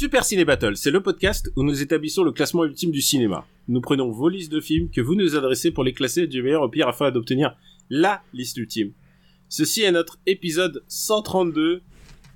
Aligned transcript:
Super 0.00 0.24
Ciné 0.24 0.46
Battle, 0.46 0.78
c'est 0.78 0.90
le 0.90 1.02
podcast 1.02 1.52
où 1.56 1.62
nous 1.62 1.82
établissons 1.82 2.24
le 2.24 2.32
classement 2.32 2.64
ultime 2.64 2.90
du 2.90 3.02
cinéma. 3.02 3.46
Nous 3.68 3.82
prenons 3.82 4.10
vos 4.10 4.30
listes 4.30 4.50
de 4.50 4.58
films 4.58 4.88
que 4.88 5.02
vous 5.02 5.14
nous 5.14 5.36
adressez 5.36 5.72
pour 5.72 5.84
les 5.84 5.92
classer 5.92 6.26
du 6.26 6.42
meilleur 6.42 6.62
au 6.62 6.70
pire 6.70 6.88
afin 6.88 7.10
d'obtenir 7.10 7.54
LA 7.90 8.22
liste 8.32 8.56
ultime. 8.56 8.94
Ceci 9.50 9.82
est 9.82 9.92
notre 9.92 10.18
épisode 10.24 10.82
132 10.88 11.82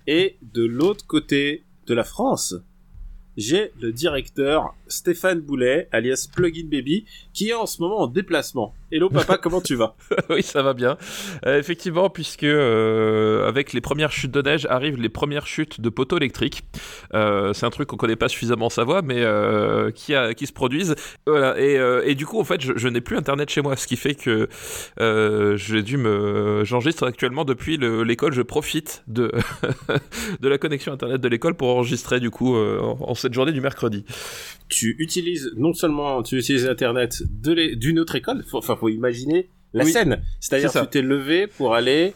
et 0.07 0.37
de 0.43 0.63
l'autre 0.63 1.07
côté 1.07 1.65
de 1.87 1.95
la 1.95 2.05
France, 2.05 2.55
j'ai 3.39 3.71
le 3.81 3.93
directeur 3.93 4.75
Stéphane 4.89 5.41
Boulet, 5.41 5.89
alias 5.93 6.29
Plugin 6.35 6.67
Baby, 6.67 7.05
qui 7.33 7.51
est 7.51 7.55
en 7.55 7.67
ce 7.67 7.81
moment 7.81 8.01
en 8.01 8.07
déplacement. 8.07 8.75
Hello 8.93 9.09
papa, 9.09 9.39
comment 9.39 9.61
tu 9.61 9.75
vas? 9.75 9.97
Oui, 10.31 10.43
ça 10.43 10.63
va 10.63 10.73
bien. 10.73 10.97
Euh, 11.47 11.59
effectivement, 11.59 12.11
puisque 12.11 12.45
euh, 12.45 13.49
avec 13.49 13.73
les 13.73 13.81
premières 13.81 14.13
chutes 14.13 14.31
de 14.31 14.41
neige 14.41 14.67
arrivent 14.71 15.01
les 15.01 15.09
premières 15.09 15.47
chutes 15.47 15.81
de 15.81 15.89
poteaux 15.89 16.17
électriques. 16.17 16.63
Euh, 17.13 17.53
c'est 17.53 17.67
un 17.67 17.71
truc 17.71 17.89
qu'on 17.89 17.97
connaît 17.97 18.17
pas 18.17 18.29
suffisamment 18.29 18.71
sa 18.71 18.85
voix, 18.85 19.03
mais 19.03 19.25
qui, 19.95 20.13
se 20.47 20.53
produisent. 20.53 20.95
Voilà. 21.27 21.59
Et, 21.59 22.15
du 22.15 22.27
coup, 22.27 22.39
en 22.39 22.45
fait, 22.45 22.61
je, 22.61 22.89
n'ai 22.89 23.01
plus 23.01 23.17
internet 23.17 23.51
chez 23.51 23.63
moi, 23.63 23.77
ce 23.77 23.87
qui 23.87 23.97
fait 23.97 24.15
que 24.15 24.49
j'ai 25.57 25.83
dû 25.83 25.97
me, 25.97 26.63
j'enregistre 26.65 27.05
actuellement 27.05 27.45
depuis 27.45 27.77
le- 27.77 28.05
l'école. 28.05 28.33
Je 28.33 28.43
profite 28.43 29.03
de 29.09 29.33
de 30.41 30.49
la 30.49 30.59
connexion 30.59 30.93
internet 30.93 31.21
de 31.21 31.29
l'école 31.29 31.55
pour 31.55 31.69
enregistrer 31.69 32.21
du 32.21 32.31
coup 32.31 32.57
en, 32.57 32.97
en 33.01 33.15
cette 33.15 33.35
journée 33.35 33.53
du 33.53 33.61
mercredi. 33.61 34.05
Tu 34.75 34.97
utilises 34.99 35.53
non 35.57 35.73
seulement 35.73 36.23
tu 36.23 36.37
utilises 36.39 36.67
Internet 36.67 37.23
d'une 37.31 37.99
autre 38.01 38.17
école, 38.17 38.43
faut- 38.51 38.59
enfin 38.59 38.75
faut 38.77 38.89
imaginer 38.89 39.49
la 39.73 39.85
Oui, 39.85 39.93
scène. 39.93 40.21
C'est-à-dire 40.41 40.73
tu 40.73 40.87
t'es 40.91 41.03
levé 41.03 41.47
pour 41.47 41.75
aller 41.75 42.15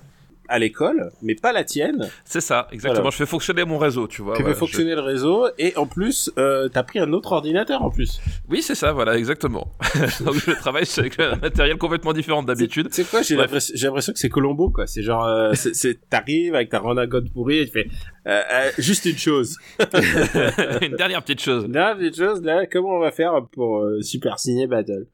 à 0.48 0.58
l'école, 0.58 1.10
mais 1.22 1.34
pas 1.34 1.52
la 1.52 1.64
tienne. 1.64 2.08
C'est 2.24 2.40
ça, 2.40 2.68
exactement. 2.72 3.02
Voilà. 3.02 3.10
Je 3.10 3.16
fais 3.16 3.26
fonctionner 3.26 3.64
mon 3.64 3.78
réseau, 3.78 4.06
tu 4.08 4.22
vois. 4.22 4.34
tu 4.34 4.42
voilà, 4.42 4.54
fais 4.54 4.58
fonctionner 4.58 4.94
le 4.94 5.00
réseau 5.00 5.46
et 5.58 5.76
en 5.76 5.86
plus 5.86 6.30
euh, 6.38 6.68
t'as 6.68 6.82
pris 6.82 6.98
un 6.98 7.12
autre 7.12 7.32
ordinateur 7.32 7.82
en 7.82 7.90
plus. 7.90 8.20
Oui, 8.48 8.62
c'est 8.62 8.74
ça, 8.74 8.92
voilà, 8.92 9.16
exactement. 9.16 9.68
Donc 10.24 10.34
je 10.34 10.52
travaille 10.52 10.84
avec 10.96 11.20
un 11.20 11.36
matériel 11.36 11.76
complètement 11.78 12.12
différent 12.12 12.42
d'habitude. 12.42 12.88
C'est 12.90 13.08
quoi 13.08 13.22
J'ai 13.22 13.36
Bref. 13.36 13.50
l'impression 13.82 14.12
que 14.12 14.18
c'est 14.18 14.28
Colombo 14.28 14.70
quoi. 14.70 14.86
C'est 14.86 15.02
genre 15.02 15.24
euh, 15.26 15.52
t'arrives 16.10 16.54
avec 16.54 16.70
ta 16.70 16.78
renagode 16.78 17.30
pourrie 17.32 17.58
et 17.58 17.66
tu 17.66 17.72
fais 17.72 17.86
euh, 18.26 18.42
euh, 18.50 18.70
juste 18.78 19.04
une 19.06 19.16
chose. 19.18 19.56
Une 20.82 20.96
dernière 20.96 21.22
petite 21.22 21.40
chose. 21.40 21.66
Là, 21.68 21.94
petite 21.94 22.16
chose, 22.16 22.42
là, 22.42 22.66
comment 22.66 22.96
on 22.96 22.98
va 23.00 23.10
faire 23.10 23.46
pour 23.52 23.78
euh, 23.78 24.00
Super 24.02 24.38
Ciné 24.38 24.66
Battle? 24.66 25.06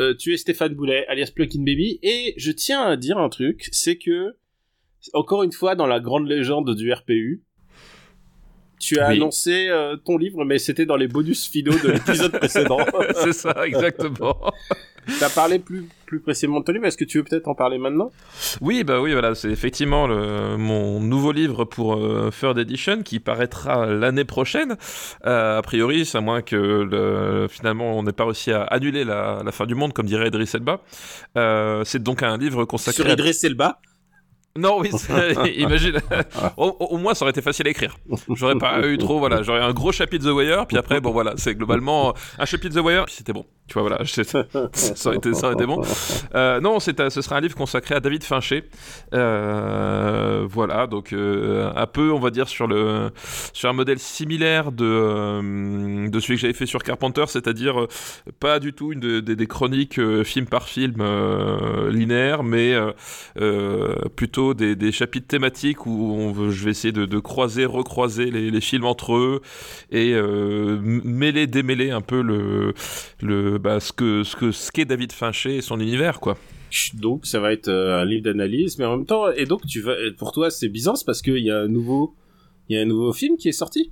Euh, 0.00 0.14
Tu 0.18 0.34
es 0.34 0.36
Stéphane 0.36 0.74
Boulet, 0.74 1.06
alias 1.08 1.30
Plugin 1.34 1.60
Baby, 1.64 1.98
et 2.02 2.34
je 2.36 2.50
tiens 2.52 2.82
à 2.82 2.96
dire 2.96 3.18
un 3.18 3.28
truc, 3.28 3.68
c'est 3.72 3.96
que, 3.96 4.34
encore 5.12 5.42
une 5.42 5.52
fois, 5.52 5.74
dans 5.74 5.86
la 5.86 6.00
grande 6.00 6.26
légende 6.28 6.74
du 6.74 6.92
RPU, 6.92 7.42
tu 8.80 8.98
as 8.98 9.08
Oui. 9.08 9.16
annoncé 9.16 9.68
euh, 9.70 9.96
ton 9.96 10.18
livre, 10.18 10.44
mais 10.44 10.58
c'était 10.58 10.84
dans 10.84 10.96
les 10.96 11.08
bonus 11.08 11.48
finaux 11.48 11.78
de 11.82 11.90
l'épisode 11.92 12.32
précédent. 12.38 12.78
c'est 13.22 13.32
ça, 13.32 13.54
exactement. 13.66 14.36
T'as 15.20 15.28
parlé 15.28 15.58
plus, 15.58 15.86
plus 16.06 16.18
précisément 16.20 16.60
de 16.60 16.64
ton 16.64 16.72
livre, 16.72 16.86
est-ce 16.86 16.96
que 16.96 17.04
tu 17.04 17.18
veux 17.18 17.24
peut-être 17.24 17.46
en 17.46 17.54
parler 17.54 17.76
maintenant? 17.78 18.10
Oui, 18.62 18.84
bah 18.84 19.00
oui, 19.02 19.12
voilà, 19.12 19.34
c'est 19.34 19.50
effectivement 19.50 20.06
le, 20.06 20.56
mon 20.56 20.98
nouveau 21.00 21.30
livre 21.32 21.64
pour 21.66 21.96
euh, 21.96 22.30
Third 22.38 22.58
Edition 22.58 23.02
qui 23.02 23.20
paraîtra 23.20 23.84
l'année 23.86 24.24
prochaine. 24.24 24.76
Euh, 25.26 25.58
a 25.58 25.62
priori, 25.62 26.06
c'est 26.06 26.18
à 26.18 26.20
moins 26.22 26.40
que 26.40 26.56
le, 26.56 27.48
finalement 27.48 27.98
on 27.98 28.02
n'ait 28.02 28.12
pas 28.12 28.24
réussi 28.24 28.50
à 28.50 28.62
annuler 28.62 29.04
la, 29.04 29.42
la 29.44 29.52
fin 29.52 29.66
du 29.66 29.74
monde, 29.74 29.92
comme 29.92 30.06
dirait 30.06 30.28
Idriss 30.28 30.54
Elba. 30.54 30.80
Euh, 31.36 31.84
c'est 31.84 32.02
donc 32.02 32.22
un 32.22 32.38
livre 32.38 32.64
consacré. 32.64 33.02
Sur 33.02 33.10
Idriss 33.12 33.44
Elba 33.44 33.80
Non, 34.56 34.78
oui, 34.80 34.90
imagine. 35.56 35.98
au, 36.56 36.96
moins, 36.96 37.14
ça 37.14 37.24
aurait 37.24 37.30
été 37.30 37.42
facile 37.42 37.66
à 37.66 37.70
écrire. 37.70 37.96
J'aurais 38.34 38.56
pas 38.56 38.86
eu 38.86 38.98
trop, 38.98 39.18
voilà. 39.18 39.42
J'aurais 39.42 39.60
un 39.62 39.72
gros 39.72 39.90
chapitre 39.90 40.24
The 40.26 40.32
Wire, 40.32 40.66
puis 40.66 40.76
après, 40.78 41.00
bon, 41.00 41.10
voilà, 41.10 41.34
c'est 41.36 41.54
globalement 41.56 42.14
un 42.38 42.44
chapitre 42.44 42.80
The 42.80 42.84
Wire, 42.84 43.04
puis 43.06 43.14
c'était 43.16 43.32
bon. 43.32 43.46
Tu 43.66 43.74
vois, 43.74 43.82
voilà, 43.82 44.04
ça 44.04 44.44
aurait 45.08 45.16
été, 45.16 45.32
ça 45.34 45.46
aurait 45.46 45.54
été 45.54 45.66
bon. 45.66 45.80
Euh, 46.34 46.60
non, 46.60 46.78
c'est, 46.80 47.08
ce 47.10 47.22
sera 47.22 47.36
un 47.36 47.40
livre 47.40 47.56
consacré 47.56 47.94
à 47.94 48.00
David 48.00 48.22
Fincher. 48.22 48.64
Euh, 49.14 50.46
voilà, 50.48 50.86
donc 50.86 51.12
euh, 51.12 51.70
un 51.74 51.86
peu, 51.86 52.12
on 52.12 52.18
va 52.20 52.30
dire, 52.30 52.46
sur 52.48 52.66
le 52.66 53.10
sur 53.52 53.68
un 53.70 53.72
modèle 53.72 53.98
similaire 53.98 54.70
de 54.70 56.08
de 56.08 56.20
celui 56.20 56.34
que 56.34 56.40
j'avais 56.42 56.52
fait 56.52 56.66
sur 56.66 56.82
Carpenter, 56.82 57.24
c'est-à-dire 57.26 57.86
pas 58.38 58.58
du 58.60 58.72
tout 58.74 58.92
une 58.92 59.00
de- 59.00 59.20
des- 59.20 59.34
des 59.36 59.46
chroniques 59.46 59.98
film 60.24 60.46
par 60.46 60.68
film 60.68 61.02
linéaires, 61.90 62.42
mais 62.42 62.74
euh, 63.40 63.94
des, 64.52 64.76
des 64.76 64.92
chapitres 64.92 65.26
thématiques 65.26 65.86
où 65.86 66.12
on 66.12 66.32
veut, 66.32 66.50
je 66.50 66.64
vais 66.64 66.72
essayer 66.72 66.92
de, 66.92 67.06
de 67.06 67.18
croiser, 67.18 67.64
recroiser 67.64 68.30
les, 68.30 68.50
les 68.50 68.60
films 68.60 68.84
entre 68.84 69.14
eux 69.14 69.40
et 69.90 70.12
euh, 70.12 70.78
mêler, 70.82 71.46
démêler 71.46 71.90
un 71.90 72.02
peu 72.02 72.20
le, 72.20 72.74
le 73.22 73.58
bah, 73.58 73.80
ce 73.80 73.92
que 73.92 74.22
ce 74.24 74.36
que 74.36 74.50
ce 74.50 74.70
qu'est 74.70 74.84
David 74.84 75.12
Fincher 75.12 75.56
et 75.56 75.62
son 75.62 75.80
univers 75.80 76.20
quoi. 76.20 76.36
Donc 76.94 77.24
ça 77.24 77.40
va 77.40 77.52
être 77.52 77.68
euh, 77.68 78.00
un 78.00 78.04
livre 78.04 78.24
d'analyse, 78.24 78.78
mais 78.78 78.84
en 78.84 78.96
même 78.96 79.06
temps, 79.06 79.30
et 79.30 79.46
donc 79.46 79.64
tu 79.66 79.80
vas, 79.80 79.94
pour 80.18 80.32
toi 80.32 80.50
c'est 80.50 80.68
bizarre, 80.68 80.96
c'est 80.98 81.06
parce 81.06 81.22
qu'il 81.22 81.38
y 81.38 81.50
a 81.50 81.60
un 81.60 81.68
nouveau, 81.68 82.14
il 82.68 82.76
y 82.76 82.78
a 82.78 82.82
un 82.82 82.86
nouveau 82.86 83.12
film 83.12 83.36
qui 83.36 83.48
est 83.48 83.52
sorti? 83.52 83.90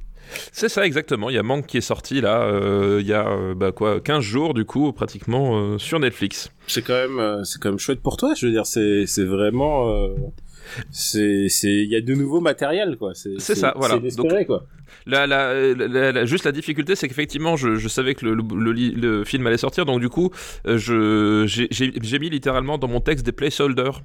C'est 0.52 0.68
ça 0.68 0.86
exactement. 0.86 1.30
Il 1.30 1.34
y 1.34 1.38
a 1.38 1.42
Manque 1.42 1.66
qui 1.66 1.78
est 1.78 1.82
sorti 1.82 2.20
là, 2.20 2.42
euh, 2.42 2.98
il 3.00 3.06
y 3.06 3.12
a 3.12 3.54
bah, 3.54 3.72
quoi 3.72 4.00
15 4.00 4.22
jours 4.22 4.54
du 4.54 4.64
coup 4.64 4.92
pratiquement 4.92 5.58
euh, 5.58 5.78
sur 5.78 5.98
Netflix. 5.98 6.50
C'est 6.66 6.82
quand 6.82 6.94
même, 6.94 7.44
c'est 7.44 7.60
quand 7.60 7.70
même 7.70 7.78
chouette 7.78 8.00
pour 8.00 8.16
toi. 8.16 8.34
Je 8.34 8.46
veux 8.46 8.52
dire, 8.52 8.66
c'est, 8.66 9.06
c'est 9.06 9.24
vraiment, 9.24 9.90
euh, 9.90 10.14
c'est, 10.90 11.46
il 11.64 11.88
y 11.88 11.96
a 11.96 12.00
de 12.00 12.14
nouveaux 12.14 12.40
matériels 12.40 12.96
quoi. 12.98 13.12
C'est, 13.14 13.38
ça, 13.38 13.72
voilà. 13.76 13.98
C'est 14.08 14.44
quoi. 14.46 14.64
La, 15.06 15.26
la, 15.26 16.26
juste 16.26 16.44
la 16.44 16.52
difficulté, 16.52 16.94
c'est 16.94 17.08
qu'effectivement, 17.08 17.56
je, 17.56 17.76
je 17.76 17.88
savais 17.88 18.14
que 18.14 18.26
le, 18.26 18.34
le, 18.34 18.42
le 18.56 18.72
li- 18.72 18.92
le 18.92 19.24
film 19.24 19.46
allait 19.46 19.56
sortir, 19.56 19.86
donc 19.86 20.00
du 20.00 20.08
coup, 20.10 20.30
euh, 20.66 20.76
je, 20.76 21.44
j'ai, 21.46 22.18
mis 22.18 22.28
littéralement 22.30 22.76
dans 22.78 22.88
mon 22.88 23.00
texte 23.00 23.24
des 23.24 23.32
placeholders 23.32 24.02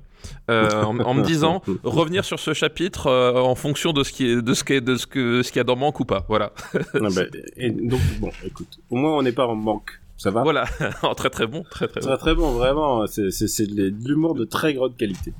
euh, 0.49 0.81
en, 0.83 0.97
en 0.99 1.13
me 1.13 1.23
disant 1.23 1.61
revenir 1.83 2.23
sur 2.25 2.39
ce 2.39 2.53
chapitre 2.53 3.07
euh, 3.07 3.33
en 3.33 3.53
fonction 3.55 3.91
de 3.91 4.03
ce 4.03 4.11
qui 4.13 4.27
est, 4.27 4.41
de 4.41 4.53
ce 4.53 4.63
qui 4.63 4.73
est, 4.73 4.81
de 4.81 4.95
ce 4.95 5.05
que 5.05 5.43
ce 5.43 5.51
qu'il 5.51 5.59
y 5.59 5.61
a 5.61 5.65
dans 5.65 5.75
manque 5.75 5.99
ou 5.99 6.05
pas. 6.05 6.25
Voilà, 6.29 6.53
Ah 6.73 6.79
bah, 7.13 7.23
et 7.57 7.69
donc 7.69 7.99
bon, 8.19 8.31
écoute, 8.45 8.79
au 8.89 8.95
moins 8.95 9.17
on 9.17 9.21
n'est 9.21 9.33
pas 9.33 9.45
en 9.45 9.55
manque. 9.55 9.91
Ça 10.17 10.31
va. 10.31 10.41
voilà, 10.43 10.65
très 11.15 11.29
très 11.29 11.45
bon, 11.47 11.63
très 11.69 11.87
très 11.87 12.01
bon. 12.01 12.07
Très 12.07 12.17
très 12.17 12.35
bon, 12.35 12.51
vraiment. 12.51 13.05
C'est, 13.07 13.29
c'est, 13.31 13.47
c'est 13.47 13.67
de 13.67 13.93
l'humour 14.07 14.33
de 14.35 14.45
très 14.45 14.73
grande 14.73 14.97
qualité. 14.97 15.33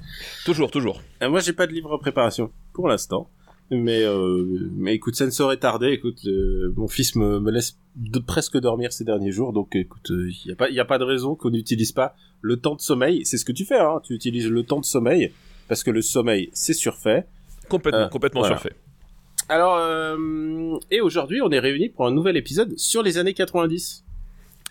Toujours, 0.46 0.70
toujours. 0.70 1.02
Euh, 1.24 1.30
moi, 1.30 1.40
j'ai 1.40 1.54
pas 1.54 1.66
de 1.68 1.74
livre 1.74 1.92
en 1.92 1.98
préparation 1.98 2.52
pour 2.74 2.88
l'instant. 2.88 3.30
Mais, 3.70 4.04
euh, 4.04 4.46
mais 4.78 4.94
écoute, 4.94 5.16
ça 5.16 5.26
ne 5.26 5.32
saurait 5.32 5.58
tarder. 5.58 5.88
Écoute, 5.88 6.26
mon 6.78 6.88
fils 6.88 7.16
me, 7.16 7.40
me 7.40 7.52
laisse 7.52 7.78
de, 7.96 8.20
presque 8.20 8.58
dormir 8.60 8.94
ces 8.94 9.04
derniers 9.04 9.32
jours. 9.32 9.52
Donc, 9.52 9.76
écoute, 9.76 10.10
il 10.10 10.34
n'y 10.72 10.80
a, 10.80 10.84
a 10.84 10.86
pas 10.86 10.98
de 11.00 11.04
raison 11.04 11.36
qu'on 11.36 11.50
n'utilise 11.50 11.92
pas 11.92 12.16
le 12.42 12.58
temps 12.58 12.76
de 12.76 12.82
sommeil. 12.82 13.26
C'est 13.26 13.38
ce 13.38 13.44
que 13.46 13.52
tu 13.52 13.66
fais, 13.66 13.80
hein. 13.80 14.00
Tu 14.04 14.14
utilises 14.14 14.48
le 14.50 14.64
temps 14.64 14.80
de 14.80 14.86
sommeil. 14.86 15.34
Parce 15.68 15.84
que 15.84 15.92
le 15.92 16.02
sommeil, 16.02 16.50
c'est 16.54 16.72
surfait. 16.74 17.26
Complètement, 17.68 18.02
Euh, 18.04 18.08
complètement 18.08 18.40
voilà. 18.42 18.56
surfait. 18.58 18.76
Alors, 19.50 19.76
euh, 19.78 20.78
et 20.92 21.02
aujourd'hui, 21.02 21.42
on 21.42 21.50
est 21.52 21.60
réunis 21.60 21.90
pour 21.90 22.06
un 22.08 22.12
nouvel 22.12 22.38
épisode 22.38 22.78
sur 22.78 23.04
les 23.04 23.18
années 23.18 23.34
90. 23.34 24.06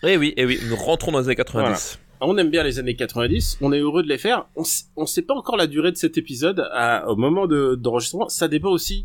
Eh 0.03 0.17
oui, 0.17 0.35
eh 0.37 0.45
oui, 0.45 0.59
nous 0.69 0.77
rentrons 0.77 1.13
dans 1.13 1.19
les 1.21 1.27
années 1.27 1.37
90. 1.37 1.99
On 2.21 2.37
aime 2.39 2.51
bien 2.51 2.63
les 2.63 2.79
années 2.79 2.97
90, 2.97 3.59
on 3.61 3.73
est 3.73 3.79
heureux 3.81 4.03
de 4.03 4.09
les 4.09 4.17
faire. 4.19 4.47
On, 4.57 4.63
on 4.97 5.05
sait 5.07 5.23
pas 5.23 5.35
encore 5.35 5.57
la 5.57 5.67
durée 5.67 5.93
de 5.93 5.97
cet 5.97 6.17
épisode 6.17 6.67
à- 6.73 7.09
au 7.11 7.17
moment 7.17 7.47
de- 7.47 7.75
d'enregistrement. 7.75 8.29
Ça 8.31 8.49
dépend 8.49 8.71
aussi 8.71 9.05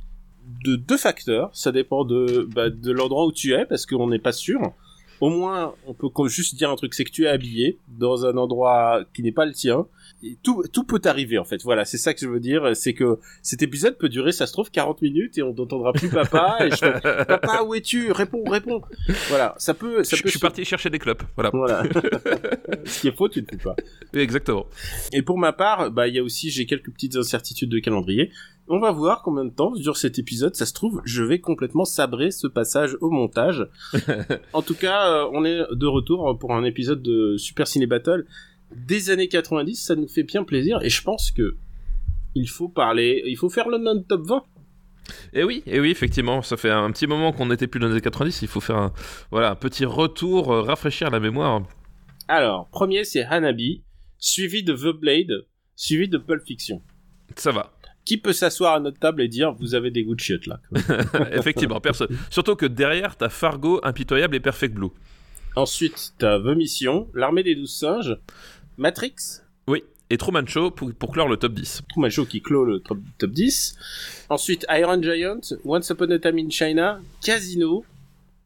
de 0.65 0.75
deux 0.77 0.97
facteurs. 0.97 1.49
Ça 1.53 1.71
dépend 1.73 2.05
de, 2.05 2.47
bah, 2.55 2.69
de 2.69 2.91
l'endroit 2.91 3.25
où 3.25 3.31
tu 3.33 3.53
es, 3.53 3.65
parce 3.65 3.85
qu'on 3.85 4.07
n'est 4.07 4.19
pas 4.19 4.31
sûr. 4.31 4.59
Au 5.19 5.29
moins, 5.29 5.75
on 5.87 5.93
peut 5.93 6.07
juste 6.27 6.55
dire 6.55 6.69
un 6.71 6.75
truc, 6.75 6.93
c'est 6.93 7.03
que 7.03 7.11
tu 7.11 7.25
es 7.25 7.27
habillé 7.27 7.77
dans 7.89 8.25
un 8.25 8.37
endroit 8.37 9.01
qui 9.13 9.23
n'est 9.23 9.31
pas 9.33 9.45
le 9.45 9.51
tien. 9.53 9.85
Tout, 10.43 10.63
tout 10.71 10.83
peut 10.83 11.01
arriver, 11.05 11.37
en 11.37 11.43
fait. 11.43 11.61
Voilà, 11.63 11.85
c'est 11.85 11.97
ça 11.97 12.13
que 12.13 12.19
je 12.19 12.27
veux 12.27 12.39
dire. 12.39 12.75
C'est 12.75 12.93
que 12.93 13.19
cet 13.41 13.61
épisode 13.61 13.97
peut 13.97 14.09
durer, 14.09 14.31
ça 14.31 14.47
se 14.47 14.53
trouve, 14.53 14.71
40 14.71 15.01
minutes 15.01 15.37
et 15.37 15.43
on 15.43 15.53
n'entendra 15.53 15.93
plus 15.93 16.09
papa. 16.09 16.57
et 16.61 16.71
je 16.71 17.23
papa, 17.25 17.63
où 17.63 17.73
es-tu? 17.75 18.11
Réponds, 18.11 18.43
réponds. 18.49 18.81
Voilà, 19.29 19.55
ça 19.57 19.73
peut, 19.73 20.03
ça 20.03 20.15
Je, 20.15 20.21
peut 20.21 20.27
je 20.27 20.31
suis 20.31 20.39
parti 20.39 20.65
chercher 20.65 20.89
des 20.89 20.99
clopes. 20.99 21.23
Voilà, 21.35 21.51
Voilà. 21.53 21.83
Ce 22.85 23.01
qui 23.01 23.07
est 23.07 23.15
faux, 23.15 23.29
tu 23.29 23.41
ne 23.41 23.47
fais 23.47 23.57
pas. 23.57 23.75
Exactement. 24.13 24.65
Et 25.13 25.21
pour 25.21 25.37
ma 25.37 25.53
part, 25.53 25.91
bah 25.91 26.07
il 26.07 26.15
y 26.15 26.19
a 26.19 26.23
aussi 26.23 26.49
j'ai 26.49 26.65
quelques 26.65 26.91
petites 26.91 27.15
incertitudes 27.15 27.69
de 27.69 27.79
calendrier. 27.79 28.31
On 28.67 28.79
va 28.79 28.91
voir 28.91 29.21
combien 29.23 29.43
de 29.43 29.49
temps 29.49 29.71
dure 29.71 29.97
cet 29.97 30.19
épisode. 30.19 30.55
Ça 30.55 30.65
se 30.65 30.73
trouve, 30.73 31.01
je 31.03 31.23
vais 31.23 31.39
complètement 31.39 31.83
sabrer 31.83 32.31
ce 32.31 32.47
passage 32.47 32.95
au 33.01 33.09
montage. 33.09 33.67
en 34.53 34.61
tout 34.61 34.75
cas, 34.75 35.09
euh, 35.09 35.29
on 35.33 35.43
est 35.43 35.59
de 35.71 35.85
retour 35.87 36.37
pour 36.39 36.53
un 36.53 36.63
épisode 36.63 37.01
de 37.01 37.35
Super 37.37 37.67
Ciné 37.67 37.85
Battle 37.85 38.25
des 38.75 39.09
années 39.09 39.27
90. 39.27 39.75
Ça 39.75 39.95
nous 39.95 40.07
fait 40.07 40.23
bien 40.23 40.43
plaisir 40.43 40.81
et 40.81 40.89
je 40.89 41.01
pense 41.01 41.31
que 41.31 41.55
il 42.35 42.47
faut 42.47 42.69
parler, 42.69 43.23
il 43.25 43.37
faut 43.37 43.49
faire 43.49 43.67
le 43.67 43.77
non-top 43.77 44.21
20. 44.25 44.43
Et 45.33 45.43
oui, 45.43 45.63
et 45.65 45.79
oui, 45.79 45.89
effectivement, 45.91 46.41
ça 46.41 46.57
fait 46.57 46.69
un 46.69 46.89
petit 46.91 47.07
moment 47.07 47.33
qu'on 47.33 47.47
n'était 47.47 47.67
plus 47.67 47.79
dans 47.79 47.87
les 47.87 47.93
années 47.93 48.01
90. 48.01 48.41
Il 48.41 48.47
faut 48.47 48.61
faire 48.61 48.77
un, 48.77 48.93
voilà, 49.31 49.51
un 49.51 49.55
petit 49.55 49.85
retour, 49.85 50.51
euh, 50.51 50.61
rafraîchir 50.61 51.09
la 51.09 51.19
mémoire. 51.19 51.63
Alors, 52.27 52.69
premier 52.69 53.03
c'est 53.03 53.23
Hanabi, 53.23 53.83
suivi 54.17 54.63
de 54.63 54.73
The 54.73 54.97
Blade, 54.97 55.45
suivi 55.75 56.07
de 56.07 56.17
Pulp 56.17 56.45
Fiction. 56.45 56.81
Ça 57.35 57.51
va. 57.51 57.73
Qui 58.05 58.17
peut 58.17 58.33
s'asseoir 58.33 58.75
à 58.75 58.79
notre 58.79 58.99
table 58.99 59.21
et 59.21 59.27
dire 59.27 59.53
vous 59.53 59.75
avez 59.75 59.91
des 59.91 60.03
goûts 60.03 60.15
de 60.15 60.19
chiottes 60.19 60.47
là 60.47 60.59
Effectivement, 61.33 61.79
personne. 61.81 62.07
Surtout 62.29 62.55
que 62.55 62.65
derrière, 62.65 63.15
t'as 63.15 63.29
Fargo, 63.29 63.79
Impitoyable 63.83 64.35
et 64.35 64.39
Perfect 64.39 64.73
Blue. 64.73 64.89
Ensuite, 65.55 66.13
t'as 66.17 66.39
The 66.39 66.55
Mission, 66.55 67.09
L'Armée 67.13 67.43
des 67.43 67.55
Douze 67.55 67.75
Singes, 67.75 68.17
Matrix, 68.77 69.41
Oui, 69.67 69.83
et 70.09 70.17
Truman 70.17 70.45
Show 70.47 70.71
pour, 70.71 70.91
pour 70.93 71.11
clore 71.11 71.27
le 71.27 71.37
top 71.37 71.53
10. 71.53 71.83
Truman 71.89 72.09
Show 72.09 72.25
qui 72.25 72.41
clôt 72.41 72.65
le 72.65 72.79
top, 72.79 72.97
top 73.17 73.31
10. 73.31 73.75
Ensuite, 74.29 74.65
Iron 74.69 75.01
Giant, 75.01 75.39
Once 75.65 75.89
Upon 75.89 76.09
a 76.11 76.19
Time 76.19 76.37
in 76.39 76.49
China, 76.49 76.99
Casino. 77.23 77.83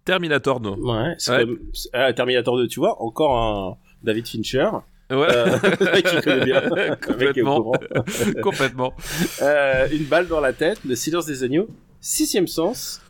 Terminator, 0.04 0.60
non. 0.60 0.77
Ouais, 0.77 1.16
c'est 1.18 1.31
Ouais. 1.31 1.45
comme- 1.45 1.60
ah, 1.94 2.13
Terminator 2.13 2.57
2, 2.57 2.68
tu 2.68 2.80
vois, 2.80 3.01
encore 3.01 3.38
un 3.38 3.77
David 4.04 4.27
Fincher. 4.27 4.69
Ouais. 5.10 5.27
Euh, 5.30 5.57
qui 6.01 6.22
connaît 6.22 6.45
bien. 6.45 6.62
Complètement. 8.42 8.94
Euh, 9.42 9.88
une 9.92 10.06
balle 10.06 10.27
dans 10.27 10.39
la 10.42 10.54
tête, 10.54 10.80
Le 10.86 10.95
silence 10.95 11.25
des 11.25 11.44
agneaux, 11.44 11.68
Sixième 12.01 12.48
sens, 12.48 13.01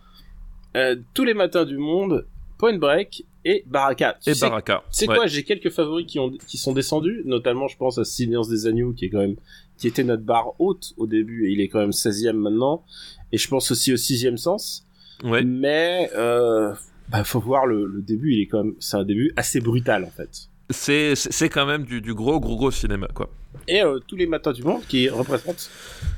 euh, 0.78 0.96
Tous 1.14 1.24
les 1.26 1.34
matins 1.34 1.66
du 1.66 1.78
monde, 1.78 2.26
Point 2.58 2.78
Break 2.78 3.26
et 3.46 3.64
Baraka. 3.68 4.18
Tu 4.22 4.32
Et 4.32 4.34
Baraka. 4.40 4.84
C'est 4.92 5.08
Ouais. 5.08 5.16
quoi 5.16 5.28
J'ai 5.28 5.44
quelques 5.44 5.70
favoris 5.70 6.06
qui, 6.08 6.20
ont, 6.20 6.32
qui 6.32 6.58
sont 6.58 6.74
descendus, 6.74 7.22
notamment 7.26 7.68
je 7.68 7.78
pense 7.78 7.98
à 8.00 8.04
Silence 8.04 8.50
des 8.50 8.66
agneaux 8.68 8.92
qui 8.92 9.06
est 9.06 9.10
quand 9.10 9.20
même 9.20 9.36
qui 9.78 9.88
était 9.88 10.04
notre 10.04 10.24
barre 10.24 10.54
haute 10.60 10.94
au 10.98 11.06
début 11.06 11.48
et 11.48 11.52
il 11.52 11.62
est 11.62 11.68
quand 11.68 11.80
même 11.80 11.92
16e 11.92 12.34
maintenant. 12.34 12.84
Et 13.32 13.38
je 13.38 13.48
pense 13.48 13.72
aussi 13.72 13.94
au 13.94 13.98
sixième 13.98 14.38
sens. 14.38 14.86
Ouais. 15.24 15.44
Mais 15.44 16.10
euh, 16.16 16.74
bah, 17.10 17.24
faut 17.24 17.40
voir 17.40 17.66
le, 17.66 17.86
le 17.86 18.02
début, 18.02 18.34
il 18.34 18.42
est 18.42 18.48
quand 18.48 18.64
même 18.64 18.74
c'est 18.80 18.98
un 18.98 19.04
début 19.06 19.32
assez 19.36 19.62
brutal 19.62 20.04
en 20.06 20.10
fait. 20.12 20.50
C'est, 20.72 21.14
c'est 21.16 21.32
c'est 21.32 21.50
quand 21.50 21.66
même 21.68 21.84
du, 21.84 22.02
du 22.02 22.14
gros, 22.16 22.40
gros, 22.40 22.56
gros 22.56 22.72
cinéma, 22.72 23.08
quoi. 23.14 23.30
Et 23.68 23.82
euh, 23.82 24.00
tous 24.08 24.16
les 24.16 24.28
matins 24.28 24.52
du 24.54 24.64
monde 24.64 24.82
qui 24.88 25.10
représentent 25.10 25.70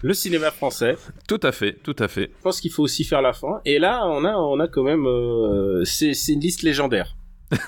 le 0.01 0.13
cinéma 0.13 0.51
français. 0.51 0.95
Tout 1.28 1.39
à 1.44 1.51
fait, 1.51 1.74
tout 1.84 1.95
à 2.00 2.07
fait. 2.07 2.31
Je 2.38 2.44
pense 2.44 2.62
qu'il 2.62 2.72
faut 2.72 2.84
aussi 2.84 3.04
faire 3.04 3.22
la 3.22 3.34
fin. 3.34 3.62
Et 3.66 3.80
là, 3.80 4.01
on 4.07 4.24
a 4.25 4.34
on 4.36 4.60
a 4.60 4.68
quand 4.68 4.84
même 4.84 5.06
euh, 5.06 5.84
c'est 5.86 6.12
une 6.28 6.39
liste 6.42 6.63
légendaire. 6.63 7.16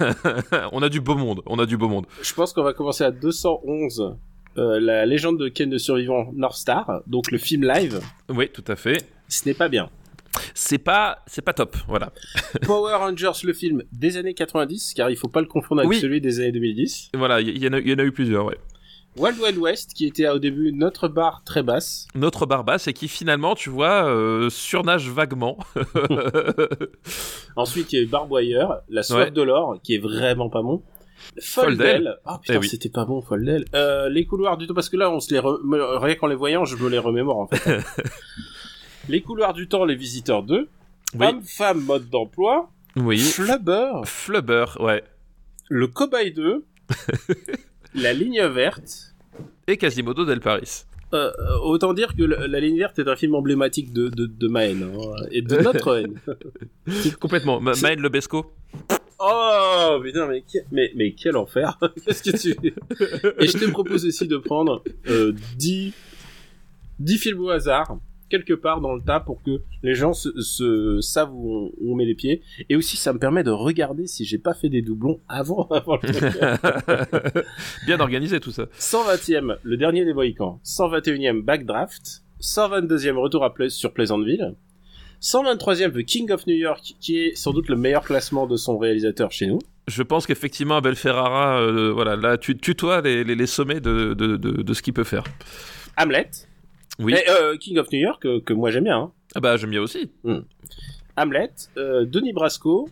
on 0.71 0.81
a 0.81 0.89
du 0.89 1.00
beau 1.01 1.16
monde, 1.16 1.42
on 1.45 1.57
a 1.60 1.66
du 1.66 1.77
beau 1.77 1.88
monde. 1.88 2.06
Je 2.21 2.33
pense 2.33 2.54
qu'on 2.54 2.63
va 2.63 2.74
commencer 2.74 3.04
à 3.04 3.12
211. 3.12 4.16
euh, 4.57 4.80
la 4.80 5.06
légende 5.06 5.38
de 5.39 5.48
Ken 5.48 5.69
le 5.69 5.77
survivant 5.77 6.31
North 6.33 6.57
Star, 6.57 7.01
donc 7.07 7.31
le 7.31 7.38
film 7.38 7.63
live, 7.66 8.01
Oui, 8.30 8.50
tout 8.50 8.63
à 8.68 8.75
fait. 8.75 8.98
ce 9.30 9.48
n'est 9.48 9.54
pas 9.54 9.69
bien. 9.69 9.89
C'est 10.54 10.77
pas, 10.80 11.19
c'est 11.27 11.42
pas 11.42 11.54
top, 11.54 11.75
voilà. 11.88 12.12
Power 12.63 12.94
Rangers, 12.95 13.31
le 13.44 13.54
film 13.54 13.83
des 13.92 14.18
années 14.18 14.33
90, 14.33 14.94
car 14.95 15.10
il 15.10 15.16
faut 15.18 15.27
pas 15.27 15.42
le 15.42 15.48
confondre 15.48 15.81
avec 15.81 15.89
Oui. 15.92 16.00
celui 16.00 16.19
des 16.21 16.39
années 16.39 16.51
2010. 16.51 17.10
Et 17.13 17.18
Voilà, 17.18 17.39
il 17.42 17.50
y, 17.57 17.62
y 17.62 17.68
en 17.68 17.74
a- 17.74 17.80
y 17.80 17.94
en 17.94 18.00
a 18.00 18.04
eu 18.04 18.12
plusieurs, 18.12 18.45
ouais. 18.45 18.57
Wild 19.17 19.39
Wild 19.39 19.57
West, 19.57 19.94
qui 19.95 20.06
était 20.06 20.27
au 20.29 20.39
début 20.39 20.71
notre 20.71 21.07
barre 21.07 21.41
très 21.45 21.61
basse. 21.63 22.07
Notre 22.15 22.45
Barbas, 22.45 22.85
et 22.88 22.94
qui 22.94 23.07
finalement, 23.07 23.53
tu 23.56 23.69
vois, 23.69 24.06
euh, 24.06 24.50
surnage 24.50 25.09
vaguement. 25.09 25.57
Ensuite, 27.56 27.91
il 27.91 27.95
y 27.97 28.00
a 28.00 28.03
eu 28.03 28.07
Barbwire, 28.07 28.77
La 28.89 29.03
Soif 29.03 29.25
Ouais. 29.25 29.31
de 29.31 29.41
l'or, 29.41 29.77
qui 29.83 29.95
est 29.95 30.00
vraiment 30.00 30.50
pas 30.50 30.61
bon. 30.61 30.83
Foldel. 31.41 32.17
Ah 32.25 32.39
putain, 32.41 32.53
Eh 32.53 32.57
oui. 32.59 32.69
c'était 32.69 32.89
pas 32.89 33.03
bon, 33.03 33.21
Foldel. 33.21 33.65
Euh, 33.75 34.07
les 34.09 34.25
couloirs 34.25 34.57
du 34.57 34.67
temps, 34.67 34.73
parce 34.73 34.88
que 34.89 34.95
là, 34.97 35.11
on 35.11 35.19
se 35.19 35.33
les 35.33 35.39
re- 35.41 35.59
rien 36.00 36.15
qu'en 36.15 36.27
les 36.27 36.35
voyant, 36.35 36.63
je 36.65 36.77
me 36.77 36.88
les 36.89 36.97
remémore, 37.00 37.39
en 37.39 37.47
fait. 37.47 37.79
les 39.09 39.21
couloirs 39.21 39.53
du 39.53 39.67
temps, 39.67 39.83
les 39.85 39.95
visiteurs 39.95 40.44
2. 40.44 40.69
Oui. 41.15 41.25
Homme-femme, 41.25 41.81
mode 41.83 42.09
d'emploi. 42.09 42.69
Oui. 42.95 43.17
Flubber. 43.19 44.01
Flubber, 44.06 44.65
ouais. 44.79 45.03
Le 45.67 45.88
Cobaye 45.88 46.31
2. 46.31 46.65
la 47.95 48.13
ligne 48.13 48.41
verte. 48.47 49.15
Et 49.68 49.77
Quasimodo 49.77 50.25
del 50.25 50.39
Paris. 50.39 50.83
Euh, 51.13 51.31
euh, 51.39 51.57
autant 51.63 51.94
dire 51.94 52.15
que 52.15 52.21
le- 52.24 52.45
la 52.47 52.59
ligne 52.59 52.77
verte 52.77 53.00
est 53.00 53.07
un 53.07 53.15
film 53.15 53.33
emblématique 53.36 53.91
de, 53.94 54.09
de, 54.09 54.27
de 54.27 54.47
ma 54.47 54.65
haine, 54.68 54.83
hein, 54.83 55.15
et 55.31 55.41
de 55.41 55.57
notre 55.57 55.97
haine. 55.97 56.19
Complètement. 57.19 57.59
Ma- 57.59 57.74
Lebesco. 57.95 58.51
Oh 59.19 60.00
putain, 60.03 60.27
mais, 60.27 60.44
mais, 60.71 60.91
mais 60.95 61.12
quel 61.13 61.36
enfer 61.36 61.77
Qu'est-ce 62.06 62.24
que 62.31 62.38
tu... 62.38 62.51
Et 63.39 63.47
je 63.47 63.57
te 63.57 63.69
propose 63.69 64.06
aussi 64.06 64.27
de 64.27 64.38
prendre 64.38 64.81
euh, 65.09 65.33
10, 65.57 65.94
10 67.00 67.18
films 67.18 67.39
au 67.42 67.50
hasard, 67.50 67.97
quelque 68.30 68.54
part 68.54 68.80
dans 68.81 68.94
le 68.96 69.02
tas, 69.02 69.20
pour 69.20 69.42
que 69.44 69.60
les 69.84 69.96
gens 69.96 70.14
se, 70.14 70.30
se 70.42 71.00
savent 71.02 71.34
où 71.34 71.52
on, 71.52 71.72
où 71.81 71.94
on 71.94 71.96
met 71.96 72.06
les 72.06 72.16
pieds. 72.16 72.42
Et 72.70 72.76
aussi, 72.76 72.96
ça 72.98 73.12
me 73.14 73.20
permet 73.20 73.44
de 73.44 73.52
regarder 73.52 74.08
si 74.08 74.24
j'ai 74.26 74.38
pas 74.38 74.54
fait 74.54 74.70
des 74.70 74.81
doublons 74.81 75.20
avant, 75.28 75.68
avant 75.72 75.98
le. 76.02 77.44
Bien 77.86 78.00
organisé 78.00 78.40
tout 78.40 78.52
ça. 78.52 78.66
120e, 78.80 79.58
le 79.64 79.78
dernier 79.78 80.06
des 80.06 80.14
Mohicans. 80.14 80.60
121e, 80.66 81.42
Backdraft. 81.42 82.24
122e, 82.42 83.18
Retour 83.18 83.44
à 83.44 83.54
Pla- 83.54 83.70
sur 83.70 83.94
Pleasantville. 83.94 84.56
123e, 85.22 85.92
The 85.92 86.06
King 86.06 86.31
of 86.31 86.48
New 86.48 86.56
York, 86.56 86.96
qui 87.02 87.18
est 87.20 87.36
sans 87.36 87.52
doute 87.52 87.68
le 87.68 87.76
meilleur 87.76 88.04
classement 88.04 88.48
de 88.48 88.56
son 88.56 88.78
réalisateur 88.78 89.31
chez 89.31 89.48
nous. 89.48 89.60
Je 89.88 90.04
pense 90.04 90.26
qu'effectivement, 90.28 90.78
Abel 90.78 90.96
Ferrara, 90.96 91.60
euh, 91.62 91.92
voilà, 91.92 92.16
là, 92.16 92.38
tu 92.38 92.56
tutoies 92.58 93.02
les, 93.02 93.24
les, 93.24 93.36
les 93.36 93.48
sommets 93.48 93.81
de, 93.81 94.14
de, 94.14 94.38
de, 94.38 94.62
de 94.62 94.74
ce 94.74 94.81
qu'il 94.81 94.94
peut 94.94 95.04
faire. 95.04 95.24
Hamlet. 95.98 96.30
Oui. 97.00 97.13
Et, 97.13 97.30
euh, 97.30 97.57
King 97.57 97.78
of 97.80 97.92
New 97.92 98.00
York, 98.00 98.25
euh, 98.25 98.42
que 98.42 98.54
moi 98.54 98.72
j'aime 98.72 98.84
bien. 98.86 98.98
hein. 99.00 99.12
Ah 99.36 99.40
bah, 99.40 99.57
j'aime 99.57 99.69
bien 99.72 99.81
aussi. 99.81 100.12
Hamlet. 101.16 101.51
euh, 101.78 102.06
Denis 102.06 102.34
Brasco. 102.34 102.90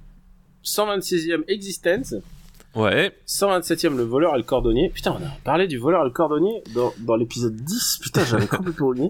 126e, 0.63 1.44
Existence. 1.48 2.15
Ouais. 2.75 3.12
127e, 3.27 3.95
Le 3.95 4.04
voleur 4.04 4.36
et 4.36 4.38
le 4.38 4.44
cordonnier. 4.44 4.89
Putain, 4.89 5.18
on 5.19 5.24
a 5.25 5.30
parlé 5.44 5.68
du 5.68 5.77
voleur 5.77 6.01
et 6.01 6.06
le 6.06 6.12
cordonnier 6.12 6.62
dans, 6.75 6.94
dans 7.00 7.15
l'épisode 7.15 7.56
10. 7.56 8.00
Putain, 8.01 8.25
j'avais 8.25 8.48
complètement 8.57 8.88
oublié. 8.88 9.09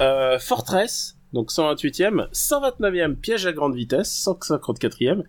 Euh, 0.00 0.38
Fortress. 0.38 1.16
Donc 1.32 1.50
128e. 1.52 2.28
129e, 2.32 3.14
Piège 3.14 3.46
à 3.46 3.52
grande 3.52 3.74
vitesse. 3.76 4.10
154e. 4.26 5.22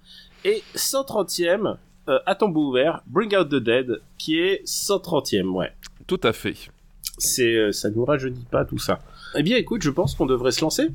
Et 0.45 0.63
130e, 0.75 1.75
euh, 2.09 2.19
à 2.25 2.33
tombeau 2.35 2.69
ouvert, 2.69 3.03
Bring 3.05 3.35
Out 3.37 3.49
the 3.49 3.55
Dead, 3.55 4.01
qui 4.17 4.39
est 4.39 4.63
130e, 4.65 5.49
ouais. 5.49 5.71
Tout 6.07 6.19
à 6.23 6.33
fait. 6.33 6.55
C'est, 7.17 7.53
euh, 7.55 7.71
ça 7.71 7.89
nous 7.89 8.05
rajeunit 8.05 8.45
pas 8.51 8.65
tout 8.65 8.77
ça. 8.77 8.99
Eh 9.35 9.43
bien, 9.43 9.57
écoute, 9.57 9.81
je 9.81 9.89
pense 9.89 10.15
qu'on 10.15 10.25
devrait 10.25 10.51
se 10.51 10.61
lancer. 10.61 10.89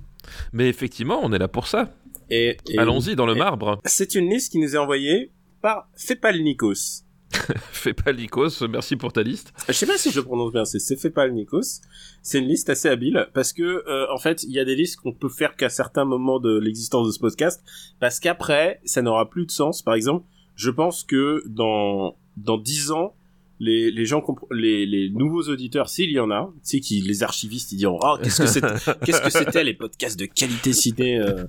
Mais 0.53 0.69
effectivement, 0.69 1.21
on 1.23 1.33
est 1.33 1.39
là 1.39 1.49
pour 1.49 1.67
ça. 1.67 1.93
Et, 2.31 2.57
et- 2.69 2.79
Allons-y 2.79 3.15
dans 3.17 3.27
le 3.27 3.35
et- 3.37 3.39
marbre. 3.39 3.81
C'est 3.85 4.15
une 4.15 4.29
liste 4.29 4.53
qui 4.53 4.59
nous 4.59 4.75
est 4.75 4.79
envoyée 4.79 5.31
par 5.63 5.89
Fepalnikos. 5.97 7.03
L'icos, 8.07 8.63
merci 8.63 8.97
pour 8.97 9.13
ta 9.13 9.23
liste. 9.23 9.53
Je 9.69 9.73
sais 9.73 9.87
pas 9.87 9.99
si 9.99 10.11
je 10.11 10.21
prononce 10.21 10.53
bien, 10.53 10.65
c'est 10.65 10.97
Fepalnikos. 10.97 11.81
C'est 12.23 12.39
une 12.39 12.47
liste 12.49 12.71
assez 12.71 12.89
habile 12.89 13.29
parce 13.35 13.53
que 13.53 13.63
euh, 13.63 14.07
en 14.13 14.19
fait, 14.19 14.43
il 14.45 14.51
y 14.53 14.59
a 14.59 14.65
des 14.65 14.75
listes 14.77 14.97
qu'on 14.97 15.13
peut 15.13 15.29
faire 15.29 15.57
qu'à 15.57 15.69
certains 15.69 16.05
moments 16.05 16.39
de 16.41 16.57
l'existence 16.59 17.07
de 17.07 17.13
ce 17.13 17.19
podcast 17.19 17.63
parce 18.01 18.21
qu'après, 18.21 18.81
ça 18.85 19.03
n'aura 19.03 19.29
plus 19.29 19.47
de 19.47 19.51
sens. 19.51 19.83
Par 19.83 19.95
exemple, 19.95 20.25
je 20.55 20.71
pense 20.71 21.05
que 21.05 21.43
dans 21.47 22.17
dans 22.37 22.59
dix 22.59 22.91
ans, 22.91 23.15
les, 23.59 23.91
les 23.91 24.05
gens 24.07 24.23
les, 24.51 24.85
les 24.87 25.09
nouveaux 25.11 25.43
auditeurs, 25.45 25.89
s'il 25.89 26.11
y 26.11 26.19
en 26.21 26.31
a, 26.31 26.53
tu 26.57 26.61
sais, 26.63 26.81
qui 26.81 27.01
les 27.01 27.23
archivistes, 27.23 27.73
ils 27.73 27.79
diront 27.79 27.99
oh 28.03 28.17
qu'est-ce 28.23 28.43
que 28.43 28.47
c'était 28.49 28.67
qu'est-ce 29.05 29.21
que 29.23 29.31
c'était 29.31 29.65
les 29.65 29.75
podcasts 29.75 30.19
de 30.19 30.27
qualité 30.27 30.73
ciné 30.73 31.19
euh, 31.19 31.45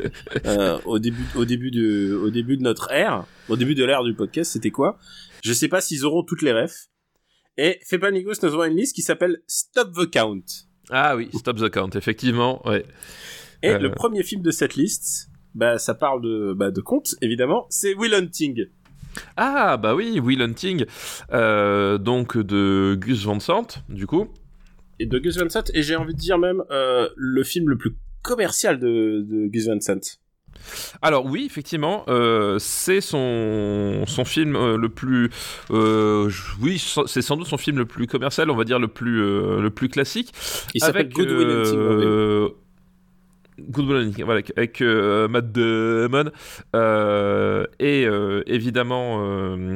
euh, 0.45 0.79
au 0.85 0.99
début 0.99 1.23
au 1.35 1.45
début 1.45 1.71
de 1.71 2.13
au 2.15 2.29
début 2.29 2.57
de 2.57 2.63
notre 2.63 2.91
ère, 2.91 3.25
au 3.49 3.57
début 3.57 3.75
de 3.75 3.83
l'ère 3.83 4.03
du 4.03 4.13
podcast, 4.13 4.51
c'était 4.53 4.71
quoi? 4.71 4.97
Je 5.43 5.53
sais 5.53 5.67
pas 5.67 5.81
s'ils 5.81 6.05
auront 6.05 6.23
toutes 6.23 6.41
les 6.41 6.53
refs. 6.53 6.87
Et 7.57 7.79
Fepanigos 7.85 8.33
nous 8.43 8.49
envoie 8.49 8.67
une 8.67 8.77
liste 8.77 8.95
qui 8.95 9.01
s'appelle 9.01 9.39
Stop 9.47 9.91
the 9.93 10.09
Count. 10.09 10.43
Ah 10.89 11.15
oui, 11.15 11.29
Stop 11.33 11.57
the 11.57 11.69
Count, 11.69 11.89
effectivement, 11.95 12.65
ouais. 12.67 12.85
Et 13.63 13.69
Euh. 13.71 13.79
le 13.79 13.91
premier 13.91 14.23
film 14.23 14.41
de 14.43 14.51
cette 14.51 14.75
liste, 14.75 15.29
bah 15.55 15.79
ça 15.79 15.95
parle 15.95 16.21
de 16.21 16.53
bah, 16.53 16.69
de 16.71 16.81
contes 16.81 17.15
évidemment, 17.21 17.65
c'est 17.69 17.95
Will 17.95 18.13
Hunting. 18.13 18.67
Ah 19.35 19.77
bah 19.77 19.95
oui, 19.95 20.19
Will 20.19 20.41
Hunting, 20.41 20.85
euh, 21.31 21.97
donc 21.97 22.37
de 22.37 22.97
Gus 22.99 23.23
Van 23.25 23.39
Sant, 23.39 23.83
du 23.89 24.07
coup. 24.07 24.27
Et 24.99 25.05
de 25.05 25.19
Gus 25.19 25.37
Van 25.37 25.49
Sant 25.49 25.63
et 25.73 25.83
j'ai 25.83 25.95
envie 25.95 26.13
de 26.13 26.19
dire 26.19 26.37
même 26.37 26.63
euh, 26.71 27.09
le 27.15 27.43
film 27.43 27.69
le 27.69 27.77
plus 27.77 27.95
commercial 28.23 28.79
de, 28.79 29.21
de 29.21 29.47
Gus 29.47 29.67
Van 29.67 29.79
Sant. 29.79 30.19
Alors 31.03 31.25
oui, 31.25 31.45
effectivement, 31.45 32.03
euh, 32.07 32.57
c'est 32.59 32.99
son, 32.99 34.05
son 34.07 34.25
film 34.25 34.55
euh, 34.55 34.75
le 34.75 34.89
plus... 34.89 35.29
euh, 35.69 36.31
oui, 36.61 36.83
c'est 37.05 37.21
sans 37.21 37.37
doute 37.37 37.45
son 37.45 37.57
film 37.57 37.77
le 37.77 37.85
plus 37.85 38.07
commercial, 38.07 38.49
on 38.49 38.55
va 38.55 38.63
dire 38.63 38.79
le 38.79 38.87
plus, 38.87 39.19
le 39.19 39.69
plus 39.69 39.87
classique. 39.87 40.33
Il 40.73 40.81
s'appelle 40.81 41.09
Good 41.09 41.29
Will 41.29 41.49
Hunting. 41.49 42.49
Good 43.59 43.85
voilà, 44.23 44.41
avec 44.55 44.81
euh, 44.81 45.27
Matt 45.27 45.51
Damon 45.51 46.31
euh, 46.75 47.65
et 47.79 48.05
euh, 48.05 48.43
évidemment 48.45 49.17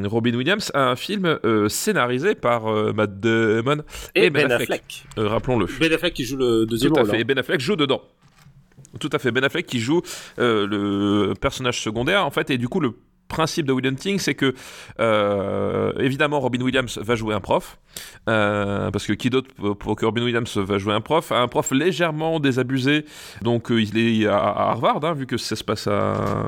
Robin 0.06 0.34
Williams, 0.36 0.72
un 0.76 0.96
film 0.96 1.40
scénarisé 1.68 2.36
par 2.36 2.66
Matt 2.94 3.20
Damon, 3.20 3.84
Et, 4.16 4.26
et 4.26 4.30
Ben 4.30 4.48
Ben 4.48 4.52
Affleck. 4.54 5.06
Affleck. 5.18 5.30
rappelons-le. 5.32 5.66
Ben 5.80 5.92
Affleck 5.92 6.14
qui 6.14 6.26
joue 6.26 6.38
le 6.38 6.66
deuxième 6.66 6.94
Tout 6.94 7.00
à 7.00 7.02
rôle. 7.02 7.10
fait. 7.12 7.18
hein. 7.18 7.20
Et 7.22 7.24
Ben 7.24 7.38
Affleck 7.38 7.60
joue 7.60 7.76
dedans. 7.76 8.02
Tout 9.00 9.10
à 9.14 9.20
fait. 9.20 9.32
Ben 9.32 9.44
Affleck 9.44 9.66
qui 9.66 9.80
joue 9.80 10.02
le 10.38 11.34
personnage 11.40 11.82
secondaire, 11.82 12.26
en 12.26 12.32
fait, 12.32 12.50
et 12.50 12.58
du 12.58 12.68
coup, 12.68 12.80
le 12.82 12.92
principe 13.32 13.66
de 13.66 13.72
Will 13.74 13.88
Hunting, 13.88 14.20
c'est 14.20 14.36
que, 14.36 14.54
euh, 15.00 15.94
évidemment, 16.00 16.40
Robin 16.40 16.62
Williams 16.62 17.00
va 17.00 17.16
jouer 17.16 17.34
un 17.34 17.40
prof, 17.40 17.80
euh, 18.30 18.92
parce 18.92 19.08
que 19.08 19.14
qui 19.14 19.30
d'autre 19.30 19.50
pour- 19.80 19.96
que 19.96 20.06
Robin 20.06 20.24
Williams 20.24 20.58
va 20.58 20.78
jouer 20.78 20.94
un 20.94 21.02
prof? 21.02 21.32
Un 21.32 21.48
prof 21.48 21.72
légèrement 21.72 22.40
désabusé, 22.40 23.06
donc 23.42 23.72
euh, 23.72 23.82
il 23.82 23.98
est 23.98 24.28
à, 24.28 24.36
Harvard, 24.38 25.04
hein, 25.04 25.14
vu 25.14 25.26
que 25.26 25.38
ça 25.38 25.56
se 25.56 25.64
passe 25.64 25.88
à, 25.88 26.48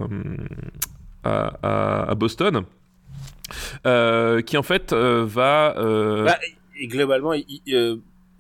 Boston. 2.16 2.64
Qui 4.46 4.58
en 4.58 4.64
fait 4.64 4.94
va 4.94 5.74
Bah, 5.76 6.38
et 6.80 6.88
globalement, 6.88 7.34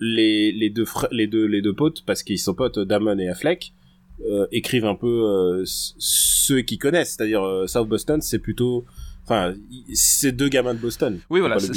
les, 0.03 0.51
les, 0.51 0.69
deux 0.69 0.85
les, 1.11 1.27
deux, 1.27 1.45
les 1.45 1.61
deux 1.61 1.73
potes, 1.73 2.03
parce 2.05 2.23
qu'ils 2.23 2.39
sont 2.39 2.53
potes, 2.53 2.79
Damon 2.79 3.17
et 3.19 3.29
Affleck, 3.29 3.73
écrivent 4.51 4.85
un 4.85 4.95
peu 4.95 5.07
euh, 5.07 5.63
ceux 5.65 6.61
qui 6.61 6.77
connaissent. 6.77 7.15
C'est-à-dire, 7.15 7.43
euh, 7.45 7.67
South 7.67 7.87
Boston, 7.87 8.21
c'est 8.21 8.39
plutôt... 8.39 8.85
Enfin, 9.25 9.53
c'est 9.93 10.33
deux 10.33 10.49
gamins 10.49 10.73
de 10.73 10.79
Boston. 10.79 11.17
Oui, 11.29 11.39
voilà, 11.39 11.57
c'est- 11.57 11.71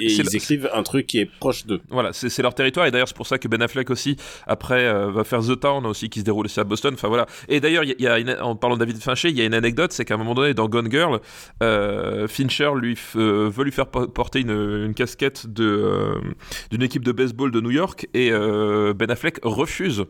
ils 0.00 0.34
écrivent 0.34 0.68
un 0.74 0.82
truc 0.82 1.06
qui 1.06 1.18
est 1.20 1.30
proche 1.38 1.64
d'eux. 1.64 1.80
Voilà, 1.90 2.12
c'est 2.12 2.42
leur 2.42 2.56
territoire 2.56 2.86
et 2.86 2.90
d'ailleurs 2.90 3.06
c'est 3.06 3.16
pour 3.16 3.28
ça 3.28 3.38
que 3.38 3.46
Ben 3.46 3.62
Affleck 3.62 3.88
aussi 3.90 4.16
après 4.48 4.84
euh, 4.84 5.08
va 5.12 5.22
faire 5.22 5.40
The 5.40 5.60
Town 5.60 5.86
aussi 5.86 6.08
qui 6.10 6.18
se 6.18 6.24
déroule 6.24 6.46
aussi 6.46 6.58
à 6.58 6.64
Boston. 6.64 6.94
Enfin 6.94 7.06
voilà. 7.06 7.26
Et 7.48 7.60
d'ailleurs 7.60 7.84
il 7.84 7.90
y, 7.90 7.92
a- 7.92 7.96
y 8.00 8.06
a 8.08 8.18
une- 8.18 8.36
en 8.42 8.56
parlant 8.56 8.74
de 8.74 8.80
David 8.80 9.00
Fincher, 9.00 9.28
il 9.28 9.38
y 9.38 9.42
a 9.42 9.44
une 9.44 9.54
anecdote, 9.54 9.92
c'est 9.92 10.04
qu'à 10.04 10.14
un 10.14 10.16
moment 10.16 10.34
donné 10.34 10.54
dans 10.54 10.68
Gone 10.68 10.90
Girl, 10.90 11.20
euh, 11.62 12.26
Fincher 12.26 12.72
lui 12.74 12.96
euh, 13.14 13.48
veut 13.48 13.62
lui 13.62 13.70
faire 13.70 13.86
po- 13.86 14.08
porter 14.08 14.40
une, 14.40 14.50
une 14.86 14.94
casquette 14.94 15.46
de 15.46 15.64
euh, 15.64 16.14
d'une 16.72 16.82
équipe 16.82 17.04
de 17.04 17.12
baseball 17.12 17.52
de 17.52 17.60
New 17.60 17.70
York 17.70 18.08
et 18.12 18.32
euh, 18.32 18.92
Ben 18.92 19.08
Affleck 19.08 19.38
refuse. 19.44 20.02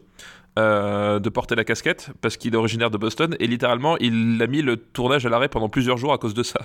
Euh, 0.59 1.21
de 1.21 1.29
porter 1.29 1.55
la 1.55 1.65
casquette 1.65 2.11
parce 2.21 2.37
qu'il 2.37 2.53
est 2.55 2.57
originaire 2.57 2.91
de 2.91 2.99
Boston 2.99 3.37
et 3.39 3.47
littéralement 3.47 3.97
il 3.99 4.43
a 4.43 4.47
mis 4.49 4.61
le 4.61 4.77
tournage 4.77 5.25
à 5.25 5.29
l'arrêt 5.29 5.49
pendant 5.49 5.69
plusieurs 5.69 5.97
jours 5.97 6.13
à 6.13 6.19
cause 6.19 6.35
de 6.35 6.43
ça. 6.43 6.59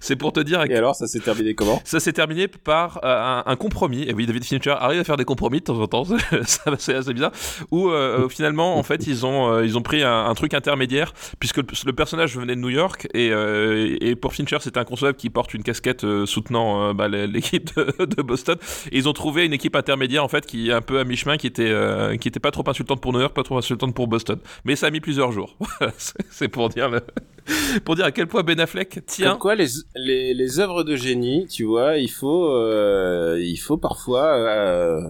C'est 0.00 0.16
pour 0.16 0.32
te 0.32 0.40
dire 0.40 0.62
Et 0.68 0.74
alors, 0.76 0.94
ça 0.94 1.06
s'est 1.06 1.20
terminé 1.20 1.54
comment 1.54 1.80
ça 1.84 2.00
s'est 2.00 2.12
terminé 2.12 2.48
par 2.48 2.98
euh, 3.04 3.16
un, 3.16 3.42
un 3.46 3.56
compromis. 3.56 4.02
Et 4.04 4.12
oui, 4.14 4.26
David 4.26 4.44
Fincher 4.44 4.74
arrive 4.78 5.00
à 5.00 5.04
faire 5.04 5.16
des 5.16 5.24
compromis 5.24 5.60
de 5.60 5.64
temps 5.64 5.80
en 5.80 5.86
temps. 5.86 6.04
c'est 6.78 6.94
assez 6.94 7.12
bizarre. 7.14 7.32
Où 7.70 7.88
euh, 7.90 8.28
finalement, 8.28 8.76
en 8.78 8.82
fait, 8.82 9.06
ils 9.06 9.24
ont 9.26 9.52
euh, 9.52 9.64
ils 9.66 9.76
ont 9.78 9.82
pris 9.82 10.02
un, 10.02 10.26
un 10.26 10.34
truc 10.34 10.54
intermédiaire 10.54 11.12
puisque 11.38 11.58
le, 11.58 11.64
le 11.84 11.92
personnage 11.92 12.36
venait 12.36 12.56
de 12.56 12.60
New 12.60 12.68
York 12.70 13.08
et, 13.14 13.30
euh, 13.32 13.96
et 14.00 14.16
pour 14.16 14.34
Fincher, 14.34 14.58
c'était 14.60 14.78
inconcevable 14.78 15.16
qu'il 15.16 15.30
porte 15.30 15.54
une 15.54 15.62
casquette 15.62 16.04
euh, 16.04 16.26
soutenant 16.26 16.88
euh, 16.90 16.92
bah, 16.92 17.08
l'équipe 17.08 17.74
de, 17.76 18.04
de 18.04 18.22
Boston. 18.22 18.56
Et 18.92 18.98
ils 18.98 19.08
ont 19.08 19.12
trouvé 19.12 19.44
une 19.46 19.52
équipe 19.52 19.76
intermédiaire 19.76 20.24
en 20.24 20.28
fait 20.28 20.46
qui 20.46 20.70
est 20.70 20.72
un 20.72 20.82
peu 20.82 20.98
à 20.98 21.04
mi-chemin, 21.04 21.36
qui 21.36 21.46
était 21.46 21.68
euh, 21.68 22.16
qui 22.16 22.28
était 22.28 22.40
pas 22.40 22.50
trop 22.50 22.64
insultante 22.68 23.00
pour 23.00 23.12
New 23.12 23.20
York, 23.20 23.34
pas 23.34 23.42
trop 23.42 23.58
insultante 23.58 23.94
pour 23.94 24.08
Boston. 24.08 24.38
Mais 24.64 24.76
ça 24.76 24.86
a 24.86 24.90
mis 24.90 25.00
plusieurs 25.00 25.32
jours. 25.32 25.56
C'est 26.30 26.48
pour 26.48 26.68
dire 26.68 26.88
le- 26.90 27.02
pour 27.84 27.96
dire 27.96 28.04
à 28.04 28.12
quel 28.12 28.26
point 28.26 28.42
Ben 28.42 28.58
Affleck 28.60 29.04
tient 29.06 29.30
Comme 29.30 29.38
quoi, 29.38 29.54
les, 29.54 29.66
les, 29.94 30.34
les 30.34 30.60
œuvres 30.60 30.82
de 30.82 30.96
génie, 30.96 31.46
tu 31.46 31.64
vois, 31.64 31.98
il 31.98 32.10
faut, 32.10 32.50
euh, 32.50 33.38
il 33.40 33.56
faut 33.56 33.76
parfois 33.76 34.24
euh, 34.36 35.00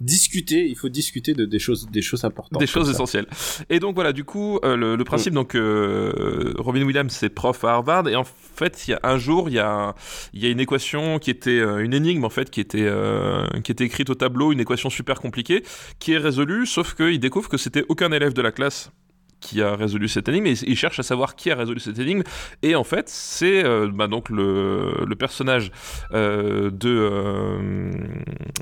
discuter, 0.00 0.66
il 0.68 0.76
faut 0.76 0.88
discuter 0.88 1.34
de 1.34 1.44
des 1.44 1.58
choses, 1.58 1.88
des 1.90 2.02
choses 2.02 2.24
importantes. 2.24 2.60
des 2.60 2.66
choses 2.66 2.90
essentielles. 2.90 3.26
Et 3.70 3.80
donc 3.80 3.94
voilà, 3.94 4.12
du 4.12 4.24
coup, 4.24 4.58
euh, 4.64 4.76
le, 4.76 4.96
le 4.96 5.04
principe, 5.04 5.34
donc 5.34 5.54
euh, 5.54 6.52
Robin 6.58 6.82
Williams, 6.82 7.12
c'est 7.12 7.30
prof 7.30 7.64
à 7.64 7.72
Harvard, 7.72 8.08
et 8.08 8.16
en 8.16 8.24
fait, 8.24 8.86
il 8.86 8.92
y 8.92 8.94
a 8.94 9.00
un 9.02 9.18
jour, 9.18 9.48
il 9.48 9.54
y 9.54 9.58
a, 9.58 9.94
il 10.32 10.42
y 10.42 10.46
a 10.46 10.50
une 10.50 10.60
équation 10.60 11.18
qui 11.18 11.30
était 11.30 11.58
une 11.58 11.94
énigme 11.94 12.24
en 12.24 12.30
fait, 12.30 12.50
qui 12.50 12.60
était 12.60 12.88
qui 13.64 13.72
était 13.72 13.84
écrite 13.84 14.10
au 14.10 14.14
tableau, 14.14 14.52
une 14.52 14.60
équation 14.60 14.90
super 14.90 15.20
compliquée, 15.20 15.62
qui 15.98 16.12
est 16.12 16.18
résolue, 16.18 16.66
sauf 16.66 16.94
qu'il 16.94 17.20
découvre 17.20 17.48
que 17.48 17.56
c'était 17.56 17.84
aucun 17.88 18.12
élève 18.12 18.32
de 18.32 18.42
la 18.42 18.52
classe 18.52 18.90
qui 19.40 19.62
a 19.62 19.76
résolu 19.76 20.08
cette 20.08 20.28
énigme 20.28 20.46
et 20.46 20.54
il 20.66 20.76
cherche 20.76 20.98
à 20.98 21.02
savoir 21.02 21.36
qui 21.36 21.50
a 21.50 21.54
résolu 21.54 21.80
cette 21.80 21.98
énigme 21.98 22.22
et 22.62 22.74
en 22.74 22.84
fait 22.84 23.08
c'est 23.08 23.64
euh, 23.64 23.88
bah, 23.92 24.08
donc 24.08 24.28
le, 24.30 25.06
personnage 25.18 25.70
euh, 26.12 26.70
de 26.70 26.88
euh, 26.88 27.90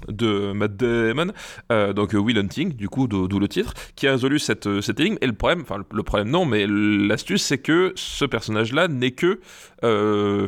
de 0.08 0.52
Matt 0.52 0.76
Damon 0.76 1.32
euh, 1.72 1.92
donc 1.92 2.12
Will 2.12 2.38
Hunting 2.38 2.74
du 2.74 2.88
coup 2.88 3.08
d'où 3.08 3.38
le 3.38 3.48
titre 3.48 3.74
qui 3.94 4.06
a 4.06 4.12
résolu 4.12 4.38
cette 4.38 4.66
énigme 4.98 5.16
et 5.20 5.26
le 5.26 5.32
problème 5.32 5.62
enfin 5.62 5.82
le, 5.90 6.02
problème 6.02 6.30
non 6.30 6.44
mais 6.44 6.66
l'astuce 6.66 7.42
c'est 7.42 7.58
que 7.58 7.92
ce 7.96 8.24
personnage 8.24 8.72
là 8.72 8.88
n'est 8.88 9.12
que 9.12 9.40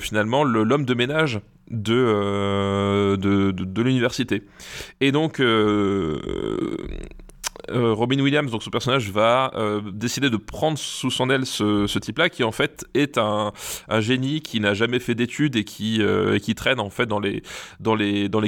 finalement 0.00 0.44
le- 0.44 0.64
l'homme 0.64 0.84
de 0.84 0.94
ménage 0.94 1.40
de, 1.70 3.82
l'université. 3.82 4.42
Et 5.00 5.12
donc, 5.12 5.40
euh, 7.70 7.92
Robin 7.92 8.20
Williams, 8.20 8.50
donc 8.50 8.62
son 8.62 8.70
personnage, 8.70 9.10
va 9.10 9.50
euh, 9.54 9.80
décider 9.92 10.30
de 10.30 10.36
prendre 10.36 10.78
sous 10.78 11.10
son 11.10 11.30
aile 11.30 11.46
ce, 11.46 11.98
type-là, 11.98 12.28
qui 12.28 12.44
en 12.44 12.52
fait 12.52 12.86
est 12.94 13.18
un, 13.18 13.52
génie 14.00 14.40
qui 14.40 14.60
n'a 14.60 14.74
jamais 14.74 14.98
fait 14.98 15.14
d'études 15.14 15.56
et 15.56 15.64
qui, 15.64 16.02
euh, 16.02 16.38
traîne 16.56 16.80
en 16.80 16.90
fait 16.90 17.06
dans 17.06 17.20
les, 17.20 17.42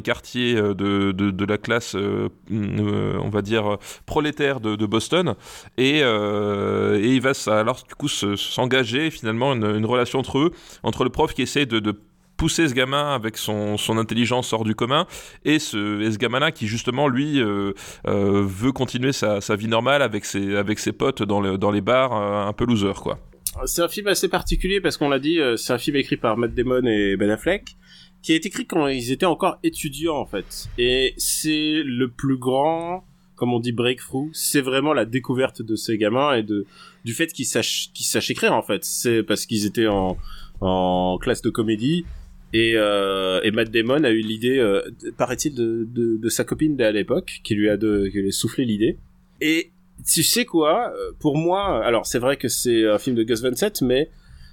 quartiers 0.03 0.55
de, 0.55 1.45
la 1.45 1.59
classe, 1.59 1.95
euh, 1.95 2.29
on 2.51 3.29
va 3.29 3.43
dire, 3.43 3.79
prolétaire 4.07 4.61
de, 4.61 4.87
Boston. 4.87 5.35
Et, 5.77 6.01
il 6.01 7.21
va 7.21 7.33
alors 7.47 7.85
du 7.87 7.95
coup 7.95 8.09
se- 8.09 8.37
s'engager 8.37 9.11
finalement 9.11 9.53
une, 9.53 9.65
une 9.65 9.87
relation 9.87 10.19
entre 10.19 10.39
eux, 10.39 10.51
entre 10.83 11.05
le 11.05 11.11
prof 11.11 11.35
qui 11.35 11.43
essaie 11.43 11.67
de 11.67 12.01
pousser 12.41 12.67
ce 12.69 12.75
gamin 12.75 13.15
avec 13.15 13.37
son, 13.37 13.77
son 13.77 13.99
intelligence 13.99 14.53
hors 14.55 14.65
du 14.65 14.75
commun 14.75 15.07
et 15.45 15.59
ce, 15.59 16.01
et 16.01 16.11
ce 16.11 16.17
gamin-là 16.17 16.53
qui 16.53 16.67
justement 16.67 17.07
lui 17.07 17.39
euh, 17.39 17.73
euh, 18.09 18.43
veut 18.47 18.73
continuer 18.73 19.13
sa, 19.13 19.43
sa 19.43 19.57
vie 19.57 19.69
normale 19.69 20.01
avec 20.01 20.25
ses, 20.25 20.57
avec 20.57 20.79
ses 20.79 20.93
potes 20.93 21.23
dans, 21.23 21.41
le- 21.43 21.59
dans 21.59 21.71
les 21.71 21.83
bars 21.83 22.13
euh, 22.17 22.49
un 22.49 22.53
peu 22.55 22.65
loser 22.65 22.95
quoi. 23.03 23.19
C'est 23.67 23.83
un 23.83 23.89
film 23.89 24.07
assez 24.07 24.29
particulier 24.29 24.81
parce 24.81 24.97
qu'on 24.97 25.11
l'a 25.11 25.19
dit, 25.19 25.39
c'est 25.57 25.73
un 25.73 25.79
film 25.79 25.97
écrit 25.97 26.17
par 26.17 26.37
Matt 26.39 26.55
Damon 26.55 26.87
et 26.87 27.17
Ben 27.17 27.29
Affleck, 27.31 27.77
qui 28.23 28.33
été 28.33 28.49
écrit 28.49 28.65
quand 28.67 28.87
ils 28.87 29.11
étaient 29.13 29.27
encore 29.27 29.59
étudiants 29.63 30.17
en 30.17 30.25
fait. 30.27 30.69
Et 30.79 31.15
c'est 31.19 31.83
le 31.85 32.07
plus 32.09 32.37
grand, 32.39 33.05
comme 33.35 33.53
on 33.53 33.59
dit, 33.61 33.73
breakthrough. 33.73 34.31
C'est 34.33 34.61
vraiment 34.61 34.95
la 34.95 35.05
découverte 35.05 35.63
de 35.63 35.75
ces 35.77 35.99
gamins 35.99 36.35
et 36.35 36.43
de 36.45 36.65
du 37.05 37.13
fait 37.13 37.27
qu'ils 37.33 37.45
sachent 37.47 37.91
qu'ils 37.93 38.07
sachent 38.07 38.31
écrire 38.31 38.55
en 38.55 38.63
fait. 38.63 38.85
C'est 38.85 39.23
parce 39.25 39.45
qu'ils 39.47 39.67
étaient 39.67 39.89
en 39.89 40.17
en 40.63 41.19
classe 41.21 41.43
de 41.43 41.51
comédie. 41.51 42.05
Et, 42.53 42.73
euh, 42.77 43.41
et 43.43 43.51
Matt 43.53 43.71
Damon 43.71 44.03
a 44.05 44.11
eu 44.11 44.21
l'idée, 44.21 44.59
euh, 44.59 44.83
paraît-il, 45.17 45.55
de, 45.55 45.87
de, 45.89 46.17
de 46.17 46.29
sa 46.29 46.45
copine 46.45 46.81
à 46.81 46.91
l'époque, 46.91 47.41
qui 47.45 47.55
lui 47.55 47.69
a 47.69 47.77
de, 47.77 48.09
qui 48.09 48.19
lui 48.19 48.29
a 48.29 48.33
soufflé 48.33 48.65
l'idée. 48.65 48.99
Et 49.41 49.71
tu 50.07 50.23
sais 50.23 50.45
quoi, 50.45 50.93
euh, 50.97 51.13
pour 51.19 51.37
moi, 51.37 51.85
alors 51.85 52.07
c'est 52.07 52.19
vrai 52.19 52.37
que 52.37 52.49
c'est 52.49 52.87
un 52.87 52.99
film 52.99 53.17
de 53.17 53.23
Gus 53.23 53.43
Van 53.43 53.55
Sant, 53.55 53.83
mais 53.83 54.11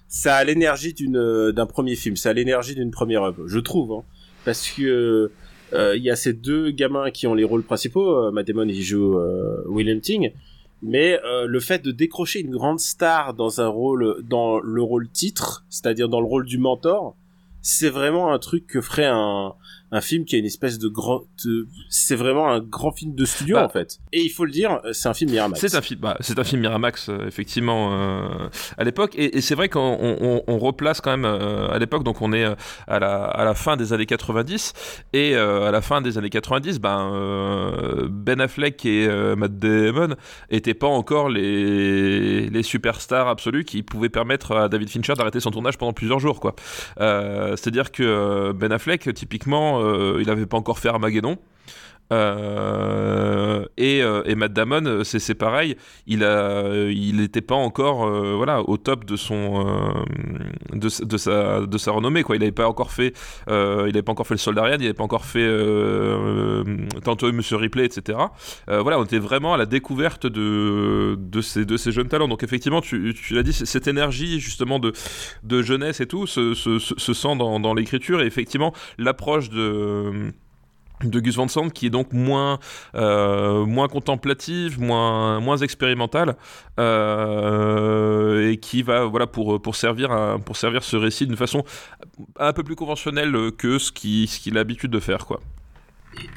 ça 0.07 0.35
a 0.35 0.43
l'énergie 0.43 0.93
d'une 0.93 1.17
euh, 1.17 1.51
d'un 1.51 1.65
premier 1.65 1.95
film, 1.95 2.15
ça 2.15 2.29
a 2.29 2.33
l'énergie 2.33 2.75
d'une 2.75 2.91
première 2.91 3.23
œuvre, 3.23 3.47
je 3.47 3.59
trouve, 3.59 3.91
hein. 3.91 4.03
parce 4.45 4.69
que 4.69 5.31
euh, 5.73 5.97
il 5.97 6.03
y 6.03 6.09
a 6.09 6.15
ces 6.15 6.33
deux 6.33 6.71
gamins 6.71 7.11
qui 7.11 7.27
ont 7.27 7.33
les 7.33 7.43
rôles 7.43 7.63
principaux, 7.63 8.31
Matt 8.31 8.47
Damon 8.47 8.67
il 8.67 8.81
joue 8.81 9.17
euh, 9.17 9.63
Will 9.67 9.89
Hunting, 9.89 10.31
mais 10.81 11.19
le 11.47 11.59
fait 11.59 11.83
de 11.83 11.91
décrocher 11.91 12.39
une 12.39 12.51
grande 12.51 12.79
star 12.79 13.33
dans 13.33 13.61
un 13.61 13.67
rôle, 13.67 14.17
dans 14.23 14.59
le 14.59 14.81
rôle 14.83 15.09
titre, 15.09 15.65
c'est-à-dire 15.69 16.07
dans 16.07 16.21
le 16.21 16.27
rôle 16.27 16.45
du 16.45 16.59
mentor, 16.59 17.15
c'est 17.67 17.89
vraiment 17.89 18.31
un 18.31 18.39
truc 18.39 18.65
que 18.65 18.79
ferait 18.79 19.09
un 19.11 19.53
un 19.91 20.01
film 20.01 20.25
qui 20.25 20.35
a 20.35 20.39
une 20.39 20.45
espèce 20.45 20.79
de 20.79 20.87
grand 20.89 21.23
de- 21.45 21.67
c'est 21.89 22.15
vraiment 22.15 22.49
un 22.51 22.59
grand 22.59 22.91
film 22.91 23.15
de 23.15 23.23
studio 23.25 23.55
Bah, 23.55 23.65
en 23.65 23.69
fait. 23.69 23.99
Et 24.11 24.21
il 24.21 24.29
faut 24.29 24.43
le 24.45 24.51
dire 24.51 24.79
c'est 24.91 25.07
un 25.09 25.13
film 25.13 25.31
Miramax. 25.31 25.59
C'est 25.61 25.75
un 25.75 25.81
film, 25.81 25.99
bah, 26.01 26.17
c'est 26.19 26.37
un 26.37 26.43
film 26.43 26.61
Miramax 26.61 27.09
euh, 27.09 27.25
effectivement 27.27 27.89
euh, 27.93 28.49
à 28.77 28.83
l'époque. 28.83 29.13
Et, 29.15 29.37
et 29.37 29.41
c'est 29.41 29.55
vrai 29.55 29.69
qu'on 29.69 29.79
on, 29.79 30.17
on- 30.21 30.43
on 30.47 30.57
replace 30.59 30.99
quand 31.01 31.11
même 31.11 31.25
euh, 31.25 31.69
à 31.69 31.79
l'époque 31.79 32.03
donc 32.03 32.21
on 32.21 32.33
est 32.33 32.43
euh, 32.45 32.55
à 32.87 32.99
la, 32.99 33.23
à 33.25 33.45
la 33.45 33.53
fin 33.53 33.77
des 33.77 33.93
années 33.93 34.05
90 34.05 34.73
et 35.13 35.35
euh, 35.35 35.67
à 35.67 35.71
la 35.71 35.81
fin 35.81 36.01
des 36.01 36.17
années 36.17 36.29
90 36.29 36.79
ben 36.79 37.11
euh, 37.13 38.07
Ben 38.09 38.41
Affleck 38.41 38.85
et 38.85 39.07
euh, 39.07 39.35
Matt 39.35 39.57
Damon 39.57 40.15
étaient 40.49 40.73
pas 40.73 40.87
encore 40.87 41.29
les 41.29 42.49
les 42.49 42.63
superstars 42.63 43.27
absolus 43.27 43.63
qui 43.65 43.83
pouvaient 43.83 44.09
permettre 44.09 44.51
à 44.55 44.69
David 44.69 44.89
Fincher 44.89 45.13
d'arrêter 45.13 45.39
son 45.39 45.51
tournage 45.51 45.77
pendant 45.77 45.93
plusieurs 45.93 46.19
jours 46.19 46.39
quoi. 46.39 46.55
Euh, 46.99 47.55
C'est-à-dire 47.55 47.91
que 47.91 48.03
euh, 48.03 48.53
Ben 48.53 48.71
Affleck 48.71 49.13
typiquement 49.13 49.76
euh, 49.76 49.76
il 50.19 50.29
avait 50.29 50.45
pas 50.45 50.57
encore 50.57 50.79
fait 50.79 50.89
Armageddon. 50.89 51.37
Euh, 52.13 53.65
et, 53.75 54.01
euh, 54.01 54.23
et, 54.25 54.35
Matt 54.35 54.53
Damon, 54.53 54.85
euh, 54.85 55.03
c'est 55.03 55.35
pareil. 55.35 55.75
Il 56.05 56.23
a, 56.23 56.87
il 56.89 57.17
n'était 57.17 57.41
pas 57.41 57.55
encore, 57.55 58.09
voilà, 58.35 58.61
au 58.61 58.77
top 58.77 59.05
de 59.05 59.15
son, 59.15 59.65
de, 60.73 61.05
de, 61.05 61.17
sa, 61.17 61.65
de 61.65 61.77
sa 61.77 61.91
renommée. 61.91 62.23
Quoi. 62.23 62.35
Il 62.35 62.39
n'avait 62.39 62.51
pas 62.51 62.67
encore 62.67 62.91
fait, 62.91 63.13
pas 63.45 64.11
encore 64.11 64.27
fait 64.27 64.35
le 64.35 64.39
Soldarian, 64.39 64.75
il 64.75 64.81
n'avait 64.81 64.93
pas 64.93 65.03
encore 65.03 65.25
fait 65.25 65.47
tantôt 67.03 67.31
Monsieur 67.31 67.57
Ripley, 67.57 67.85
etc. 67.85 68.17
voilà, 68.67 68.99
on 68.99 69.03
était 69.03 69.19
vraiment 69.19 69.53
à 69.53 69.57
la 69.57 69.65
découverte 69.65 70.27
de, 70.27 71.17
de 71.19 71.41
ces, 71.41 71.65
de 71.65 71.77
ces 71.77 71.91
jeunes 71.91 72.07
talents. 72.07 72.27
Donc 72.27 72.43
effectivement, 72.43 72.81
tu, 72.81 73.13
tu 73.13 73.33
l'as 73.33 73.43
dit, 73.43 73.53
cette 73.53 73.87
énergie 73.87 74.39
justement 74.39 74.79
de, 74.79 74.93
de 75.43 75.61
jeunesse 75.61 75.99
et 75.99 76.07
tout 76.07 76.27
se, 76.27 76.53
se, 76.53 76.79
se 76.79 77.13
sent 77.13 77.35
dans, 77.37 77.59
dans 77.59 77.73
l'écriture. 77.73 78.21
Et 78.21 78.25
effectivement, 78.25 78.73
l'approche 78.97 79.49
de 79.49 80.31
de 81.03 81.19
Gus 81.19 81.35
Van 81.35 81.47
Sant 81.47 81.69
qui 81.69 81.85
est 81.85 81.89
donc 81.89 82.13
moins 82.13 82.59
euh, 82.95 83.65
moins 83.65 83.87
contemplative 83.87 84.79
moins 84.79 85.39
moins 85.39 85.57
expérimentale 85.57 86.35
euh, 86.79 88.49
et 88.49 88.57
qui 88.57 88.81
va 88.81 89.05
voilà 89.05 89.27
pour 89.27 89.61
pour 89.61 89.75
servir 89.75 90.39
pour 90.45 90.57
servir 90.57 90.83
ce 90.83 90.95
récit 90.95 91.27
d'une 91.27 91.37
façon 91.37 91.63
un 92.39 92.53
peu 92.53 92.63
plus 92.63 92.75
conventionnelle 92.75 93.51
que 93.57 93.77
ce 93.77 93.91
qui 93.91 94.27
ce 94.27 94.39
qu'il 94.39 94.53
a 94.53 94.61
l'habitude 94.61 94.91
de 94.91 94.99
faire 94.99 95.25
quoi 95.25 95.39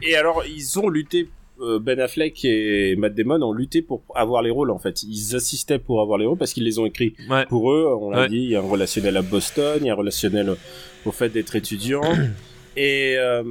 et, 0.02 0.16
alors 0.16 0.44
ils 0.46 0.78
ont 0.78 0.88
lutté 0.88 1.30
euh, 1.60 1.78
Ben 1.78 2.00
Affleck 2.00 2.44
et 2.44 2.96
Matt 2.96 3.14
Damon 3.14 3.42
ont 3.42 3.52
lutté 3.52 3.82
pour 3.82 4.02
avoir 4.14 4.42
les 4.42 4.50
rôles 4.50 4.70
en 4.70 4.78
fait. 4.78 5.02
Ils 5.02 5.36
assistaient 5.36 5.78
pour 5.78 6.00
avoir 6.00 6.18
les 6.18 6.24
rôles 6.24 6.38
parce 6.38 6.54
qu'ils 6.54 6.64
les 6.64 6.78
ont 6.78 6.86
écrits 6.86 7.14
pour 7.48 7.72
eux. 7.72 7.86
On 8.00 8.10
l'a 8.10 8.28
dit, 8.28 8.36
il 8.36 8.50
y 8.50 8.56
a 8.56 8.60
un 8.60 8.68
relationnel 8.68 9.16
à 9.16 9.22
Boston, 9.22 9.78
il 9.80 9.86
y 9.86 9.90
a 9.90 9.92
un 9.92 9.96
relationnel 9.96 10.54
au 11.04 11.12
fait 11.12 11.28
d'être 11.28 11.54
étudiant. 11.56 12.02
Et, 12.82 13.16
euh, 13.18 13.42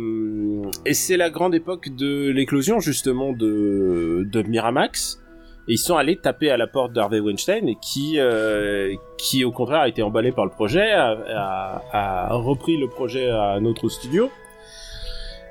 et 0.87 0.95
c'est 0.95 1.15
la 1.15 1.29
grande 1.29 1.53
époque 1.53 1.89
de 1.95 2.31
l'éclosion 2.31 2.79
justement 2.79 3.31
de, 3.31 4.27
de 4.31 4.41
Miramax. 4.41 5.21
Et 5.67 5.73
ils 5.73 5.77
sont 5.77 5.97
allés 5.97 6.17
taper 6.17 6.49
à 6.49 6.57
la 6.57 6.65
porte 6.65 6.93
d'Harvey 6.93 7.19
Weinstein, 7.19 7.75
qui, 7.79 8.15
euh, 8.17 8.95
qui 9.19 9.45
au 9.45 9.51
contraire 9.51 9.81
a 9.81 9.87
été 9.87 10.01
emballé 10.01 10.31
par 10.31 10.45
le 10.45 10.49
projet, 10.49 10.93
a, 10.93 12.27
repris 12.31 12.77
le 12.77 12.89
projet 12.89 13.29
à 13.29 13.51
un 13.51 13.65
autre 13.65 13.87
studio. 13.87 14.31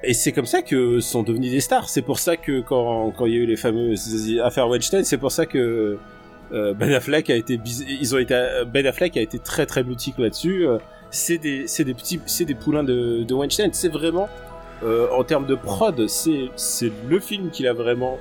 Et 0.03 0.13
c'est 0.13 0.33
comme 0.33 0.47
ça 0.47 0.63
que 0.63 0.99
sont 0.99 1.23
devenus 1.23 1.53
des 1.53 1.61
stars. 1.61 1.89
C'est 1.89 2.03
pour 2.03 2.19
ça 2.19 2.37
que 2.37 2.61
quand, 2.63 3.13
quand 3.17 3.27
il 3.27 3.33
y 3.33 3.37
a 3.37 3.39
eu 3.39 3.47
les 3.47 3.57
fameuses 3.57 4.41
affaires 4.43 4.69
Weinstein, 4.69 5.05
c'est 5.05 5.19
pour 5.19 5.31
ça 5.31 5.47
que 5.47 5.99
euh, 6.51 6.75
Ben 6.75 6.93
Affleck 6.93 7.31
a 7.31 7.37
été, 7.37 7.61
ils 7.89 8.13
ont 8.13 8.19
été, 8.19 8.35
Ben 8.67 8.85
Affleck 8.87 9.17
a 9.17 9.21
été 9.21 9.39
très 9.39 9.67
très 9.67 9.85
boutique 9.85 10.19
là-dessus. 10.19 10.67
C'est 11.11 11.39
des, 11.39 11.65
des 11.67 11.95
petits, 11.95 12.21
c'est 12.27 12.45
des 12.45 12.55
poulains 12.55 12.85
de, 12.85 13.23
de 13.23 13.35
Weinstein. 13.35 13.71
C'est 13.73 13.89
vraiment, 13.89 14.29
euh, 14.83 15.09
en 15.17 15.25
termes 15.25 15.47
de 15.47 15.55
prod, 15.55 16.07
c'est, 16.07 16.51
c'est 16.57 16.93
le 17.09 17.19
film 17.21 17.51
qu'il 17.51 17.67
a 17.67 17.73
vraiment, 17.73 18.19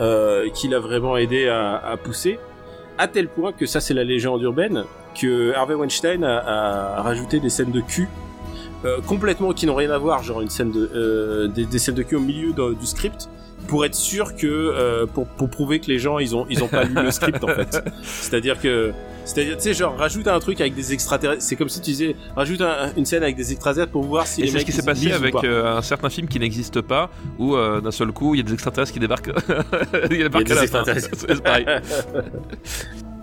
euh, 0.00 0.48
qu'il 0.50 0.74
vraiment 0.76 1.16
aidé 1.16 1.48
à, 1.48 1.76
à, 1.76 1.96
pousser, 1.96 2.38
à 2.98 3.08
tel 3.08 3.28
point 3.28 3.52
que 3.52 3.66
ça 3.66 3.80
c'est 3.80 3.94
la 3.94 4.04
légende 4.04 4.42
urbaine, 4.42 4.84
que 5.20 5.54
Harvey 5.54 5.74
Weinstein 5.74 6.24
a, 6.24 6.98
a 6.98 7.02
rajouté 7.02 7.38
des 7.38 7.50
scènes 7.50 7.70
de 7.70 7.80
cul 7.80 8.08
euh, 8.84 9.00
complètement 9.00 9.52
qui 9.52 9.66
n'ont 9.66 9.74
rien 9.74 9.90
à 9.90 9.98
voir, 9.98 10.22
genre 10.22 10.42
une 10.42 10.50
scène 10.50 10.70
de, 10.70 10.90
euh, 10.94 11.48
des, 11.48 11.64
des, 11.64 11.78
scènes 11.78 11.94
de 11.94 12.02
cul 12.02 12.16
au 12.16 12.20
milieu 12.20 12.52
du 12.52 12.86
script, 12.86 13.30
pour 13.66 13.84
être 13.84 13.94
sûr 13.94 14.36
que 14.36 14.46
euh, 14.46 15.06
pour, 15.06 15.26
pour 15.26 15.48
prouver 15.48 15.80
que 15.80 15.86
les 15.86 15.98
gens 15.98 16.18
ils 16.18 16.34
ont 16.36 16.46
ils 16.50 16.62
ont 16.62 16.68
pas 16.68 16.84
lu 16.84 16.94
le 16.94 17.10
script 17.10 17.42
en 17.42 17.48
fait. 17.48 17.82
C'est-à-dire 18.02 18.60
que 18.60 18.92
c'est-à-dire 19.24 19.56
tu 19.56 19.62
sais 19.62 19.74
genre 19.74 19.96
rajoute 19.96 20.28
un 20.28 20.38
truc 20.38 20.60
avec 20.60 20.74
des 20.74 20.92
extraterrestres, 20.92 21.42
c'est 21.42 21.56
comme 21.56 21.68
si 21.68 21.80
tu 21.80 21.90
disais 21.90 22.16
rajoute 22.36 22.62
une 22.96 23.06
scène 23.06 23.22
avec 23.22 23.36
des 23.36 23.52
extraterrestres 23.52 23.92
pour 23.92 24.04
voir 24.04 24.26
si 24.26 24.42
Et 24.42 24.46
c'est 24.46 24.58
ce 24.58 24.64
qui 24.64 24.72
s'est 24.72 24.82
passé 24.82 25.12
avec 25.12 25.34
euh, 25.44 25.76
un 25.76 25.82
certain 25.82 26.10
film 26.10 26.28
qui 26.28 26.38
n'existe 26.38 26.80
pas 26.82 27.10
où 27.38 27.54
euh, 27.54 27.80
d'un 27.80 27.90
seul 27.90 28.12
coup 28.12 28.34
il 28.34 28.38
y 28.38 28.40
a 28.40 28.44
des 28.44 28.52
extraterrestres 28.52 28.92
qui 28.92 29.00
débarquent 29.00 29.30
il 30.10 30.18
y 30.18 30.22
a, 30.22 30.28
des 30.28 30.62
extraterrestres. 30.62 31.08
c'est 31.28 31.42
pareil. 31.42 31.66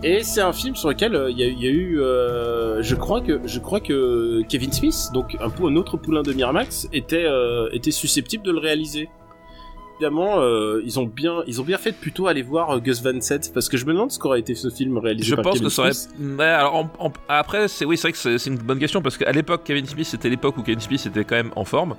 Et 0.03 0.24
c'est 0.24 0.41
un 0.41 0.53
film 0.53 0.75
sur 0.75 0.89
lequel 0.89 1.27
il 1.29 1.38
y, 1.38 1.43
y, 1.43 1.67
a 1.67 1.71
eu, 1.71 2.01
euh, 2.01 2.81
je 2.81 2.95
crois 2.95 3.21
que 3.21 3.39
je 3.45 3.60
crois 3.60 3.79
que 3.79 4.41
Kevin 4.50 4.71
Smith, 4.71 5.10
donc 5.13 5.38
un 5.39 5.51
peu 5.51 5.67
un 5.67 5.75
autre 5.75 5.98
poulain 5.98 6.24
de 6.24 6.33
Miramax, 6.33 6.88
était 6.91 7.27
était 7.71 7.91
susceptible 7.91 8.43
de 8.43 8.51
le 8.51 8.60
réaliser 8.60 9.10
évidemment, 10.01 10.39
euh, 10.41 10.81
ils 10.84 11.00
ont 11.00 11.05
bien, 11.05 11.43
ils 11.48 11.62
ont 11.62 11.63
bien 11.63 11.77
fait 11.77 11.91
de 11.91 11.96
plutôt 11.96 12.27
aller 12.27 12.41
voir 12.41 12.72
euh, 12.72 12.79
Gus 12.79 13.01
Van 13.03 13.20
Sant 13.22 13.51
parce 13.53 13.70
que 13.70 13.77
je 13.77 13.86
me 13.86 13.93
demande 13.93 14.12
ce 14.12 14.17
qu'aurait 14.20 14.39
été 14.39 14.55
ce 14.55 14.70
film 14.70 14.98
réalisé 14.98 15.29
je 15.29 15.36
par 15.36 15.43
pense 15.43 15.53
Kevin 15.53 15.67
que 15.67 15.74
ça 15.74 15.81
aurait... 15.84 15.93
Smith. 15.93 16.39
Ouais, 16.39 16.46
alors 16.46 16.75
en- 16.75 16.91
en- 17.00 17.12
après, 17.29 17.67
c'est 17.67 17.86
oui, 17.86 17.98
c'est 17.98 18.10
vrai 18.10 18.12
que 18.13 18.38
c'est 18.38 18.50
une 18.50 18.58
bonne 18.58 18.79
question 18.79 19.01
parce 19.01 19.17
qu'à 19.17 19.31
l'époque, 19.31 19.62
Kevin 19.63 19.86
Smith, 19.86 20.08
c'était 20.08 20.29
l'époque 20.29 20.58
où 20.58 20.63
Kevin 20.63 20.79
Smith 20.79 21.06
était 21.06 21.23
quand 21.23 21.36
même 21.36 21.52
en 21.56 21.65
forme. 21.65 21.95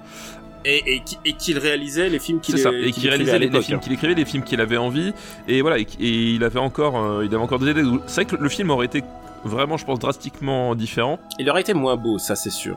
Et, 0.64 0.94
et, 0.94 1.00
qui- 1.04 1.18
et 1.24 1.32
qu'il 1.34 1.58
réalisait 1.58 2.08
les 2.08 2.18
films 2.18 2.40
qu'il 2.40 2.56
et 2.56 2.90
qu'il 2.92 3.08
réalisait 3.08 3.38
les, 3.38 3.50
films 3.62 3.80
qu'il 3.80 3.92
écrivait, 3.92 4.14
les 4.14 4.24
films 4.24 4.44
qu'il 4.44 4.60
avait 4.60 4.76
envie, 4.76 5.12
et 5.48 5.60
voilà, 5.60 5.78
et, 5.78 5.86
et 6.00 6.08
il 6.34 6.44
avait 6.44 6.60
encore, 6.60 6.96
euh, 7.02 7.24
il 7.24 7.34
avait 7.34 7.42
encore 7.42 7.58
des 7.58 7.70
idées. 7.70 7.82
C'est 8.06 8.22
vrai 8.22 8.36
que 8.36 8.40
le 8.42 8.48
film 8.48 8.70
aurait 8.70 8.86
été 8.86 9.02
vraiment, 9.44 9.76
je 9.76 9.84
pense, 9.84 9.98
drastiquement 9.98 10.76
différent. 10.76 11.18
Il 11.40 11.50
aurait 11.50 11.62
été 11.62 11.74
moins 11.74 11.96
beau, 11.96 12.18
ça 12.18 12.36
c'est 12.36 12.50
sûr. 12.50 12.76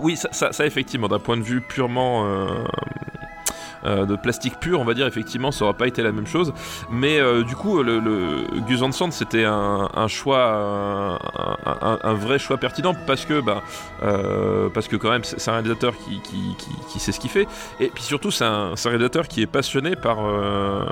Oui, 0.00 0.16
ça, 0.16 0.28
ça, 0.32 0.50
ça, 0.52 0.66
effectivement, 0.66 1.06
d'un 1.06 1.20
point 1.20 1.36
de 1.36 1.42
vue 1.44 1.60
purement 1.60 2.24
euh, 2.26 2.46
de 3.84 4.16
plastique 4.16 4.58
pur, 4.60 4.80
on 4.80 4.84
va 4.84 4.94
dire, 4.94 5.06
effectivement, 5.06 5.50
ça 5.52 5.64
aurait 5.64 5.74
pas 5.74 5.86
été 5.86 6.02
la 6.02 6.12
même 6.12 6.26
chose. 6.26 6.52
Mais 6.90 7.18
euh, 7.18 7.42
du 7.42 7.56
coup, 7.56 7.82
le, 7.82 7.98
le 7.98 8.60
Gus 8.66 8.80
Van 8.80 8.92
Sant, 8.92 9.10
c'était 9.10 9.44
un, 9.44 10.08
choix, 10.08 11.18
un, 11.64 12.14
vrai 12.14 12.38
choix 12.38 12.58
pertinent 12.58 12.94
parce 13.06 13.24
que, 13.24 13.40
bah, 13.40 13.62
euh, 14.02 14.68
parce 14.68 14.88
que 14.88 14.96
quand 14.96 15.10
même, 15.10 15.24
c'est 15.24 15.48
un 15.48 15.54
réalisateur 15.54 15.94
qui, 15.96 17.00
sait 17.00 17.12
ce 17.12 17.20
qu'il 17.20 17.30
fait. 17.30 17.46
Et 17.78 17.88
puis 17.88 18.02
surtout, 18.02 18.30
c'est 18.30 18.44
un, 18.44 18.74
réalisateur 18.84 19.28
qui 19.28 19.42
est 19.42 19.46
passionné 19.46 19.96
par, 19.96 20.24
euh, 20.24 20.84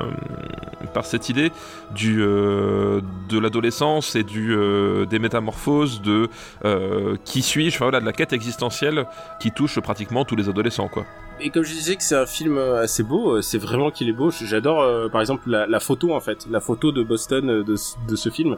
par 0.94 1.04
cette 1.04 1.28
idée 1.28 1.52
du, 1.94 2.22
euh, 2.22 3.00
de 3.28 3.38
l'adolescence 3.38 4.16
et 4.16 4.22
du, 4.22 4.54
euh, 4.54 5.06
des 5.06 5.18
métamorphoses, 5.18 6.02
de 6.02 6.28
euh, 6.64 7.16
qui 7.24 7.42
suis-je, 7.42 7.76
enfin, 7.76 7.86
voilà, 7.86 8.00
de 8.00 8.06
la 8.06 8.12
quête 8.12 8.32
existentielle 8.32 9.06
qui 9.40 9.52
touche 9.52 9.80
pratiquement 9.80 10.24
tous 10.24 10.36
les 10.36 10.48
adolescents, 10.48 10.88
quoi. 10.88 11.04
Et 11.40 11.50
comme 11.50 11.62
je 11.62 11.72
disais 11.72 11.94
que 11.96 12.02
c'est 12.02 12.16
un 12.16 12.26
film 12.26 12.58
euh, 12.58 12.82
assez 12.82 13.02
beau, 13.02 13.36
euh, 13.36 13.42
c'est 13.42 13.58
vraiment 13.58 13.90
qu'il 13.90 14.08
est 14.08 14.12
beau. 14.12 14.30
J'adore 14.30 14.80
euh, 14.82 15.08
par 15.08 15.20
exemple 15.20 15.48
la, 15.48 15.80
photo 15.80 16.12
en 16.12 16.20
fait, 16.20 16.46
la 16.50 16.60
photo 16.60 16.90
de 16.90 17.02
Boston 17.02 17.62
de, 17.62 17.76
ce- 17.76 18.28
film. 18.30 18.56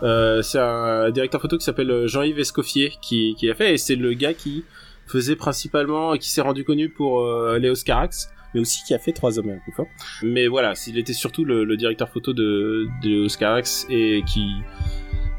C'est 0.00 0.58
un 0.58 1.10
directeur 1.10 1.40
photo 1.40 1.58
qui 1.58 1.64
s'appelle 1.64 2.06
Jean-Yves 2.06 2.38
Escoffier 2.38 2.92
qui, 3.02 3.34
qui 3.36 3.46
l'a 3.46 3.54
fait 3.54 3.74
et 3.74 3.78
c'est 3.78 3.96
le 3.96 4.12
gars 4.12 4.34
qui 4.34 4.64
faisait 5.06 5.36
principalement, 5.36 6.16
qui 6.16 6.30
s'est 6.30 6.40
rendu 6.40 6.64
connu 6.64 6.88
pour 6.88 7.20
euh, 7.20 7.58
Léo 7.58 7.74
Carax, 7.84 8.30
mais 8.54 8.60
aussi 8.60 8.82
qui 8.86 8.94
a 8.94 8.98
fait 8.98 9.12
Trois 9.12 9.38
hommes 9.38 9.50
et 9.50 9.54
un 9.54 9.58
coup 9.58 9.72
fort. 9.72 9.86
Mais 10.22 10.46
voilà, 10.46 10.74
il 10.86 10.98
était 10.98 11.12
surtout 11.12 11.44
le, 11.44 11.76
directeur 11.76 12.08
photo 12.08 12.32
de, 12.32 12.86
de 13.02 13.08
Léo 13.08 13.26
Carax 13.38 13.86
et 13.90 14.22
qui 14.26 14.46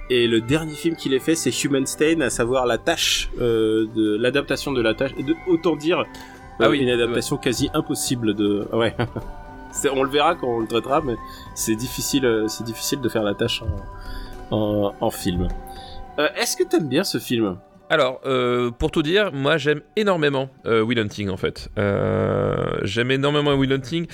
et 0.09 0.27
le 0.27 0.41
dernier 0.41 0.73
film 0.73 0.97
qu'il 0.97 1.13
ait 1.13 1.19
fait, 1.19 1.35
c'est 1.35 1.63
Human 1.63 1.85
Stain, 1.85 2.19
à 2.19 2.29
savoir 2.29 2.65
la 2.65 2.77
tâche 2.77 3.29
de 3.39 4.17
l'adaptation 4.17 4.73
de 4.73 4.81
la 4.81 4.93
tâche. 4.93 5.11
Autant 5.47 5.77
dire, 5.77 6.03
Ah 6.61 6.65
euh, 6.65 6.71
oui, 6.71 6.79
une 6.79 6.89
adaptation 6.89 7.37
quasi 7.37 7.69
impossible 7.73 8.33
de. 8.33 8.67
Ouais. 8.73 8.95
On 9.93 10.03
le 10.03 10.09
verra 10.09 10.35
quand 10.35 10.47
on 10.47 10.59
le 10.59 10.67
traitera, 10.67 11.01
mais 11.01 11.15
c'est 11.55 11.75
difficile, 11.75 12.25
euh, 12.25 12.47
c'est 12.49 12.65
difficile 12.65 12.99
de 12.99 13.07
faire 13.07 13.23
la 13.23 13.33
tâche 13.33 13.63
en, 14.51 14.55
en, 14.57 14.93
en 14.99 15.11
film. 15.11 15.47
Euh, 16.19 16.27
Est-ce 16.35 16.57
que 16.57 16.63
t'aimes 16.63 16.87
bien 16.89 17.05
ce 17.05 17.19
film? 17.19 17.57
Alors, 17.91 18.21
euh, 18.25 18.71
pour 18.71 18.89
tout 18.89 19.01
dire, 19.01 19.33
moi 19.33 19.57
j'aime 19.57 19.81
énormément 19.97 20.49
euh, 20.65 20.81
Will 20.81 20.97
Hunting 20.97 21.27
en 21.27 21.35
fait. 21.35 21.67
Euh, 21.77 22.79
j'aime 22.83 23.11
énormément 23.11 23.53
Will 23.53 23.73
Hunting 23.73 24.07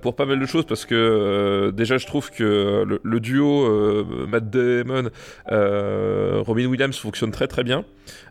pour 0.00 0.14
pas 0.14 0.26
mal 0.26 0.38
de 0.38 0.46
choses 0.46 0.64
parce 0.64 0.86
que 0.86 1.72
déjà 1.74 1.98
je 1.98 2.06
trouve 2.06 2.30
que 2.30 2.86
le, 3.02 3.20
duo 3.20 4.06
Matt 4.28 4.48
Damon, 4.48 5.10
Robin 5.48 6.66
Williams 6.66 6.96
fonctionne 6.96 7.32
très 7.32 7.48
très 7.48 7.64
bien. 7.64 7.84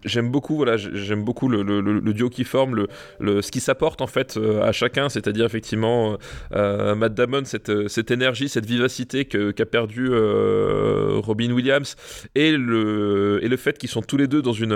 J'aime 0.05 0.29
beaucoup, 0.29 0.55
voilà, 0.55 0.77
j'aime 0.77 1.23
beaucoup 1.23 1.49
le, 1.49 2.13
duo 2.13 2.29
qui 2.29 2.45
forme, 2.45 2.85
le, 3.19 3.41
ce 3.41 3.51
qui 3.51 3.59
s'apporte 3.59 3.99
en 3.99 4.07
fait 4.07 4.39
à 4.63 4.71
chacun, 4.71 5.09
c'est-à-dire 5.09 5.45
effectivement 5.45 6.17
Matt 6.53 7.13
Damon, 7.13 7.43
cette, 7.43 8.11
énergie, 8.11 8.47
cette 8.47 8.65
vivacité 8.65 9.25
qu'a 9.25 9.65
perdu 9.65 10.07
euh, 10.09 11.19
Robin 11.19 11.51
Williams 11.51 11.95
et 12.35 12.51
le, 12.51 13.39
et 13.41 13.47
le 13.47 13.57
fait 13.57 13.77
qu'ils 13.77 13.89
sont 13.89 14.01
tous 14.01 14.17
les 14.17 14.27
deux 14.27 14.41
dans 14.41 14.53
une, 14.53 14.68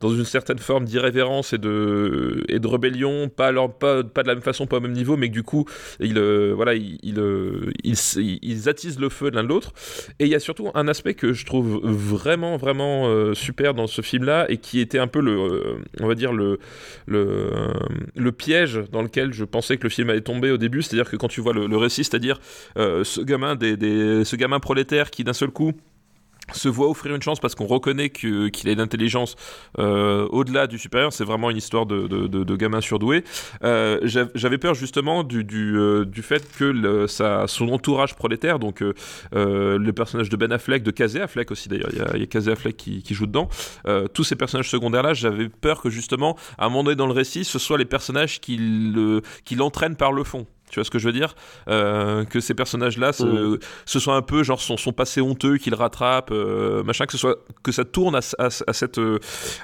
dans 0.00 0.10
une 0.10 0.24
certaine 0.24 0.58
forme 0.58 0.84
d'irrévérence 0.84 1.52
et 1.52 1.58
de, 1.58 2.44
et 2.48 2.58
de 2.58 2.66
rébellion, 2.66 3.28
pas, 3.28 3.48
alors, 3.48 3.72
pas, 3.72 4.02
pas 4.04 4.22
de 4.22 4.28
la 4.28 4.34
même 4.34 4.42
façon, 4.42 4.66
pas 4.66 4.78
au 4.78 4.80
même 4.80 4.92
niveau, 4.92 5.16
mais 5.16 5.28
que 5.28 5.32
du 5.34 5.42
coup, 5.42 5.64
ils, 6.00 6.18
euh, 6.18 6.52
voilà, 6.54 6.74
ils, 6.74 7.18
euh, 7.18 7.70
ils, 7.84 7.96
ils 8.42 8.68
attisent 8.68 8.98
le 8.98 9.08
feu 9.08 9.30
l'un 9.30 9.42
de 9.42 9.48
l'autre. 9.48 9.72
Et 10.18 10.24
il 10.24 10.30
y 10.30 10.34
a 10.34 10.40
surtout 10.40 10.68
un 10.74 10.88
aspect 10.88 11.14
que 11.14 11.32
je 11.32 11.44
trouve 11.46 11.80
vraiment, 11.84 12.56
vraiment 12.56 13.08
euh, 13.08 13.34
super 13.34 13.74
dans 13.74 13.86
ce 13.86 14.02
film-là 14.02 14.46
et 14.48 14.56
qui 14.58 14.80
était 14.80 14.98
un 14.98 15.06
peu 15.06 15.20
le, 15.20 15.32
euh, 15.38 15.74
on 16.00 16.06
va 16.06 16.14
dire, 16.14 16.32
le, 16.32 16.58
le, 17.06 17.18
euh, 17.18 17.72
le 18.14 18.32
piège 18.32 18.80
dans 18.92 19.02
lequel 19.02 19.32
je 19.32 19.44
pensais 19.44 19.76
que 19.76 19.82
le 19.84 19.90
film 19.90 20.10
allait 20.10 20.20
tomber 20.20 20.50
au 20.50 20.56
début. 20.58 20.82
C'est-à-dire 20.82 21.10
que 21.10 21.16
quand 21.16 21.28
tu 21.28 21.40
vois 21.40 21.52
le, 21.52 21.76
récit, 21.76 22.04
c'est-à-dire 22.04 22.38
euh, 22.78 23.04
ce 23.04 23.20
gamin, 23.20 23.54
des, 23.56 23.76
des- 23.76 24.24
ce 24.24 24.36
gamin 24.36 24.60
prolétaire 24.60 25.10
qui 25.10 25.24
d'un 25.24 25.32
seul 25.32 25.50
coup 25.50 25.72
se 26.52 26.68
voit 26.68 26.88
offrir 26.88 27.14
une 27.14 27.22
chance 27.22 27.40
parce 27.40 27.54
qu'on 27.54 27.66
reconnaît 27.66 28.10
qu'il 28.10 28.68
a 28.68 28.72
une 28.72 28.80
intelligence 28.80 29.36
euh, 29.78 30.26
au-delà 30.30 30.66
du 30.66 30.78
supérieur. 30.78 31.12
C'est 31.12 31.24
vraiment 31.24 31.50
une 31.50 31.56
histoire 31.56 31.86
de, 31.86 32.06
de, 32.06 32.26
de, 32.26 32.56
gamin 32.56 32.80
surdoué. 32.80 33.24
Euh, 33.64 33.98
j'av- 34.02 34.30
j'avais 34.34 34.58
peur 34.58 34.74
justement 34.74 35.24
du, 35.24 35.44
du, 35.44 35.76
euh, 35.76 36.04
du 36.04 36.22
fait 36.22 36.46
que 36.56 37.06
son 37.46 37.68
entourage 37.68 38.14
prolétaire, 38.14 38.58
donc 38.58 38.82
le 39.32 39.90
personnage 39.92 40.28
de 40.28 40.36
Ben 40.36 40.52
Affleck, 40.52 40.82
de 40.82 40.90
Casey 40.90 41.20
Affleck 41.20 41.50
aussi 41.50 41.68
d'ailleurs, 41.68 41.90
il 41.92 41.98
y 41.98 42.02
a, 42.02 42.16
y 42.16 42.48
a 42.48 42.52
Affleck 42.52 42.76
qui, 42.76 43.02
joue 43.14 43.26
dedans, 43.26 43.48
tous 44.14 44.24
ces 44.24 44.36
personnages 44.36 44.70
secondaires-là, 44.70 45.14
j'avais 45.14 45.48
peur 45.48 45.80
que 45.82 45.90
justement, 45.90 46.36
à 46.58 46.66
un 46.66 46.68
moment 46.68 46.84
donné 46.84 46.96
dans 46.96 47.06
le 47.06 47.12
récit, 47.12 47.44
ce 47.44 47.58
soit 47.58 47.78
les 47.78 47.84
personnages 47.84 48.40
qui, 48.40 48.56
le, 48.58 49.22
qui 49.44 49.54
l'entraînent 49.54 49.96
par 49.96 50.12
le 50.12 50.24
fond. 50.24 50.46
Tu 50.70 50.80
vois 50.80 50.84
ce 50.84 50.90
que 50.90 50.98
je 50.98 51.06
veux 51.06 51.12
dire? 51.12 51.34
Euh, 51.68 52.24
Que 52.24 52.40
ces 52.40 52.54
personnages-là, 52.54 53.12
ce 53.12 53.98
soit 54.00 54.16
un 54.16 54.22
peu 54.22 54.42
genre 54.42 54.60
son, 54.60 54.76
son 54.76 54.92
passé 54.92 55.20
honteux 55.20 55.58
qu'il 55.58 55.74
rattrape, 55.74 56.30
euh, 56.32 56.82
machin, 56.82 57.06
que 57.06 57.12
ce 57.12 57.18
soit 57.18 57.36
que 57.62 57.70
ça 57.72 57.84
tourne 57.84 58.16
à, 58.16 58.20
à, 58.38 58.46
à 58.46 58.72
cette 58.72 58.98
euh, 58.98 59.18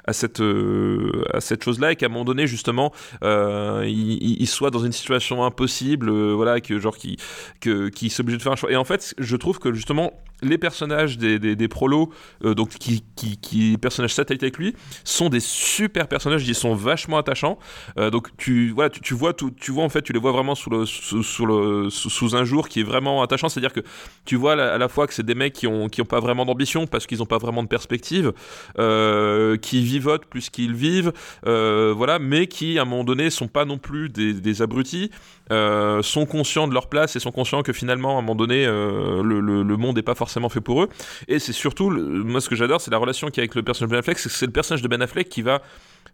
à 0.07 0.13
cette 0.13 0.41
euh, 0.41 1.25
à 1.33 1.41
cette 1.41 1.65
chose-là 1.65 1.93
et 1.93 1.97
qu'à 1.97 2.07
un 2.07 2.09
moment 2.09 2.25
donné 2.25 2.47
justement 2.47 2.93
euh, 3.25 3.85
il, 3.87 4.47
soit 4.47 4.71
dans 4.71 4.85
une 4.85 4.93
situation 4.93 5.45
impossible, 5.45 6.11
voilà, 6.11 6.61
que 6.61 6.79
genre 6.79 6.97
qui 6.97 7.17
que 7.61 7.89
qui 7.89 8.09
s'oblige 8.11 8.39
de 8.39 8.43
faire 8.43 8.53
un 8.53 8.57
choix. 8.57 8.71
Et 8.71 8.77
en 8.77 8.85
fait, 8.85 9.15
je 9.19 9.37
trouve 9.37 9.59
que 9.59 9.73
justement 9.73 10.13
les 10.45 10.59
personnages 10.59 11.19
des, 11.19 11.39
des, 11.39 11.55
des 11.55 11.69
prolos, 11.69 12.13
donc 12.43 12.71
qui, 12.71 13.05
qui, 13.15 13.37
qui 13.37 13.79
personnages 13.79 14.13
satellites 14.13 14.43
avec 14.43 14.59
lui, 14.59 14.75
sont 15.05 15.29
des 15.29 15.39
super 15.39 16.09
personnages, 16.09 16.47
ils 16.49 16.55
sont 16.55 16.75
vachement 16.75 17.17
attachants. 17.19 17.59
Donc 17.97 18.29
tu 18.37 18.71
voilà, 18.71 18.91
tu, 18.91 19.01
tu 19.01 19.15
vois 19.15 19.35
tout, 19.35 19.51
tu 19.53 19.71
vois 19.71 19.85
en 19.85 19.89
fait, 19.89 20.03
tu 20.03 20.13
les 20.13 20.19
vois 20.19 20.33
vraiment 20.33 20.57
sous 20.57 20.69
le 20.71 20.85
sous, 20.93 22.37
un 22.37 22.45
jour 22.45 22.69
qui 22.69 22.81
est 22.81 22.85
vraiment 22.85 23.23
attachant, 23.23 23.49
c'est-à-dire 23.49 23.73
que 23.73 23.81
tu 24.25 24.37
vois 24.37 24.53
à 24.53 24.79
la, 24.79 24.89
fois 24.89 25.07
que 25.07 25.15
c'est 25.15 25.25
des 25.25 25.35
mecs 25.35 25.53
qui 25.53 25.67
ont 25.67 25.89
qui 25.89 26.03
ont 26.03 26.07
pas 26.07 26.21
vraiment 26.21 26.45
d'ambition 26.45 26.87
parce 26.87 27.07
qu'ils 27.07 27.23
ont 27.23 27.27
pas 27.27 27.39
vraiment 27.39 27.63
de 27.63 27.69
perspective, 27.69 28.33
euh, 28.79 29.57
qui 29.57 29.83
vivotent 29.83 30.27
plus 30.27 30.51
qu'ils 30.51 30.75
vivent, 30.75 31.13
euh, 31.47 31.93
voilà, 31.97 32.19
mais 32.19 32.47
qui 32.47 32.79
à 32.79 32.83
un 32.83 32.85
moment 32.85 33.05
donné 33.05 33.31
sont 33.31 33.49
pas 33.49 33.65
non 33.65 33.79
plus 33.79 34.09
des, 34.09 34.63
abrutis, 34.63 35.11
euh, 35.51 36.03
sont 36.03 36.27
conscients 36.27 36.69
de 36.69 36.75
leur 36.75 36.89
place 36.89 37.17
et 37.17 37.21
sont 37.21 37.33
conscients 37.33 37.63
que 37.63 37.73
finalement 37.73 38.17
à 38.17 38.19
un 38.19 38.23
moment 38.23 38.35
donné 38.35 38.67
le, 38.67 39.77
monde 39.77 39.99
est 39.99 40.03
pas 40.03 40.15
forcément 40.15 40.49
fait 40.49 40.61
pour 40.61 40.83
eux. 40.83 40.89
Et 41.29 41.39
c'est 41.39 41.53
surtout 41.53 41.91
moi 41.91 42.41
ce 42.41 42.49
que 42.49 42.57
j'adore, 42.57 42.81
c'est 42.81 42.91
la 42.91 42.99
relation 42.99 43.29
qu'il 43.29 43.39
y 43.39 43.41
a 43.41 43.45
avec 43.45 43.55
le 43.55 43.63
personnage 43.63 43.91
de 43.91 43.95
Ben 43.95 44.01
Affleck, 44.01 44.19
c'est 44.19 44.47
le 44.47 44.53
personnage 44.53 44.83
de 44.83 44.89
Ben 44.89 45.03
Affleck 45.03 45.29
qui 45.29 45.43
va 45.43 45.63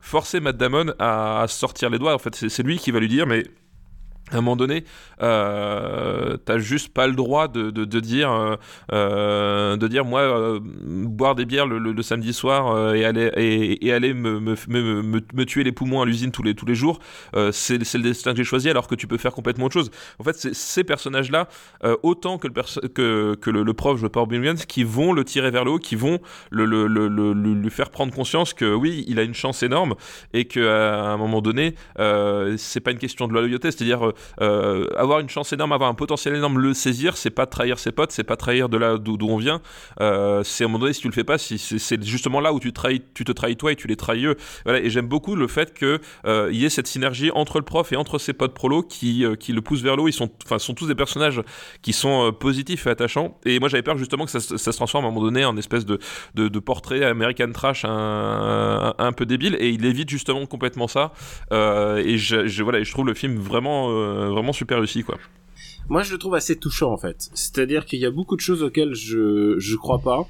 forcer 0.01 0.41
Matt 0.41 0.57
Damon 0.57 0.93
à, 0.99 1.47
sortir 1.49 1.91
les 1.91 1.99
doigts. 1.99 2.15
En 2.15 2.19
fait, 2.19 2.35
c'est 2.49 2.63
lui 2.63 2.79
qui 2.79 2.91
va 2.91 3.01
lui 3.01 3.09
dire 3.09 3.27
mais 3.27 3.45
à 4.31 4.37
un 4.37 4.41
moment 4.41 4.57
donné, 4.57 4.85
euh, 5.23 6.37
t'as 6.45 6.59
juste 6.59 6.93
pas 6.93 7.07
le 7.07 7.15
droit 7.15 7.49
de, 7.49 7.71
de, 7.71 7.85
de 7.85 8.01
dire, 8.01 8.31
euh, 8.31 8.57
euh, 8.93 9.77
de 9.77 9.89
dire 9.89 10.05
moi 10.05 10.21
euh, 10.21 10.61
boire 10.63 11.35
des 11.35 11.45
bières 11.45 11.67
le, 11.67 11.79
le- 11.79 12.03
samedi 12.03 12.33
soir 12.33 12.69
euh, 12.75 12.95
et 12.95 13.05
aller 13.05 13.31
et, 13.37 13.87
et 13.87 13.93
aller 13.93 14.15
me, 14.15 14.39
me, 14.41 14.55
me, 14.69 15.03
me- 15.03 15.45
tuer 15.45 15.65
les 15.65 15.73
poumons 15.73 16.01
à 16.03 16.07
l'usine 16.07 16.31
tous 16.31 16.43
les 16.43 16.55
tous 16.55 16.67
les 16.67 16.75
jours, 16.75 16.99
euh, 17.35 17.53
c'est 17.53 17.79
le 17.79 18.03
destin 18.03 18.33
que 18.33 18.37
j'ai 18.39 18.45
choisi 18.45 18.69
alors 18.71 18.87
que 18.87 18.95
tu 18.95 19.07
peux 19.07 19.17
faire 19.19 19.33
complètement 19.33 19.67
autre 19.67 19.75
chose. 19.75 19.91
En 20.19 20.25
fait, 20.25 20.35
c'est 20.37 20.55
ces 20.55 20.85
personnages-là, 20.85 21.49
autant 22.03 22.39
que 22.39 22.47
le 22.47 22.53
perso- 22.53 22.81
que, 22.95 23.35
que 23.35 23.51
le, 23.51 23.63
le 23.63 23.75
prof 23.75 23.99
joué 23.99 24.09
par 24.09 24.23
Robin 24.23 24.39
Williams, 24.39 24.65
qui 24.67 24.85
vont 24.85 25.13
le 25.13 25.25
tirer 25.25 25.51
vers 25.51 25.65
le 25.65 25.73
haut, 25.73 25.79
qui 25.79 25.97
vont 25.97 26.19
le, 26.51 26.65
le, 26.65 26.87
le, 26.87 27.33
lui 27.33 27.71
faire 27.71 27.91
prendre 27.91 28.13
conscience 28.15 28.53
que 28.55 28.75
oui, 28.75 29.05
il 29.09 29.19
a 29.19 29.23
une 29.23 29.35
chance 29.35 29.63
énorme 29.63 29.95
et 30.33 30.45
qu'à 30.47 31.11
un 31.13 31.17
moment 31.17 31.41
donné, 31.41 31.75
c'est 32.57 32.81
pas 32.81 32.91
une 32.91 32.99
question 32.99 33.27
de 33.29 33.33
loyauté, 33.33 33.71
c'est-à-dire 33.71 34.13
avoir 34.97 35.21
une 35.21 35.29
chance 35.29 35.53
énorme, 35.53 35.73
avoir 35.73 35.91
un 35.91 35.95
potentiel 35.95 36.35
énorme, 36.35 36.59
le 36.59 36.75
saisir, 36.75 37.17
c'est 37.17 37.31
pas 37.31 37.47
trahir 37.47 37.79
ses 37.79 37.93
potes, 37.93 38.13
c'est 38.13 38.25
pas 38.25 38.37
trahir 38.37 38.69
de 38.69 38.77
là 38.77 38.97
d'où 38.99 39.17
on 39.29 39.37
vient. 39.37 39.61
Euh, 40.01 40.43
c'est 40.45 40.65
à 40.65 40.67
un 40.67 40.69
moment 40.69 40.81
donné, 40.81 40.93
si 40.93 41.01
tu 41.01 41.09
le 41.09 41.13
fais 41.15 41.25
pas, 41.25 41.39
c'est- 41.39 42.03
justement 42.05 42.41
là 42.41 42.53
où 42.53 42.61
tu, 42.61 42.73
trahis, 42.73 43.03
tu 43.15 43.25
te 43.25 43.33
trahis 43.33 43.57
toi 43.57 43.73
et 43.73 43.77
tu 43.77 43.87
les 43.87 43.97
trahis 43.97 44.27
eux. 44.27 44.37
Voilà, 44.65 44.81
et 44.81 44.91
j'aime 44.91 45.07
beaucoup 45.09 45.35
le 45.35 45.47
fait 45.49 45.75
que 45.75 46.01
euh, 46.27 46.49
y 46.53 46.65
ait 46.65 46.71
cette 46.71 46.87
synergie 46.87 47.31
entre 47.35 47.59
le 47.59 47.65
prof 47.65 47.93
et 47.93 47.97
entre 47.97 48.19
ses 48.19 48.33
potes 48.33 48.55
prolo 48.55 48.83
qui, 48.83 49.25
euh, 49.25 49.35
qui 49.35 49.53
le 49.53 49.61
poussent 49.63 49.83
vers 49.83 49.97
le 49.97 50.03
haut. 50.03 50.09
Ils 50.09 50.13
sont, 50.13 50.31
sont 50.59 50.75
tous 50.75 50.87
des 50.87 50.95
personnages 50.95 51.43
qui 51.83 51.93
sont 51.93 52.29
euh, 52.29 52.33
positifs 52.33 52.87
et 52.87 52.91
attachants. 52.91 53.39
Et 53.45 53.59
moi, 53.61 53.69
j'avais 53.69 53.83
peur 53.83 53.97
justement 53.99 54.25
que 54.25 54.31
ça, 54.31 54.41
se- 54.41 54.71
transforme 54.79 55.05
à 55.05 55.09
un 55.09 55.11
moment 55.11 55.25
donné 55.25 55.45
en 55.45 55.57
espèce 55.57 55.85
de, 55.85 55.99
de, 56.35 56.59
portrait 56.61 57.05
American 57.05 57.51
trash 57.53 57.85
un, 57.85 58.95
un, 58.99 59.13
peu 59.13 59.27
débile. 59.27 59.57
Et 59.61 59.71
il 59.71 59.85
évite 59.85 60.09
justement 60.11 60.45
complètement 60.47 60.89
ça. 60.89 61.13
Euh, 61.53 61.97
et 61.99 62.19
je, 62.19 62.47
je- 62.47 62.63
voilà, 62.63 62.83
je 62.83 62.91
trouve 62.93 63.07
le 63.07 63.15
film 63.15 63.37
vraiment, 63.39 63.89
euh, 63.91 64.08
vraiment 64.31 64.53
super 64.53 64.79
réussi, 64.79 65.03
quoi. 65.03 65.19
Moi, 65.89 66.03
je 66.03 66.13
le 66.13 66.19
trouve 66.19 66.35
assez 66.35 66.57
touchant, 66.57 66.93
en 66.93 66.99
fait. 66.99 67.31
C'est-à-dire 67.35 67.87
qu'il 67.87 67.99
y 67.99 68.07
a 68.07 68.11
beaucoup 68.11 68.37
de 68.37 68.41
choses 68.41 68.63
auxquelles 68.63 68.95
je, 68.95 69.57
je 69.59 69.77
crois 69.77 70.01
pas. 70.01 70.29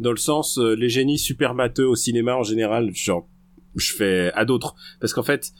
Dans 0.00 0.10
le 0.10 0.16
sens, 0.16 0.58
euh, 0.58 0.74
les 0.74 0.88
génies 0.88 1.18
super 1.18 1.54
matheux 1.54 1.86
au 1.86 1.94
cinéma, 1.94 2.34
en 2.34 2.42
général, 2.42 2.90
genre, 2.94 3.28
je 3.76 3.92
fais 3.92 4.32
à 4.34 4.44
d'autres. 4.44 4.74
Parce 4.98 5.12
qu'en 5.12 5.22
fait, 5.22 5.52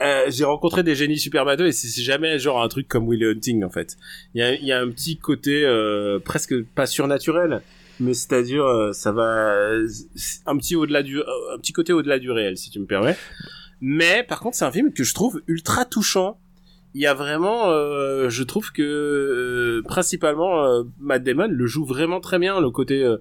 euh, 0.00 0.24
j'ai 0.28 0.44
rencontré 0.44 0.82
des 0.82 0.94
génies 0.94 1.18
super 1.18 1.44
matheux 1.44 1.66
et 1.66 1.72
c'est 1.72 2.00
jamais 2.00 2.38
genre 2.38 2.62
un 2.62 2.68
truc 2.68 2.86
comme 2.88 3.08
Willy 3.10 3.26
Hunting, 3.26 3.64
en 3.64 3.70
fait. 3.70 3.96
Il 4.34 4.40
y 4.40 4.72
a, 4.72 4.80
un 4.80 4.88
petit 4.90 5.16
côté 5.16 5.64
euh, 5.64 6.18
presque 6.20 6.62
pas 6.74 6.86
surnaturel, 6.86 7.62
mais 8.00 8.14
c'est-à-dire, 8.14 8.64
euh, 8.64 8.92
ça 8.92 9.12
va 9.12 9.72
un 10.46 10.56
petit 10.56 10.76
au-delà 10.76 11.02
du, 11.02 11.18
euh, 11.18 11.24
un 11.54 11.58
petit 11.58 11.72
côté 11.72 11.92
au-delà 11.92 12.18
du 12.18 12.30
réel, 12.30 12.56
si 12.56 12.70
tu 12.70 12.78
me 12.78 12.86
permets. 12.86 13.16
Mais 13.80 14.22
par 14.22 14.40
contre, 14.40 14.56
c'est 14.56 14.64
un 14.64 14.72
film 14.72 14.92
que 14.92 15.04
je 15.04 15.14
trouve 15.14 15.42
ultra 15.46 15.84
touchant 15.84 16.38
il 16.94 17.02
y 17.02 17.06
a 17.06 17.14
vraiment, 17.14 17.70
euh, 17.70 18.28
je 18.30 18.42
trouve 18.42 18.72
que 18.72 18.82
euh, 18.82 19.82
principalement 19.86 20.64
euh, 20.64 20.84
Matt 20.98 21.22
Damon 21.22 21.48
le 21.48 21.66
joue 21.66 21.84
vraiment 21.84 22.20
très 22.20 22.38
bien, 22.38 22.60
le 22.60 22.70
côté 22.70 23.04
euh, 23.04 23.18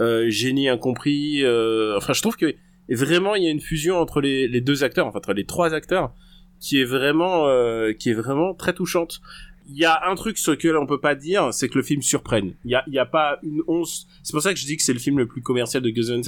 euh, 0.00 0.30
génie 0.30 0.68
incompris. 0.68 1.44
euh, 1.44 1.96
enfin, 1.96 2.14
je 2.14 2.22
trouve 2.22 2.36
que 2.36 2.54
vraiment 2.88 3.34
il 3.34 3.44
y 3.44 3.46
a 3.46 3.50
une 3.50 3.60
fusion 3.60 3.98
entre 3.98 4.20
les, 4.20 4.60
deux 4.60 4.82
acteurs, 4.82 5.06
enfin 5.06 5.18
entre 5.18 5.34
les 5.34 5.44
trois 5.44 5.74
acteurs, 5.74 6.12
qui 6.58 6.80
est 6.80 6.84
vraiment, 6.84 7.46
qui 7.98 8.10
est 8.10 8.14
vraiment 8.14 8.54
très 8.54 8.72
touchante. 8.72 9.20
Il 9.68 9.76
y 9.78 9.84
a 9.84 10.08
un 10.08 10.14
truc 10.16 10.38
sur 10.38 10.52
lequel 10.52 10.76
on 10.76 10.86
peut 10.86 11.00
pas 11.00 11.14
dire, 11.14 11.54
c'est 11.54 11.68
que 11.68 11.78
le 11.78 11.84
film 11.84 12.02
surprenne. 12.02 12.54
Il 12.64 12.72
y 12.72 12.74
a, 12.74 12.82
il 12.88 12.94
y 12.94 12.98
a 12.98 13.06
pas 13.06 13.38
une 13.42 13.62
once. 13.68 14.06
C'est 14.22 14.32
pour 14.32 14.42
ça 14.42 14.52
que 14.52 14.58
je 14.58 14.66
dis 14.66 14.76
que 14.76 14.82
c'est 14.82 14.92
le 14.92 14.98
film 14.98 15.18
le 15.18 15.26
plus 15.26 15.42
commercial 15.42 15.82
de 15.82 15.90
Gus 15.90 16.10
Van. 16.10 16.20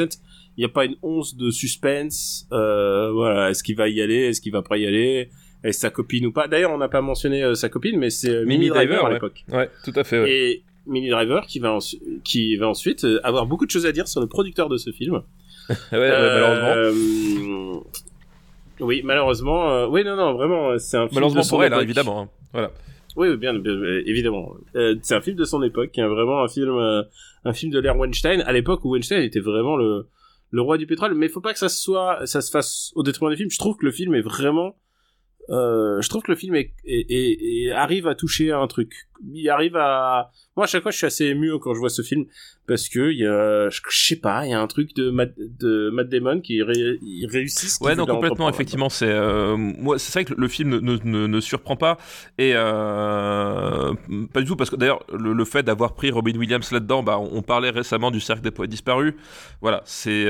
Il 0.56 0.62
y 0.62 0.64
a 0.64 0.68
pas 0.68 0.84
une 0.84 0.96
once 1.02 1.36
de 1.36 1.50
suspense. 1.50 2.46
Voilà, 2.50 3.50
est-ce 3.50 3.62
qu'il 3.62 3.76
va 3.76 3.88
y 3.88 4.00
aller, 4.00 4.28
est-ce 4.28 4.40
qu'il 4.40 4.52
va 4.52 4.62
pas 4.62 4.76
y 4.78 4.86
aller? 4.86 5.30
Est-ce 5.64 5.80
sa 5.80 5.90
copine 5.90 6.26
ou 6.26 6.32
pas 6.32 6.46
D'ailleurs, 6.46 6.70
on 6.70 6.78
n'a 6.78 6.88
pas 6.88 7.00
mentionné 7.00 7.42
euh, 7.42 7.54
sa 7.54 7.68
copine, 7.68 7.98
mais 7.98 8.10
c'est 8.10 8.30
euh, 8.30 8.44
Mini 8.44 8.68
Driver, 8.68 9.04
à 9.06 9.12
l'époque. 9.12 9.44
Ouais, 9.50 9.68
tout 9.84 9.92
à 9.96 10.04
fait. 10.04 10.30
Et 10.30 10.62
Mini 10.86 11.08
Driver 11.08 11.46
qui 11.46 11.58
va, 11.58 11.78
qui 12.22 12.56
va 12.56 12.68
ensuite 12.68 13.04
euh, 13.04 13.18
avoir 13.24 13.46
beaucoup 13.46 13.64
de 13.66 13.70
choses 13.70 13.86
à 13.86 13.92
dire 13.92 14.06
sur 14.06 14.20
le 14.20 14.26
producteur 14.28 14.68
de 14.68 14.76
ce 14.76 14.90
film. 14.92 15.22
Ouais, 15.70 15.76
malheureusement. 15.92 16.68
malheureusement. 16.68 17.82
Oui, 18.80 19.02
malheureusement. 19.04 19.84
Oui, 19.86 20.04
non, 20.04 20.16
non, 20.16 20.34
vraiment, 20.34 20.78
c'est 20.78 20.96
un 20.96 21.06
film 21.06 21.14
Malheureusement 21.14 21.40
de 21.40 21.46
son 21.46 21.50
pour 21.56 21.64
elle, 21.64 21.72
hein, 21.72 21.80
évidemment. 21.80 22.22
hein. 22.22 22.28
Voilà. 22.52 22.70
Oui, 23.16 23.34
bien, 23.36 23.54
bien, 23.54 23.72
évidemment. 24.06 24.54
Euh, 24.74 24.96
c'est 25.02 25.14
un 25.14 25.20
film 25.20 25.36
de 25.36 25.44
son 25.44 25.62
époque, 25.62 25.96
hein, 25.98 26.08
vraiment 26.08 26.42
un 26.42 26.48
film, 26.48 26.76
euh, 26.76 27.02
un 27.44 27.52
film 27.52 27.72
de 27.72 27.78
l'ère 27.78 27.96
Weinstein, 27.96 28.42
à 28.42 28.52
l'époque 28.52 28.84
où 28.84 28.90
Weinstein 28.90 29.22
était 29.22 29.40
vraiment 29.40 29.76
le, 29.76 30.06
le 30.50 30.60
roi 30.62 30.76
du 30.78 30.86
pétrole. 30.86 31.14
Mais 31.14 31.26
il 31.26 31.32
faut 31.32 31.40
pas 31.40 31.52
que 31.52 31.58
ça 31.58 31.68
se 31.68 31.80
soit, 31.80 32.26
ça 32.26 32.40
se 32.40 32.50
fasse 32.50 32.90
au 32.96 33.02
détriment 33.04 33.30
des 33.30 33.36
films. 33.36 33.50
Je 33.50 33.58
trouve 33.58 33.76
que 33.76 33.86
le 33.86 33.92
film 33.92 34.14
est 34.16 34.20
vraiment, 34.20 34.74
euh, 35.50 36.00
je 36.00 36.08
trouve 36.08 36.22
que 36.22 36.32
le 36.32 36.36
film 36.36 36.54
est, 36.54 36.72
est- 36.84 37.10
est- 37.10 37.38
est- 37.66 37.70
arrive 37.70 38.06
à 38.06 38.14
toucher 38.14 38.50
à 38.50 38.58
un 38.58 38.66
truc. 38.66 39.08
Il 39.32 39.48
arrive 39.48 39.76
à, 39.76 40.30
moi 40.56 40.64
à 40.64 40.68
chaque 40.68 40.82
fois 40.82 40.90
je 40.90 40.96
suis 40.96 41.06
assez 41.06 41.26
ému 41.26 41.58
quand 41.60 41.74
je 41.74 41.78
vois 41.78 41.88
ce 41.90 42.02
film 42.02 42.24
parce 42.66 42.88
que 42.88 43.10
il 43.10 43.18
y 43.18 43.26
a, 43.26 43.68
je, 43.68 43.80
je 43.90 44.06
sais 44.06 44.16
pas, 44.16 44.46
il 44.46 44.50
y 44.50 44.54
a 44.54 44.60
un 44.60 44.66
truc 44.66 44.94
de 44.96 45.10
Matt, 45.10 45.32
de 45.38 45.90
Matt 45.90 46.08
Damon 46.08 46.40
qui 46.40 46.62
ré, 46.62 46.98
il 47.02 47.26
réussit. 47.30 47.80
Ouais, 47.82 47.94
non, 47.94 48.06
complètement, 48.06 48.48
effectivement. 48.48 48.88
C'est 48.88 49.08
euh, 49.08 49.56
moi, 49.56 49.98
c'est 49.98 50.12
vrai 50.12 50.24
que 50.24 50.34
le 50.38 50.48
film 50.48 50.70
ne, 50.78 50.98
ne, 51.04 51.26
ne, 51.26 51.40
surprend 51.40 51.76
pas 51.76 51.98
et 52.38 52.52
euh, 52.54 53.92
pas 54.32 54.40
du 54.40 54.46
tout 54.46 54.56
parce 54.56 54.70
que 54.70 54.76
d'ailleurs 54.76 55.04
le, 55.12 55.32
le 55.32 55.44
fait 55.44 55.62
d'avoir 55.62 55.94
pris 55.94 56.10
Robin 56.10 56.36
Williams 56.36 56.70
là-dedans, 56.72 57.02
bah, 57.02 57.18
on, 57.18 57.30
on 57.38 57.42
parlait 57.42 57.70
récemment 57.70 58.10
du 58.10 58.20
cercle 58.20 58.42
des 58.42 58.50
poètes 58.50 58.70
disparus. 58.70 59.14
Voilà, 59.60 59.82
c'est 59.84 60.26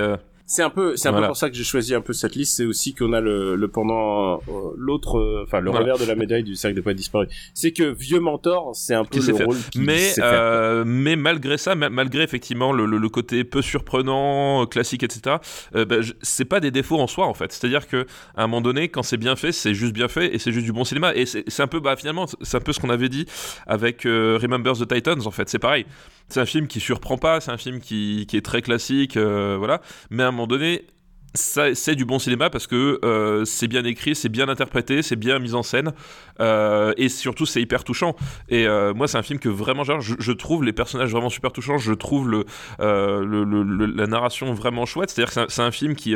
C'est 0.47 0.63
un 0.63 0.69
peu, 0.69 0.95
c'est 0.97 1.09
un 1.09 1.13
Voilà. 1.13 1.27
peu 1.27 1.31
pour 1.31 1.37
ça 1.39 1.49
que 1.49 1.57
j'ai 1.57 1.65
choisi 1.65 1.95
un 1.95 2.03
peu 2.03 2.13
cette 2.13 2.35
liste. 2.37 2.57
C'est 2.57 2.67
aussi 2.67 2.95
qu'on 2.95 3.15
a 3.15 3.21
le, 3.23 3.55
le 3.57 3.69
pendant, 3.69 4.35
euh, 4.35 4.39
l'autre, 4.77 5.19
euh, 5.19 5.45
enfin 5.47 5.61
le 5.61 5.71
Voilà. 5.71 5.93
revers 5.95 5.99
de 5.99 6.05
la 6.05 6.15
médaille 6.17 6.43
du 6.43 6.55
cercle 6.55 6.77
des 6.77 6.83
poètes 6.83 6.99
disparus. 6.99 7.29
C'est 7.55 7.73
que 7.73 7.83
vieux 7.85 8.21
mentor, 8.21 8.73
c'est 8.77 8.93
un 8.95 9.05
peu 9.07 9.21
Qui 9.21 9.27
le 9.27 9.35
rôle 9.45 9.57
qui 9.73 9.79
mais 9.81 10.13
euh, 10.19 10.85
mais 10.87 11.17
malgré 11.17 11.57
ça, 11.57 11.75
ma- 11.75 11.89
malgré 11.89 12.23
effectivement 12.23 12.73
le, 12.73 12.85
le, 12.85 12.99
le 12.99 13.09
côté 13.09 13.43
peu 13.45 13.63
surprenant, 13.63 14.63
euh, 14.63 14.67
classique, 14.67 15.03
etc. 15.03 15.37
euh, 15.77 15.87
bah, 15.87 15.97
c'est 16.21 16.45
pas 16.45 16.61
des 16.61 16.71
défauts 16.71 17.01
en 17.01 17.07
soi 17.07 17.27
en 17.27 17.35
fait. 17.35 17.51
C'est-à-dire 17.51 17.89
que 17.89 18.07
à 18.37 18.45
un 18.45 18.47
moment 18.47 18.61
donné, 18.61 18.91
quand 18.91 19.03
c'est 19.03 19.17
bien 19.17 19.37
fait, 19.37 19.53
c'est 19.53 19.73
juste 19.75 19.95
bien 19.95 20.09
fait 20.09 20.35
et 20.35 20.39
c'est 20.39 20.53
juste 20.53 20.67
du 20.67 20.73
bon 20.73 20.85
cinéma. 20.85 21.15
Et 21.15 21.25
c'est 21.25 21.45
c'est 21.49 21.63
un 21.63 21.67
peu, 21.69 21.81
bah 21.81 21.97
finalement, 21.97 22.27
c'est 22.43 22.57
un 22.59 22.61
peu 22.61 22.75
ce 22.75 22.81
qu'on 22.81 22.91
avait 22.91 23.09
dit 23.09 23.25
avec 23.67 24.05
euh, 24.05 24.39
Remember 24.41 24.75
the 24.75 24.87
Titans 24.87 25.27
en 25.27 25.31
fait. 25.31 25.49
C'est 25.49 25.59
pareil. 25.59 25.87
C'est 26.29 26.41
un 26.41 26.47
film 26.47 26.67
qui 26.67 26.81
surprend 26.81 27.19
pas, 27.19 27.41
c'est 27.41 27.51
un 27.51 27.59
film 27.59 27.81
qui, 27.81 28.27
est 28.33 28.45
très 28.45 28.63
classique, 28.63 29.17
euh, 29.17 29.57
voilà. 29.59 29.81
Mais 30.11 30.23
à 30.23 30.29
un 30.29 30.31
moment 30.31 30.47
donné, 30.47 30.87
c'est 31.35 31.97
du 31.97 32.05
bon 32.05 32.21
cinéma 32.21 32.49
parce 32.49 32.69
que 32.69 33.01
euh, 33.05 33.45
c'est 33.45 33.67
bien 33.67 33.85
écrit, 33.85 34.15
c'est 34.15 34.29
bien 34.29 34.49
interprété, 34.49 35.03
c'est 35.03 35.17
bien 35.17 35.41
mis 35.41 35.55
en 35.55 35.65
scène 35.65 35.93
euh, 36.41 36.93
et 36.97 37.09
surtout 37.09 37.45
c'est 37.45 37.61
hyper 37.61 37.83
touchant. 37.83 38.15
Et 38.49 38.67
euh, 38.67 38.95
moi 38.95 39.09
c'est 39.09 39.19
un 39.19 39.23
film 39.23 39.41
que 39.41 39.49
vraiment 39.49 39.83
je, 39.85 40.33
trouve 40.33 40.63
les 40.63 40.73
personnages 40.73 41.11
vraiment 41.11 41.31
super 41.31 41.53
touchants, 41.53 41.79
je 41.79 41.93
trouve 41.93 42.45
la 42.79 44.07
narration 44.07 44.55
vraiment 44.55 44.87
chouette. 44.87 45.11
C'est-à-dire 45.11 45.35
que 45.35 45.53
c'est 45.53 45.63
un, 45.63 45.71
film 45.73 45.97
qui 45.97 46.15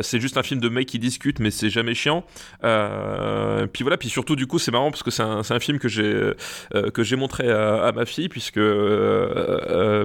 c'est 0.00 0.20
juste 0.20 0.36
un 0.36 0.42
film 0.42 0.60
de 0.60 0.68
mecs 0.68 0.88
qui 0.88 0.98
discutent 0.98 1.38
mais 1.38 1.52
c'est 1.52 1.70
jamais 1.70 1.94
chiant. 1.94 2.24
Puis 2.60 3.82
voilà, 3.82 3.96
puis 3.98 4.08
surtout 4.08 4.34
du 4.34 4.48
coup 4.48 4.58
c'est 4.58 4.72
marrant 4.72 4.90
parce 4.90 5.04
que 5.04 5.12
c'est 5.12 5.22
un, 5.22 5.60
film 5.60 5.78
que 5.78 5.88
j'ai 5.88 6.32
que 6.92 7.02
j'ai 7.04 7.16
montré 7.16 7.48
à, 7.50 7.92
ma 7.92 8.04
fille 8.04 8.28
puisque 8.28 8.60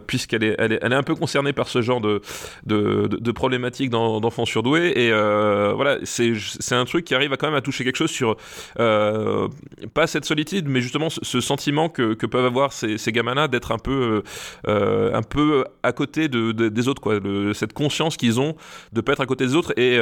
puisqu'elle 0.05 0.43
est, 0.43 0.55
elle 0.59 0.73
est 0.73 0.95
un 0.95 1.03
peu 1.03 1.15
concernée 1.15 1.53
par 1.53 1.67
ce 1.67 1.81
genre 1.81 1.99
de 1.99 2.21
de, 2.65 3.31
problématiques 3.31 3.89
d'en- 3.89 4.19
d'enfants 4.19 4.45
surdoués 4.51 4.93
et 4.95 5.11
euh, 5.11 5.73
voilà 5.75 5.97
c'est 6.03 6.75
un 6.75 6.85
truc 6.85 7.05
qui 7.05 7.15
arrive 7.15 7.33
à 7.33 7.37
quand 7.37 7.47
même 7.47 7.55
à 7.55 7.61
toucher 7.61 7.83
quelque 7.83 7.95
chose 7.97 8.11
sur 8.11 8.35
euh, 8.79 9.47
pas 9.93 10.07
cette 10.07 10.25
solitude 10.25 10.67
mais 10.67 10.81
justement 10.81 11.09
ce, 11.09 11.41
sentiment 11.41 11.89
que, 11.89 12.13
peuvent 12.13 12.45
avoir 12.45 12.73
ces, 12.73 12.97
ces 12.97 13.11
gamins 13.11 13.33
là 13.33 13.47
d'être 13.47 13.71
un 13.71 13.77
peu 13.77 14.23
euh, 14.67 15.13
un 15.13 15.23
peu 15.23 15.63
à 15.83 15.91
côté 15.91 16.27
de, 16.27 16.51
de- 16.51 16.69
des 16.69 16.87
autres 16.87 17.01
quoi. 17.01 17.19
Cette 17.53 17.73
conscience 17.73 18.17
qu'ils 18.17 18.39
ont 18.39 18.55
de 18.93 19.01
pas 19.01 19.13
être 19.13 19.21
à 19.21 19.25
côté 19.25 19.45
des 19.45 19.55
autres 19.55 19.73
et, 19.77 19.99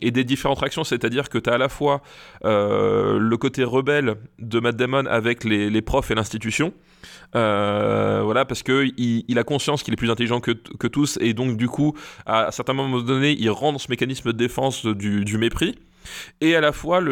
et 0.00 0.10
des 0.10 0.24
différentes 0.24 0.58
réactions. 0.60 0.84
C'est-à-dire 0.84 1.28
que 1.28 1.38
tu 1.38 1.50
as 1.50 1.54
à 1.54 1.58
la 1.58 1.68
fois 1.68 2.00
le 2.44 3.36
côté 3.36 3.64
rebelle 3.64 4.14
de 4.38 4.60
Matt 4.60 4.76
Damon 4.76 5.06
avec 5.06 5.44
les, 5.44 5.70
les 5.70 5.82
profs 5.82 6.10
et 6.10 6.14
l'institution 6.14 6.72
euh, 7.34 8.22
voilà, 8.24 8.44
parce 8.44 8.62
que 8.62 8.90
il, 8.96 9.38
a 9.38 9.44
conscience 9.44 9.82
qu'il 9.82 9.92
est 9.94 9.96
plus 9.96 10.10
intelligent 10.10 10.40
que, 10.40 10.52
que 10.52 10.86
tous, 10.86 11.18
et 11.20 11.34
donc 11.34 11.56
du 11.56 11.68
coup, 11.68 11.94
à, 12.26 12.50
certains 12.52 12.72
moments 12.72 13.00
donnés, 13.00 13.36
il 13.38 13.50
rentre 13.50 13.72
dans 13.72 13.78
ce 13.78 13.90
mécanisme 13.90 14.32
de 14.32 14.36
défense 14.36 14.86
du, 14.86 15.38
mépris. 15.38 15.74
Et 16.40 16.54
à 16.54 16.62
la 16.62 16.72
fois 16.72 17.02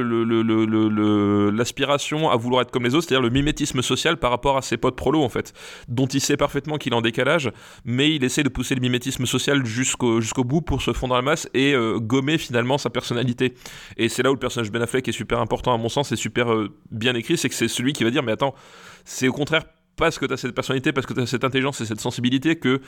l'aspiration 1.53 2.31
à 2.31 2.37
vouloir 2.37 2.63
être 2.63 2.71
comme 2.71 2.85
les 2.85 2.95
autres, 2.95 3.07
c'est-à-dire 3.07 3.21
le 3.23 3.29
mimétisme 3.29 3.83
social 3.83 4.17
par 4.17 4.31
rapport 4.31 4.57
à 4.57 4.63
ses 4.63 4.79
potes 4.79 4.97
prolo 4.97 5.23
en 5.23 5.29
fait, 5.29 5.53
dont 5.89 6.07
il 6.07 6.21
sait 6.21 6.39
parfaitement 6.39 6.79
qu'il 6.79 6.95
est 6.95 6.97
en 6.97 7.03
décalage, 7.03 7.53
mais 7.85 8.15
il 8.15 8.25
essaie 8.25 8.43
de 8.43 8.49
pousser 8.49 8.75
le 8.75 8.81
mimétisme 8.81 9.27
social 9.27 9.67
jusqu'au 9.67 10.45
bout 10.45 10.63
pour 10.63 10.81
se 10.81 10.95
fondre 10.95 11.11
dans 11.11 11.17
la 11.17 11.23
masse 11.23 11.47
et 11.53 11.75
euh, 11.75 11.99
gommer 11.99 12.39
finalement 12.39 12.79
sa 12.79 12.89
personnalité. 12.89 13.53
Et 13.99 14.09
c'est 14.09 14.23
là 14.23 14.31
où 14.31 14.35
le 14.35 14.41
personnage 14.41 14.73
Ben 14.73 14.81
Affleck 14.81 15.07
est 15.07 15.13
super 15.13 15.41
important 15.41 15.75
à 15.75 15.77
mon 15.77 15.91
sens, 15.91 16.11
et 16.13 16.17
super 16.17 16.51
euh, 16.55 16.71
bien 16.91 17.15
écrit, 17.15 17.37
c'est 17.37 17.51
que 17.51 17.55
c'est 17.55 17.69
celui 17.69 17.93
qui 17.93 18.03
va 18.03 18.11
dire 18.11 18.23
mais 18.23 18.33
attends, 18.33 18.55
c'est 19.05 19.29
au 19.29 19.35
contraire 19.35 19.65
parce 19.97 20.19
que 20.19 20.27
tu 20.27 20.33
as 20.33 20.37
cette 20.37 20.55
personnalité, 20.55 20.93
parce 20.93 21.07
que 21.07 21.15
tu 21.15 21.21
as 21.21 21.27
cette 21.27 21.45
intelligence 21.45 21.81
et 21.81 21.87
cette 21.87 22.01
sensibilité 22.01 22.57
que 22.57 22.81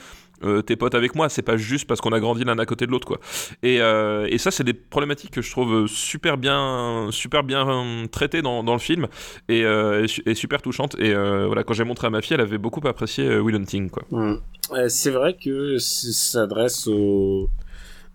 euh, 0.43 0.61
t'es 0.61 0.75
pote 0.75 0.95
avec 0.95 1.15
moi. 1.15 1.27
C'est 1.29 1.41
pas 1.41 1.57
juste 1.57 1.87
parce 1.87 2.01
qu'on 2.01 2.11
a 2.11 2.19
grandi 2.19 2.43
l'un 2.43 2.57
à 2.59 2.65
côté 2.65 2.85
de 2.85 2.91
l'autre, 2.91 3.07
quoi. 3.07 3.19
Et, 3.63 3.81
euh, 3.81 4.27
et 4.29 4.37
ça, 4.37 4.51
c'est 4.51 4.63
des 4.63 4.73
problématiques 4.73 5.31
que 5.31 5.41
je 5.41 5.49
trouve 5.51 5.87
super 5.87 6.37
bien, 6.37 7.07
super 7.11 7.43
bien 7.43 7.67
euh, 7.67 8.05
traitées 8.07 8.41
dans, 8.41 8.63
dans 8.63 8.73
le 8.73 8.79
film 8.79 9.07
et, 9.47 9.61
et 9.61 10.07
su- 10.07 10.23
et 10.25 10.35
super 10.35 10.61
touchantes. 10.61 10.95
Et 10.99 11.13
voilà, 11.13 11.63
quand 11.63 11.73
j'ai 11.73 11.83
montré 11.83 12.07
à 12.07 12.09
ma 12.09 12.21
fille, 12.21 12.35
elle 12.35 12.41
avait 12.41 12.57
beaucoup 12.57 12.85
apprécié 12.87 13.39
Will 13.39 13.55
Hunting, 13.55 13.89
quoi. 13.89 14.03
Mm. 14.11 14.35
C'est 14.87 15.11
vrai 15.11 15.35
que 15.35 15.77
s'adresse 15.79 16.87
au. 16.87 17.49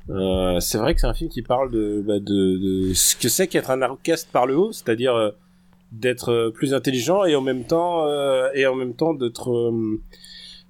C'est 0.06 0.78
vrai 0.78 0.94
que 0.94 1.00
c'est 1.00 1.06
un 1.06 1.14
film 1.14 1.30
qui 1.30 1.42
parle 1.42 1.70
de, 1.70 2.02
bah, 2.06 2.20
de, 2.20 2.92
ce 2.94 3.16
que 3.16 3.28
c'est 3.28 3.48
qu'être 3.48 3.70
un 3.70 3.82
outcast 3.82 4.28
par 4.30 4.46
le 4.46 4.56
haut, 4.56 4.70
c'est-à-dire 4.70 5.32
d'être 6.00 6.30
euh, 6.30 6.50
plus 6.50 6.74
intelligent 6.74 7.24
et 7.24 7.34
en 7.36 7.40
même 7.40 7.64
temps 7.64 8.06
euh, 8.06 8.48
et 8.54 8.66
en 8.66 8.74
même 8.74 8.94
temps 8.94 9.14
d'être 9.14 9.50
euh, 9.52 10.00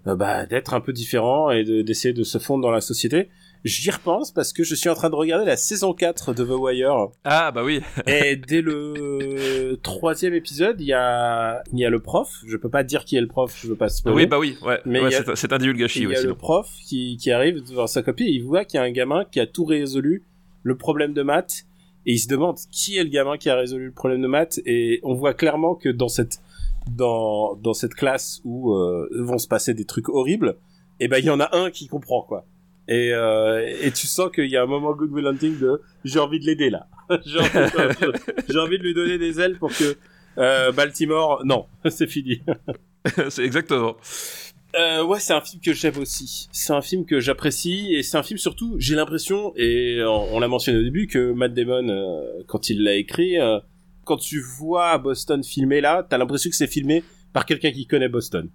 bah, 0.05 0.47
d'être 0.47 0.75
un 0.75 0.81
peu 0.81 0.93
différent 0.93 1.51
et 1.51 1.65
de- 1.65 1.83
d'essayer 1.83 2.13
de 2.15 2.25
se 2.25 2.39
fondre 2.39 2.63
dans 2.63 2.71
la 2.71 2.81
société. 2.81 3.29
J'y 3.65 3.91
repense 3.91 4.31
parce 4.31 4.53
que 4.53 4.63
je 4.63 4.75
suis 4.75 4.91
en 4.91 4.95
train 4.95 5.09
de 5.09 5.15
regarder 5.15 5.47
la 5.47 5.57
saison 5.57 5.95
4 5.95 6.35
de 6.35 6.45
The 6.45 6.51
Wire 6.51 7.07
Ah 7.25 7.51
bah 7.51 7.65
oui. 7.65 7.81
et 8.07 8.37
dès 8.37 8.61
le 8.61 9.79
troisième 9.83 10.35
épisode, 10.35 10.79
il 10.83 10.87
y 10.87 10.93
a 10.93 11.63
il 11.73 11.79
y 11.79 11.87
a 11.87 11.89
le 11.91 12.01
prof. 12.01 12.29
Je 12.47 12.59
peux 12.59 12.69
pas 12.69 12.83
dire 12.83 13.07
qui 13.07 13.17
est 13.17 13.23
le 13.23 13.27
prof, 13.27 13.59
je 13.63 13.69
veux 13.69 13.75
pas 13.77 13.89
spoiler. 13.89 14.17
oui 14.17 14.27
bah 14.27 14.39
oui. 14.39 14.59
Ouais. 14.63 14.81
Mais 14.85 15.01
Ouais, 15.01 15.09
c'est, 15.35 15.51
un 15.53 15.57
divulgachi 15.59 16.03
Il 16.03 16.11
y 16.11 16.17
a 16.17 16.21
le 16.23 16.35
prof 16.35 16.69
qui, 16.87 17.17
qui 17.17 17.31
arrive 17.31 17.67
devant 17.67 17.87
sa 17.87 18.03
copie 18.03 18.25
et 18.25 18.33
il 18.33 18.45
voit 18.45 18.67
qu'il 18.67 18.77
y 18.79 18.83
a 18.83 18.85
un 18.85 18.93
gamin 18.93 19.25
qui 19.25 19.41
a 19.41 19.47
tout 19.47 19.65
résolu 19.65 20.25
le 20.63 20.77
problème 20.77 21.15
de 21.15 21.23
maths 21.23 21.65
et 22.07 22.13
il 22.13 22.19
se 22.19 22.29
demande 22.29 22.57
qui 22.71 22.97
est 22.97 23.05
le 23.05 23.11
gamin 23.11 23.37
qui 23.37 23.51
a 23.51 23.57
résolu 23.57 23.87
le 23.87 23.93
problème 23.93 24.23
de 24.23 24.27
maths? 24.27 24.61
Et 24.67 25.01
on 25.03 25.15
voit 25.15 25.35
clairement 25.35 25.75
que 25.75 25.89
dans 25.89 26.09
cette 26.09 26.41
dans 26.91 27.57
dans 27.57 27.73
cette 27.73 27.95
classe 27.95 28.41
où 28.45 28.75
euh, 28.75 29.09
vont 29.19 29.39
se 29.39 29.49
passer 29.49 29.75
des 29.75 29.85
trucs 29.85 30.09
horribles 30.09 30.57
et 31.01 31.09
ben 31.09 31.19
il 31.19 31.25
y 31.25 31.31
en 31.31 31.41
a 31.41 31.57
un 31.57 31.71
qui 31.71 31.89
comprend 31.89 32.23
quoi. 32.23 32.47
Et 32.89 33.13
euh, 33.15 33.67
et 33.81 33.91
tu 33.91 34.07
sens 34.07 34.31
qu'il 34.31 34.51
y 34.51 34.57
a 34.57 34.63
un 34.63 34.67
moment 34.67 34.93
Good 34.93 35.13
Will 35.13 35.27
Hunting 35.27 35.59
de 35.59 35.81
j'ai 36.05 36.19
envie 36.19 36.41
de 36.41 36.47
l'aider 36.47 36.71
là. 36.71 36.87
J'ai 37.27 37.39
envie, 37.39 38.19
j'ai 38.49 38.59
envie 38.59 38.79
de 38.79 38.83
lui 38.83 38.95
donner 38.95 39.19
des 39.19 39.39
ailes 39.39 39.59
pour 39.59 39.71
que 39.71 39.95
euh, 40.39 40.73
Baltimore 40.73 41.43
non 41.45 41.67
c'est 41.91 42.07
fini. 42.07 42.41
C'est 43.29 43.45
exactement. 43.45 43.97
Euh, 44.79 45.05
ouais, 45.05 45.21
c'est 45.21 45.33
un 45.33 45.41
film 45.41 45.61
que 45.63 45.73
j'aime 45.73 45.99
aussi. 45.99 46.49
C'est 46.53 46.73
un 46.73 46.83
film 46.83 47.05
que 47.07 47.21
j'apprécie 47.21 47.95
et 47.95 48.03
c'est 48.03 48.17
un 48.17 48.23
film 48.23 48.39
surtout, 48.39 48.77
j'ai 48.79 48.95
l'impression, 48.95 49.53
et 49.57 50.03
on, 50.05 50.35
on 50.35 50.39
l'a 50.41 50.49
mentionné 50.49 50.79
au 50.79 50.83
début, 50.83 51.07
que 51.07 51.33
Matt 51.33 51.55
Damon, 51.55 51.89
euh, 51.89 52.43
quand 52.47 52.71
il 52.71 52.83
l'a 52.83 52.95
écrit, 52.95 53.39
euh, 53.41 53.59
quand 54.05 54.17
tu 54.17 54.41
vois 54.41 54.99
Boston 54.99 55.43
filmé 55.45 55.81
là, 55.81 56.07
t'as 56.09 56.19
l'impression 56.19 56.51
que 56.51 56.57
c'est 56.57 56.67
filmé 56.67 57.03
par 57.33 57.47
quelqu'un 57.47 57.73
qui 57.73 57.87
connaît 57.87 58.09
Boston. 58.09 58.51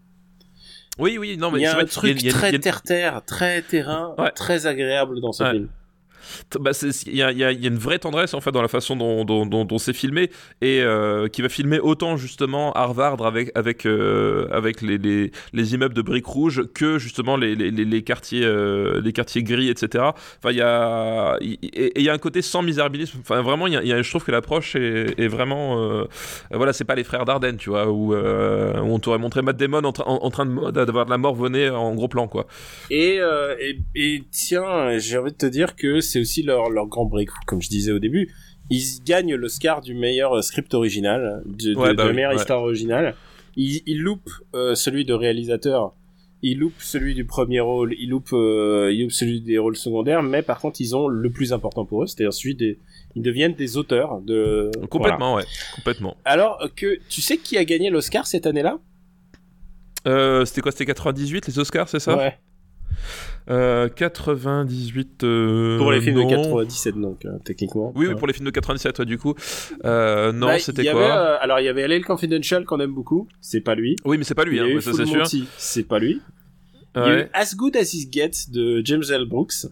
Oui 0.98 1.18
oui 1.18 1.38
non 1.38 1.50
mais 1.50 1.60
il 1.60 1.64
y 1.64 1.66
a 1.66 1.72
un 1.72 1.76
vrai, 1.76 1.86
truc 1.86 2.12
il 2.12 2.16
y 2.16 2.18
a- 2.18 2.20
il 2.20 2.26
y 2.26 2.30
a- 2.30 2.34
très 2.34 2.60
terre-terre, 2.60 3.22
très 3.26 3.62
terrain, 3.62 4.14
Ouais. 4.18 4.32
très 4.32 4.68
agréable 4.68 5.22
dans 5.22 5.32
ce 5.32 5.44
Ouais. 5.44 5.52
film. 5.52 5.70
Il 7.06 7.16
y 7.16 7.24
a, 7.24 7.52
une 7.52 7.78
vraie 7.78 8.00
tendresse 8.00 8.34
en 8.34 8.42
fait 8.42 8.52
dans 8.52 8.62
la 8.62 8.68
façon 8.68 8.96
dont, 8.96 9.78
c'est 9.78 9.94
filmé 9.94 10.30
et 10.62 10.82
euh, 10.82 11.28
qui 11.28 11.42
va 11.42 11.50
filmer 11.50 11.80
autant 11.80 12.18
justement 12.18 12.74
Harvard 12.74 13.22
avec 13.26 13.52
avec 13.56 13.86
euh, 13.86 14.48
avec 14.52 14.82
les, 14.82 14.98
les, 14.98 15.32
les 15.54 15.74
immeubles 15.74 15.94
de 15.96 16.02
briques 16.02 16.26
rouges 16.26 16.64
que 16.74 16.98
justement 17.00 17.38
les, 17.38 17.56
les, 17.56 17.72
les, 17.72 18.02
quartiers 18.04 18.44
euh, 18.46 19.00
les 19.02 19.14
quartiers 19.14 19.44
gris 19.44 19.70
etc. 19.70 20.04
Enfin 20.40 20.52
il 20.52 20.58
y 20.58 20.62
a 20.62 21.38
et 21.42 22.00
il 22.00 22.04
y 22.04 22.10
a 22.10 22.14
un 22.14 22.18
côté 22.18 22.42
sans 22.42 22.62
misérabilisme. 22.62 23.20
Enfin 23.22 23.42
vraiment 23.42 23.68
y 23.68 23.72
y 23.74 23.94
a- 23.94 24.02
je 24.02 24.10
trouve 24.10 24.26
que 24.26 24.32
l'approche 24.32 24.76
est, 24.76 25.28
vraiment 25.28 26.06
voilà 26.52 26.74
c'est 26.74 26.84
pas 26.86 26.96
les 26.96 27.04
frères 27.04 27.26
Dardenne 27.26 27.58
tu 27.58 27.70
vois 27.70 27.88
où, 27.90 28.14
où 28.14 28.16
on 28.16 29.00
t'aurait 29.00 29.18
montré 29.20 29.42
Matt 29.42 29.58
Damon 29.58 29.84
en, 29.84 29.92
tra- 29.92 30.04
en, 30.08 30.24
en 30.24 30.30
train 30.32 30.46
d'avoir 30.72 31.06
de 31.06 31.12
la 31.12 31.18
mort 31.18 31.36
venait 31.36 31.70
en 31.70 31.94
gros 31.96 32.08
plan 32.08 32.28
quoi. 32.28 32.48
Et, 32.90 33.20
et 33.96 34.24
tiens, 34.32 34.98
j'ai 34.98 35.18
envie 35.18 35.32
de 35.32 35.38
te 35.38 35.46
dire 35.46 35.76
que 35.76 36.02
c'est 36.10 36.20
aussi 36.20 36.44
leur, 36.44 36.70
leur 36.70 36.88
grand 36.88 37.06
break, 37.06 37.30
comme 37.48 37.62
je 37.62 37.70
disais 37.70 37.92
au 37.92 38.00
début. 38.00 38.34
Ils 38.70 39.02
gagnent 39.06 39.36
l'Oscar 39.36 39.82
du 39.82 39.94
meilleur 39.96 40.34
euh, 40.38 40.42
script 40.42 40.74
original, 40.74 41.42
de, 41.46 41.74
de- 41.74 41.76
Ouais, 41.76 41.94
bah 41.94 42.04
de 42.04 42.08
la 42.10 42.14
meilleure 42.14 42.32
ouais. 42.32 42.38
histoire 42.38 42.62
originale. 42.62 43.16
Ils, 43.56 43.82
ils 43.86 44.00
loupent 44.02 44.32
euh, 44.54 44.76
celui 44.76 45.06
de 45.06 45.14
réalisateur, 45.14 45.94
ils 46.42 46.58
loupent 46.58 46.80
celui 46.82 47.16
du 47.16 47.26
premier 47.26 47.60
rôle, 47.60 47.94
ils 48.00 48.10
loupent, 48.10 48.32
euh, 48.34 48.92
ils 48.94 49.02
loupent 49.04 49.12
celui 49.12 49.42
des 49.42 49.58
rôles 49.58 49.76
secondaires, 49.76 50.22
mais 50.24 50.42
par 50.42 50.60
contre 50.60 50.80
ils 50.82 50.96
ont 50.96 51.08
le 51.08 51.30
plus 51.30 51.52
important 51.52 51.84
pour 51.84 52.04
eux, 52.04 52.08
c'est-à-dire 52.08 52.32
celui 52.34 52.56
des... 52.56 52.78
Ils 53.16 53.24
deviennent 53.24 53.56
des 53.56 53.76
auteurs 53.76 54.22
de... 54.22 54.70
Voilà. 54.76 54.88
Complètement 54.88 55.36
ouais 55.36 55.44
complètement. 55.76 56.16
Alors 56.26 56.60
que 56.76 57.00
tu 57.10 57.22
sais 57.22 57.38
qui 57.38 57.58
a 57.58 57.66
gagné 57.66 57.90
l'Oscar 57.90 58.28
cette 58.28 58.46
année-là? 58.46 58.78
Euh, 60.08 60.46
c'était 60.46 60.62
quoi? 60.62 60.72
C'était 60.72 60.86
98 60.86 61.48
les 61.48 61.60
Oscars, 61.60 61.90
c'est 61.90 62.00
ça? 62.00 62.16
Ouais. 62.16 62.38
Euh, 63.50 63.90
98. 63.90 65.24
euh, 65.24 65.78
Pour 65.80 65.92
les 65.92 66.02
films 66.02 66.18
non. 66.18 66.26
de 66.28 66.36
97 66.36 66.96
donc, 66.96 67.26
euh, 67.26 67.40
techniquement. 67.44 67.92
Oui, 67.96 68.06
oui, 68.08 68.16
pour 68.16 68.28
les 68.28 68.34
films 68.34 68.46
de 68.46 68.52
97, 68.52 69.00
ouais, 69.00 69.06
du 69.06 69.18
coup. 69.18 69.34
Euh, 69.86 70.32
non, 70.32 70.48
Bah, 70.48 70.60
c'était 70.60 70.84
quoi 70.92 70.92
avait, 71.04 71.12
euh, 71.12 71.38
Alors, 71.42 71.60
il 71.60 71.66
y 71.66 71.68
avait 71.68 71.88
LL 71.88 72.06
Confidential 72.06 72.66
qu'on 72.66 72.80
aime 72.80 72.94
beaucoup. 72.94 73.28
C'est 73.42 73.62
pas 73.62 73.74
lui. 73.76 73.96
Oui, 74.06 74.18
mais 74.20 74.24
c'est 74.24 74.36
pas 74.36 74.46
lui, 74.46 74.60
hein, 74.60 74.80
ça 74.82 74.94
c'est 74.94 75.06
sûr. 75.06 75.26
C'est 75.58 75.88
pas 75.88 75.98
lui. 76.00 76.22
Il 76.96 77.02
y 77.02 77.06
a 77.06 77.20
eu. 77.22 77.28
As 77.34 77.56
Good 77.56 77.76
As 77.76 77.94
It 77.94 78.14
Gets 78.14 78.52
de 78.52 78.82
James 78.86 79.04
L. 79.10 79.26
Brooks. 79.26 79.66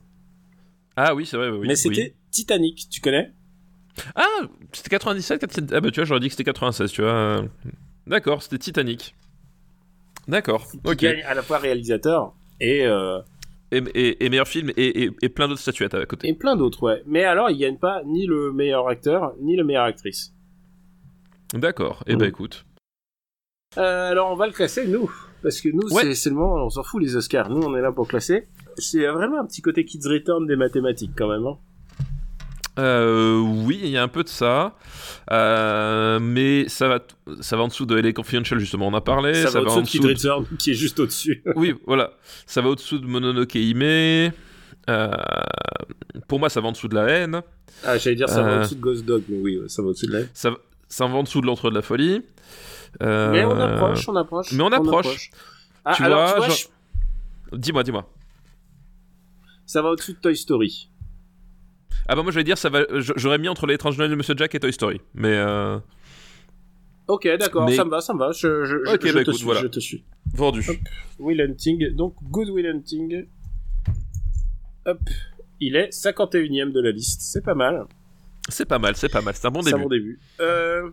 Ah 0.96 1.14
oui, 1.14 1.26
c'est 1.28 1.38
vrai, 1.38 1.50
oui. 1.50 1.60
mais 1.62 1.70
oui. 1.70 1.78
c'était 1.78 2.16
Titanic. 2.32 2.88
Tu 2.90 3.02
connais? 3.02 3.32
Ah, 4.16 4.24
c'était 4.74 4.90
97, 4.90 5.40
97. 5.40 5.74
Ah 5.76 5.82
bah 5.82 5.92
tu 5.92 6.00
vois, 6.00 6.06
j'aurais 6.06 6.20
dit 6.20 6.28
que 6.28 6.34
c'était 6.34 6.44
96, 6.44 6.92
tu 6.92 7.02
vois. 7.02 7.12
euh. 7.12 7.42
D'accord, 8.08 8.42
c'était 8.42 8.58
Titanic. 8.58 9.16
D'accord, 10.28 10.68
ok. 10.84 11.04
à 11.04 11.34
la 11.34 11.42
fois 11.42 11.58
réalisateur 11.58 12.34
et, 12.60 12.86
euh, 12.86 13.20
Et, 13.72 13.78
et- 13.96 14.26
et 14.26 14.30
meilleur 14.30 14.48
film 14.48 14.72
et, 14.78 15.12
plein 15.30 15.48
d'autres 15.50 15.60
statuettes 15.60 15.94
à 15.94 16.06
côté. 16.06 16.28
et 16.30 16.34
plein 16.34 16.56
d'autres, 16.56 16.84
ouais. 16.84 17.04
Mais 17.06 17.24
alors, 17.26 17.50
il 17.50 17.58
gagne 17.58 17.78
pas 17.78 18.02
ni 18.06 18.26
le 18.26 18.54
meilleur 18.54 18.88
acteur, 18.88 19.34
ni 19.42 19.56
le 19.58 19.64
meilleure 19.66 19.84
actrice. 19.84 20.34
D'accord, 21.54 22.04
et 22.08 22.16
Mm. 22.16 22.20
bah 22.20 22.28
écoute. 22.28 22.66
Euh, 23.78 24.12
alors, 24.12 24.32
on 24.32 24.36
va 24.36 24.48
le 24.48 24.54
classer, 24.54 24.88
nous. 24.88 25.12
Parce 25.44 25.62
que 25.62 25.70
nous, 25.70 25.82
Ouais. 25.94 26.02
c'est- 26.04 26.16
c'est 26.16 26.30
le 26.30 26.36
moment, 26.36 26.66
on 26.66 26.70
s'en 26.70 26.84
fout 26.84 27.02
les 27.02 27.16
Oscars. 27.16 27.50
Nous, 27.50 27.62
on 27.62 27.76
est 27.76 27.82
là 27.82 27.92
pour 27.92 28.08
classer. 28.08 28.48
C'est 28.78 29.06
vraiment 29.08 29.40
un 29.40 29.46
petit 29.46 29.62
côté 29.62 29.86
Kids 29.86 30.08
Return 30.08 30.48
des 30.48 30.56
mathématiques, 30.56 31.12
quand 31.16 31.28
même. 31.30 31.46
hein. 31.46 31.58
Euh, 32.78 33.40
oui, 33.40 33.80
il 33.84 33.90
y 33.90 33.98
a 33.98 34.04
un 34.04 34.08
peu 34.08 34.24
de 34.24 34.30
ça. 34.30 34.76
Euh, 35.32 36.20
mais 36.20 36.68
ça 36.70 36.88
va, 36.88 37.00
ça 37.42 37.58
va 37.58 37.64
en 37.64 37.68
dessous 37.68 37.86
de 37.86 37.96
LA 37.96 38.14
Confidential, 38.14 38.60
justement, 38.60 38.88
on 38.88 38.94
a 38.94 39.02
parlé. 39.02 39.34
Ça, 39.34 39.60
va 39.62 39.72
en 39.72 39.78
au-dessous 39.78 40.00
de 40.00 40.14
dessous 40.14 40.28
de- 40.52 40.56
qui 40.60 40.72
est 40.72 40.76
juste 40.76 41.00
au-dessus. 41.00 41.42
Oui, 41.56 41.74
voilà. 41.86 42.12
Ça 42.46 42.62
va 42.62 42.70
au-dessous 42.70 43.00
de 43.00 43.08
Mononoke 43.08 43.56
Hime. 43.56 43.82
Euh, 44.90 45.12
Pour 46.28 46.40
moi, 46.40 46.50
ça 46.50 46.62
va 46.62 46.68
en 46.68 46.72
dessous 46.72 46.88
de 46.88 46.96
la 46.96 47.06
haine. 47.10 47.42
Ah, 47.84 47.98
j'allais 47.98 48.16
dire 48.16 48.30
ça 48.30 48.42
va 48.42 48.50
Euh. 48.50 48.58
en 48.60 48.62
dessous 48.62 48.76
de 48.76 48.80
Ghost 48.82 49.06
Dog, 49.06 49.24
mais 49.30 49.38
oui, 49.38 49.60
ça 49.68 49.82
va 49.82 49.90
au-dessus 49.90 50.08
de 50.08 50.14
la 50.14 50.20
haine. 50.22 50.30
Ça, 50.34 50.52
ça 50.88 51.06
va 51.08 51.16
en 51.16 51.24
dessous 51.24 51.42
de 51.42 51.46
l'entre 51.46 51.70
de 51.70 51.76
la 51.76 51.82
folie. 51.82 52.22
Euh, 53.04 53.32
Mais 53.32 53.44
on 53.44 53.60
approche, 53.60 54.08
on 54.08 54.16
approche. 54.16 54.52
mais 54.54 54.64
on 54.64 54.72
approche. 54.72 55.30
Ah, 55.84 55.94
Tu 55.96 56.04
alors, 56.04 56.20
vois, 56.22 56.32
tu 56.32 56.38
vois, 56.38 56.48
genre- 56.48 56.58
je- 57.52 57.58
Dis-moi, 57.58 57.84
dis-moi. 57.84 58.10
ça 59.66 59.82
va 59.82 59.90
au-dessus 59.92 60.14
de 60.14 60.18
Toy 60.20 60.36
Story. 60.38 60.90
Ah 62.08 62.16
bah 62.16 62.24
moi, 62.24 62.32
j'allais 62.32 62.44
dire, 62.44 62.58
ça 62.58 62.70
va. 62.70 62.86
J'aurais 63.16 63.38
mis 63.38 63.50
entre 63.50 63.66
l'étrange 63.68 63.98
Noël 63.98 64.10
de 64.12 64.16
Monsieur 64.16 64.34
Jack 64.38 64.56
et 64.56 64.60
Toy 64.60 64.72
Story. 64.74 65.02
Mais 65.14 65.36
euh, 65.36 65.78
Ok, 67.08 67.28
d'accord, 67.40 67.66
Mais- 67.66 67.76
ça 67.76 67.86
me 67.86 67.90
va, 67.90 68.02
ça 68.02 68.14
me 68.14 68.20
va. 68.20 68.32
Je, 68.32 68.66
je, 68.66 68.84
je- 68.86 68.94
Ok, 68.94 69.00
je 69.06 69.08
bah 69.08 69.14
te 69.14 69.20
écoute, 69.22 69.36
suis, 69.36 69.46
voilà. 69.46 69.62
je 69.62 69.68
te 69.68 69.80
suis. 69.80 70.04
vendu. 70.34 70.66
Will 71.20 71.42
Hunting, 71.42 71.96
donc 71.96 72.16
Good 72.24 72.50
Will 72.50 72.68
Hunting. 72.68 73.26
Hop, 74.86 75.00
il 75.60 75.76
est 75.76 75.90
51ème 75.94 76.72
de 76.72 76.80
la 76.82 76.92
liste, 76.92 77.22
c'est 77.22 77.44
pas 77.44 77.56
mal. 77.56 77.86
C'est 78.50 78.66
pas 78.66 78.80
mal, 78.80 78.96
c'est 78.96 79.10
pas 79.10 79.22
mal. 79.22 79.34
C'est 79.36 79.48
un 79.48 79.52
bon 79.52 79.62
c'est 79.62 79.70
un 79.74 79.78
début. 79.78 79.84
bon 79.84 79.90
début. 79.90 80.20
Euh, 80.40 80.90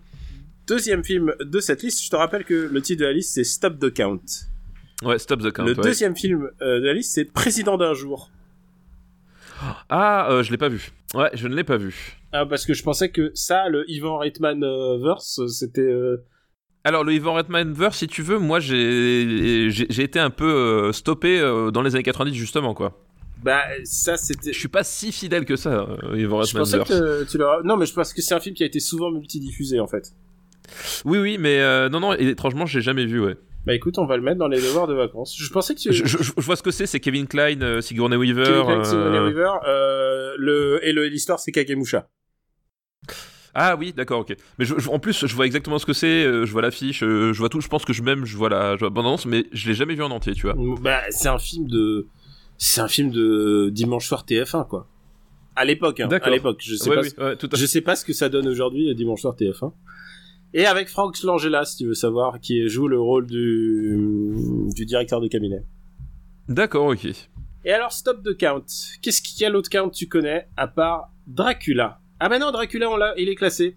deuxième 0.67 1.05
film 1.05 1.33
de 1.41 1.61
cette 1.61 1.83
liste, 1.83 2.03
je 2.05 2.11
te 2.11 2.17
rappelle 2.17 2.45
que 2.45 2.55
le 2.73 2.83
titre 2.83 3.01
de 3.03 3.07
la 3.07 3.13
liste 3.13 3.35
c'est 3.35 3.45
Stop 3.45 3.79
the 3.79 3.93
Count. 3.95 4.21
Ouais, 5.05 5.19
Stop 5.19 5.41
the 5.43 5.53
Count. 5.53 5.65
le 5.65 5.77
ouais. 5.77 5.83
deuxième 5.83 6.17
film 6.17 6.51
euh, 6.63 6.81
de 6.81 6.87
la 6.87 6.95
liste 6.95 7.13
c'est 7.15 7.25
Président 7.25 7.77
d'un 7.77 7.95
jour. 7.95 8.31
Ah, 9.89 10.29
euh, 10.31 10.43
je 10.43 10.51
l'ai 10.51 10.59
pas 10.59 10.69
vu. 10.69 10.91
Ouais, 11.15 11.31
je 11.35 11.47
ne 11.49 11.55
l'ai 11.55 11.65
pas 11.65 11.77
vu. 11.77 12.19
Ah, 12.33 12.45
parce 12.47 12.67
que 12.67 12.75
je 12.75 12.83
pensais 12.83 13.11
que 13.11 13.31
ça, 13.35 13.69
le 13.69 13.85
Ivan 13.91 14.19
Reitman 14.19 14.63
euh, 14.65 14.99
verse, 14.99 15.41
c'était. 15.49 15.81
euh, 15.83 16.17
Alors, 16.83 17.05
le 17.05 17.13
Ivan 17.13 17.35
Reitman 17.35 17.73
verse, 17.73 17.99
si 17.99 18.09
tu 18.09 18.23
veux, 18.23 18.39
moi, 18.39 18.59
j'ai 18.61 19.69
été 20.03 20.19
un 20.19 20.31
peu 20.31 20.45
euh, 20.53 20.93
stoppé 20.93 21.41
dans 21.73 21.83
les 21.83 21.95
années 21.95 22.03
90, 22.03 22.35
justement, 22.35 22.75
quoi. 22.75 23.01
Bah, 23.43 23.63
ça 23.85 24.17
c'était. 24.17 24.53
Je 24.53 24.59
suis 24.59 24.69
pas 24.69 24.85
si 24.85 25.13
fidèle 25.13 25.45
que 25.45 25.57
ça, 25.57 25.87
Ivan 26.15 26.43
Je 26.43 26.57
Reitman 26.57 26.63
pensais 26.63 26.77
verse. 26.79 26.89
que 26.91 27.25
tu. 27.31 27.39
Non, 27.65 27.77
mais 27.77 27.87
je 27.87 27.93
pense 27.95 28.13
que 28.13 28.23
c'est 28.23 28.35
un 28.35 28.41
film 28.41 28.55
qui 28.57 28.63
a 28.63 28.67
été 28.67 28.81
souvent 28.81 29.11
multidiffusé 29.11 29.81
en 29.81 29.87
fait. 29.87 30.13
Oui, 31.05 31.19
oui, 31.19 31.37
mais 31.39 31.61
non, 31.91 32.01
non, 32.01 32.15
et 32.15 32.29
étrangement, 32.29 32.67
j'ai 32.67 32.81
jamais 32.81 33.05
vu, 33.07 33.21
ouais. 33.21 33.37
Bah 33.67 33.75
écoute, 33.75 33.99
on 33.99 34.05
va 34.07 34.17
le 34.17 34.23
mettre 34.23 34.39
dans 34.39 34.49
les 34.49 34.61
devoirs 34.61 34.87
de 34.87 34.95
vacances. 34.95 35.35
Je 35.39 35.51
pensais 35.51 35.75
que 35.75 35.81
tu. 35.81 35.93
Je, 35.93 36.05
je- 36.05 36.19
je 36.23 36.41
vois 36.43 36.57
ce 36.57 36.63
que 36.63 36.71
c'est, 36.71 36.87
c'est 36.87 37.01
Kevin 37.01 37.27
Klein, 37.27 37.61
euh, 37.63 37.81
Sigourney 37.81 38.17
Weaver. 38.17 38.45
Kevin 38.45 38.65
Klein, 38.65 38.85
Sigourney 38.85 39.17
euh, 39.17 39.27
Weaver, 39.27 39.51
euh, 39.67 40.35
le... 40.39 40.81
et 40.83 40.93
l'histoire 41.09 41.39
c'est 41.41 41.51
Kagemusha. 41.53 42.09
Ah 43.55 43.77
oui, 43.77 43.93
d'accord, 43.93 44.21
ok. 44.21 44.35
Mais 44.59 44.65
je- 44.65 44.75
je- 44.79 44.89
en 44.91 44.99
plus, 44.99 45.27
je 45.27 45.35
vois 45.35 45.47
exactement 45.47 45.79
ce 45.79 45.87
que 45.87 45.93
c'est, 45.93 46.25
je 46.25 46.51
vois 46.51 46.61
l'affiche, 46.63 47.01
je 47.01 47.39
vois 47.39 47.49
tout, 47.49 47.61
je 47.61 47.69
pense 47.69 47.85
que 47.85 47.93
je 47.93 48.03
même, 48.03 48.25
je 48.25 48.37
vois 48.37 48.49
la, 48.49 48.75
je 48.75 48.81
vois 48.81 48.89
la 48.89 48.95
bande-annonce, 48.95 49.27
mais 49.27 49.47
je 49.53 49.69
l'ai 49.69 49.75
jamais 49.75 49.95
vu 49.95 50.03
en 50.03 50.11
entier, 50.11 50.33
tu 50.35 50.43
vois. 50.51 50.57
Bah 50.81 51.01
c'est 51.11 51.29
un 51.29 51.39
film 51.39 51.69
de. 51.69 52.07
C'est 52.59 52.81
un 52.81 52.89
film 52.89 53.11
de 53.11 53.71
dimanche 53.73 54.07
soir 54.09 54.25
TF1 54.29 54.69
quoi. 54.69 54.89
À 55.57 55.65
l'époque, 55.65 56.01
hein. 56.01 56.09
D'accord. 56.09 56.29
À 56.29 56.31
l'époque, 56.31 56.61
je 56.65 56.75
sais 56.75 56.89
Ouais, 56.91 56.97
pas. 56.97 57.03
oui, 57.03 57.09
ouais, 57.19 57.37
tout 57.37 57.49
à 57.53 57.57
Je 57.57 57.65
sais 57.67 57.81
pas 57.81 57.95
ce 57.97 58.05
que 58.05 58.13
ça 58.13 58.29
donne 58.29 58.49
aujourd'hui 58.49 58.93
dimanche 58.95 59.21
soir 59.21 59.35
TF1. 59.37 59.73
Et 60.57 60.67
avec 60.67 60.89
Frank 60.89 61.21
Langella, 61.25 61.65
si 61.65 61.79
tu 61.79 61.87
veux 61.87 61.95
savoir, 61.95 62.39
qui 62.39 62.69
joue 62.69 62.87
le 62.87 63.01
rôle 63.01 63.27
du, 63.27 64.37
du 64.75 64.87
directeur 64.87 65.21
de 65.21 65.27
cabinet. 65.27 65.65
D'accord, 66.49 66.87
ok. 66.87 67.09
Et 67.65 67.73
alors, 67.73 67.93
stop 67.93 68.23
de 68.23 68.33
count. 68.33 68.65
Qu'est-ce 69.03 69.21
qu'il 69.21 69.43
y 69.43 69.45
a 69.45 69.51
l'autre 69.51 69.69
count 69.69 69.91
tu 69.91 70.07
connais, 70.07 70.47
à 70.57 70.69
part 70.69 71.11
Dracula? 71.27 71.99
Ah 72.21 72.29
bah 72.29 72.39
non, 72.39 72.53
Dracula, 72.53 72.89
on 72.89 72.97
l'a, 72.97 73.15
il 73.19 73.29
est 73.29 73.35
classé. 73.35 73.77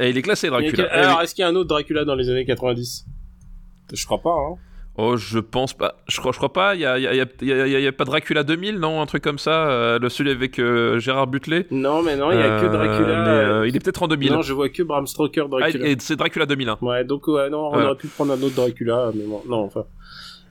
Et 0.00 0.10
il 0.10 0.16
est 0.16 0.22
classé, 0.22 0.48
Il 0.48 0.48
est 0.48 0.50
Dracula. 0.50 0.88
Eh 0.90 0.98
alors, 0.98 1.22
est-ce 1.22 1.36
qu'il 1.36 1.42
y 1.42 1.44
a 1.44 1.48
un 1.48 1.54
autre 1.54 1.68
Dracula 1.68 2.04
dans 2.04 2.16
les 2.16 2.28
années 2.28 2.44
90 2.44 3.06
Je 3.92 4.04
crois 4.06 4.20
pas, 4.20 4.34
hein. 4.34 4.56
Oh, 4.98 5.16
je 5.16 5.38
pense 5.38 5.74
pas. 5.74 5.96
Je 6.08 6.18
crois, 6.20 6.32
je 6.32 6.38
crois 6.38 6.52
pas. 6.52 6.74
Il 6.74 6.80
y 6.80 6.86
a, 6.86 6.98
y, 6.98 7.06
a, 7.06 7.12
y, 7.12 7.20
a, 7.20 7.80
y 7.80 7.92
pas 7.92 8.04
Dracula 8.04 8.44
2000, 8.44 8.78
non? 8.78 9.02
Un 9.02 9.06
truc 9.06 9.22
comme 9.22 9.38
ça 9.38 9.68
euh, 9.68 9.98
Le 9.98 10.08
celui 10.08 10.30
avec 10.30 10.58
euh, 10.58 10.98
Gérard 10.98 11.26
Butler? 11.26 11.66
Non, 11.70 12.02
mais 12.02 12.16
non, 12.16 12.32
il 12.32 12.38
y 12.38 12.42
a 12.42 12.60
que 12.60 12.66
Euh, 12.66 12.68
Dracula. 12.70 13.60
mais, 13.60 13.68
il 13.68 13.76
est 13.76 13.80
peut-être 13.80 14.02
en 14.02 14.08
2000. 14.08 14.32
Non, 14.32 14.42
je 14.42 14.54
vois 14.54 14.70
que 14.70 14.82
Bram 14.82 15.06
Stoker 15.06 15.42
Ah, 15.44 15.48
Dracula. 15.48 15.86
et 15.86 15.96
c'est 15.98 16.16
Dracula 16.16 16.46
2001. 16.46 16.78
Ouais, 16.80 17.04
donc 17.04 17.28
ouais, 17.28 17.50
non, 17.50 17.70
on 17.72 17.82
aurait 17.82 17.96
pu 17.96 18.06
prendre 18.08 18.32
un 18.32 18.42
autre 18.42 18.54
Dracula, 18.54 19.10
mais 19.14 19.24
bon, 19.24 19.42
non, 19.46 19.64
enfin. 19.64 19.84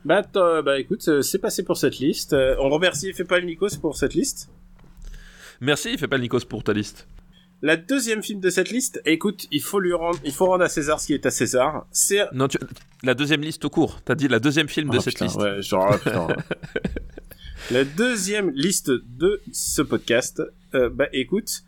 Bah, 0.03 0.21
bah 0.33 0.79
écoute, 0.79 1.21
c'est 1.21 1.39
passé 1.39 1.63
pour 1.63 1.77
cette 1.77 1.97
liste. 1.97 2.35
On 2.59 2.69
remercie 2.69 3.11
Fait 3.13 3.23
pas 3.23 3.39
le 3.39 3.45
Nikos 3.45 3.77
pour 3.81 3.97
cette 3.97 4.13
liste. 4.13 4.49
Merci, 5.61 5.97
fait 5.97 6.07
pas 6.07 6.17
le 6.17 6.23
Nikos 6.23 6.41
pour 6.47 6.63
ta 6.63 6.73
liste. 6.73 7.07
La 7.65 7.77
deuxième 7.77 8.21
film 8.21 8.39
de 8.41 8.51
cette 8.51 8.69
liste, 8.69 9.01
écoute, 9.05 9.47
il 9.51 9.59
faut 9.61 9.79
lui 9.79 9.93
rendre, 9.93 10.19
il 10.23 10.31
faut 10.31 10.45
rendre 10.45 10.63
à 10.63 10.69
César 10.69 10.99
ce 10.99 11.07
qui 11.07 11.13
est 11.15 11.25
à 11.25 11.31
César. 11.31 11.87
C'est 11.91 12.19
Non, 12.31 12.47
tu... 12.47 12.59
la 13.01 13.15
deuxième 13.15 13.41
liste 13.41 13.65
au 13.65 13.71
cours. 13.71 14.01
T'as 14.05 14.13
dit 14.13 14.27
la 14.27 14.39
deuxième 14.39 14.69
film 14.69 14.89
de 14.91 14.97
Oh, 14.97 15.01
cette 15.01 15.13
putain, 15.15 15.25
liste. 15.25 15.37
ouais, 15.39 15.61
genre, 15.63 15.87
ah, 15.91 15.97
putain. 15.97 16.27
La 17.71 17.83
deuxième 17.83 18.51
liste 18.51 18.91
de 18.91 19.41
ce 19.51 19.81
podcast, 19.81 20.43
euh, 20.75 20.89
bah 20.91 21.07
écoute, 21.13 21.63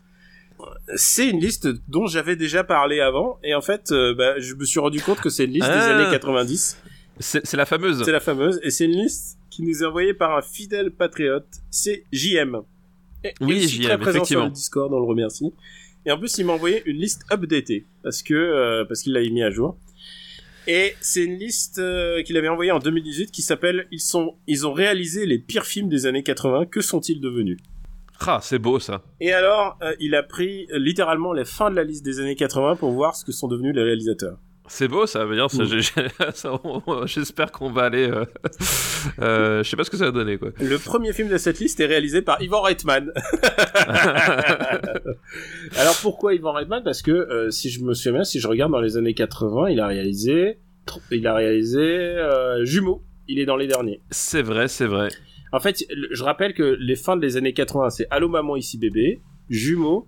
c'est 0.94 1.28
une 1.28 1.40
liste 1.40 1.66
dont 1.88 2.06
j'avais 2.06 2.36
déjà 2.36 2.62
parlé 2.62 3.00
avant, 3.00 3.40
et 3.42 3.52
en 3.56 3.60
fait, 3.60 3.90
euh, 3.90 4.14
bah, 4.14 4.38
je 4.38 4.54
me 4.54 4.64
suis 4.64 4.78
rendu 4.78 5.00
compte 5.00 5.20
que 5.20 5.30
c'est 5.30 5.46
une 5.46 5.52
liste 5.54 5.66
des 5.66 5.72
Ah. 5.72 5.96
années 5.98 6.10
90. 6.12 6.78
C'est 7.18 7.56
la 7.56 7.66
fameuse. 7.66 8.04
C'est 8.04 8.12
la 8.12 8.20
fameuse, 8.20 8.60
et 8.62 8.70
c'est 8.70 8.84
une 8.84 8.92
liste 9.02 9.38
qui 9.50 9.62
nous 9.64 9.82
est 9.82 9.86
envoyée 9.86 10.14
par 10.14 10.36
un 10.36 10.42
fidèle 10.42 10.92
patriote, 10.92 11.48
c'est 11.70 12.04
JM. 12.12 12.60
Et, 13.24 13.34
Oui, 13.40 13.64
et 13.64 13.66
JM, 13.66 13.82
très 13.82 13.98
présent 13.98 14.10
effectivement. 14.18 14.42
sur 14.42 14.48
le 14.50 14.54
Discord, 14.54 14.92
on 14.92 15.00
le 15.00 15.06
remercie. 15.06 15.52
Et 16.08 16.10
en 16.10 16.18
plus, 16.18 16.38
il 16.38 16.46
m'a 16.46 16.54
envoyé 16.54 16.82
une 16.86 16.96
liste 16.96 17.26
updatée, 17.30 17.84
parce 18.02 18.22
que, 18.22 18.32
euh, 18.32 18.86
parce 18.86 19.02
qu'il 19.02 19.12
l'avait 19.12 19.28
mis 19.28 19.42
à 19.42 19.50
jour. 19.50 19.76
Et 20.66 20.94
c'est 21.02 21.22
une 21.22 21.36
liste 21.38 21.80
euh, 21.80 22.22
qu'il 22.22 22.38
avait 22.38 22.48
envoyée 22.48 22.72
en 22.72 22.78
2018 22.78 23.30
qui 23.30 23.42
s'appelle 23.42 23.86
ils 23.90 24.00
sont 24.00 24.34
ils 24.46 24.66
ont 24.66 24.72
réalisé 24.72 25.26
les 25.26 25.38
pires 25.38 25.66
films 25.66 25.88
des 25.88 26.06
années 26.06 26.22
80 26.22 26.66
que 26.66 26.80
sont-ils 26.80 27.20
devenus? 27.20 27.58
Ah, 28.20 28.40
c'est 28.42 28.58
beau 28.58 28.78
ça. 28.78 29.02
Et 29.20 29.32
alors 29.32 29.78
euh, 29.82 29.94
il 30.00 30.14
a 30.14 30.22
pris 30.22 30.66
littéralement 30.72 31.32
les 31.32 31.46
fins 31.46 31.70
de 31.70 31.76
la 31.76 31.84
liste 31.84 32.04
des 32.04 32.20
années 32.20 32.36
80 32.36 32.76
pour 32.76 32.90
voir 32.90 33.14
ce 33.14 33.24
que 33.24 33.32
sont 33.32 33.48
devenus 33.48 33.74
les 33.74 33.82
réalisateurs. 33.82 34.38
C'est 34.68 34.88
beau 34.88 35.06
ça. 35.06 35.24
veut 35.24 35.36
dire, 35.36 35.50
ça, 35.50 35.64
Mm. 35.64 37.02
J'espère 37.06 37.52
qu'on 37.52 37.70
va 37.70 37.84
aller. 37.84 38.08
euh, 38.10 38.24
euh, 39.22 39.62
je 39.62 39.68
sais 39.68 39.76
pas 39.76 39.84
ce 39.84 39.90
que 39.90 39.96
ça 39.96 40.06
va 40.06 40.10
donner 40.10 40.38
quoi. 40.38 40.50
Le 40.60 40.78
premier 40.78 41.12
film 41.12 41.28
de 41.28 41.38
cette 41.38 41.58
liste 41.60 41.78
est 41.80 41.86
réalisé 41.86 42.22
par 42.22 42.40
Ivan 42.42 42.62
Reitman. 42.62 43.12
Alors 45.78 45.96
pourquoi 46.02 46.34
Ivan 46.34 46.52
Reitman? 46.52 46.82
Parce 46.82 47.02
que 47.02 47.10
euh, 47.10 47.50
si 47.50 47.70
je 47.70 47.82
me 47.82 47.94
souviens 47.94 48.12
bien, 48.12 48.24
si 48.24 48.40
je 48.40 48.48
regarde 48.48 48.72
dans 48.72 48.80
les 48.80 48.96
années 48.96 49.14
80, 49.14 49.68
il 49.70 49.80
a 49.80 49.86
réalisé, 49.86 50.58
il 51.10 51.26
a 51.26 51.34
réalisé 51.34 52.16
Jumeaux. 52.62 53.02
Il 53.30 53.38
est 53.38 53.44
dans 53.46 53.56
les 53.56 53.66
derniers. 53.66 54.00
c'est 54.10 54.40
vrai, 54.42 54.68
c'est 54.68 54.86
vrai. 54.86 55.08
En 55.52 55.60
fait, 55.60 55.84
je 56.10 56.22
rappelle 56.24 56.54
que 56.54 56.76
les 56.80 56.96
fins 56.96 57.16
des 57.18 57.36
années 57.36 57.52
80, 57.52 57.90
c'est 57.90 58.06
Allô 58.10 58.28
maman 58.28 58.56
ici 58.56 58.78
bébé, 58.78 59.20
Jumeaux, 59.50 60.06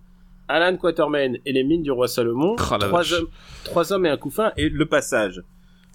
Alan 0.51 0.77
Quatermain 0.77 1.35
et 1.47 1.53
les 1.53 1.63
mines 1.65 1.83
du 1.83 1.91
roi 1.91 2.09
Salomon, 2.09 2.57
Oh, 2.59 2.77
trois 2.79 3.13
hommes, 3.13 3.29
trois 3.65 3.93
hommes 3.93 4.07
et 4.07 4.11
un 4.11 4.17
couffin 4.17 4.53
et 4.57 4.69
Le 4.69 4.87
Passage. 4.87 5.43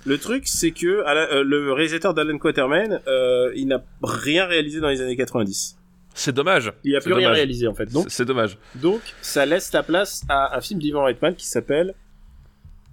Le 0.05 0.17
truc, 0.19 0.43
c'est 0.47 0.71
que 0.71 0.85
euh, 0.87 1.43
le 1.43 1.73
réalisateur 1.73 2.13
d'Alan 2.13 2.37
Quatermain, 2.37 2.99
euh, 3.07 3.51
il 3.55 3.67
n'a 3.67 3.83
rien 4.03 4.45
réalisé 4.45 4.79
dans 4.79 4.89
les 4.89 5.01
années 5.01 5.15
90. 5.15 5.77
C'est 6.13 6.31
dommage. 6.33 6.71
Il 6.83 6.95
a 6.95 7.01
plus 7.01 7.13
rien 7.13 7.31
réalisé 7.31 7.67
en 7.67 7.73
fait. 7.73 7.91
Donc, 7.91 8.05
C'est- 8.09 8.23
dommage. 8.23 8.57
donc, 8.75 9.01
ça 9.21 9.45
laisse 9.45 9.73
la 9.73 9.83
place 9.83 10.21
à 10.29 10.55
un 10.57 10.61
film 10.61 10.79
d'Ivan 10.79 11.03
Reitman 11.05 11.35
qui 11.35 11.45
s'appelle 11.47 11.93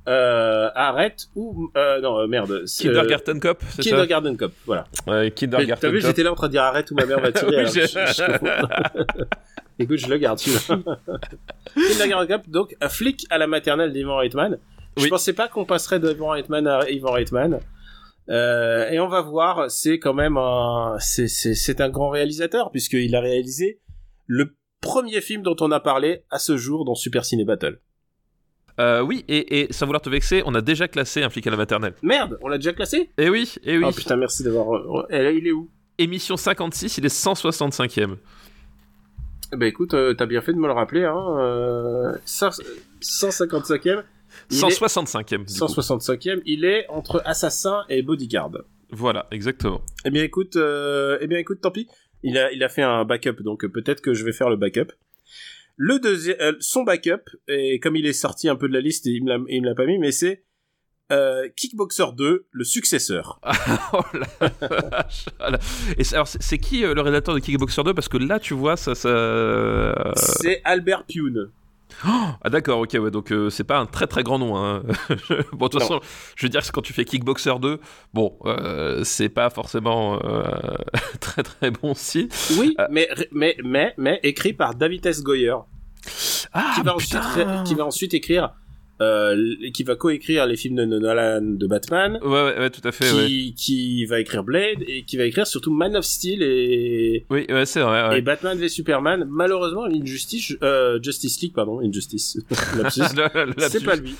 euh, 0.08 0.70
Arrête 0.74 1.28
ou 1.36 1.70
euh, 1.76 2.00
non 2.00 2.26
merde. 2.26 2.64
Kindergarten 2.66 3.38
Cop, 3.38 3.62
Kindergarten 3.80 4.36
Cop. 4.36 4.52
Voilà. 4.66 4.86
Kindergarten 5.30 5.78
T'as 5.90 5.94
vu, 5.94 6.00
j'étais 6.00 6.24
là 6.24 6.32
en 6.32 6.34
train 6.34 6.48
de 6.48 6.52
dire 6.52 6.62
arrête 6.62 6.90
ou 6.90 6.94
ma 6.96 7.06
mère 7.06 7.20
va 7.20 7.30
tirer. 7.30 7.64
Oui, 7.74 7.80
Écoute, 9.78 9.98
je 9.98 10.08
le 10.08 10.18
garde 10.18 10.38
celui-là. 11.76 12.38
Donc 12.48 12.74
un 12.80 12.88
flic 12.88 13.26
à 13.30 13.38
la 13.38 13.46
maternelle 13.46 13.92
d'Ivan 13.92 14.16
Reitman. 14.16 14.58
Je 14.96 15.04
Oui. 15.04 15.08
pensais 15.08 15.32
pas 15.32 15.48
qu'on 15.48 15.64
passerait 15.64 16.00
d'Ivan 16.00 16.28
Reitman 16.28 16.66
à 16.66 16.88
Ivan 16.90 17.12
Reitman. 17.12 17.60
Euh, 18.28 18.88
et 18.90 19.00
on 19.00 19.08
va 19.08 19.20
voir, 19.20 19.70
c'est 19.70 19.98
quand 19.98 20.14
même 20.14 20.36
un, 20.36 20.96
c'est, 21.00 21.80
un 21.80 21.88
grand 21.88 22.10
réalisateur 22.10 22.70
puisqu'il 22.70 23.16
a 23.16 23.20
réalisé 23.20 23.80
le 24.26 24.54
premier 24.80 25.20
film 25.20 25.42
dont 25.42 25.56
on 25.60 25.70
a 25.72 25.80
parlé 25.80 26.24
à 26.30 26.38
ce 26.38 26.56
jour 26.56 26.84
dans 26.84 26.94
Super 26.94 27.24
Ciné 27.24 27.44
Battle. 27.44 27.80
Euh, 28.80 29.00
oui, 29.02 29.24
et, 29.28 29.60
et 29.60 29.72
sans 29.72 29.86
vouloir 29.86 30.00
te 30.00 30.08
vexer, 30.08 30.42
on 30.46 30.54
a 30.54 30.60
déjà 30.62 30.88
classé 30.88 31.22
un 31.22 31.28
flic 31.30 31.46
à 31.46 31.50
la 31.50 31.56
maternelle. 31.56 31.94
Merde, 32.02 32.38
on 32.42 32.48
l'a 32.48 32.56
déjà 32.58 32.72
classé? 32.72 33.10
Et 33.18 33.28
oui, 33.28 33.52
et 33.64 33.76
oui. 33.76 33.84
Oh 33.86 33.92
putain, 33.92 34.16
merci 34.16 34.42
d'avoir. 34.44 35.06
Eh, 35.10 35.34
Il 35.36 35.46
est 35.46 35.52
où? 35.52 35.70
Émission 35.98 36.36
56, 36.38 36.98
il 36.98 37.04
est 37.04 37.14
165ème. 37.14 38.16
Ben 39.52 39.66
écoute, 39.66 39.94
euh, 39.94 40.14
t'as 40.14 40.26
bien 40.26 40.40
fait 40.40 40.52
de 40.52 40.58
me 40.58 40.66
le 40.66 40.72
rappeler. 40.72 41.04
Hein. 41.04 41.38
Euh, 41.38 42.16
155e. 42.26 44.02
Il 44.50 44.56
est 44.56 44.60
165ème. 44.60 45.44
du 45.44 45.58
coup. 45.58 45.66
165e. 45.66 46.40
Il 46.46 46.64
est 46.64 46.86
entre 46.88 47.22
Assassin 47.24 47.84
et 47.88 48.02
Bodyguard. 48.02 48.52
Voilà, 48.90 49.26
exactement. 49.30 49.80
Eh 50.04 50.10
bien 50.10 50.22
écoute, 50.22 50.56
euh, 50.56 51.18
eh 51.20 51.26
bien 51.26 51.38
écoute, 51.38 51.60
tant 51.60 51.70
pis. 51.70 51.88
Il 52.22 52.38
a, 52.38 52.52
il 52.52 52.62
a 52.62 52.68
fait 52.68 52.82
un 52.82 53.04
backup, 53.04 53.42
donc 53.42 53.64
euh, 53.64 53.68
peut-être 53.68 54.00
que 54.00 54.14
je 54.14 54.24
vais 54.24 54.32
faire 54.32 54.50
le 54.50 54.56
backup. 54.56 54.92
Le 55.76 55.98
deuxième, 55.98 56.36
euh, 56.40 56.52
son 56.60 56.82
backup, 56.82 57.22
et 57.48 57.80
comme 57.80 57.96
il 57.96 58.06
est 58.06 58.12
sorti 58.12 58.48
un 58.48 58.56
peu 58.56 58.68
de 58.68 58.74
la 58.74 58.80
liste, 58.80 59.06
il 59.06 59.24
me 59.24 59.30
l'a, 59.30 59.38
il 59.48 59.62
me 59.62 59.66
l'a 59.66 59.74
pas 59.74 59.86
mis, 59.86 59.98
mais 59.98 60.12
c'est 60.12 60.44
euh, 61.12 61.48
Kickboxer 61.56 62.12
2, 62.16 62.46
le 62.50 62.64
successeur. 62.64 63.38
oh 63.92 64.00
la 64.14 64.48
vache. 64.68 65.26
Voilà. 65.38 65.58
Et 65.98 66.04
c'est- 66.04 66.14
alors, 66.14 66.26
c'est 66.28 66.58
qui 66.58 66.84
euh, 66.84 66.94
le 66.94 67.00
rédacteur 67.02 67.34
de 67.34 67.40
Kickboxer 67.40 67.82
2 67.84 67.94
Parce 67.94 68.08
que 68.08 68.16
là, 68.16 68.40
tu 68.40 68.54
vois, 68.54 68.76
ça. 68.76 68.94
ça... 68.94 69.08
euh, 69.08 69.92
C'est 70.16 70.60
Albert 70.64 71.04
Pune. 71.04 71.50
Ah 72.04 72.48
d'accord, 72.50 72.80
ok, 72.80 72.96
ouais, 73.00 73.10
donc 73.10 73.30
euh, 73.32 73.50
c'est 73.50 73.64
pas 73.64 73.78
un 73.78 73.84
très 73.86 74.06
très 74.06 74.22
grand 74.22 74.38
nom. 74.38 74.56
Hein. 74.56 74.82
bon, 75.52 75.66
de 75.66 75.70
toute 75.70 75.82
façon, 75.82 76.00
je 76.36 76.46
veux 76.46 76.48
dire 76.50 76.62
que 76.62 76.72
quand 76.72 76.80
tu 76.80 76.92
fais 76.94 77.04
Kickboxer 77.04 77.52
2, 77.60 77.78
bon, 78.14 78.34
euh, 78.46 79.04
c'est 79.04 79.28
pas 79.28 79.50
forcément 79.50 80.18
euh, 80.24 80.42
très 81.20 81.42
très 81.42 81.70
bon 81.70 81.92
si. 81.94 82.28
Oui, 82.58 82.74
mais, 82.90 83.08
mais, 83.30 83.56
mais, 83.62 83.94
mais, 83.98 84.20
écrit 84.22 84.54
par 84.54 84.74
David 84.74 85.04
S. 85.04 85.22
Goyer, 85.22 85.54
Ah, 86.54 86.72
qui 86.74 86.82
va, 86.82 86.94
ensuite, 86.96 87.18
qui 87.66 87.74
va 87.74 87.84
ensuite 87.84 88.14
écrire, 88.14 88.54
euh, 89.02 89.54
qui 89.74 89.82
va 89.82 89.96
coécrire 89.96 90.46
les 90.46 90.56
films 90.56 90.76
de 90.76 90.84
Nolan 90.84 91.40
de 91.42 91.66
Batman, 91.66 92.18
Ouais, 92.22 92.30
ouais, 92.30 92.58
ouais, 92.58 92.70
tout 92.70 92.86
à 92.86 92.92
fait, 92.92 93.10
ouais. 93.12 93.52
qui, 93.56 94.04
va 94.06 94.20
écrire 94.20 94.44
Blade, 94.44 94.82
et 94.86 95.02
qui 95.02 95.16
va 95.16 95.24
écrire 95.24 95.46
surtout 95.46 95.72
Man 95.72 95.96
of 95.96 96.04
Steel 96.04 96.42
et, 96.42 97.26
Oui, 97.30 97.46
ouais, 97.50 97.66
c'est 97.66 97.80
vrai, 97.80 98.08
ouais. 98.08 98.18
et 98.18 98.22
Batman 98.22 98.56
v 98.58 98.68
Superman. 98.68 99.26
Malheureusement, 99.28 99.84
Injustice, 99.84 100.54
euh, 100.62 100.98
Justice 101.02 101.40
League, 101.42 101.52
pardon, 101.54 101.80
Injustice. 101.80 102.38
C'est 103.68 103.84
pas 103.84 103.96
lui. 103.96 104.14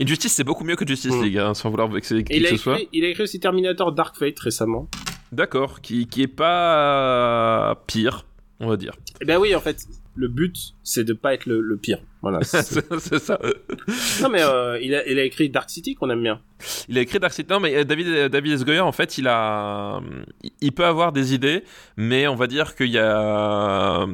Injustice, 0.00 0.32
c'est 0.32 0.42
beaucoup 0.44 0.64
mieux 0.64 0.74
que 0.74 0.84
Justice 0.86 1.12
Mm. 1.14 1.22
League, 1.22 1.38
hein, 1.38 1.54
sans 1.54 1.70
vouloir 1.70 1.88
vexer 1.88 2.24
qui 2.24 2.40
que 2.40 2.46
a, 2.46 2.50
ce 2.50 2.56
soit. 2.56 2.78
il 2.92 3.04
a 3.04 3.08
écrit 3.08 3.22
aussi 3.22 3.38
Terminator 3.38 3.92
Dark 3.92 4.16
Fate 4.16 4.38
récemment. 4.40 4.88
D'accord, 5.30 5.80
qui, 5.80 6.06
qui 6.08 6.22
est 6.22 6.26
pas 6.26 7.80
pire, 7.86 8.26
on 8.60 8.68
va 8.68 8.76
dire. 8.76 8.92
Eh 9.20 9.24
ben 9.24 9.38
oui, 9.38 9.54
en 9.54 9.60
fait, 9.60 9.78
le 10.16 10.28
but, 10.28 10.74
c'est 10.82 11.04
de 11.04 11.12
pas 11.12 11.34
être 11.34 11.46
le, 11.46 11.60
le 11.60 11.76
pire. 11.76 11.98
Voilà. 12.22 12.40
c'est- 12.42 13.18
ça. 13.18 13.38
non 14.22 14.28
mais 14.30 14.42
euh, 14.42 14.78
il, 14.80 14.94
a, 14.94 15.06
il 15.06 15.18
a 15.18 15.24
écrit 15.24 15.50
Dark 15.50 15.68
City 15.68 15.94
qu'on 15.94 16.08
aime 16.10 16.22
bien. 16.22 16.40
Il 16.88 16.96
a 16.96 17.00
écrit 17.02 17.18
Dark 17.18 17.32
City. 17.34 17.50
Non, 17.50 17.60
mais 17.60 17.74
euh, 17.74 17.84
David, 17.84 18.06
euh, 18.06 18.28
David 18.28 18.52
S. 18.52 18.64
Goyer, 18.64 18.80
en 18.80 18.92
fait, 18.92 19.18
il 19.18 19.28
a, 19.28 20.00
il 20.60 20.72
peut 20.72 20.84
avoir 20.86 21.12
des 21.12 21.34
idées, 21.34 21.64
mais 21.96 22.26
on 22.26 22.36
va 22.36 22.46
dire 22.46 22.74
qu'il 22.74 22.90
y 22.90 22.98
a 22.98 24.06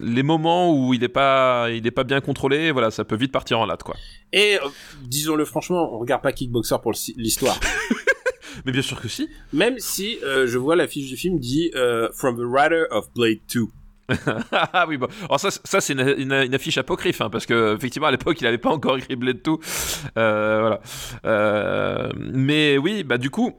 les 0.00 0.22
moments 0.22 0.72
où 0.74 0.94
il 0.94 1.04
est 1.04 1.08
pas, 1.08 1.68
il 1.70 1.86
est 1.86 1.90
pas 1.90 2.04
bien 2.04 2.20
contrôlé. 2.20 2.70
Voilà, 2.72 2.90
ça 2.90 3.04
peut 3.04 3.16
vite 3.16 3.32
partir 3.32 3.58
en 3.60 3.66
latte, 3.66 3.82
quoi. 3.82 3.96
Et 4.32 4.56
euh, 4.56 4.68
disons-le 5.02 5.44
franchement, 5.44 5.94
on 5.94 5.98
regarde 5.98 6.22
pas 6.22 6.32
Kickboxer 6.32 6.76
pour 6.82 6.92
l'histoire. 7.16 7.58
Mais 8.64 8.72
bien 8.72 8.82
sûr 8.82 9.00
que 9.00 9.08
si. 9.08 9.28
Même 9.52 9.74
si 9.78 10.18
euh, 10.24 10.46
je 10.46 10.58
vois 10.58 10.74
l'affiche 10.74 11.08
du 11.08 11.16
film 11.16 11.38
dit 11.38 11.70
euh, 11.74 12.08
From 12.14 12.36
the 12.36 12.44
writer 12.44 12.84
of 12.90 13.12
Blade 13.14 13.38
2. 13.52 13.66
ah 14.52 14.86
oui, 14.88 14.96
bon. 14.96 15.08
Alors 15.22 15.40
ça, 15.40 15.50
ça 15.50 15.80
c'est 15.80 15.92
une, 15.92 16.54
affiche 16.54 16.78
apocryphe, 16.78 17.20
hein, 17.20 17.30
parce 17.30 17.46
que 17.46 17.74
effectivement 17.74 18.08
à 18.08 18.10
l'époque 18.10 18.40
il 18.40 18.44
n'avait 18.44 18.58
pas 18.58 18.70
encore 18.70 18.96
écrit 18.96 19.16
Blade 19.16 19.42
2. 19.42 19.52
Euh, 20.16 20.60
voilà. 20.60 20.80
Euh, 21.26 22.10
mais 22.16 22.78
oui, 22.78 23.04
bah 23.04 23.18
du 23.18 23.30
coup. 23.30 23.56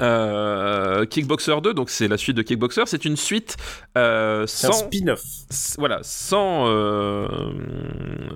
Euh, 0.00 1.04
Kickboxer 1.06 1.60
2, 1.62 1.74
donc 1.74 1.90
c'est 1.90 2.08
la 2.08 2.16
suite 2.16 2.36
de 2.36 2.42
Kickboxer, 2.42 2.82
c'est 2.86 3.04
une 3.04 3.16
suite 3.16 3.56
euh, 3.98 4.46
sans, 4.46 4.72
spin-off. 4.72 5.22
Voilà, 5.78 5.98
sans 6.02 6.66
euh, 6.68 7.26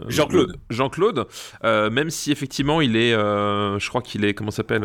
Jean-Claude. 0.09 0.57
Jean-Claude, 0.71 1.27
euh, 1.65 1.91
même 1.91 2.11
si 2.11 2.33
effectivement 2.33 2.81
il 2.81 2.97
est, 2.97 3.12
je 3.12 3.89
crois 3.89 4.03
qu'il 4.03 4.25
est, 4.25 4.35
comment 4.35 4.51
s'appelle, 4.51 4.85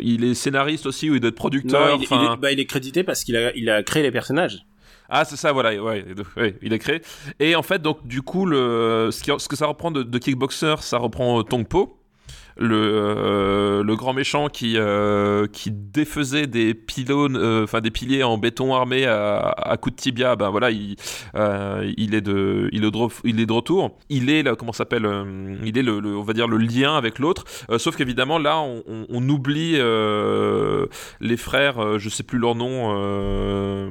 il 0.00 0.24
est 0.24 0.34
scénariste 0.34 0.86
aussi 0.86 1.10
ou 1.10 1.14
il 1.14 1.20
doit 1.20 1.28
être 1.28 1.34
producteur. 1.34 1.88
Non, 1.90 1.96
il, 1.96 2.02
il 2.02 2.06
enfin- 2.06 2.34
est, 2.34 2.36
bah, 2.36 2.52
il 2.52 2.60
est 2.60 2.66
crédité 2.66 3.02
parce 3.04 3.24
qu'il 3.24 3.36
a, 3.36 3.54
il 3.56 3.68
a 3.70 3.82
créé 3.82 4.02
les 4.02 4.10
personnages. 4.12 4.64
Ah, 5.12 5.24
c'est 5.24 5.36
ça, 5.36 5.50
voilà, 5.52 5.70
ouais, 5.82 6.04
ouais, 6.36 6.56
il 6.62 6.72
est 6.72 6.78
créé. 6.78 7.02
Et 7.40 7.56
en 7.56 7.62
fait, 7.62 7.82
donc, 7.82 8.06
du 8.06 8.22
coup, 8.22 8.46
le, 8.46 9.08
ce, 9.10 9.22
qui- 9.24 9.32
ce 9.38 9.48
que 9.48 9.56
ça 9.56 9.66
reprend 9.66 9.90
de, 9.90 10.04
de 10.04 10.18
Kickboxer, 10.18 10.76
ça 10.80 10.98
reprend 10.98 11.42
Tongpo, 11.42 11.99
le, 12.56 12.76
euh, 12.76 13.82
le 13.82 13.96
grand 13.96 14.12
méchant 14.12 14.48
qui, 14.48 14.74
euh, 14.76 15.46
qui 15.46 15.70
défaisait 15.70 16.46
des 16.46 16.74
pylônes, 16.74 17.36
euh, 17.36 17.64
enfin 17.64 17.80
des 17.80 17.90
piliers 17.90 18.22
en 18.22 18.38
béton 18.38 18.74
armé 18.74 19.06
à, 19.06 19.38
à 19.56 19.76
coups 19.76 19.96
de 19.96 20.00
tibia. 20.00 20.36
Ben 20.36 20.50
voilà, 20.50 20.70
il, 20.70 20.96
est 21.34 22.20
de, 22.20 22.68
il, 22.72 22.84
est 22.84 22.90
de, 22.90 23.52
retour. 23.52 23.98
Il 24.08 24.30
est, 24.30 24.42
là, 24.42 24.54
comment 24.56 24.72
s'appelle 24.72 25.08
Il 25.64 25.78
est, 25.78 25.82
le, 25.82 26.16
on 26.16 26.22
va 26.22 26.32
dire, 26.32 26.48
le 26.48 26.58
lien 26.58 26.96
avec 26.96 27.18
l'autre. 27.18 27.44
Sauf 27.78 27.96
qu'évidemment, 27.96 28.38
là, 28.38 28.60
on, 28.60 29.28
oublie 29.28 29.72
les 31.20 31.36
frères, 31.36 31.98
je 31.98 32.08
sais 32.08 32.22
plus 32.22 32.38
leur 32.38 32.54
nom, 32.54 33.90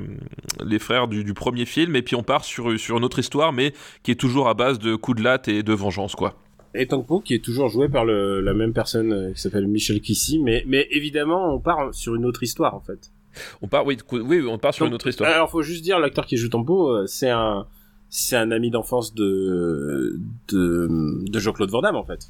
les 0.63 0.79
frères 0.79 1.07
du, 1.07 1.23
du 1.23 1.33
premier 1.33 1.65
film, 1.65 1.95
et 1.95 2.01
puis 2.01 2.15
on 2.15 2.23
part 2.23 2.43
sur, 2.43 2.79
sur 2.79 2.97
une 2.97 3.03
autre 3.03 3.19
histoire, 3.19 3.53
mais 3.53 3.73
qui 4.03 4.11
est 4.11 4.19
toujours 4.19 4.49
à 4.49 4.53
base 4.53 4.79
de 4.79 4.95
coups 4.95 5.17
de 5.17 5.23
latte 5.23 5.47
et 5.47 5.63
de 5.63 5.73
vengeance, 5.73 6.15
quoi. 6.15 6.35
Et 6.75 6.87
Tangpo 6.87 7.19
qui 7.19 7.33
est 7.33 7.43
toujours 7.43 7.69
joué 7.69 7.89
par 7.89 8.05
le, 8.05 8.41
la 8.41 8.53
même 8.53 8.73
personne 8.73 9.11
euh, 9.11 9.31
qui 9.33 9.41
s'appelle 9.41 9.67
Michel 9.67 10.01
Kissy. 10.01 10.39
Mais, 10.39 10.63
mais 10.67 10.87
évidemment, 10.91 11.53
on 11.53 11.59
part 11.59 11.93
sur 11.93 12.15
une 12.15 12.25
autre 12.25 12.43
histoire 12.43 12.75
en 12.75 12.81
fait. 12.81 13.11
On 13.61 13.67
part, 13.67 13.85
oui, 13.85 13.97
oui, 14.11 14.43
on 14.47 14.57
part 14.57 14.73
sur 14.73 14.85
Donc, 14.85 14.91
une 14.91 14.95
autre 14.95 15.07
histoire. 15.07 15.31
Alors, 15.31 15.49
faut 15.49 15.61
juste 15.61 15.83
dire, 15.83 15.99
l'acteur 15.99 16.25
qui 16.25 16.35
joue 16.37 16.49
Tangpo, 16.49 16.89
euh, 16.89 17.05
c'est 17.05 17.29
un, 17.29 17.67
c'est 18.09 18.35
un 18.35 18.51
ami 18.51 18.71
d'enfance 18.71 19.13
de, 19.13 20.19
de, 20.49 20.87
de 21.29 21.39
Jean-Claude 21.39 21.69
Van 21.69 21.81
Damme 21.81 21.95
en 21.95 22.05
fait. 22.05 22.27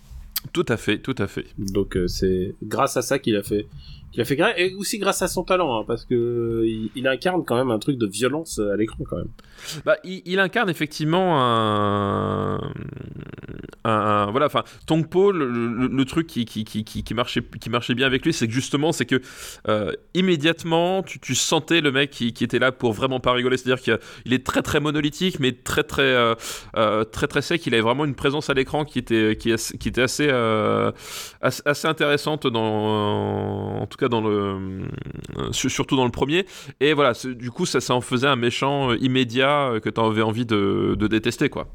Tout 0.54 0.66
à 0.70 0.78
fait, 0.78 1.00
tout 1.00 1.16
à 1.18 1.28
fait. 1.28 1.46
Donc 1.58 1.98
euh, 1.98 2.08
c'est 2.08 2.56
grâce 2.64 2.96
à 2.98 3.02
ça 3.02 3.20
qu'il 3.20 3.36
a 3.36 3.44
fait 3.44 3.68
qu'il 4.12 4.22
a 4.22 4.26
fait 4.26 4.40
et 4.58 4.74
aussi 4.76 4.98
grâce 4.98 5.22
à 5.22 5.28
son 5.28 5.44
talent 5.44 5.80
hein, 5.80 5.84
parce 5.88 6.06
que 6.06 6.64
il, 6.66 6.90
il 6.96 7.08
incarne 7.08 7.44
quand 7.46 7.56
même 7.56 7.72
un 7.72 7.80
truc 7.80 7.98
de 7.98 8.08
violence 8.08 8.60
euh, 8.60 8.74
à 8.74 8.76
l'écran 8.76 9.04
quand 9.08 9.18
même. 9.18 9.30
Bah, 9.86 9.98
il, 10.04 10.22
il 10.26 10.40
incarne 10.40 10.70
effectivement 10.70 11.40
un, 11.40 12.60
voilà, 13.84 14.46
enfin, 14.46 14.64
Tongpo, 14.86 15.32
le, 15.32 15.48
le, 15.48 16.06
truc 16.06 16.28
qui, 16.28 16.46
qui, 16.46 16.64
qui, 16.64 17.14
marchait, 17.14 17.44
qui 17.60 17.70
marchait 17.70 17.96
bien 17.96 18.08
avec 18.08 18.26
lui, 18.26 18.34
c'est 18.34 18.48
que 18.48 18.54
justement, 18.54 18.92
c'est 18.92 19.06
que 19.06 19.22
euh, 19.68 19.92
immédiatement, 20.14 21.04
tu, 21.04 21.20
tu 21.20 21.36
sentais 21.36 21.82
le 21.82 21.92
mec 21.92 22.10
qui, 22.10 22.34
était 22.40 22.60
là 22.60 22.72
pour 22.72 22.94
vraiment 22.94 23.20
pas 23.20 23.32
rigoler, 23.34 23.58
c'est-à-dire 23.58 23.84
qu'il 23.84 24.00
il 24.26 24.34
est 24.34 24.46
très 24.46 24.62
très 24.62 24.80
monolithique, 24.80 25.40
mais 25.40 25.52
très 25.52 25.84
très 25.84 26.02
euh, 26.02 26.36
euh, 26.76 27.04
très 27.04 27.28
très 27.28 27.42
sec. 27.42 27.66
Il 27.66 27.74
avait 27.74 27.82
vraiment 27.82 28.06
une 28.06 28.16
présence 28.16 28.50
à 28.50 28.54
l'écran 28.54 28.86
qui 28.86 29.00
était 29.00 29.38
qui, 29.38 29.52
était 29.52 30.02
assez, 30.02 30.30
assez 31.42 31.62
assez 31.66 31.88
intéressante 31.88 32.48
dans, 32.48 33.82
en 33.82 33.86
tout 33.88 33.98
cas 34.00 34.08
dans 34.10 34.22
le, 34.22 34.30
euh, 35.38 35.52
sur- 35.52 35.70
surtout 35.70 35.96
dans 35.96 36.06
le 36.06 36.12
premier. 36.12 36.46
Et 36.80 36.94
voilà, 36.94 37.14
du 37.26 37.52
coup, 37.52 37.66
ça, 37.66 37.80
ça 37.82 37.94
en 37.94 38.02
faisait 38.02 38.28
un 38.28 38.36
méchant 38.36 38.92
euh, 38.92 38.98
immédiat 39.02 39.72
euh, 39.74 39.80
que 39.80 39.90
tu 39.90 40.00
avais 40.02 40.22
envie 40.22 40.46
de, 40.46 40.96
de 40.98 41.08
détester, 41.08 41.50
quoi. 41.50 41.68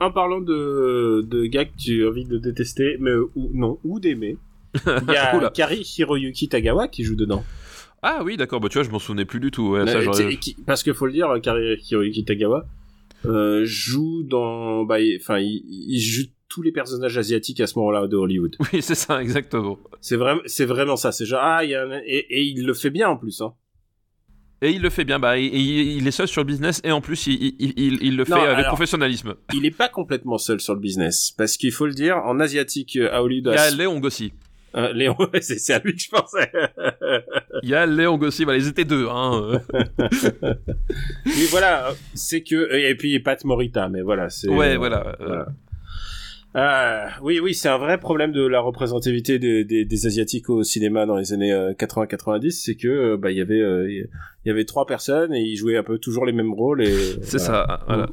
En 0.00 0.10
parlant 0.10 0.40
de 0.40 1.24
de 1.28 1.44
gars 1.46 1.64
que 1.64 1.76
tu 1.78 2.04
as 2.04 2.08
envie 2.08 2.24
de 2.24 2.36
détester 2.38 2.96
mais 2.98 3.12
ou 3.36 3.50
non 3.54 3.78
ou 3.84 4.00
d'aimer. 4.00 4.36
Il 4.86 5.12
y 5.12 5.16
a. 5.16 5.50
Kari 5.50 5.80
Hiroyuki 5.98 6.48
Tagawa 6.48 6.88
qui 6.88 7.04
joue 7.04 7.14
dedans. 7.14 7.44
Ah 8.02 8.22
oui, 8.24 8.36
d'accord, 8.36 8.58
bah 8.58 8.68
tu 8.68 8.78
vois, 8.78 8.82
je 8.84 8.90
m'en 8.90 8.98
souvenais 8.98 9.24
plus 9.26 9.38
du 9.38 9.52
tout. 9.52 9.68
Ouais, 9.76 9.86
ça, 9.86 10.24
qui- 10.40 10.56
parce 10.66 10.82
que 10.82 10.92
faut 10.92 11.06
le 11.06 11.12
dire, 11.12 11.28
Kari 11.40 11.76
Hiroyuki 11.88 12.24
Tagawa 12.24 12.64
euh, 13.26 13.62
joue 13.64 14.24
dans 14.24 14.82
bah 14.84 14.98
il- 14.98 15.18
enfin 15.20 15.38
il, 15.38 15.62
il 15.68 16.00
joue 16.00 16.24
tous 16.52 16.60
les 16.62 16.72
personnages 16.72 17.16
asiatiques 17.16 17.60
à 17.60 17.66
ce 17.66 17.78
moment-là 17.78 18.06
de 18.06 18.16
Hollywood. 18.16 18.56
Oui, 18.72 18.82
c'est 18.82 18.94
ça, 18.94 19.22
exactement. 19.22 19.78
C'est 20.00 20.16
vraiment 20.16 20.42
c'est 20.46 20.66
vraiment 20.66 20.96
ça, 20.96 21.10
c'est 21.12 21.24
genre 21.24 21.40
ah 21.42 21.64
il 21.64 21.70
y 21.70 21.74
a 21.74 21.82
un- 21.84 22.00
et, 22.06 22.26
et 22.28 22.42
il 22.42 22.66
le 22.66 22.74
fait 22.74 22.90
bien 22.90 23.08
en 23.08 23.16
plus 23.16 23.40
hein. 23.40 23.54
Et 24.64 24.70
il 24.70 24.80
le 24.82 24.90
fait 24.90 25.04
bien, 25.04 25.18
bah, 25.18 25.38
et- 25.38 25.44
et 25.46 25.58
il, 25.58 26.06
est 26.06 26.12
seul 26.12 26.28
sur 26.28 26.40
le 26.42 26.46
business, 26.46 26.80
et 26.84 26.92
en 26.92 27.00
plus, 27.00 27.26
il, 27.26 27.56
il, 27.58 27.72
il, 27.76 27.98
il 28.00 28.16
le 28.16 28.24
fait 28.24 28.34
avec 28.34 28.58
alors- 28.58 28.66
professionnalisme. 28.68 29.34
il 29.54 29.66
est 29.66 29.76
pas 29.76 29.88
complètement 29.88 30.38
seul 30.38 30.60
sur 30.60 30.74
le 30.74 30.80
business 30.80 31.32
parce 31.36 31.56
qu'il 31.56 31.72
faut 31.72 31.86
le 31.86 31.94
dire 31.94 32.18
en 32.18 32.38
asiatique 32.38 32.94
euh, 32.96 33.08
à 33.12 33.22
Hollywood 33.24 33.54
Il 33.54 33.56
y 33.56 33.58
a 33.58 33.70
Léon 33.72 33.98
Gossi. 33.98 34.32
euh, 34.76 34.92
Léon 34.92 35.16
c'est 35.40 35.72
à 35.72 35.80
lui 35.80 35.96
que 35.96 36.02
je 36.02 36.10
pensais 36.10 36.48
Il 37.64 37.68
y 37.70 37.74
a 37.74 37.86
Léon 37.86 38.16
Gossi, 38.18 38.44
voilà, 38.44 38.58
ils 38.60 38.68
étaient 38.68 38.84
deux, 38.84 39.08
hein. 39.10 39.60
mais 41.26 41.44
voilà 41.50 41.92
c'est 42.14 42.42
que 42.44 42.72
et 42.74 42.94
puis 42.94 43.18
Pat 43.20 43.42
Morita 43.44 43.88
mais 43.88 44.02
voilà 44.02 44.30
c'est 44.30 44.48
Ouais, 44.48 44.74
euh, 44.74 44.78
voilà. 44.78 45.08
euh, 45.08 45.26
voilà. 45.26 45.46
Ah, 46.54 47.08
oui, 47.22 47.40
oui, 47.40 47.54
c'est 47.54 47.68
un 47.70 47.78
vrai 47.78 47.98
problème 47.98 48.30
de 48.32 48.46
la 48.46 48.60
représentativité 48.60 49.38
des, 49.38 49.64
des, 49.64 49.86
des 49.86 50.06
asiatiques 50.06 50.50
au 50.50 50.62
cinéma 50.62 51.06
dans 51.06 51.16
les 51.16 51.32
années 51.32 51.50
80-90, 51.52 52.50
c'est 52.50 52.74
que 52.74 52.88
euh, 52.88 53.16
bah 53.16 53.30
il 53.30 53.38
y 53.38 53.40
avait 53.40 53.60
euh, 53.60 53.90
il 53.90 54.08
y 54.44 54.50
avait 54.50 54.66
trois 54.66 54.84
personnes 54.84 55.32
et 55.32 55.40
ils 55.40 55.56
jouaient 55.56 55.78
un 55.78 55.82
peu 55.82 55.96
toujours 55.98 56.26
les 56.26 56.32
mêmes 56.32 56.52
rôles 56.52 56.82
et 56.82 56.94
C'est 57.22 57.38
voilà. 57.38 57.66
ça, 57.68 57.80
voilà. 57.86 58.10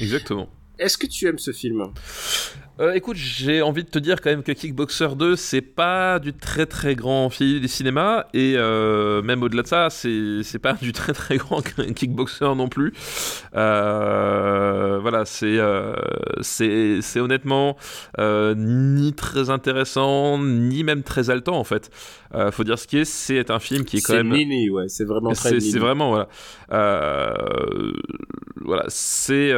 Exactement. 0.00 0.48
Est-ce 0.78 0.96
que 0.96 1.08
tu 1.08 1.26
aimes 1.26 1.38
ce 1.38 1.50
film? 1.50 1.82
Euh, 2.80 2.92
écoute, 2.92 3.16
j'ai 3.16 3.60
envie 3.60 3.82
de 3.82 3.88
te 3.88 3.98
dire 3.98 4.20
quand 4.20 4.30
même 4.30 4.44
que 4.44 4.52
Kickboxer 4.52 5.16
2, 5.16 5.34
c'est 5.34 5.62
pas 5.62 6.20
du 6.20 6.32
très 6.32 6.64
très 6.64 6.94
grand 6.94 7.28
film 7.28 7.60
des 7.60 7.66
cinémas, 7.66 8.26
et 8.34 8.54
euh, 8.56 9.20
même 9.22 9.42
au-delà 9.42 9.62
de 9.62 9.66
ça, 9.66 9.90
c'est 9.90 10.42
c'est 10.44 10.60
pas 10.60 10.74
du 10.80 10.92
très 10.92 11.12
très 11.12 11.38
grand 11.38 11.60
Kickboxer 11.60 12.54
non 12.54 12.68
plus. 12.68 12.92
Euh, 13.56 15.00
voilà, 15.02 15.24
c'est 15.24 15.58
c'est 16.40 17.00
c'est 17.02 17.18
honnêtement 17.18 17.76
ni 18.16 19.12
très 19.12 19.50
intéressant, 19.50 20.38
ni 20.38 20.84
même 20.84 21.02
très 21.02 21.30
haletant 21.30 21.58
en 21.58 21.64
fait. 21.64 21.90
Faut 22.52 22.62
dire 22.62 22.78
ce 22.78 22.86
qui 22.86 22.98
est, 22.98 23.04
c'est 23.04 23.50
un 23.50 23.58
film 23.58 23.84
qui 23.84 23.96
est 23.96 24.00
quand 24.00 24.12
C'est 24.12 24.22
même 24.22 24.32
nini, 24.32 24.70
ouais, 24.70 24.88
c'est 24.88 25.04
vraiment 25.04 25.32
très 25.32 25.48
c'est 25.48 25.56
nini. 25.58 25.72
c'est 25.72 25.78
vraiment 25.80 26.10
voilà. 26.10 26.28
Voilà, 28.60 28.84
c'est 28.88 29.52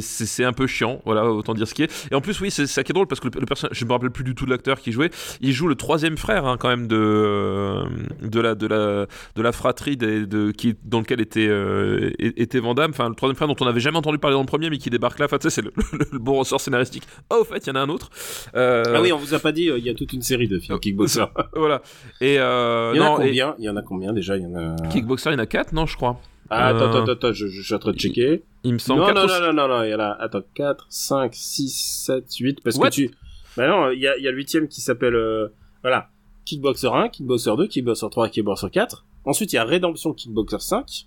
c'est 0.00 0.44
un 0.44 0.52
peu 0.52 0.66
chiant, 0.66 1.00
voilà, 1.04 1.24
autant 1.30 1.54
dire 1.54 1.66
ce 1.68 1.74
qui 1.74 1.82
est. 1.82 2.08
Et 2.10 2.14
en 2.14 2.20
plus, 2.20 2.40
oui, 2.40 2.50
c'est 2.50 2.66
ça 2.66 2.82
qui 2.84 2.92
est 2.92 2.94
drôle 2.94 3.06
parce 3.06 3.20
que 3.20 3.28
le, 3.28 3.40
le 3.40 3.46
personnage, 3.46 3.76
je 3.78 3.84
me 3.84 3.92
rappelle 3.92 4.10
plus 4.10 4.24
du 4.24 4.34
tout 4.34 4.44
de 4.44 4.50
l'acteur 4.50 4.80
qui 4.80 4.92
jouait. 4.92 5.10
Il 5.40 5.52
joue 5.52 5.68
le 5.68 5.74
troisième 5.74 6.16
frère, 6.16 6.46
hein, 6.46 6.56
quand 6.58 6.68
même 6.68 6.86
de 6.86 6.96
euh, 6.98 7.84
de 8.22 8.40
la 8.40 8.54
de 8.54 8.66
la 8.66 9.06
de 9.36 9.42
la 9.42 9.52
fratrie 9.52 9.96
des, 9.96 10.26
de 10.26 10.50
qui 10.50 10.74
dans 10.84 11.00
lequel 11.00 11.20
était 11.20 11.46
euh, 11.48 12.10
était 12.18 12.60
Van 12.60 12.74
Damme. 12.74 12.90
Enfin, 12.90 13.08
le 13.08 13.14
troisième 13.14 13.36
frère 13.36 13.48
dont 13.48 13.56
on 13.60 13.64
n'avait 13.64 13.80
jamais 13.80 13.98
entendu 13.98 14.18
parler 14.18 14.34
dans 14.34 14.40
le 14.42 14.46
premier, 14.46 14.70
mais 14.70 14.78
qui 14.78 14.90
débarque 14.90 15.18
là. 15.18 15.26
Enfin, 15.26 15.38
tu 15.38 15.50
sais, 15.50 15.54
c'est 15.56 15.62
le, 15.62 15.72
le- 15.92 16.06
le 16.12 16.18
bon 16.18 16.34
ressort 16.38 16.60
scénaristique. 16.60 17.04
Oh, 17.30 17.38
au 17.40 17.44
fait, 17.44 17.66
il 17.66 17.68
y 17.68 17.72
en 17.72 17.76
a 17.76 17.80
un 17.80 17.88
autre. 17.88 18.10
Euh, 18.54 18.82
Ah 18.94 19.00
oui, 19.02 19.12
on 19.12 19.18
vous 19.18 19.34
a 19.34 19.38
pas 19.38 19.52
dit, 19.52 19.68
euh, 19.70 19.78
il 19.78 19.84
y 19.84 19.90
a 19.90 19.94
toute 19.94 20.12
une 20.12 20.22
série 20.22 20.48
de 20.48 20.58
films 20.58 20.78
Kickboxer. 20.78 21.24
voilà. 21.54 21.82
Et 22.20 22.34
Il 22.34 22.36
y 22.36 22.40
en 22.40 22.44
a 22.44 22.94
non, 22.94 23.16
combien? 23.16 23.54
Il 23.58 23.64
y 23.64 23.68
en 23.68 23.76
a 23.76 23.82
combien 23.82 24.12
déjà? 24.12 24.36
Il 24.36 24.42
y 24.42 24.46
en 24.46 24.54
a. 24.54 24.76
Kickboxer, 24.90 25.30
il 25.30 25.32
y 25.34 25.36
en 25.36 25.40
a 25.40 25.46
4, 25.46 25.72
non, 25.72 25.86
je 25.86 25.96
crois. 25.96 26.20
Ah, 26.50 26.68
attends, 26.68 26.84
Euh, 26.94 27.02
attends, 27.02 27.12
attends, 27.12 27.32
je, 27.32 27.46
je 27.48 27.62
suis 27.62 27.74
en 27.74 27.78
train 27.78 27.92
de 27.92 27.98
checker. 27.98 28.42
Il 28.64 28.72
me 28.74 28.78
semble 28.78 29.00
Non, 29.00 29.06
4 29.08 29.16
non, 29.16 29.26
non, 29.26 29.40
non, 29.40 29.52
non, 29.52 29.68
non, 29.76 29.82
il 29.84 29.90
y 29.90 29.94
en 29.94 30.00
a, 30.00 30.16
attends, 30.20 30.42
4, 30.54 30.86
5, 30.88 31.34
6, 31.34 32.04
7, 32.06 32.24
8, 32.40 32.60
parce 32.64 32.76
What? 32.76 32.90
que 32.90 32.94
tu, 32.94 33.10
bah 33.56 33.66
non, 33.68 33.90
il 33.90 34.00
y 34.00 34.06
a, 34.08 34.16
il 34.16 34.24
y 34.24 34.28
a 34.28 34.30
le 34.30 34.36
huitième 34.36 34.68
qui 34.68 34.80
s'appelle, 34.80 35.14
euh, 35.14 35.48
voilà, 35.82 36.08
Kickboxer 36.46 36.88
1, 36.88 37.08
Kickboxer 37.10 37.52
2, 37.56 37.66
Kickboxer 37.66 38.06
3, 38.10 38.28
Kickboxer 38.30 38.70
4. 38.70 39.04
Ensuite, 39.24 39.52
il 39.52 39.56
y 39.56 39.58
a 39.58 39.64
Redemption 39.64 40.14
Kickboxer 40.14 40.60
5. 40.60 41.06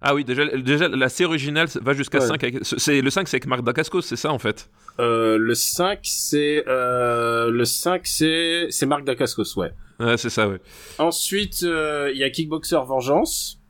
Ah 0.00 0.14
oui, 0.14 0.24
déjà, 0.24 0.46
déjà 0.46 0.86
la 0.88 1.08
série 1.08 1.26
originale 1.26 1.66
va 1.82 1.92
jusqu'à 1.92 2.18
Ouais. 2.20 2.26
5. 2.26 2.44
Avec, 2.44 2.58
c'est, 2.62 3.00
le 3.00 3.10
5, 3.10 3.26
c'est 3.26 3.36
avec 3.36 3.46
Marc 3.46 3.62
Dacascos, 3.64 4.02
c'est 4.02 4.14
ça 4.16 4.32
en 4.32 4.38
fait? 4.38 4.70
Euh, 5.00 5.36
le 5.38 5.54
5, 5.54 5.98
c'est, 6.02 6.64
euh, 6.68 7.50
le 7.50 7.64
5, 7.64 8.06
c'est, 8.06 8.66
c'est 8.70 8.86
Marc 8.86 9.04
Dacascos, 9.04 9.56
ouais. 9.56 9.72
Ouais, 9.98 10.16
c'est 10.16 10.30
ça, 10.30 10.48
ouais. 10.48 10.60
Ensuite, 10.98 11.62
euh, 11.64 12.10
il 12.14 12.18
y 12.18 12.24
a 12.24 12.30
Kickboxer 12.30 12.80
Vengeance. 12.86 13.60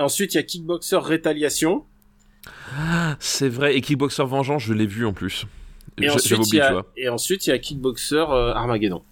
Ensuite, 0.00 0.34
il 0.34 0.38
y 0.38 0.40
a 0.40 0.42
Kickboxer 0.42 0.96
Rétaliation. 1.02 1.84
C'est 3.18 3.48
vrai, 3.48 3.76
et 3.76 3.80
Kickboxer 3.80 4.24
Vengeance, 4.24 4.62
je 4.62 4.72
l'ai 4.74 4.86
vu 4.86 5.04
en 5.06 5.12
plus. 5.12 5.46
Et 6.00 6.08
ensuite, 6.08 6.40
tu 6.42 6.56
vois. 6.58 6.86
et 6.96 7.08
ensuite, 7.08 7.46
il 7.46 7.50
y 7.50 7.52
a 7.52 7.58
Kickboxer 7.58 8.16
euh, 8.30 8.54
Armageddon. 8.54 9.02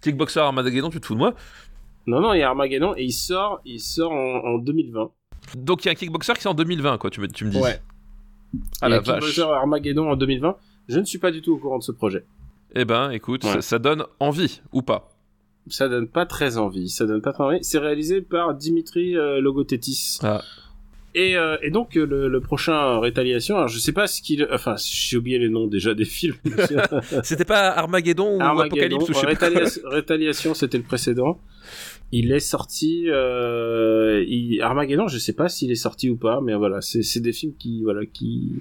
Kickboxer 0.00 0.40
Armageddon, 0.40 0.88
tu 0.90 1.00
te 1.00 1.06
fous 1.06 1.14
de 1.14 1.18
moi 1.18 1.34
Non, 2.06 2.20
non, 2.20 2.32
il 2.32 2.38
y 2.40 2.42
a 2.42 2.48
Armageddon 2.48 2.94
et 2.96 3.04
il 3.04 3.12
sort, 3.12 3.60
il 3.64 3.80
sort 3.80 4.12
en, 4.12 4.54
en 4.54 4.58
2020. 4.58 5.10
Donc 5.56 5.84
il 5.84 5.86
y 5.86 5.88
a 5.88 5.92
un 5.92 5.94
Kickboxer 5.94 6.32
qui 6.34 6.42
sort 6.42 6.52
en 6.52 6.56
2020, 6.56 6.98
quoi, 6.98 7.10
tu 7.10 7.20
me, 7.20 7.28
tu 7.28 7.44
me 7.44 7.50
dis. 7.50 7.58
Ouais. 7.58 7.80
Ah 8.80 8.88
la 8.88 9.00
vache. 9.00 9.20
Kickboxer 9.24 9.42
Armageddon 9.52 10.08
en 10.10 10.16
2020. 10.16 10.56
Je 10.88 10.98
ne 10.98 11.04
suis 11.04 11.18
pas 11.18 11.30
du 11.30 11.42
tout 11.42 11.52
au 11.54 11.58
courant 11.58 11.78
de 11.78 11.82
ce 11.84 11.92
projet. 11.92 12.24
Eh 12.74 12.84
ben, 12.86 13.10
écoute, 13.10 13.44
Ouais. 13.44 13.52
ça, 13.52 13.62
ça 13.62 13.78
donne 13.78 14.04
envie, 14.18 14.62
ou 14.72 14.80
pas 14.82 15.11
Ça 15.68 15.88
donne 15.88 16.08
pas 16.08 16.26
très 16.26 16.58
envie. 16.58 16.88
Ça 16.88 17.06
donne 17.06 17.22
pas 17.22 17.32
très 17.32 17.44
envie. 17.44 17.58
C'est 17.62 17.78
réalisé 17.78 18.20
par 18.20 18.54
Dimitri 18.54 19.16
euh, 19.16 19.40
Logothetis. 19.40 20.18
Ah. 20.22 20.42
Et, 21.14 21.36
euh, 21.36 21.58
et 21.62 21.70
donc 21.70 21.96
euh, 21.98 22.06
le, 22.06 22.28
le 22.28 22.40
prochain 22.40 22.98
Rétaliation, 22.98 23.56
alors 23.56 23.68
je 23.68 23.78
sais 23.78 23.92
pas 23.92 24.06
ce 24.06 24.22
qu'il, 24.22 24.48
enfin 24.50 24.76
j'ai 24.78 25.18
oublié 25.18 25.38
les 25.38 25.50
noms 25.50 25.66
déjà 25.66 25.92
des 25.92 26.06
films. 26.06 26.36
C'était 27.22 27.44
pas 27.44 27.68
Armageddon 27.68 28.38
ou 28.38 28.40
Armageddon, 28.40 28.76
Apocalypse 28.76 29.08
ou 29.10 29.12
je 29.12 29.18
sais 29.18 29.20
pas. 29.22 29.28
Rétaliation, 29.28 29.82
Rétaliation, 29.84 30.54
c'était 30.54 30.78
le 30.78 30.84
précédent. 30.84 31.38
Il 32.12 32.32
est 32.32 32.40
sorti, 32.40 33.04
euh, 33.08 34.24
il- 34.26 34.60
Armageddon, 34.62 35.06
je 35.08 35.18
sais 35.18 35.34
pas 35.34 35.48
s'il 35.50 35.70
est 35.70 35.74
sorti 35.74 36.08
ou 36.08 36.16
pas, 36.16 36.40
mais 36.42 36.54
voilà, 36.54 36.80
c'est 36.80 37.02
c'est 37.02 37.20
des 37.20 37.32
films 37.32 37.52
qui, 37.58 37.82
voilà, 37.82 38.06
qui, 38.06 38.52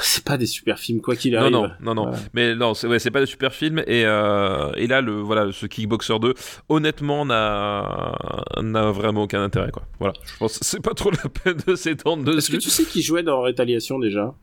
c'est 0.00 0.24
pas 0.24 0.36
des 0.38 0.46
super 0.46 0.78
films 0.78 1.00
quoi 1.00 1.16
qu'il 1.16 1.32
Non, 1.34 1.40
arrive. 1.40 1.52
non, 1.52 1.68
non, 1.82 1.94
non. 1.94 2.02
Voilà. 2.04 2.18
Mais 2.32 2.54
non, 2.54 2.72
c'est 2.74 2.86
ouais, 2.86 2.98
c'est 2.98 3.10
pas 3.10 3.20
de 3.20 3.26
super 3.26 3.52
film. 3.52 3.80
Et, 3.86 4.04
euh, 4.06 4.70
et 4.76 4.86
là, 4.86 5.00
le, 5.00 5.20
voilà, 5.20 5.52
ce 5.52 5.66
Kickboxer 5.66 6.18
2, 6.18 6.34
honnêtement, 6.68 7.26
n'a 7.26 8.14
n'a 8.62 8.90
vraiment 8.90 9.24
aucun 9.24 9.42
intérêt. 9.42 9.70
Quoi. 9.70 9.82
Voilà, 9.98 10.14
je 10.24 10.36
pense 10.38 10.58
c'est 10.62 10.82
pas 10.82 10.94
trop 10.94 11.10
la 11.10 11.28
peine 11.28 11.58
de 11.66 11.74
s'étendre 11.74 12.22
Est-ce 12.36 12.50
que 12.50 12.56
dessus. 12.56 12.68
tu 12.68 12.70
sais 12.70 12.84
qui 12.84 13.02
jouait 13.02 13.22
dans 13.22 13.42
Rétaliation 13.42 13.98
déjà? 13.98 14.34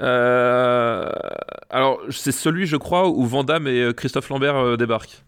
Euh, 0.00 1.10
alors, 1.70 2.00
c'est 2.10 2.32
celui, 2.32 2.66
je 2.66 2.76
crois, 2.76 3.08
où 3.08 3.24
Van 3.24 3.44
Damme 3.44 3.66
et 3.68 3.80
euh, 3.82 3.92
Christophe 3.92 4.28
Lambert 4.30 4.56
euh, 4.56 4.76
débarquent. 4.76 5.22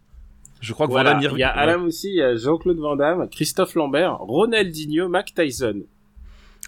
Je 0.61 0.73
crois 0.73 0.87
que 0.87 0.93
Voilà, 0.93 1.15
Van 1.15 1.21
Damme 1.21 1.33
il 1.35 1.39
y 1.41 1.43
a 1.43 1.51
Alan 1.51 1.83
aussi, 1.85 2.09
il 2.09 2.15
y 2.17 2.23
a 2.23 2.35
Jean-Claude 2.37 2.79
Van 2.79 2.97
Damme, 2.97 3.29
Christophe 3.31 3.75
Lambert, 3.75 4.17
Ronaldinho, 4.21 5.09
Mac 5.09 5.35
Tyson. 5.35 5.83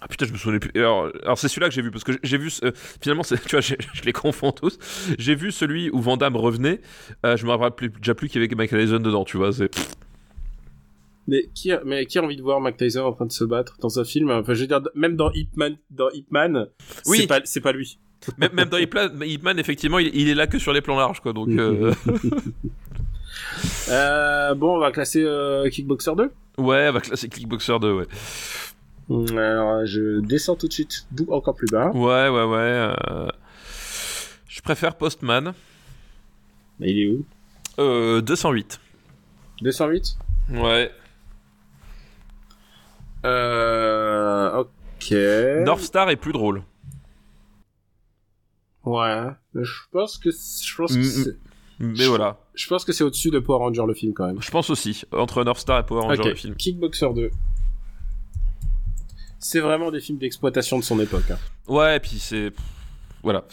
Ah 0.02 0.08
putain, 0.08 0.26
je 0.26 0.32
me 0.32 0.36
souvenais 0.38 0.58
plus. 0.58 0.70
Alors, 0.78 1.10
alors 1.22 1.38
c'est 1.38 1.48
celui-là 1.48 1.68
que 1.68 1.74
j'ai 1.74 1.80
vu 1.82 1.90
parce 1.90 2.04
que 2.04 2.12
j'ai 2.22 2.36
vu. 2.38 2.50
euh, 2.62 2.70
finalement, 3.00 3.22
tu 3.46 3.50
vois, 3.50 3.60
je 3.60 3.74
les 4.04 4.12
confonds 4.12 4.52
tous. 4.52 4.78
J'ai 5.18 5.34
vu 5.34 5.50
celui 5.52 5.88
où 5.90 6.00
Van 6.00 6.16
Damme 6.18 6.36
revenait. 6.36 6.80
Euh, 7.24 7.36
je 7.36 7.46
me 7.46 7.50
rappelle 7.52 7.90
plus- 7.90 7.98
déjà 8.00 8.14
plus 8.14 8.28
qu'il 8.28 8.42
y 8.42 8.44
avait 8.44 8.54
Michael 8.54 8.82
Tyson 8.84 8.98
dedans. 9.00 9.24
Tu 9.24 9.36
vois, 9.38 9.52
c'est. 9.52 9.70
Mais 11.28 11.44
qui, 11.54 11.72
a, 11.72 11.80
mais 11.84 12.06
qui 12.06 12.18
a 12.18 12.22
envie 12.22 12.36
de 12.36 12.42
voir 12.42 12.60
Mac 12.60 12.76
Tyson 12.76 13.00
en 13.00 13.12
train 13.12 13.26
de 13.26 13.32
se 13.32 13.42
battre 13.42 13.76
dans 13.80 13.98
un 13.98 14.04
film 14.04 14.30
Enfin, 14.30 14.54
je 14.54 14.60
veux 14.60 14.66
dire, 14.68 14.80
même 14.94 15.16
dans 15.16 15.32
Hitman, 15.32 15.76
dans 15.90 16.08
Hitman, 16.10 16.68
Oui. 17.06 17.18
c'est 17.22 17.26
pas, 17.26 17.40
c'est 17.44 17.60
pas 17.60 17.72
lui. 17.72 17.98
Même, 18.38 18.50
même 18.54 18.68
dans 18.68 18.78
Hitman, 18.78 19.10
Hitman, 19.22 19.58
effectivement, 19.58 19.98
il, 19.98 20.14
il 20.14 20.28
est 20.28 20.34
là 20.34 20.46
que 20.46 20.58
sur 20.58 20.72
les 20.72 20.80
plans 20.80 20.96
larges, 20.96 21.20
quoi. 21.20 21.32
Donc, 21.32 21.48
euh, 21.50 21.92
Euh, 23.90 24.54
bon, 24.54 24.76
on 24.76 24.78
va 24.78 24.90
classer 24.90 25.24
Kickboxer 25.70 26.12
2. 26.16 26.30
ouais, 26.58 26.90
bah 26.92 27.00
classique 27.00 27.32
Kickboxer 27.34 27.78
2, 27.80 27.92
ouais. 27.92 28.06
Mm, 29.08 29.38
Alors, 29.38 29.86
je 29.86 30.20
descends 30.20 30.56
tout 30.56 30.66
de 30.68 30.72
suite, 30.72 31.06
encore 31.28 31.54
plus 31.54 31.68
bas. 31.70 31.90
Ouais, 31.92 32.28
ouais, 32.28 32.44
ouais. 32.44 32.92
euh, 33.10 33.28
Je 34.48 34.60
préfère 34.62 34.96
Postman. 34.96 35.52
Mais 36.80 36.90
il 36.90 36.98
est 37.00 37.10
où? 37.14 37.24
Euh, 37.78 38.20
208. 38.20 38.80
208 39.62 40.18
Ouais. 40.50 40.90
Euh, 43.24 44.58
ok. 44.58 45.14
North 45.64 45.80
Star 45.80 46.10
est 46.10 46.16
plus 46.16 46.32
drôle. 46.32 46.62
Ouais. 48.84 49.26
Mais 49.54 49.64
Je 49.64 49.72
pense 49.90 50.18
que, 50.18 50.30
je 50.30 50.76
pense 50.76 50.92
que 50.94 50.98
Mm, 50.98 51.02
c'est, 51.02 51.36
Mais 51.78 51.94
Je- 52.04 52.08
voilà. 52.08 52.38
je 52.54 52.66
pense 52.68 52.84
que 52.86 52.92
c'est 52.92 53.04
au-dessus 53.04 53.30
de 53.30 53.38
Power 53.38 53.58
Ranger 53.58 53.82
le 53.86 53.92
film 53.94 54.14
quand 54.14 54.26
même. 54.26 54.40
Je 54.40 54.50
pense 54.50 54.70
aussi. 54.70 55.02
Entre 55.12 55.44
North 55.44 55.58
Star 55.58 55.78
et 55.80 55.84
Power 55.86 56.02
Ranger, 56.06 56.30
le 56.30 56.34
film. 56.34 56.54
Kickboxer 56.56 57.12
2. 57.14 57.30
C'est 59.38 59.60
vraiment 59.60 59.90
des 59.90 60.00
films 60.00 60.18
d'exploitation 60.18 60.78
de 60.78 60.84
son 60.84 60.98
époque. 61.00 61.30
hein. 61.30 61.38
Ouais, 61.68 61.96
et 61.96 62.00
puis 62.00 62.18
c'est. 62.18 62.52
Voilà. 63.22 63.44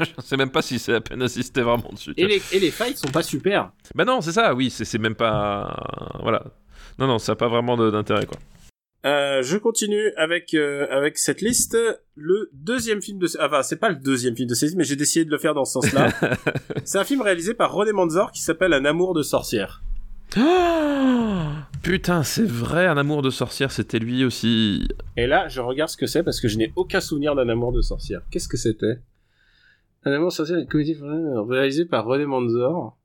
Je 0.00 0.22
sais 0.24 0.36
même 0.36 0.50
pas 0.50 0.62
si 0.62 0.78
c'est 0.78 0.94
à 0.94 1.00
peine 1.00 1.22
assister 1.22 1.62
vraiment 1.62 1.90
dessus. 1.92 2.14
Et 2.16 2.26
les, 2.26 2.42
et 2.52 2.60
les 2.60 2.70
fights 2.70 2.96
sont 2.98 3.10
pas 3.10 3.22
super. 3.22 3.72
Bah 3.94 4.04
non, 4.04 4.20
c'est 4.20 4.32
ça, 4.32 4.54
oui, 4.54 4.70
c'est 4.70 4.98
même 4.98 5.14
pas. 5.16 5.76
Voilà. 6.22 6.44
Non, 6.98 7.06
non, 7.06 7.18
ça 7.18 7.32
n'a 7.32 7.36
pas 7.36 7.48
vraiment 7.48 7.76
d'intérêt, 7.76 8.26
quoi. 8.26 8.38
Euh, 9.04 9.42
je 9.42 9.56
continue 9.56 10.12
avec 10.16 10.54
euh, 10.54 10.86
avec 10.90 11.18
cette 11.18 11.40
liste. 11.40 11.76
Le 12.14 12.48
deuxième 12.52 13.02
film 13.02 13.18
de, 13.18 13.26
ce- 13.26 13.36
enfin 13.44 13.64
c'est 13.64 13.78
pas 13.80 13.88
le 13.88 13.96
deuxième 13.96 14.36
film 14.36 14.48
de 14.48 14.54
liste, 14.54 14.76
mais 14.76 14.84
j'ai 14.84 14.94
décidé 14.94 15.24
de 15.24 15.30
le 15.30 15.38
faire 15.38 15.54
dans 15.54 15.64
ce 15.64 15.72
sens-là. 15.72 16.08
c'est 16.84 16.98
un 16.98 17.04
film 17.04 17.20
réalisé 17.22 17.54
par 17.54 17.72
René 17.72 17.90
Manzor 17.92 18.30
qui 18.30 18.42
s'appelle 18.42 18.72
Un 18.72 18.84
amour 18.84 19.12
de 19.14 19.22
sorcière. 19.24 19.82
Putain, 21.82 22.22
c'est 22.22 22.46
vrai, 22.46 22.86
un 22.86 22.96
amour 22.96 23.22
de 23.22 23.30
sorcière, 23.30 23.72
c'était 23.72 23.98
lui 23.98 24.24
aussi. 24.24 24.86
Et 25.16 25.26
là, 25.26 25.48
je 25.48 25.60
regarde 25.60 25.90
ce 25.90 25.96
que 25.96 26.06
c'est 26.06 26.22
parce 26.22 26.40
que 26.40 26.46
je 26.48 26.56
n'ai 26.56 26.72
aucun 26.76 27.00
souvenir 27.00 27.34
d'un 27.34 27.48
amour 27.48 27.72
de 27.72 27.80
sorcière. 27.82 28.20
Qu'est-ce 28.30 28.48
que 28.48 28.56
c'était? 28.56 29.00
Un 30.04 30.12
amour 30.12 30.28
de 30.28 30.32
sorcière, 30.34 30.58
une 30.58 30.66
comédie 30.68 30.96
réalisée 31.48 31.84
par 31.84 32.04
René 32.04 32.24
Manzor. 32.26 32.96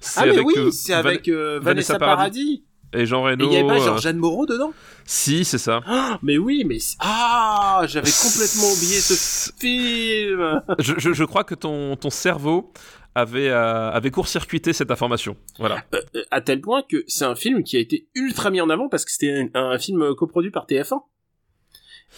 C'est 0.00 0.20
Ah 0.20 0.26
mais 0.26 0.32
avec, 0.32 0.46
oui, 0.46 0.54
euh, 0.58 0.70
c'est 0.70 0.92
Van- 0.92 0.98
avec 1.00 1.28
euh, 1.28 1.58
Vanessa 1.62 1.94
Vanessa 1.94 1.98
Paradis. 1.98 2.16
Paradis. 2.18 2.64
Et 2.92 3.06
Jean 3.06 3.22
Reno. 3.22 3.46
il 3.46 3.52
y 3.52 3.56
avait 3.56 3.66
pas 3.68 3.80
euh, 3.80 3.84
Jean-Jeanne 3.84 4.16
Moreau 4.18 4.46
dedans? 4.46 4.72
Si, 5.04 5.44
c'est 5.44 5.58
ça. 5.58 5.80
Ah, 5.86 6.18
Mais 6.22 6.38
oui, 6.38 6.64
mais 6.66 6.78
ah, 6.98 7.82
j'avais 7.86 8.10
complètement 8.10 8.72
oublié 8.72 8.98
ce 8.98 9.50
film. 9.58 10.60
je, 10.80 10.94
je, 10.98 11.12
je 11.12 11.24
crois 11.24 11.44
que 11.44 11.54
ton, 11.54 11.94
ton 11.96 12.10
cerveau 12.10 12.72
avait, 13.14 13.48
euh, 13.48 13.90
avait 13.90 14.10
court-circuité 14.10 14.72
cette 14.72 14.90
information. 14.90 15.36
Voilà. 15.58 15.84
Euh, 15.94 16.22
à 16.30 16.40
tel 16.40 16.60
point 16.60 16.82
que 16.88 17.04
c'est 17.06 17.24
un 17.24 17.34
film 17.34 17.62
qui 17.64 17.76
a 17.76 17.80
été 17.80 18.08
ultra 18.14 18.50
mis 18.50 18.60
en 18.60 18.70
avant 18.70 18.88
parce 18.88 19.04
que 19.04 19.10
c'était 19.10 19.48
un, 19.54 19.70
un 19.70 19.78
film 19.78 20.14
coproduit 20.14 20.50
par 20.50 20.66
TF1. 20.66 21.00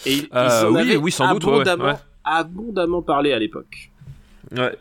Et 0.05 0.13
ils, 0.13 0.23
Euh, 0.33 0.47
ils 0.61 0.65
en 0.65 0.71
oui, 0.71 0.79
avaient 0.81 0.95
oui, 0.97 1.11
sans 1.11 1.33
doute, 1.33 1.45
ouais, 1.45 1.69
ouais. 1.69 1.93
abondamment 2.23 3.01
parlé 3.01 3.31
à 3.31 3.39
l'époque. 3.39 3.91
Ouais. 4.51 4.75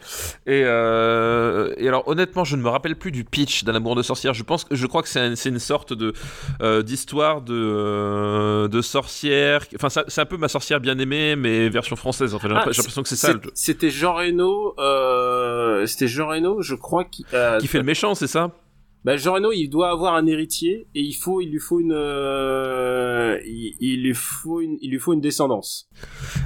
Et, 0.47 0.63
euh, 0.65 1.73
et 1.77 1.87
alors 1.89 2.07
honnêtement, 2.09 2.45
je 2.45 2.57
ne 2.57 2.63
me 2.63 2.69
rappelle 2.69 2.97
plus 2.97 3.13
du 3.13 3.25
pitch 3.25 3.65
d'un 3.65 3.75
amour 3.75 3.95
de 3.95 4.03
sorcière. 4.03 4.35
Je 4.35 4.43
pense, 4.43 4.67
je 4.71 4.87
crois 4.87 5.03
que 5.03 5.09
c'est 5.09 5.21
un- 5.21 5.37
c'est 5.37 5.49
une 5.51 5.59
sorte 5.61 5.93
de 5.93 6.13
euh, 6.63 6.83
d'histoire 6.83 7.43
de 7.43 7.55
euh, 7.55 8.69
de 8.69 8.81
sorcière. 8.83 9.65
Enfin, 9.77 9.89
c'est 10.09 10.21
un 10.21 10.27
peu 10.27 10.37
ma 10.37 10.49
sorcière 10.49 10.81
bien 10.81 10.99
aimée, 10.99 11.37
mais 11.37 11.69
version 11.69 11.97
française. 11.97 12.35
Enfin, 12.35 12.49
j'ai 12.49 12.55
Ah, 12.55 12.59
l'impression- 12.59 12.83
j'ai 12.83 12.89
l'impression 12.89 13.03
que 13.03 13.09
c'est 13.09 13.17
ça. 13.17 13.35
C'était 13.55 13.91
Jean 13.91 14.15
Reno, 14.15 14.75
c'était 15.87 16.09
Jean 16.09 16.29
Reno, 16.29 16.61
je 16.61 16.75
crois 16.75 17.05
qui, 17.05 17.25
Qui 17.61 17.67
fait 17.69 17.79
le 17.79 17.85
méchant, 17.85 18.15
c'est 18.15 18.27
ça? 18.27 18.51
Bah, 19.05 19.17
Jean 19.17 19.35
Reno, 19.35 19.51
il 19.53 19.69
doit 19.69 19.91
avoir 19.91 20.15
un 20.15 20.27
héritier 20.27 20.87
et 20.95 21.01
il 21.01 21.15
faut, 21.15 21.41
il 21.41 21.51
lui 21.51 21.59
faut 21.59 21.81
une, 21.81 21.91
euh, 21.93 23.37
il, 23.45 23.75
il 23.81 24.03
lui 24.05 24.15
faut 24.15 24.61
une, 24.61 24.79
il 24.81 24.91
lui 24.93 24.99
faut 25.01 25.13
une 25.13 25.21
descendance. 25.21 25.89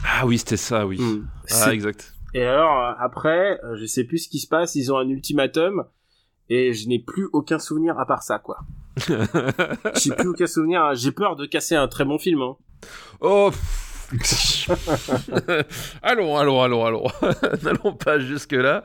Ah 0.06 0.24
oui, 0.26 0.38
c'était 0.38 0.56
ça, 0.56 0.86
oui. 0.86 0.98
Hmm. 0.98 1.26
Ah 1.50 1.74
exact. 1.74 2.14
Et 2.36 2.44
alors 2.44 2.78
euh, 2.78 2.92
après, 2.98 3.58
euh, 3.64 3.76
je 3.76 3.86
sais 3.86 4.04
plus 4.04 4.18
ce 4.18 4.28
qui 4.28 4.40
se 4.40 4.46
passe. 4.46 4.74
Ils 4.74 4.92
ont 4.92 4.98
un 4.98 5.08
ultimatum 5.08 5.84
et 6.50 6.74
je 6.74 6.86
n'ai 6.86 6.98
plus 6.98 7.28
aucun 7.32 7.58
souvenir 7.58 7.98
à 7.98 8.04
part 8.04 8.22
ça, 8.22 8.38
quoi. 8.38 8.58
J'ai 9.96 10.14
plus 10.14 10.28
aucun 10.28 10.46
souvenir. 10.46 10.82
hein. 10.82 10.94
J'ai 10.94 11.12
peur 11.12 11.36
de 11.36 11.46
casser 11.46 11.76
un 11.76 11.88
très 11.88 12.04
bon 12.04 12.18
film. 12.18 12.42
Hein. 12.42 12.56
oh, 13.20 13.50
allons, 16.02 16.36
allons, 16.36 16.62
allons, 16.62 16.84
allons. 16.84 17.06
N'allons 17.62 17.94
pas 17.94 18.18
jusque-là. 18.18 18.84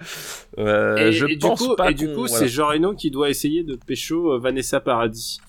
Euh, 0.58 1.10
et, 1.10 1.12
je 1.12 1.26
et 1.28 1.38
pense 1.38 1.62
du 1.62 1.68
coup, 1.68 1.76
pas 1.76 1.92
et 1.92 1.94
du 1.94 2.08
coup, 2.08 2.26
voilà. 2.28 2.34
c'est 2.34 2.48
Jean 2.48 2.70
Reno 2.70 2.96
qui 2.96 3.12
doit 3.12 3.30
essayer 3.30 3.64
de 3.64 3.76
pécho 3.76 4.40
Vanessa 4.40 4.80
Paradis. 4.80 5.40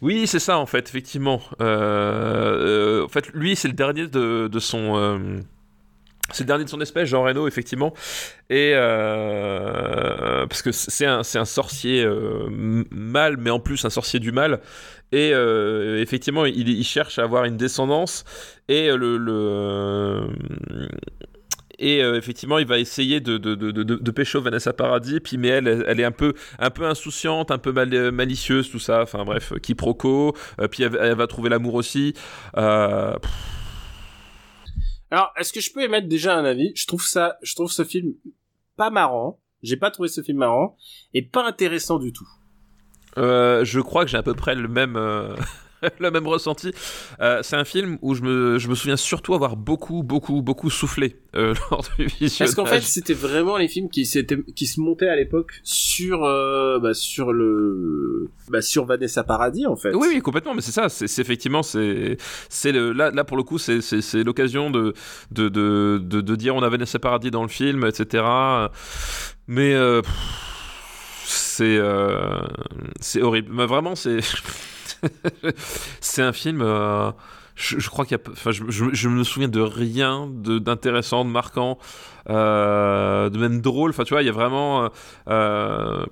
Oui, 0.00 0.26
c'est 0.26 0.38
ça 0.40 0.58
en 0.58 0.66
fait, 0.66 0.88
effectivement. 0.88 1.40
Euh, 1.60 3.00
euh, 3.00 3.04
en 3.04 3.08
fait, 3.08 3.28
lui, 3.32 3.54
c'est 3.54 3.68
le 3.68 3.74
dernier 3.74 4.08
de, 4.08 4.48
de 4.48 4.58
son. 4.58 5.40
C'est 6.30 6.44
le 6.44 6.48
dernier 6.48 6.64
de 6.64 6.70
son 6.70 6.80
espèce, 6.80 7.08
Jean 7.08 7.24
Reno, 7.24 7.46
effectivement. 7.46 7.92
Et 8.48 8.72
euh, 8.74 10.46
parce 10.46 10.62
que 10.62 10.72
c'est 10.72 11.06
un, 11.06 11.22
sorcier 11.22 12.04
euh, 12.04 12.48
mâle, 12.90 13.36
mais 13.38 13.50
en 13.50 13.60
plus 13.60 13.84
un 13.84 13.90
sorcier 13.90 14.20
du 14.20 14.32
mal. 14.32 14.60
Et 15.12 15.32
euh, 15.34 16.00
effectivement, 16.00 16.46
il, 16.46 16.84
cherche 16.84 17.18
à 17.18 17.22
avoir 17.22 17.44
une 17.44 17.56
descendance. 17.56 18.24
Et 18.68 18.88
euh, 18.88 18.96
le. 18.96 19.18
le 19.18 20.88
et 21.78 22.02
euh, 22.02 22.16
effectivement, 22.16 22.58
il 22.58 22.66
va 22.66 22.78
essayer 22.78 23.20
de, 23.20 23.38
de, 23.38 23.54
de, 23.56 24.10
pécho 24.12 24.40
Vanessa 24.40 24.72
Paradis, 24.72 25.18
puis 25.18 25.36
mais 25.36 25.48
elle, 25.48 25.84
elle 25.88 25.98
est 25.98 26.04
un 26.04 26.12
peu, 26.12 26.34
insouciante, 26.80 27.50
un 27.50 27.58
peu 27.58 27.72
mal- 27.72 28.12
malicieuse, 28.12 28.70
tout 28.70 28.78
ça. 28.78 29.02
Enfin 29.02 29.24
bref, 29.24 29.52
quiproquo. 29.60 30.36
Puis 30.70 30.84
elle, 30.84 31.16
va 31.16 31.26
trouver 31.26 31.50
l'amour 31.50 31.74
aussi. 31.74 32.14
Pff, 32.54 33.30
Alors, 35.12 35.30
est-ce 35.36 35.52
que 35.52 35.60
je 35.60 35.70
peux 35.70 35.82
émettre 35.82 36.08
déjà 36.08 36.34
un 36.34 36.44
avis? 36.46 36.72
Je 36.74 36.86
trouve 36.86 37.04
ça, 37.04 37.36
je 37.42 37.54
trouve 37.54 37.70
ce 37.70 37.84
film 37.84 38.14
pas 38.76 38.88
marrant. 38.88 39.38
J'ai 39.62 39.76
pas 39.76 39.90
trouvé 39.90 40.08
ce 40.08 40.22
film 40.22 40.38
marrant 40.38 40.74
et 41.12 41.20
pas 41.20 41.46
intéressant 41.46 41.98
du 41.98 42.12
tout. 42.14 42.26
euh, 43.18 43.62
je 43.62 43.78
crois 43.80 44.06
que 44.06 44.10
j'ai 44.10 44.16
à 44.16 44.22
peu 44.22 44.32
près 44.32 44.54
le 44.54 44.68
même. 44.68 44.96
euh, 44.96 45.36
le 46.00 46.10
même 46.10 46.26
ressenti. 46.26 46.72
Euh, 47.20 47.40
c'est 47.42 47.56
un 47.56 47.64
film 47.64 47.98
où 48.02 48.14
je 48.14 48.22
me, 48.22 48.58
je 48.58 48.68
me 48.68 48.74
souviens 48.74 48.96
surtout 48.96 49.34
avoir 49.34 49.56
beaucoup, 49.56 50.02
beaucoup, 50.02 50.42
beaucoup 50.42 50.70
soufflé 50.70 51.16
euh, 51.34 51.54
lors 51.70 51.84
du 51.98 52.06
visionnage. 52.06 52.38
Parce 52.38 52.54
qu'en 52.54 52.66
fait, 52.66 52.80
c'était 52.82 53.14
vraiment 53.14 53.56
les 53.56 53.68
films 53.68 53.88
qui 53.88 54.06
s'étaient, 54.06 54.38
qui 54.56 54.66
se 54.66 54.80
montaient 54.80 55.08
à 55.08 55.16
l'époque 55.16 55.60
sur, 55.62 56.24
euh, 56.24 56.78
bah, 56.78 56.94
sur 56.94 57.32
le, 57.32 58.28
bah, 58.48 58.62
sur 58.62 58.84
Vanessa 58.84 59.24
Paradis 59.24 59.66
en 59.66 59.76
fait. 59.76 59.94
Oui, 59.94 60.08
oui, 60.14 60.20
complètement, 60.20 60.54
mais 60.54 60.62
c'est 60.62 60.72
ça, 60.72 60.88
c'est 60.88 61.06
effectivement, 61.18 61.62
c'est 61.62 62.16
c'est 62.48 62.72
le 62.72 62.92
là, 62.92 63.10
là 63.10 63.24
pour 63.24 63.36
le 63.36 63.42
coup, 63.42 63.58
c'est 63.58 63.80
c'est- 63.80 64.22
l'occasion 64.24 64.70
de 64.70 64.94
de, 65.30 65.48
de, 65.48 66.00
de 66.02 66.20
de 66.20 66.36
dire 66.36 66.54
on 66.54 66.62
a 66.62 66.68
Vanessa 66.68 66.98
Paradis 66.98 67.30
dans 67.30 67.42
le 67.42 67.48
film, 67.48 67.84
etc. 67.86 68.24
Mais 69.48 69.74
euh, 69.74 70.02
c'est 71.24 71.76
euh, 71.78 72.40
c'est 73.00 73.22
horrible, 73.22 73.50
mais 73.52 73.66
vraiment 73.66 73.94
c'est 73.94 74.20
c'est 76.00 76.22
un 76.22 76.32
film. 76.32 76.60
euh, 76.62 77.10
je, 77.54 77.88
crois 77.88 78.04
qu'il 78.06 78.16
y 78.16 78.20
a, 78.20 78.32
enfin, 78.32 78.50
je, 78.50 79.08
me 79.08 79.24
souviens 79.24 79.48
de 79.48 79.60
rien 79.60 80.28
d'intéressant, 80.30 81.24
de, 81.24 81.30
marquant, 81.30 81.78
euh, 82.30 83.28
de 83.30 83.38
même 83.38 83.60
drôle. 83.60 83.90
Enfin, 83.90 84.04
tu 84.04 84.14
vois, 84.14 84.22
il 84.22 84.26
y 84.26 84.30
a 84.30 84.32
vraiment. 84.32 84.90
euh, 85.28 86.04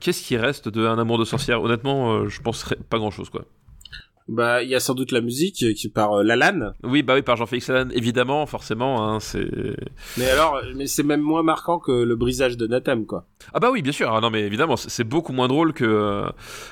Qu'est-ce 0.00 0.22
qui 0.22 0.36
reste 0.36 0.68
de 0.68 0.86
Un 0.86 0.98
amour 0.98 1.18
de 1.18 1.24
sorcière? 1.24 1.62
Honnêtement, 1.62 2.26
je 2.28 2.40
penserais 2.40 2.76
pas 2.88 2.98
grand-chose, 2.98 3.28
quoi. 3.30 3.44
Bah, 4.32 4.62
il 4.62 4.68
y 4.70 4.76
a 4.76 4.80
sans 4.80 4.94
doute 4.94 5.10
la 5.10 5.20
musique 5.20 5.60
euh, 5.64 5.72
qui 5.74 5.88
par 5.88 6.12
euh, 6.12 6.22
Lalanne. 6.22 6.72
Oui, 6.84 7.02
bah 7.02 7.14
oui, 7.16 7.22
par 7.22 7.36
Jean-Félix 7.36 7.68
Lalanne, 7.68 7.90
évidemment, 7.94 8.46
forcément, 8.46 9.04
hein, 9.08 9.18
c'est... 9.18 9.50
Mais 10.16 10.30
alors, 10.30 10.60
mais 10.76 10.86
c'est 10.86 11.02
même 11.02 11.20
moins 11.20 11.42
marquant 11.42 11.80
que 11.80 11.90
le 11.90 12.14
brisage 12.14 12.56
de 12.56 12.68
Natham, 12.68 13.06
quoi. 13.06 13.26
Ah 13.52 13.58
bah 13.58 13.70
oui, 13.72 13.82
bien 13.82 13.90
sûr, 13.92 14.12
ah 14.14 14.20
non 14.20 14.30
mais 14.30 14.42
évidemment, 14.42 14.76
c'est 14.76 15.02
beaucoup 15.04 15.32
moins 15.32 15.48
drôle 15.48 15.72
que... 15.72 16.24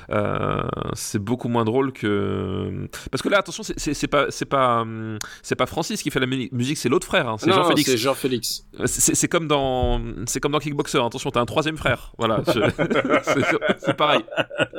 euh, 0.09 0.61
c'est 0.93 1.19
beaucoup 1.19 1.49
moins 1.49 1.65
drôle 1.65 1.91
que... 1.91 2.87
Parce 3.11 3.21
que 3.21 3.27
là, 3.29 3.39
attention, 3.39 3.63
c'est- 3.63 4.07
pas, 4.07 4.27
c'est 4.29 4.45
pas, 4.45 4.81
hum, 4.81 5.17
c'est 5.43 5.55
pas 5.55 5.65
Francis 5.65 6.01
qui 6.01 6.11
fait 6.11 6.19
la 6.21 6.27
mu- 6.27 6.47
musique, 6.53 6.77
c'est 6.77 6.89
l'autre 6.89 7.05
frère, 7.07 7.27
hein, 7.27 7.35
c'est 7.39 7.51
Jean-Félix. 7.51 7.89
C'est 7.91 7.97
Jean-Félix. 7.97 8.65
C'est 8.85 9.27
comme 9.27 9.47
dans, 9.49 10.01
c'est 10.27 10.39
comme 10.39 10.53
dans 10.53 10.59
Kickboxer. 10.59 10.99
Attention, 11.05 11.29
t'as 11.31 11.41
un 11.41 11.45
troisième 11.45 11.77
frère. 11.77 12.13
Voilà, 12.17 12.41
je- 12.47 12.61
c'est- 13.79 13.93
pareil. 13.97 14.21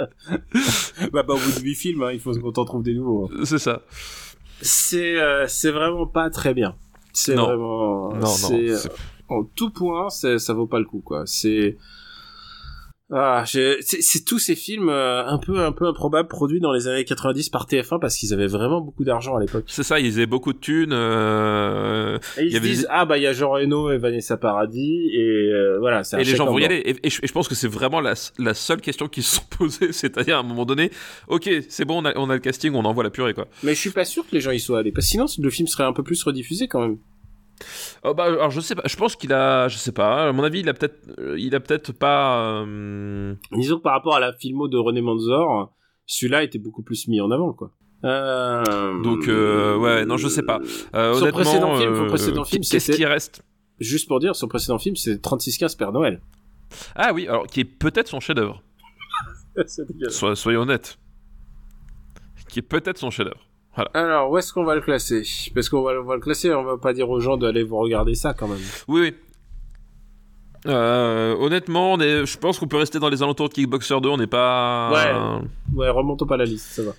bah, 1.12 1.22
bah, 1.22 1.34
au 1.34 1.38
bout 1.38 1.52
de 1.58 1.62
8 1.62 1.74
films, 1.74 2.02
hein, 2.02 2.10
il 2.12 2.20
faut 2.20 2.32
qu'on 2.32 2.52
t'en 2.52 2.64
trouve 2.70 2.82
des 2.82 2.94
nouveaux. 2.94 3.28
hein. 3.32 3.44
C'est 3.44 3.58
ça. 3.58 3.82
C'est, 4.62 5.18
euh, 5.20 5.46
c'est 5.48 5.70
vraiment 5.70 6.06
pas 6.06 6.30
très 6.30 6.54
bien. 6.54 6.74
C'est 7.12 7.34
Non. 7.34 7.44
vraiment, 7.46 8.08
Non, 8.14 8.20
non. 8.20 8.26
c'est, 8.26 8.76
c'est- 8.76 8.90
en 9.28 9.44
tout 9.44 9.70
point, 9.70 10.10
c'est- 10.10 10.38
ça 10.38 10.52
vaut 10.54 10.66
pas 10.66 10.78
le 10.78 10.84
coup, 10.84 11.00
quoi. 11.04 11.22
C'est, 11.26 11.76
ah, 13.12 13.44
c'est 13.46 14.24
tous 14.24 14.38
ces 14.38 14.54
films 14.54 14.88
euh, 14.88 15.24
un 15.26 15.38
peu, 15.38 15.58
un 15.60 15.72
peu 15.72 15.86
improbables 15.86 16.28
produits 16.28 16.60
dans 16.60 16.72
les 16.72 16.86
années 16.86 17.04
90 17.04 17.48
par 17.48 17.66
TF1 17.66 17.98
parce 18.00 18.16
qu'ils 18.16 18.32
avaient 18.32 18.46
vraiment 18.46 18.80
beaucoup 18.80 19.02
d'argent 19.04 19.36
à 19.36 19.40
l'époque. 19.40 19.64
C'est 19.66 19.82
ça, 19.82 19.98
ils 19.98 20.14
avaient 20.14 20.26
beaucoup 20.26 20.52
de 20.52 20.58
thunes. 20.58 20.92
euh, 20.92 22.18
Et 22.38 22.42
ils 22.42 22.46
Il 22.46 22.52
y 22.52 22.56
se 22.56 22.60
disent, 22.60 22.80
des- 22.82 22.86
ah 22.90 23.04
bah 23.06 23.18
il 23.18 23.22
y 23.22 23.26
a 23.26 23.32
Jean 23.32 23.50
Reno 23.50 23.90
et 23.90 23.98
Vanessa 23.98 24.36
Paradis 24.36 25.10
et 25.14 25.20
euh, 25.52 25.78
voilà. 25.80 26.04
c'est 26.04 26.16
un 26.16 26.20
Et 26.20 26.24
les 26.24 26.36
gens 26.36 26.46
en 26.46 26.52
vont 26.52 26.58
y 26.58 26.64
aller. 26.64 26.76
Et, 26.84 27.06
et 27.06 27.10
je, 27.10 27.20
et 27.22 27.26
je 27.26 27.32
pense 27.32 27.48
que 27.48 27.54
c'est 27.54 27.68
vraiment 27.68 28.00
la, 28.00 28.14
la 28.38 28.54
seule 28.54 28.80
question 28.80 29.08
qu'ils 29.08 29.24
se 29.24 29.36
sont 29.36 29.42
posées. 29.58 29.92
C'est-à-dire, 29.92 30.36
à 30.36 30.40
un 30.40 30.44
moment 30.44 30.64
donné, 30.64 30.90
ok, 31.28 31.50
c'est 31.68 31.84
bon, 31.84 32.02
on 32.02 32.04
a, 32.04 32.12
on 32.16 32.30
a 32.30 32.34
le 32.34 32.40
casting, 32.40 32.72
on 32.74 32.84
envoie 32.84 33.02
la 33.04 33.10
purée, 33.10 33.34
quoi. 33.34 33.48
Mais 33.62 33.74
je 33.74 33.80
suis 33.80 33.90
pas 33.90 34.04
sûr 34.04 34.22
que 34.24 34.34
les 34.34 34.40
gens 34.40 34.52
y 34.52 34.60
soient 34.60 34.78
allés 34.78 34.92
parce 34.92 35.06
que 35.06 35.10
sinon 35.10 35.26
le 35.38 35.50
film 35.50 35.66
serait 35.66 35.84
un 35.84 35.92
peu 35.92 36.02
plus 36.02 36.22
rediffusé 36.22 36.68
quand 36.68 36.80
même. 36.80 36.98
Oh, 38.04 38.14
bah, 38.14 38.24
alors, 38.24 38.50
je 38.50 38.60
sais 38.60 38.74
pas, 38.74 38.82
je 38.86 38.96
pense 38.96 39.16
qu'il 39.16 39.32
a, 39.32 39.68
je 39.68 39.76
sais 39.76 39.92
pas, 39.92 40.28
à 40.28 40.32
mon 40.32 40.42
avis, 40.44 40.60
il 40.60 40.68
a 40.68 40.74
peut-être, 40.74 40.98
euh, 41.18 41.38
il 41.38 41.54
a 41.54 41.60
peut-être 41.60 41.92
pas. 41.92 42.62
euh, 42.64 43.34
Disons 43.52 43.78
que 43.78 43.82
par 43.82 43.92
rapport 43.92 44.14
à 44.14 44.20
la 44.20 44.32
filmo 44.32 44.68
de 44.68 44.78
René 44.78 45.00
Manzor, 45.02 45.72
celui-là 46.06 46.42
était 46.42 46.58
beaucoup 46.58 46.82
plus 46.82 47.06
mis 47.08 47.20
en 47.20 47.30
avant 47.30 47.52
quoi. 47.52 47.72
Euh... 48.04 49.02
Donc, 49.02 49.28
euh, 49.28 49.76
ouais, 49.76 50.06
non, 50.06 50.16
je 50.16 50.28
sais 50.28 50.42
pas. 50.42 50.58
Son 50.94 51.30
précédent 51.30 51.76
film, 51.78 51.94
son 51.96 52.06
précédent 52.06 52.44
film, 52.44 52.62
qu'est-ce 52.62 52.92
qui 52.92 53.04
reste? 53.04 53.42
Juste 53.78 54.08
pour 54.08 54.20
dire, 54.20 54.34
son 54.36 54.48
précédent 54.48 54.78
film, 54.78 54.96
c'est 54.96 55.20
3615 55.20 55.74
Père 55.76 55.92
Noël. 55.92 56.20
Ah 56.94 57.12
oui, 57.12 57.26
alors 57.28 57.46
qui 57.46 57.60
est 57.60 57.64
peut-être 57.64 58.08
son 58.08 58.20
chef-d'œuvre. 58.20 58.62
So- 60.10 60.34
soyons 60.34 60.62
honnêtes. 60.62 60.98
Qui 62.48 62.60
est 62.60 62.62
peut-être 62.62 62.98
son 62.98 63.10
chef-d'œuvre. 63.10 63.44
Alors, 63.94 64.30
où 64.30 64.36
est-ce 64.38 64.52
qu'on 64.52 64.64
va 64.64 64.74
le 64.74 64.80
classer? 64.80 65.22
Parce 65.54 65.68
qu'on 65.68 65.82
va, 65.82 65.92
le 65.94 66.20
classer, 66.20 66.52
on 66.52 66.64
va 66.64 66.76
pas 66.76 66.92
dire 66.92 67.08
aux 67.08 67.20
gens 67.20 67.36
d'aller 67.36 67.62
vous 67.62 67.78
regarder 67.78 68.14
ça 68.14 68.34
quand 68.34 68.48
même. 68.48 68.58
Oui, 68.88 69.00
oui. 69.00 69.14
Euh, 70.66 71.34
honnêtement, 71.38 71.94
on 71.94 72.00
est, 72.00 72.26
je 72.26 72.36
pense 72.38 72.58
qu'on 72.58 72.66
peut 72.68 72.76
rester 72.76 72.98
dans 72.98 73.08
les 73.08 73.22
alentours 73.22 73.48
de 73.48 73.54
Kickboxer 73.54 74.00
2. 74.02 74.08
On 74.08 74.16
n'est 74.18 74.26
pas. 74.26 74.90
Ouais. 74.92 75.40
Ouais, 75.74 75.88
remontons 75.88 76.26
pas 76.26 76.36
la 76.36 76.44
liste, 76.44 76.66
ça 76.66 76.82
va. 76.82 76.92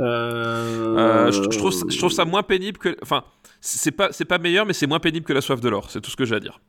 Euh... 0.00 0.96
Euh, 0.98 1.32
je, 1.32 1.42
je 1.50 1.58
trouve, 1.58 1.72
ça- 1.72 1.86
je 1.88 1.96
trouve 1.98 2.12
ça 2.12 2.24
moins 2.24 2.42
pénible 2.42 2.78
que. 2.78 2.96
Enfin, 3.02 3.24
c'est 3.60 3.92
pas, 3.92 4.08
c'est 4.12 4.24
pas 4.24 4.38
meilleur, 4.38 4.66
mais 4.66 4.72
c'est 4.72 4.86
moins 4.86 5.00
pénible 5.00 5.24
que 5.24 5.32
la 5.32 5.40
soif 5.40 5.60
de 5.60 5.68
l'or. 5.68 5.90
C'est 5.90 6.00
tout 6.00 6.10
ce 6.10 6.16
que 6.16 6.24
j'ai 6.24 6.34
à 6.34 6.40
dire. 6.40 6.60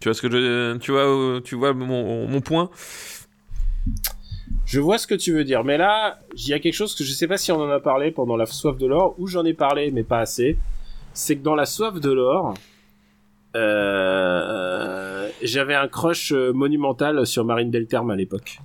Tu 0.00 0.08
vois 0.08 0.14
ce 0.14 0.20
que 0.22 0.30
je, 0.30 0.76
tu 0.78 0.90
vois, 0.92 1.40
tu 1.42 1.54
vois 1.54 1.72
mon, 1.72 2.26
mon 2.28 2.40
point? 2.40 2.68
Je 4.64 4.80
vois 4.80 4.98
ce 4.98 5.06
que 5.06 5.14
tu 5.14 5.32
veux 5.32 5.44
dire, 5.44 5.64
mais 5.64 5.76
là, 5.76 6.20
il 6.34 6.48
y 6.48 6.52
a 6.52 6.58
quelque 6.58 6.74
chose 6.74 6.94
que 6.94 7.04
je 7.04 7.12
sais 7.12 7.26
pas 7.26 7.36
si 7.36 7.52
on 7.52 7.60
en 7.60 7.68
a 7.68 7.80
parlé 7.80 8.10
pendant 8.10 8.36
la 8.36 8.46
soif 8.46 8.78
de 8.78 8.86
l'or, 8.86 9.14
ou 9.18 9.26
j'en 9.26 9.44
ai 9.44 9.54
parlé, 9.54 9.90
mais 9.90 10.02
pas 10.02 10.20
assez. 10.20 10.58
C'est 11.12 11.36
que 11.36 11.42
dans 11.42 11.54
la 11.54 11.66
soif 11.66 12.00
de 12.00 12.10
l'or, 12.10 12.54
euh, 13.54 15.28
j'avais 15.42 15.74
un 15.74 15.88
crush 15.88 16.32
euh, 16.32 16.52
monumental 16.52 17.26
sur 17.26 17.44
Marine 17.44 17.70
Delterme 17.70 18.10
à 18.10 18.16
l'époque. 18.16 18.60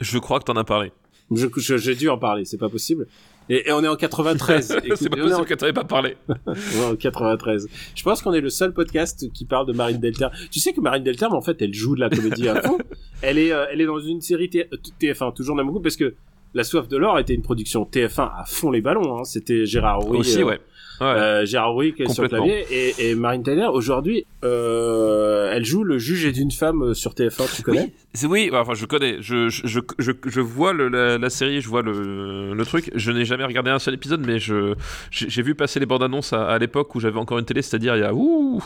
Je 0.00 0.18
crois 0.18 0.38
que 0.38 0.44
t'en 0.44 0.56
as 0.56 0.64
parlé. 0.64 0.92
J'ai 1.30 1.94
dû 1.94 2.10
en 2.10 2.18
parler, 2.18 2.44
c'est 2.44 2.58
pas 2.58 2.68
possible. 2.68 3.06
Et, 3.48 3.68
et 3.68 3.72
on 3.72 3.82
est 3.82 3.88
en 3.88 3.96
93. 3.96 4.78
Écoute, 4.84 4.96
c'est 4.98 5.08
pas 5.08 5.16
est 5.16 5.20
en- 5.22 5.28
possible 5.28 5.46
que 5.46 5.54
t'avais 5.54 5.72
pas 5.72 5.84
parlé. 5.84 6.16
En 6.84 6.96
93. 6.96 7.68
Je 7.94 8.02
pense 8.02 8.22
qu'on 8.22 8.32
est 8.32 8.40
le 8.40 8.50
seul 8.50 8.72
podcast 8.72 9.30
qui 9.32 9.44
parle 9.44 9.66
de 9.66 9.72
Marine 9.72 9.98
Delterme. 9.98 10.32
Tu 10.50 10.60
sais 10.60 10.72
que 10.72 10.80
Marine 10.80 11.02
Delterme, 11.02 11.34
en 11.34 11.42
fait, 11.42 11.60
elle 11.60 11.74
joue 11.74 11.94
de 11.94 12.00
la 12.00 12.08
comédie 12.10 12.48
à 12.48 12.60
fond. 12.62 12.78
Elle 13.22 13.38
est, 13.38 13.52
euh, 13.52 13.66
elle 13.72 13.80
est 13.80 13.86
dans 13.86 14.00
une 14.00 14.20
série 14.20 14.50
T- 14.50 14.68
TF1, 15.00 15.32
toujours 15.34 15.54
dans 15.56 15.62
mon 15.64 15.70
groupe, 15.70 15.84
parce 15.84 15.94
que 15.96 16.14
La 16.54 16.64
Soif 16.64 16.88
de 16.88 16.96
l'Or 16.96 17.20
était 17.20 17.34
une 17.34 17.42
production 17.42 17.84
TF1 17.84 18.20
à 18.36 18.44
fond 18.46 18.70
les 18.72 18.80
ballons. 18.80 19.16
Hein. 19.18 19.24
C'était 19.24 19.64
Gérard 19.64 20.00
Rouy, 20.00 20.18
Aussi, 20.18 20.42
euh, 20.42 20.46
ouais. 20.46 20.60
Ouais. 21.02 21.20
euh, 21.20 21.44
Gérard 21.46 21.82
est 21.82 22.08
sur 22.08 22.28
clavier, 22.28 22.64
et, 22.70 23.10
et 23.10 23.14
Marine 23.14 23.42
Taylor, 23.42 23.74
aujourd'hui, 23.74 24.24
euh, 24.44 25.50
elle 25.52 25.64
joue 25.64 25.84
le 25.84 25.98
juge 25.98 26.24
et 26.24 26.32
d'une 26.32 26.50
femme 26.50 26.82
euh, 26.82 26.94
sur 26.94 27.12
TF1, 27.12 27.56
tu 27.56 27.62
connais? 27.62 27.92
Oui, 28.24 28.28
oui, 28.28 28.50
enfin 28.52 28.74
je 28.74 28.86
connais, 28.86 29.16
je, 29.20 29.48
je, 29.48 29.80
je, 29.98 30.12
je, 30.26 30.40
vois 30.40 30.72
le, 30.72 30.88
la, 30.88 31.18
la 31.18 31.30
série, 31.30 31.60
je 31.60 31.68
vois 31.68 31.82
le, 31.82 32.54
le 32.54 32.64
truc. 32.66 32.90
Je 32.94 33.10
n'ai 33.10 33.24
jamais 33.24 33.44
regardé 33.44 33.70
un 33.70 33.78
seul 33.78 33.94
épisode, 33.94 34.24
mais 34.26 34.38
je 34.38 34.74
j'ai 35.10 35.42
vu 35.42 35.54
passer 35.54 35.80
les 35.80 35.86
bandes 35.86 36.02
annonces 36.02 36.32
à, 36.32 36.44
à 36.46 36.58
l'époque 36.58 36.94
où 36.94 37.00
j'avais 37.00 37.18
encore 37.18 37.38
une 37.38 37.44
télé, 37.44 37.62
c'est-à-dire 37.62 37.96
il 37.96 38.00
y 38.00 38.04
a 38.04 38.12
ouh, 38.14 38.62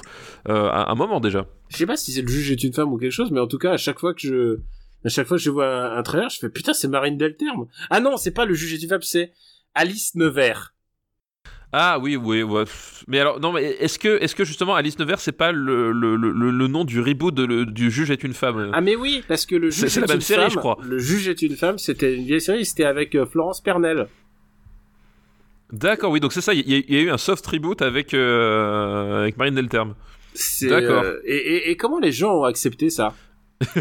euh, 0.48 0.70
un, 0.70 0.86
un 0.88 0.94
moment 0.94 1.20
déjà. 1.20 1.46
Je 1.68 1.76
sais 1.76 1.86
pas 1.86 1.96
si 1.96 2.12
c'est 2.12 2.22
le 2.22 2.28
juge 2.28 2.50
est 2.50 2.62
une 2.64 2.72
femme 2.72 2.92
ou 2.92 2.98
quelque 2.98 3.12
chose, 3.12 3.30
mais 3.30 3.40
en 3.40 3.46
tout 3.46 3.58
cas, 3.58 3.72
à 3.72 3.76
chaque 3.76 3.98
fois 3.98 4.14
que 4.14 4.20
je, 4.20 4.58
à 5.04 5.08
chaque 5.08 5.26
fois 5.26 5.36
que 5.36 5.42
je 5.42 5.50
vois 5.50 5.68
un, 5.68 5.96
un 5.98 6.02
trailer, 6.02 6.28
je 6.30 6.38
fais 6.38 6.48
putain, 6.48 6.72
c'est 6.72 6.88
Marine 6.88 7.16
Delterme. 7.16 7.66
Ah 7.90 8.00
non, 8.00 8.16
c'est 8.16 8.30
pas 8.32 8.44
le 8.44 8.54
juge 8.54 8.74
est 8.74 8.82
une 8.82 8.88
femme, 8.88 9.02
c'est 9.02 9.32
Alice 9.74 10.14
Nevers. 10.14 10.74
Ah 11.72 11.98
oui, 12.00 12.16
oui, 12.16 12.42
ouais. 12.42 12.64
Mais 13.08 13.18
alors 13.20 13.38
non, 13.40 13.52
mais 13.52 13.62
est-ce 13.64 13.98
que 13.98 14.22
est-ce 14.22 14.34
que 14.34 14.44
justement 14.44 14.74
Alice 14.76 14.98
Nevers 14.98 15.20
c'est 15.20 15.32
pas 15.32 15.52
le, 15.52 15.92
le, 15.92 16.16
le, 16.16 16.30
le 16.32 16.66
nom 16.68 16.84
du 16.84 17.00
reboot 17.00 17.34
de 17.34 17.44
le- 17.44 17.66
du 17.66 17.90
juge 17.90 18.10
est 18.10 18.22
une 18.24 18.32
femme? 18.34 18.70
Ah 18.72 18.80
mais 18.80 18.96
oui, 18.96 19.22
parce 19.28 19.44
que 19.46 19.56
le 19.56 19.70
C'est- 19.70 19.82
juge 19.82 19.90
c'est 19.90 19.98
est 19.98 20.02
la 20.02 20.06
même 20.06 20.16
une 20.16 20.20
série, 20.22 20.40
femme, 20.42 20.50
je 20.50 20.56
crois. 20.58 20.78
Le 20.82 20.98
juge 20.98 21.28
est 21.28 21.42
une 21.42 21.56
femme, 21.56 21.76
c'était 21.78 22.14
une 22.14 22.24
vieille 22.24 22.40
série, 22.40 22.64
c'était 22.64 22.84
avec 22.84 23.14
euh, 23.14 23.26
Florence 23.26 23.60
Pernel. 23.60 24.06
D'accord, 25.72 26.12
oui, 26.12 26.20
donc 26.20 26.32
c'est 26.32 26.40
ça, 26.40 26.54
il 26.54 26.60
y, 26.68 26.74
a- 26.76 26.82
il 26.88 26.94
y 26.94 26.98
a 26.98 27.02
eu 27.02 27.10
un 27.10 27.18
soft 27.18 27.44
reboot 27.46 27.82
avec, 27.82 28.14
euh, 28.14 29.22
avec 29.22 29.36
Marine 29.36 29.56
Delterme. 29.56 29.94
C'est, 30.34 30.68
D'accord. 30.68 31.02
euh, 31.02 31.18
et, 31.24 31.36
et, 31.36 31.70
et 31.70 31.76
comment 31.76 31.98
les 31.98 32.12
gens 32.12 32.36
ont 32.40 32.44
accepté 32.44 32.88
ça? 32.90 33.14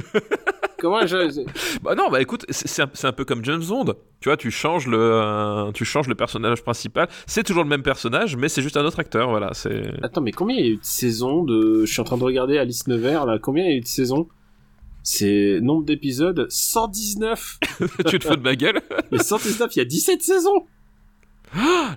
Comment 0.85 0.99
Bah 1.81 1.95
non, 1.95 2.09
bah 2.11 2.21
écoute, 2.21 2.45
c'est 2.49 2.81
un, 2.83 2.89
un 3.03 3.11
peu 3.11 3.25
comme 3.25 3.43
James 3.43 3.63
Bond. 3.67 3.95
Tu 4.19 4.29
vois, 4.29 4.37
tu 4.37 4.51
changes 4.51 4.85
le, 4.85 4.99
euh, 4.99 5.71
tu 5.71 5.83
changes 5.83 6.07
le 6.07 6.13
personnage 6.13 6.61
principal. 6.61 7.07
C'est 7.25 7.41
toujours 7.41 7.63
le 7.63 7.69
même 7.69 7.81
personnage, 7.81 8.35
mais 8.35 8.49
c'est 8.49 8.61
juste 8.61 8.77
un 8.77 8.85
autre 8.85 8.99
acteur. 8.99 9.29
Voilà, 9.29 9.49
c'est. 9.53 9.91
Attends, 10.03 10.21
mais 10.21 10.31
combien 10.31 10.55
il 10.57 10.63
y 10.63 10.67
a 10.67 10.71
eu 10.73 10.77
de 10.77 10.83
saisons 10.83 11.43
de 11.43 11.85
Je 11.85 11.91
suis 11.91 12.01
en 12.01 12.03
train 12.03 12.17
de 12.17 12.23
regarder 12.23 12.59
Alice 12.59 12.87
Nevers 12.87 13.25
là. 13.25 13.39
Combien 13.39 13.63
il 13.63 13.71
y 13.71 13.73
a 13.73 13.77
eu 13.77 13.81
de 13.81 13.87
saisons? 13.87 14.27
C'est 15.01 15.59
nombre 15.59 15.85
d'épisodes 15.85 16.45
119. 16.49 17.59
tu 18.07 18.19
te 18.19 18.27
fous 18.27 18.35
de 18.35 18.41
ma 18.41 18.55
gueule? 18.55 18.79
Mais 19.11 19.17
119, 19.17 19.75
il 19.75 19.79
y 19.79 19.81
a 19.81 19.85
17 19.85 20.21
saisons. 20.21 20.67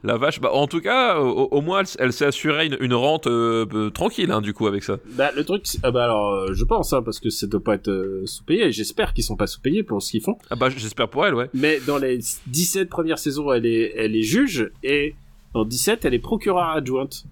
La 0.04 0.16
vache. 0.16 0.40
Bah 0.40 0.50
en 0.52 0.66
tout 0.66 0.80
cas, 0.80 1.18
au, 1.18 1.48
au 1.50 1.60
moins, 1.60 1.82
elle, 1.98 2.12
s'est 2.12 2.26
assurée 2.26 2.66
une, 2.66 2.76
une 2.80 2.94
rente 2.94 3.26
euh, 3.26 3.66
euh, 3.74 3.90
tranquille, 3.90 4.30
hein, 4.30 4.40
du 4.40 4.54
coup, 4.54 4.66
avec 4.66 4.84
ça. 4.84 4.98
Bah 5.10 5.30
le 5.34 5.44
truc, 5.44 5.64
ah 5.82 5.90
bah 5.90 6.04
alors 6.04 6.32
euh, 6.32 6.52
je 6.54 6.64
pense 6.64 6.92
hein, 6.92 7.02
parce 7.02 7.18
que 7.20 7.30
ça 7.30 7.46
doit 7.46 7.62
pas 7.62 7.74
être 7.74 8.22
sous-payé. 8.24 8.70
J'espère 8.72 9.12
qu'ils 9.14 9.24
sont 9.24 9.36
pas 9.36 9.46
sous-payés 9.46 9.82
pour 9.82 10.02
ce 10.02 10.10
qu'ils 10.12 10.22
font. 10.22 10.36
Ah 10.50 10.56
bah 10.56 10.68
j'espère 10.70 11.08
pour 11.08 11.26
elle, 11.26 11.34
ouais. 11.34 11.50
Mais 11.54 11.80
dans 11.86 11.98
les 11.98 12.18
17 12.46 12.88
premières 12.88 13.18
saisons, 13.18 13.52
elle 13.52 13.66
est, 13.66 13.92
elle 13.96 14.14
est 14.14 14.22
juge 14.22 14.70
et 14.82 15.14
dans 15.54 15.64
17, 15.64 16.04
elle 16.04 16.14
est 16.14 16.18
procureure 16.18 16.68
adjointe. 16.70 17.24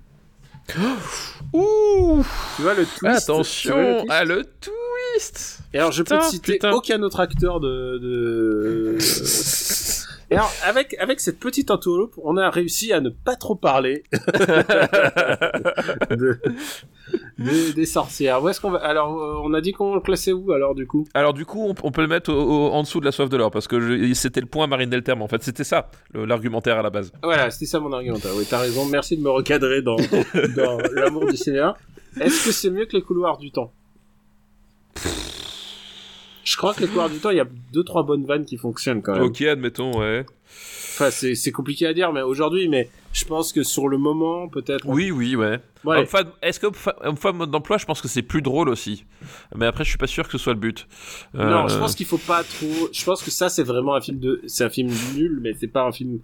Ouh 1.53 2.25
Tu 2.57 2.63
vois 2.63 2.75
le 2.75 2.85
twist 2.85 3.03
le 3.03 3.09
Attention 3.11 3.99
twist 4.01 4.11
à 4.11 4.25
le 4.25 4.43
twist 4.61 5.61
Et 5.73 5.79
alors, 5.79 5.93
je 5.93 6.03
peux 6.03 6.19
te 6.19 6.25
citer 6.25 6.55
putain. 6.55 6.73
aucun 6.73 7.03
autre 7.03 7.21
acteur 7.21 7.61
de. 7.61 7.99
de... 7.99 8.99
Et 10.31 10.35
alors, 10.35 10.53
avec, 10.65 10.97
avec 10.99 11.21
cette 11.21 11.39
petite 11.39 11.71
entourloupe, 11.71 12.15
on 12.23 12.37
a 12.37 12.51
réussi 12.51 12.93
à 12.93 13.01
ne 13.01 13.11
pas 13.11 13.37
trop 13.37 13.55
parler 13.55 14.03
de- 16.11 16.41
des- 17.39 17.73
des 17.73 17.87
sorcières. 17.87 18.43
Où 18.43 18.49
est-ce 18.49 18.61
qu'on 18.61 18.71
va 18.73 18.79
Alors, 18.79 19.17
euh, 19.23 19.37
on 19.45 19.55
a 19.55 19.61
dit 19.61 19.71
qu'on 19.73 19.95
le 19.95 20.01
classait 20.01 20.33
où 20.33 20.51
alors 20.53 20.75
du 20.75 20.85
coup? 20.87 21.07
Alors 21.15 21.33
du 21.33 21.45
coup, 21.47 21.63
on, 21.69 21.75
on 21.85 21.93
peut 21.93 22.01
le 22.03 22.09
mettre 22.09 22.33
au- 22.33 22.67
au- 22.69 22.73
en 22.73 22.83
dessous 22.83 22.99
de 22.99 23.05
la 23.05 23.13
soif 23.13 23.29
de 23.29 23.37
l'or, 23.37 23.53
parce 23.53 23.69
que 23.69 24.13
c'était 24.15 24.41
le 24.41 24.47
point 24.49 24.67
Marine 24.67 24.91
Delterme, 24.91 25.23
en 25.23 25.29
fait. 25.29 25.43
C'était 25.45 25.63
ça, 25.65 25.91
l'argumentaire 26.13 26.79
à 26.79 26.83
la 26.83 26.91
base. 26.91 27.13
Voilà, 27.23 27.51
c'était 27.51 27.67
ça 27.67 27.79
mon 27.79 27.93
argumentaire. 27.93 28.33
Oui, 28.37 28.45
t'as 28.51 28.59
raison. 28.59 28.85
Merci 28.87 29.17
de 29.17 29.23
me 29.23 29.31
recadrer 29.31 29.81
dans, 29.83 29.97
dans 30.57 30.79
l'amour 30.95 31.27
du 31.31 31.37
cinéma. 31.37 31.77
Est-ce 32.21 32.47
que 32.47 32.51
c'est 32.53 32.71
mieux 32.71 32.87
que 32.87 32.97
les 32.97 33.03
couloirs 33.03 33.39
du 33.39 33.53
temps? 33.53 33.73
Je 36.47 36.57
crois 36.57 36.73
que 36.75 36.81
les 36.81 36.87
couloirs 36.87 37.11
du 37.11 37.19
temps, 37.19 37.31
il 37.31 37.37
y 37.39 37.41
a 37.41 37.47
deux 37.73 37.83
trois 37.83 38.05
bonnes 38.05 38.25
vannes 38.25 38.45
qui 38.45 38.57
fonctionnent 38.57 39.03
quand 39.03 39.15
même. 39.15 39.23
Ok, 39.25 39.43
admettons, 39.43 39.99
ouais. 39.99 40.25
Enfin, 40.95 41.11
c'est 41.11 41.35
c'est 41.35 41.51
compliqué 41.53 41.87
à 41.87 41.93
dire, 41.93 42.13
mais 42.13 42.23
aujourd'hui, 42.23 42.69
mais 42.69 42.89
je 43.13 43.25
pense 43.25 43.53
que 43.53 43.63
sur 43.65 43.89
le 43.89 43.99
moment, 43.99 44.49
peut-être. 44.49 44.87
Oui, 44.87 45.11
oui, 45.11 45.35
ouais. 45.35 45.61
Femme- 46.07 46.31
Est-ce 46.43 46.61
que 46.61 46.69
femme 46.73 47.37
mode 47.37 47.51
d'emploi, 47.51 47.79
je 47.79 47.85
pense 47.85 48.01
que 48.01 48.09
c'est 48.09 48.23
plus 48.23 48.43
drôle 48.43 48.69
aussi. 48.69 49.05
Mais 49.57 49.67
après, 49.67 49.83
je 49.85 49.89
suis 49.91 49.99
pas 49.99 50.07
sûr 50.07 50.25
que 50.25 50.33
ce 50.33 50.39
soit 50.39 50.55
le 50.55 50.61
but. 50.61 50.87
Non, 51.35 51.65
Euh, 51.65 51.69
je 51.69 51.77
pense 51.79 51.95
qu'il 51.97 52.07
faut 52.07 52.17
pas 52.19 52.45
trop. 52.45 52.89
Je 52.93 53.05
pense 53.05 53.23
que 53.23 53.31
ça, 53.31 53.49
c'est 53.49 53.63
vraiment 53.65 53.95
un 53.97 54.01
film 54.01 54.19
de. 54.21 54.41
C'est 54.47 54.65
un 54.65 54.71
film 54.71 54.91
nul, 55.17 55.41
mais 55.43 55.53
c'est 55.59 55.67
pas 55.69 55.83
un 55.83 55.93
film. 55.93 56.21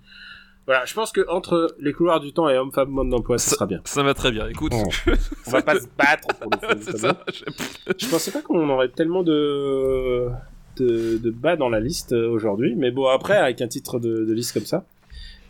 Voilà, 0.67 0.85
je 0.85 0.95
pense 0.95 1.11
que 1.11 1.29
entre 1.29 1.75
les 1.81 1.93
couloirs 1.93 2.21
du 2.21 2.33
temps 2.33 2.49
et 2.49 2.57
homme 2.57 2.71
femme 2.73 2.91
monde 2.91 3.11
d'emploi, 3.11 3.37
ça 3.39 3.51
sera 3.51 3.67
bien. 3.67 3.81
Ça 3.85 4.03
va 4.05 4.15
très 4.15 4.31
bien. 4.31 4.47
Écoute, 4.49 4.73
On 5.47 5.51
va 5.51 5.61
pas 5.63 5.75
se 5.81 5.87
battre 5.99 6.29
pour 6.41 6.51
le 6.53 6.59
film. 6.69 6.81
c'est 6.83 6.93
ça 6.99 7.09
ça. 7.09 7.25
Je- 7.33 7.93
Je 7.99 8.09
pensais 8.09 8.31
pas 8.31 8.43
qu'on 8.43 8.69
aurait 8.71 8.89
tellement 8.91 9.23
de 9.25 10.29
de, 10.77 11.19
de 11.19 11.31
bas 11.31 11.57
dans 11.57 11.69
la 11.69 11.81
liste 11.81 12.13
euh, 12.13 12.29
aujourd'hui, 12.31 12.75
mais 12.77 12.91
bon 12.93 13.07
après 13.09 13.37
avec 13.37 13.61
un 13.61 13.69
titre 13.69 13.99
de, 13.99 14.25
de 14.25 14.33
liste 14.33 14.53
comme 14.55 14.65
ça. 14.65 14.87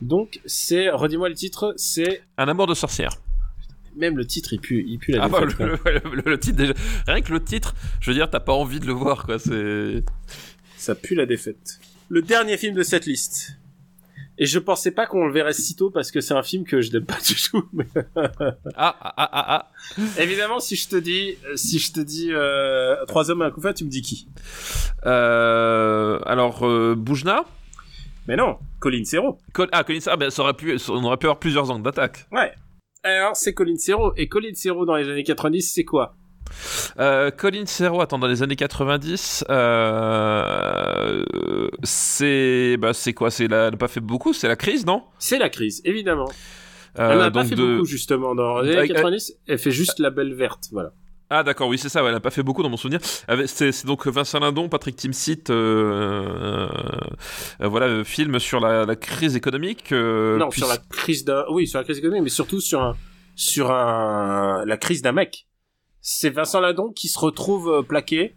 Donc 0.01 0.41
c'est, 0.47 0.89
redis-moi 0.91 1.29
le 1.29 1.35
titre, 1.37 1.75
c'est 1.77 2.23
Un 2.39 2.49
amour 2.49 2.67
de 2.67 2.75
sorcière. 2.75 3.13
même 3.95 4.17
le 4.17 4.27
titre 4.27 4.53
il 4.55 4.61
pue, 4.61 4.83
il 4.89 4.99
pue 4.99 5.13
la 5.13 5.25
Ah 5.25 5.29
bah, 5.29 5.41
défaite, 5.45 5.59
le, 5.61 5.79
le- 5.93 6.17
le- 6.23 6.31
le 6.31 6.39
titre 6.41 6.57
déjà. 6.57 6.73
Rien 7.07 7.21
que 7.21 7.31
le 7.33 7.45
titre, 7.45 7.75
je 8.01 8.11
veux 8.11 8.15
dire, 8.17 8.29
t'as 8.31 8.41
pas 8.41 8.53
envie 8.55 8.81
de 8.81 8.87
le 8.87 8.93
voir, 8.95 9.27
quoi. 9.27 9.39
C'est. 9.39 10.03
Ça 10.77 10.95
pue 10.97 11.15
la 11.15 11.27
défaite. 11.27 11.79
Le 12.09 12.23
dernier 12.23 12.57
film 12.57 12.75
de 12.75 12.83
cette 12.83 13.07
liste. 13.07 13.59
Et 14.43 14.47
je 14.47 14.59
pensais 14.59 14.91
pas 14.91 15.07
qu'on 15.07 15.25
le 15.25 15.33
verrait 15.33 15.53
si 15.53 15.77
tôt 15.77 15.91
parce 15.91 16.11
que 16.11 16.21
c'est 16.21 16.35
un 16.35 16.43
film 16.43 16.65
que 16.65 16.81
je 16.81 16.91
n'aime 16.91 17.05
pas 17.05 17.19
du 17.25 17.37
tout. 17.37 17.65
Ah, 18.75 18.97
ah, 19.01 19.15
ah, 19.17 19.31
ah, 19.33 19.71
ah. 19.97 20.21
évidemment, 20.21 20.59
si 20.59 20.75
je 20.75 20.89
te 20.89 20.97
dis, 20.97 21.37
si 21.55 21.79
je 21.79 21.93
te 21.93 22.01
dis 22.01 22.31
euh, 22.33 22.97
trois 23.07 23.31
hommes 23.31 23.43
et 23.43 23.45
un 23.45 23.51
couvert, 23.53 23.73
tu 23.73 23.85
me 23.85 23.89
dis 23.89 24.03
qui? 24.03 24.27
Euh, 25.07 26.19
alors, 26.27 26.67
euh, 26.67 26.97
Boujna? 26.97 27.45
Mais 28.27 28.35
non, 28.35 28.59
Colin 28.81 29.05
Serrault. 29.05 29.39
Col- 29.53 29.69
Ah, 29.71 29.85
Colin 29.85 30.01
ah, 30.07 30.17
ben, 30.17 30.31
ça 30.31 30.43
aurait 30.43 30.55
pu, 30.55 30.77
on 30.89 31.05
aurait 31.05 31.19
pu 31.19 31.27
avoir 31.27 31.39
plusieurs 31.39 31.71
angles 31.71 31.85
d'attaque. 31.85 32.27
Ouais. 32.33 32.53
Alors 33.05 33.37
c'est 33.37 33.55
Colin 33.55 33.77
Serrault 33.77 34.13
et 34.17 34.29
Colin 34.29 34.55
Serrault 34.55 34.87
dans 34.87 34.97
les 34.97 35.09
années 35.09 35.25
90, 35.25 35.73
c'est 35.73 35.85
quoi? 35.85 36.17
Euh, 36.99 37.31
Colin 37.31 37.67
Serrault, 37.67 38.01
attends, 38.01 38.19
dans 38.19 38.27
les 38.27 38.43
années 38.43 38.57
90, 38.57 39.45
euh, 39.51 41.25
c'est, 41.83 42.77
bah, 42.79 42.93
c'est 42.93 43.13
quoi? 43.15 43.31
C'est 43.31 43.49
la, 43.49 43.65
elle 43.67 43.71
n'a 43.73 43.77
pas 43.77 43.89
fait 43.89 44.01
beaucoup, 44.01 44.33
c'est 44.33 44.49
la 44.49 44.57
crise, 44.57 44.87
non? 44.87 45.03
C'est 45.19 45.39
la 45.39 45.49
crise, 45.49 45.81
évidemment. 45.85 46.31
Euh, 46.99 47.11
Elle 47.13 47.19
n'a 47.19 47.31
pas 47.31 47.45
fait 47.45 47.55
de- 47.55 47.75
beaucoup 47.75 47.87
justement 47.87 48.35
dans 48.35 48.61
les 48.61 48.71
années 48.71 48.79
Avec- 48.81 48.93
90. 48.93 49.35
Elle 49.47 49.59
fait 49.59 49.71
juste 49.71 49.99
la 49.99 50.11
belle 50.11 50.35
verte, 50.35 50.69
voilà. 50.73 50.93
Ah 51.35 51.43
d'accord, 51.43 51.69
oui 51.69 51.79
c'est 51.79 51.89
ça, 51.89 52.03
ouais, 52.03 52.09
elle 52.09 52.15
n'a 52.15 52.21
pas 52.21 52.29
fait 52.31 52.43
beaucoup 52.43 52.63
dans 52.63 52.69
mon 52.69 52.77
souvenir. 52.77 52.99
C'est 53.47 53.87
donc 53.87 54.07
Vincent 54.07 54.39
Lindon, 54.39 54.69
Patrick 54.69 54.97
Timsit, 54.97 55.49
euh, 55.49 56.69
euh, 57.63 57.69
voilà, 57.69 57.87
euh, 57.87 58.05
film 58.05 58.39
sur 58.39 58.61
la, 58.61 58.85
la 58.85 58.97
crise 58.97 59.35
économique. 59.35 59.93
euh, 59.93 60.37
non, 60.37 60.51
puis- 60.51 60.61
sur 60.61 60.69
la 60.69 60.77
crise 60.77 61.25
d'un, 61.25 61.45
oui, 61.51 61.67
sur 61.67 61.79
la 61.79 61.85
crise 61.85 61.97
économique, 61.97 62.25
mais 62.25 62.29
surtout 62.29 62.61
sur 62.61 62.83
un, 62.83 62.97
sur 63.35 63.71
un, 63.71 64.63
la 64.67 64.77
crise 64.77 65.01
d'un 65.01 65.13
mec. 65.13 65.47
C'est 66.03 66.31
Vincent 66.31 66.61
Ladon 66.61 66.93
qui 66.93 67.09
se 67.09 67.19
retrouve 67.19 67.71
euh, 67.71 67.83
plaqué. 67.83 68.35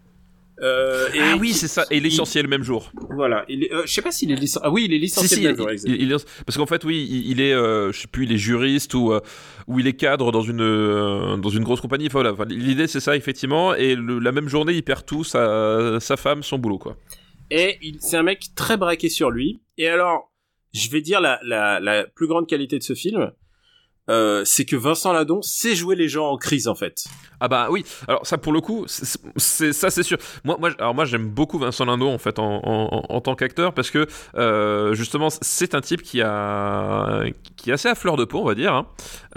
Euh, 0.62 1.08
et 1.14 1.20
Ah 1.20 1.36
oui, 1.38 1.52
c'est 1.52 1.68
ça, 1.68 1.84
et 1.92 2.00
licencié 2.00 2.42
le 2.42 2.48
même 2.48 2.64
jour. 2.64 2.92
Voilà. 3.10 3.44
Il 3.50 3.66
est, 3.66 3.74
euh, 3.74 3.82
je 3.86 3.92
sais 3.92 4.02
pas 4.02 4.12
s'il 4.14 4.32
est 4.32 4.36
licencié. 4.36 4.62
Ah 4.66 4.72
oui, 4.72 4.86
il 4.86 4.94
est 4.94 5.00
licencié. 5.00 5.28
Si, 5.28 5.36
si, 5.36 5.42
le 5.42 5.48
il, 5.48 5.48
même 5.50 5.58
jour, 5.58 5.70
il- 5.86 6.16
parce 6.46 6.56
qu'en 6.58 6.66
fait, 6.66 6.86
oui, 6.86 7.24
il, 7.26 7.42
est, 7.42 7.52
euh, 7.52 7.92
je 7.92 8.00
sais 8.02 8.08
plus, 8.08 8.24
il 8.24 8.32
est 8.32 8.38
juriste 8.38 8.94
ou, 8.94 9.12
ou 9.68 9.80
il 9.80 9.88
est 9.88 9.94
cadre 9.98 10.32
dans 10.32 10.44
une, 10.44 11.42
dans 11.42 11.50
une 11.50 11.64
grosse 11.66 11.82
compagnie. 11.82 12.08
Enfin, 12.08 12.32
voilà, 12.32 12.54
l'idée 12.56 12.88
c'est 12.88 13.02
ça, 13.02 13.18
effectivement, 13.18 13.74
et 13.76 13.96
le- 13.96 14.20
la 14.20 14.32
même 14.32 14.48
journée, 14.48 14.72
il 14.74 14.84
perd 14.84 15.06
tout, 15.06 15.26
sa, 15.26 16.00
sa 16.00 16.16
femme, 16.16 16.42
son 16.42 16.58
boulot, 16.58 16.78
quoi. 16.78 16.96
Et 17.52 17.78
c'est 18.00 18.16
un 18.18 18.24
mec 18.24 18.46
très 18.56 18.78
braqué 18.78 19.10
sur 19.10 19.32
lui. 19.32 19.60
Et 19.78 19.88
alors, 19.90 20.32
je 20.74 20.90
vais 20.90 21.02
dire 21.02 21.20
la, 21.20 21.40
la, 21.44 21.82
la 21.82 22.06
plus 22.06 22.28
grande 22.28 22.48
qualité 22.48 22.78
de 22.78 22.84
ce 22.84 22.94
film, 22.94 23.32
euh, 24.10 24.44
c'est 24.46 24.66
que 24.66 24.76
Vincent 24.76 25.12
Ladon 25.14 25.42
sait 25.42 25.76
jouer 25.76 25.96
les 25.96 26.08
gens 26.08 26.28
en 26.30 26.38
crise 26.38 26.68
en 26.68 26.76
fait. 26.76 27.06
Ah 27.40 27.48
bah 27.48 27.68
oui, 27.72 27.84
alors 28.08 28.26
ça 28.26 28.38
pour 28.38 28.54
le 28.54 28.62
coup, 28.62 28.86
c'est 28.88 29.74
ça 29.74 29.90
c'est 29.90 30.04
sûr. 30.04 30.18
Moi, 30.44 30.58
moi, 30.60 30.70
alors 30.80 30.94
moi 30.96 31.06
j'aime 31.06 31.28
beaucoup 31.28 31.58
Vincent 31.60 31.86
Lindon 31.86 32.14
en 32.14 32.18
fait 32.18 32.40
en, 32.40 32.62
en, 32.64 33.04
en 33.10 33.22
tant 33.22 33.36
qu'acteur 33.36 33.74
parce 33.74 33.92
que 33.92 34.08
euh, 34.38 34.94
justement 34.94 35.30
c'est 35.42 35.76
un 35.76 35.82
type 35.82 36.02
qui 36.02 36.22
a 36.22 37.24
qui 37.58 37.70
est 37.70 37.74
assez 37.74 37.88
à 37.90 37.96
fleur 37.96 38.16
de 38.18 38.26
peau 38.26 38.40
on 38.40 38.46
va 38.46 38.56
dire. 38.56 38.74
hein. 38.74 38.88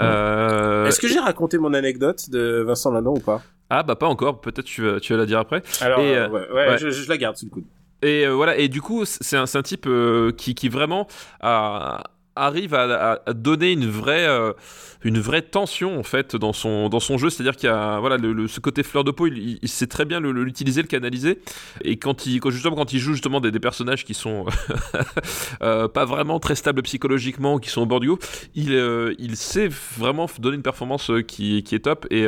Euh, 0.01 0.87
Est-ce 0.87 1.01
que 1.01 1.09
j'ai 1.09 1.19
raconté 1.19 1.59
mon 1.59 1.75
anecdote 1.75 2.31
de 2.31 2.63
Vincent 2.67 2.91
Ladon 2.93 3.15
ou 3.17 3.21
pas? 3.21 3.43
Ah 3.71 3.83
bah 3.83 3.97
pas 3.97 4.07
encore, 4.07 4.41
peut-être 4.41 4.65
tu 4.65 4.83
vas, 4.83 5.01
tu 5.01 5.13
vas 5.13 5.19
la 5.19 5.27
dire 5.27 5.39
après. 5.39 5.63
Alors, 5.81 6.01
Et, 6.01 6.13
ouais, 6.13 6.29
ouais, 6.29 6.69
ouais. 6.69 6.79
Je, 6.79 6.91
je 6.91 7.09
la 7.09 7.17
garde 7.19 7.37
sous 7.37 7.47
le 7.47 7.51
coude. 7.51 7.65
Et 8.01 8.27
voilà, 8.29 8.57
et 8.57 8.69
du 8.69 8.81
coup, 8.81 9.05
c'est 9.05 9.37
un, 9.37 9.45
un 9.53 9.63
type 9.63 9.89
qui, 10.37 10.55
qui 10.55 10.69
vraiment 10.69 11.07
a- 11.41 12.03
arrive 12.39 12.75
à, 12.75 13.21
donner 13.35 13.73
une 13.73 13.87
vraie, 13.89 14.27
euh, 14.27 14.53
une 15.05 15.19
vraie 15.19 15.43
tension 15.43 15.99
en 15.99 16.03
fait 16.03 16.37
dans 16.37 16.53
son, 16.53 16.89
dans 16.89 17.01
son 17.01 17.19
jeu. 17.19 17.31
C'est-à-dire 17.31 17.57
qu'il 17.57 17.69
y 17.69 17.73
a 17.73 17.99
voilà, 18.01 18.17
le, 18.17 18.33
le- 18.33 18.49
ce 18.49 18.61
côté 18.61 18.83
fleur 18.83 19.05
de 19.05 19.11
peau, 19.11 19.27
il, 19.27 19.59
sait 19.69 19.87
très 19.87 20.05
bien 20.05 20.21
le- 20.21 20.33
l'utiliser, 20.33 20.83
le 20.83 20.89
canaliser. 20.89 21.41
Et 21.83 21.97
quand 21.97 22.27
il, 22.27 22.41
quand, 22.41 22.51
justement, 22.51 22.77
quand 22.77 22.93
il 22.93 22.99
joue 22.99 23.13
justement 23.13 23.41
des, 23.41 23.51
des 23.51 23.61
personnages 23.61 24.05
qui 24.05 24.15
sont 24.15 24.47
euh, 25.63 25.89
pas 25.89 26.05
vraiment 26.05 26.41
très 26.41 26.55
stables 26.55 26.83
psychologiquement, 26.83 27.59
qui 27.59 27.71
sont 27.71 27.83
au 27.83 27.87
bord 27.87 28.01
du 28.01 28.09
gouffre, 28.09 28.27
il, 28.55 28.73
euh, 28.73 29.15
il 29.19 29.37
sait 29.37 29.69
vraiment 29.99 30.29
donner 30.39 30.57
une 30.57 30.63
performance 30.63 31.11
qui, 31.27 31.63
qui 31.63 31.75
est 31.75 31.81
top. 31.81 32.07
Et 32.11 32.25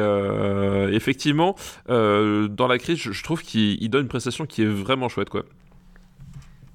effectivement, 0.92 1.54
dans 1.88 2.66
la 2.68 2.78
crise, 2.78 2.98
je, 2.98 3.12
je 3.12 3.22
trouve 3.22 3.42
qu'il 3.42 3.82
il 3.82 3.88
donne 3.88 4.02
une 4.02 4.08
prestation 4.08 4.46
qui 4.46 4.62
est 4.62 4.66
vraiment 4.66 5.08
chouette, 5.08 5.30
quoi. 5.30 5.44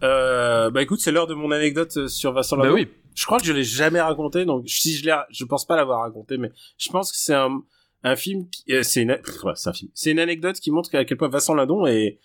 Euh, 0.03 0.69
bah 0.69 0.81
écoute, 0.81 0.99
c'est 0.99 1.11
l'heure 1.11 1.27
de 1.27 1.33
mon 1.33 1.51
anecdote 1.51 2.07
sur 2.07 2.33
Vincent. 2.33 2.57
Bah 2.57 2.71
oui. 2.71 2.87
Je 3.15 3.25
crois 3.25 3.39
que 3.39 3.45
je 3.45 3.53
l'ai 3.53 3.63
jamais 3.63 4.01
raconté, 4.01 4.45
donc 4.45 4.67
si 4.67 4.93
je 4.95 5.05
l'ai, 5.05 5.15
je 5.31 5.45
pense 5.45 5.65
pas 5.65 5.75
l'avoir 5.75 6.01
raconté, 6.01 6.37
mais 6.37 6.51
je 6.77 6.89
pense 6.89 7.11
que 7.11 7.17
c'est 7.17 7.33
un, 7.33 7.63
un 8.03 8.15
film, 8.15 8.47
qui, 8.49 8.63
euh, 8.73 8.83
c'est 8.83 9.01
une, 9.01 9.11
ouais, 9.11 9.53
c'est 9.55 9.69
un 9.69 9.73
film, 9.73 9.89
c'est 9.95 10.11
une 10.11 10.19
anecdote 10.19 10.57
qui 10.59 10.69
montre 10.69 10.93
à 10.95 11.05
quel 11.05 11.17
point 11.17 11.29
Vincent 11.29 11.55
Ladon 11.55 11.85
est, 11.87 12.19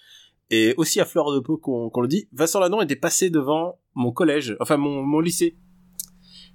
est 0.51 0.75
aussi 0.79 1.01
à 1.01 1.05
fleur 1.05 1.33
de 1.33 1.39
peau 1.39 1.57
qu'on 1.57 1.91
qu'on 1.91 2.01
le 2.01 2.09
dit. 2.09 2.29
Vincent 2.33 2.59
Ladon 2.61 2.81
était 2.83 2.97
passé 2.97 3.31
devant 3.31 3.79
mon 3.95 4.11
collège, 4.13 4.57
enfin 4.61 4.77
mon, 4.77 5.03
mon 5.03 5.21
lycée, 5.21 5.57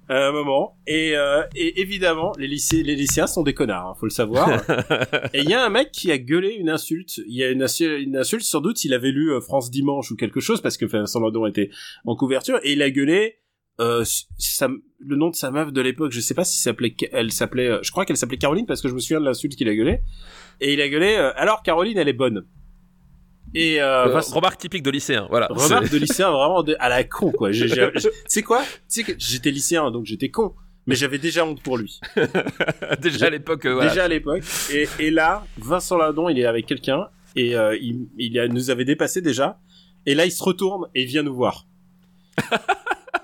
à 0.08 0.28
un 0.28 0.32
moment, 0.32 0.78
et, 0.86 1.16
euh, 1.16 1.42
et 1.56 1.80
évidemment 1.80 2.30
les 2.38 2.46
lycées, 2.46 2.82
les 2.84 2.94
lycéens 2.94 3.26
sont 3.26 3.42
des 3.42 3.54
connards, 3.54 3.88
hein, 3.88 3.94
faut 3.98 4.06
le 4.06 4.10
savoir. 4.10 4.48
et 5.34 5.40
il 5.40 5.50
y 5.50 5.54
a 5.54 5.64
un 5.64 5.68
mec 5.70 5.90
qui 5.90 6.12
a 6.12 6.18
gueulé 6.18 6.50
une 6.50 6.68
insulte. 6.68 7.16
Il 7.26 7.34
y 7.34 7.42
a 7.42 7.50
une, 7.50 7.64
insu- 7.64 7.98
une 8.00 8.16
insulte, 8.16 8.44
sans 8.44 8.60
doute, 8.60 8.84
il 8.84 8.94
avait 8.94 9.10
lu 9.10 9.32
euh, 9.32 9.40
France 9.40 9.68
Dimanche 9.70 10.12
ou 10.12 10.16
quelque 10.16 10.38
chose 10.40 10.60
parce 10.60 10.76
que 10.76 10.84
Vincent 10.86 11.18
Ladon 11.20 11.46
était 11.46 11.70
en 12.04 12.14
couverture 12.14 12.60
et 12.62 12.74
il 12.74 12.82
a 12.82 12.90
gueulé 12.90 13.38
euh, 13.80 14.04
sa- 14.38 14.68
le 14.98 15.16
nom 15.16 15.30
de 15.30 15.36
sa 15.36 15.50
meuf 15.50 15.72
de 15.72 15.80
l'époque, 15.80 16.12
je 16.12 16.20
sais 16.20 16.34
pas 16.34 16.44
si 16.44 16.58
s'appelait, 16.58 16.94
elle 17.12 17.30
s'appelait, 17.32 17.68
euh, 17.68 17.78
je 17.82 17.90
crois 17.90 18.04
qu'elle 18.04 18.16
s'appelait 18.16 18.38
Caroline 18.38 18.66
parce 18.66 18.80
que 18.80 18.88
je 18.88 18.94
me 18.94 18.98
souviens 19.00 19.20
de 19.20 19.24
l'insulte 19.26 19.54
qu'il 19.56 19.68
a 19.68 19.74
gueulé. 19.74 20.00
Et 20.60 20.72
il 20.72 20.80
a 20.80 20.88
gueulé, 20.88 21.14
euh, 21.16 21.32
alors 21.36 21.62
Caroline, 21.62 21.98
elle 21.98 22.08
est 22.08 22.12
bonne. 22.14 22.46
Et 23.54 23.80
euh, 23.80 24.06
Euh, 24.08 24.20
remarque 24.32 24.58
typique 24.58 24.82
de 24.82 24.90
lycéen, 24.90 25.26
voilà. 25.30 25.46
remarque 25.50 25.90
de 25.90 25.98
lycéen 25.98 26.30
vraiment 26.30 26.62
de- 26.62 26.76
à 26.78 26.88
la 26.88 27.04
con 27.04 27.30
quoi. 27.32 27.50
Tu 27.52 27.68
sais 28.26 28.42
quoi? 28.42 28.62
Tu 28.62 28.66
sais 28.88 29.02
que 29.04 29.12
j'étais 29.18 29.50
lycéen 29.50 29.90
donc 29.90 30.04
j'étais 30.04 30.30
con, 30.30 30.54
mais 30.86 30.94
j'avais 30.94 31.18
déjà 31.18 31.44
honte 31.46 31.62
pour 31.62 31.76
lui. 31.78 32.00
Déjà 33.00 33.26
à 33.26 33.30
l'époque, 33.30 33.64
euh, 33.66 33.74
voilà. 33.74 33.90
Déjà 33.90 34.04
à 34.04 34.08
l'époque. 34.08 34.42
Et, 34.72 34.88
et 34.98 35.10
là, 35.10 35.44
Vincent 35.58 35.96
Ladon, 35.96 36.28
il 36.28 36.38
est 36.38 36.44
avec 36.46 36.66
quelqu'un 36.66 37.08
et 37.34 37.54
euh, 37.56 37.76
il, 37.80 38.08
il 38.18 38.38
a- 38.38 38.48
nous 38.48 38.70
avait 38.70 38.84
dépassé 38.84 39.20
déjà. 39.22 39.58
Et 40.06 40.14
là, 40.14 40.24
il 40.26 40.32
se 40.32 40.42
retourne 40.42 40.86
et 40.94 41.02
il 41.02 41.06
vient 41.08 41.22
nous 41.22 41.34
voir. 41.34 41.66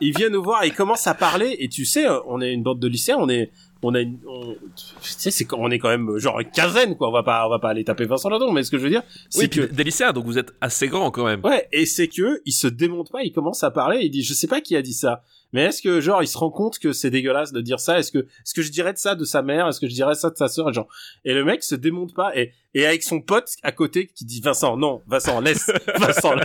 il 0.03 0.17
vient 0.17 0.29
nous 0.29 0.43
voir 0.43 0.65
et 0.65 0.69
il 0.69 0.75
commence 0.75 1.07
à 1.07 1.15
parler. 1.15 1.57
Et 1.61 1.69
tu 1.69 1.85
sais, 1.85 2.07
on 2.27 2.41
est 2.41 2.53
une 2.53 2.63
bande 2.63 2.79
de 2.81 2.89
lycéens, 2.89 3.17
on 3.19 3.29
est, 3.29 3.51
on 3.83 3.95
a 3.95 4.01
une, 4.01 4.19
on- 4.29 4.55
tu 4.55 4.85
sais, 5.03 5.31
c'est 5.31 5.45
quand- 5.45 5.59
on 5.61 5.71
est 5.71 5.79
quand 5.79 5.89
même 5.89 6.19
genre 6.19 6.39
une 6.41 6.51
quinzaine 6.51 6.97
quoi. 6.97 7.09
On 7.09 7.13
va 7.13 7.23
pas, 7.23 7.47
on 7.47 7.51
va 7.51 7.59
pas 7.59 7.71
aller 7.71 7.85
taper 7.85 8.05
Vincent 8.05 8.29
Ladon, 8.29 8.53
mais 8.53 8.63
ce 8.63 8.71
que 8.71 8.79
je 8.79 8.83
veux 8.85 8.91
dire, 8.91 9.03
c'est 9.31 9.41
Oui, 9.43 9.49
que 9.49 9.61
des 9.63 9.85
lycéens, 9.85 10.13
donc 10.13 10.25
vous 10.27 10.39
êtes 10.39 10.53
assez 10.61 10.89
grand 10.89 11.11
quand 11.11 11.25
même. 11.25 11.41
Ouais, 11.45 11.67
et 11.73 11.87
c'est 11.87 12.09
que 12.09 12.41
il 12.45 12.53
se 12.53 12.67
démonte 12.69 13.11
pas, 13.11 13.23
il 13.23 13.33
commence 13.33 13.63
à 13.65 13.71
parler, 13.71 14.01
il 14.03 14.11
dit 14.11 14.23
je 14.23 14.35
sais 14.35 14.47
pas 14.47 14.61
qui 14.61 14.77
a 14.77 14.83
dit 14.83 14.93
ça, 14.95 15.23
mais 15.53 15.65
est-ce 15.65 15.83
que 15.83 16.01
genre 16.01 16.23
il 16.23 16.27
se 16.27 16.39
rend 16.39 16.51
compte 16.51 16.79
que 16.79 16.93
c'est 16.93 17.11
dégueulasse 17.11 17.53
de 17.53 17.61
dire 17.61 17.81
ça? 17.81 17.99
Est-ce 17.99 18.11
que 18.11 18.19
est-ce 18.19 18.55
que 18.55 18.63
je 18.63 18.71
dirais 18.71 18.93
de 18.93 18.99
ça 18.99 19.15
de 19.15 19.25
sa 19.25 19.43
mère? 19.43 19.69
Est-ce 19.69 19.81
que 19.81 19.89
je 19.89 19.95
dirais 19.95 20.15
ça 20.15 20.31
de 20.31 20.37
sa 20.37 20.49
sœur? 20.49 20.71
Et 20.71 20.73
genre 20.73 20.89
Et 21.25 21.35
le 21.35 21.45
mec 21.45 21.63
se 21.63 21.75
démonte 21.75 22.15
pas 22.15 22.37
et 22.37 22.53
et 22.75 22.87
avec 22.87 23.03
son 23.03 23.21
pote 23.21 23.51
à 23.63 23.71
côté 23.71 24.07
qui 24.07 24.25
dit 24.25 24.41
Vincent 24.41 24.79
non, 24.79 25.03
Vincent 25.07 25.41
laisse. 25.41 25.71
Vincent. 25.99 26.37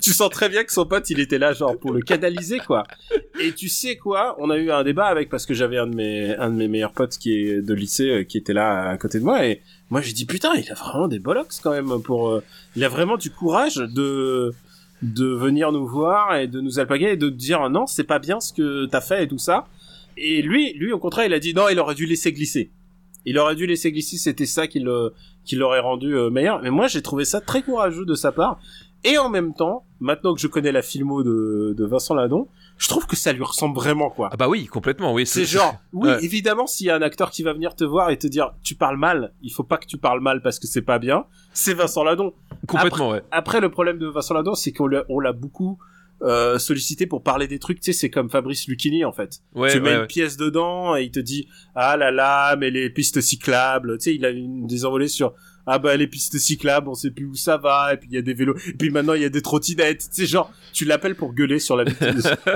tu 0.00 0.12
sens 0.12 0.30
très 0.30 0.48
bien 0.48 0.64
que 0.64 0.72
son 0.72 0.84
pote 0.84 1.08
il 1.10 1.20
était 1.20 1.38
là 1.38 1.52
genre 1.52 1.78
pour 1.78 1.92
le 1.92 2.00
canaliser 2.00 2.58
quoi. 2.58 2.82
Et 3.40 3.52
tu 3.52 3.68
sais 3.68 3.96
quoi? 3.96 4.36
On 4.40 4.50
a 4.50 4.56
eu 4.56 4.70
un 4.70 4.82
débat 4.82 5.06
avec 5.06 5.28
parce 5.28 5.46
que 5.46 5.54
j'avais 5.54 5.78
un 5.78 5.86
de 5.86 5.94
mes 5.94 6.34
un 6.36 6.50
de 6.50 6.56
mes 6.56 6.68
meilleurs 6.68 6.92
potes 6.92 7.18
qui 7.18 7.34
est 7.34 7.62
de 7.62 7.74
lycée 7.74 8.10
euh, 8.10 8.24
qui 8.24 8.38
était 8.38 8.52
là 8.52 8.88
à 8.88 8.96
côté 8.96 9.20
de 9.20 9.24
moi 9.24 9.46
et 9.46 9.62
moi 9.90 10.00
j'ai 10.00 10.12
dit 10.12 10.26
putain 10.26 10.54
il 10.54 10.70
a 10.70 10.74
vraiment 10.74 11.06
des 11.06 11.20
bollocks 11.20 11.54
quand 11.62 11.70
même 11.70 12.02
pour 12.02 12.30
euh, 12.30 12.42
il 12.74 12.84
a 12.84 12.88
vraiment 12.88 13.16
du 13.16 13.30
courage 13.30 13.76
de 13.76 14.52
de 15.02 15.26
venir 15.26 15.72
nous 15.72 15.86
voir 15.86 16.36
et 16.36 16.46
de 16.46 16.60
nous 16.60 16.78
alpaguer 16.78 17.10
et 17.12 17.16
de 17.16 17.28
dire 17.28 17.68
non 17.70 17.86
c'est 17.86 18.04
pas 18.04 18.18
bien 18.18 18.40
ce 18.40 18.52
que 18.52 18.86
t'as 18.86 19.00
fait 19.00 19.24
et 19.24 19.28
tout 19.28 19.38
ça. 19.38 19.66
Et 20.16 20.42
lui 20.42 20.72
lui 20.74 20.92
au 20.92 20.98
contraire 20.98 21.26
il 21.26 21.34
a 21.34 21.38
dit 21.38 21.54
non 21.54 21.68
il 21.70 21.78
aurait 21.78 21.94
dû 21.94 22.06
laisser 22.06 22.32
glisser. 22.32 22.70
Il 23.26 23.38
aurait 23.38 23.54
dû 23.54 23.66
laisser 23.66 23.92
glisser 23.92 24.16
c'était 24.16 24.46
ça 24.46 24.66
qui 24.66 24.80
le 24.80 25.12
qui 25.44 25.56
l'aurait 25.56 25.80
rendu 25.80 26.14
euh, 26.14 26.30
meilleur. 26.30 26.62
Mais 26.62 26.70
moi 26.70 26.86
j'ai 26.86 27.02
trouvé 27.02 27.24
ça 27.24 27.40
très 27.40 27.62
courageux 27.62 28.04
de 28.04 28.14
sa 28.14 28.32
part. 28.32 28.60
Et 29.04 29.16
en 29.16 29.30
même 29.30 29.54
temps 29.54 29.84
maintenant 30.00 30.34
que 30.34 30.40
je 30.40 30.46
connais 30.46 30.72
la 30.72 30.82
filmo 30.82 31.22
de, 31.22 31.74
de 31.76 31.84
Vincent 31.84 32.14
Ladon 32.14 32.48
je 32.80 32.88
trouve 32.88 33.06
que 33.06 33.14
ça 33.14 33.32
lui 33.34 33.42
ressemble 33.44 33.76
vraiment 33.76 34.08
quoi 34.08 34.30
Ah 34.32 34.36
bah 34.38 34.48
oui, 34.48 34.64
complètement, 34.64 35.12
oui. 35.12 35.26
c'est 35.26 35.44
genre, 35.44 35.76
oui, 35.92 36.08
Ouais. 36.08 36.24
évidemment, 36.24 36.66
s'il 36.66 36.86
y 36.86 36.90
a 36.90 36.96
un 36.96 37.02
acteur 37.02 37.30
qui 37.30 37.42
va 37.42 37.52
venir 37.52 37.74
te 37.76 37.84
voir 37.84 38.08
et 38.08 38.16
te 38.18 38.26
dire, 38.26 38.54
tu 38.62 38.74
parles 38.74 38.96
mal, 38.96 39.34
il 39.42 39.50
faut 39.52 39.64
pas 39.64 39.76
que 39.76 39.86
tu 39.86 39.98
parles 39.98 40.20
mal 40.20 40.40
parce 40.40 40.58
que 40.58 40.66
c'est 40.66 40.80
pas 40.80 40.98
bien, 40.98 41.26
c'est 41.52 41.74
Vincent 41.74 42.02
Ladon. 42.04 42.32
complètement, 42.66 43.10
ouais. 43.10 43.22
Après, 43.32 43.60
le 43.60 43.70
problème 43.70 43.98
de 43.98 44.06
Vincent 44.06 44.32
Ladon, 44.34 44.54
c'est 44.54 44.72
qu'on 44.72 44.86
l'a, 44.86 45.04
on 45.10 45.20
l'a 45.20 45.32
beaucoup 45.34 45.78
euh, 46.22 46.58
sollicité 46.58 47.06
pour 47.06 47.22
parler 47.22 47.48
des 47.48 47.58
trucs, 47.58 47.80
tu 47.80 47.92
sais, 47.92 47.98
c'est 47.98 48.10
comme 48.10 48.30
Fabrice 48.30 48.66
Lucchini, 48.66 49.04
en 49.04 49.12
fait. 49.12 49.40
Ouais, 49.54 49.70
tu 49.72 49.80
mets 49.80 49.94
ouais. 49.94 50.00
une 50.00 50.06
pièce 50.06 50.36
dedans 50.38 50.96
et 50.96 51.02
il 51.04 51.10
te 51.10 51.20
dit, 51.20 51.48
ah 51.74 51.98
là 51.98 52.10
là, 52.10 52.56
mais 52.56 52.70
les 52.70 52.88
pistes 52.90 53.20
cyclables, 53.20 53.98
tu 53.98 54.04
sais, 54.04 54.14
il 54.14 54.24
a 54.24 54.30
une 54.30 54.66
des 54.66 54.84
envolées 54.86 55.08
sur, 55.08 55.34
ah 55.66 55.78
bah 55.78 55.96
les 55.96 56.06
pistes 56.06 56.38
cyclables, 56.38 56.88
on 56.88 56.94
sait 56.94 57.10
plus 57.10 57.26
où 57.26 57.34
ça 57.34 57.56
va, 57.56 57.94
et 57.94 57.96
puis 57.96 58.08
il 58.10 58.14
y 58.14 58.18
a 58.18 58.22
des 58.22 58.34
vélos, 58.34 58.56
et 58.66 58.72
puis 58.72 58.90
maintenant 58.90 59.14
il 59.14 59.22
y 59.22 59.24
a 59.24 59.28
des 59.28 59.42
trottinettes, 59.42 60.08
tu 60.08 60.22
sais, 60.22 60.26
genre, 60.26 60.52
tu 60.72 60.84
l'appelles 60.84 61.14
pour 61.14 61.32
gueuler 61.34 61.58
sur 61.58 61.76
la 61.76 61.84
vie, 61.84 61.94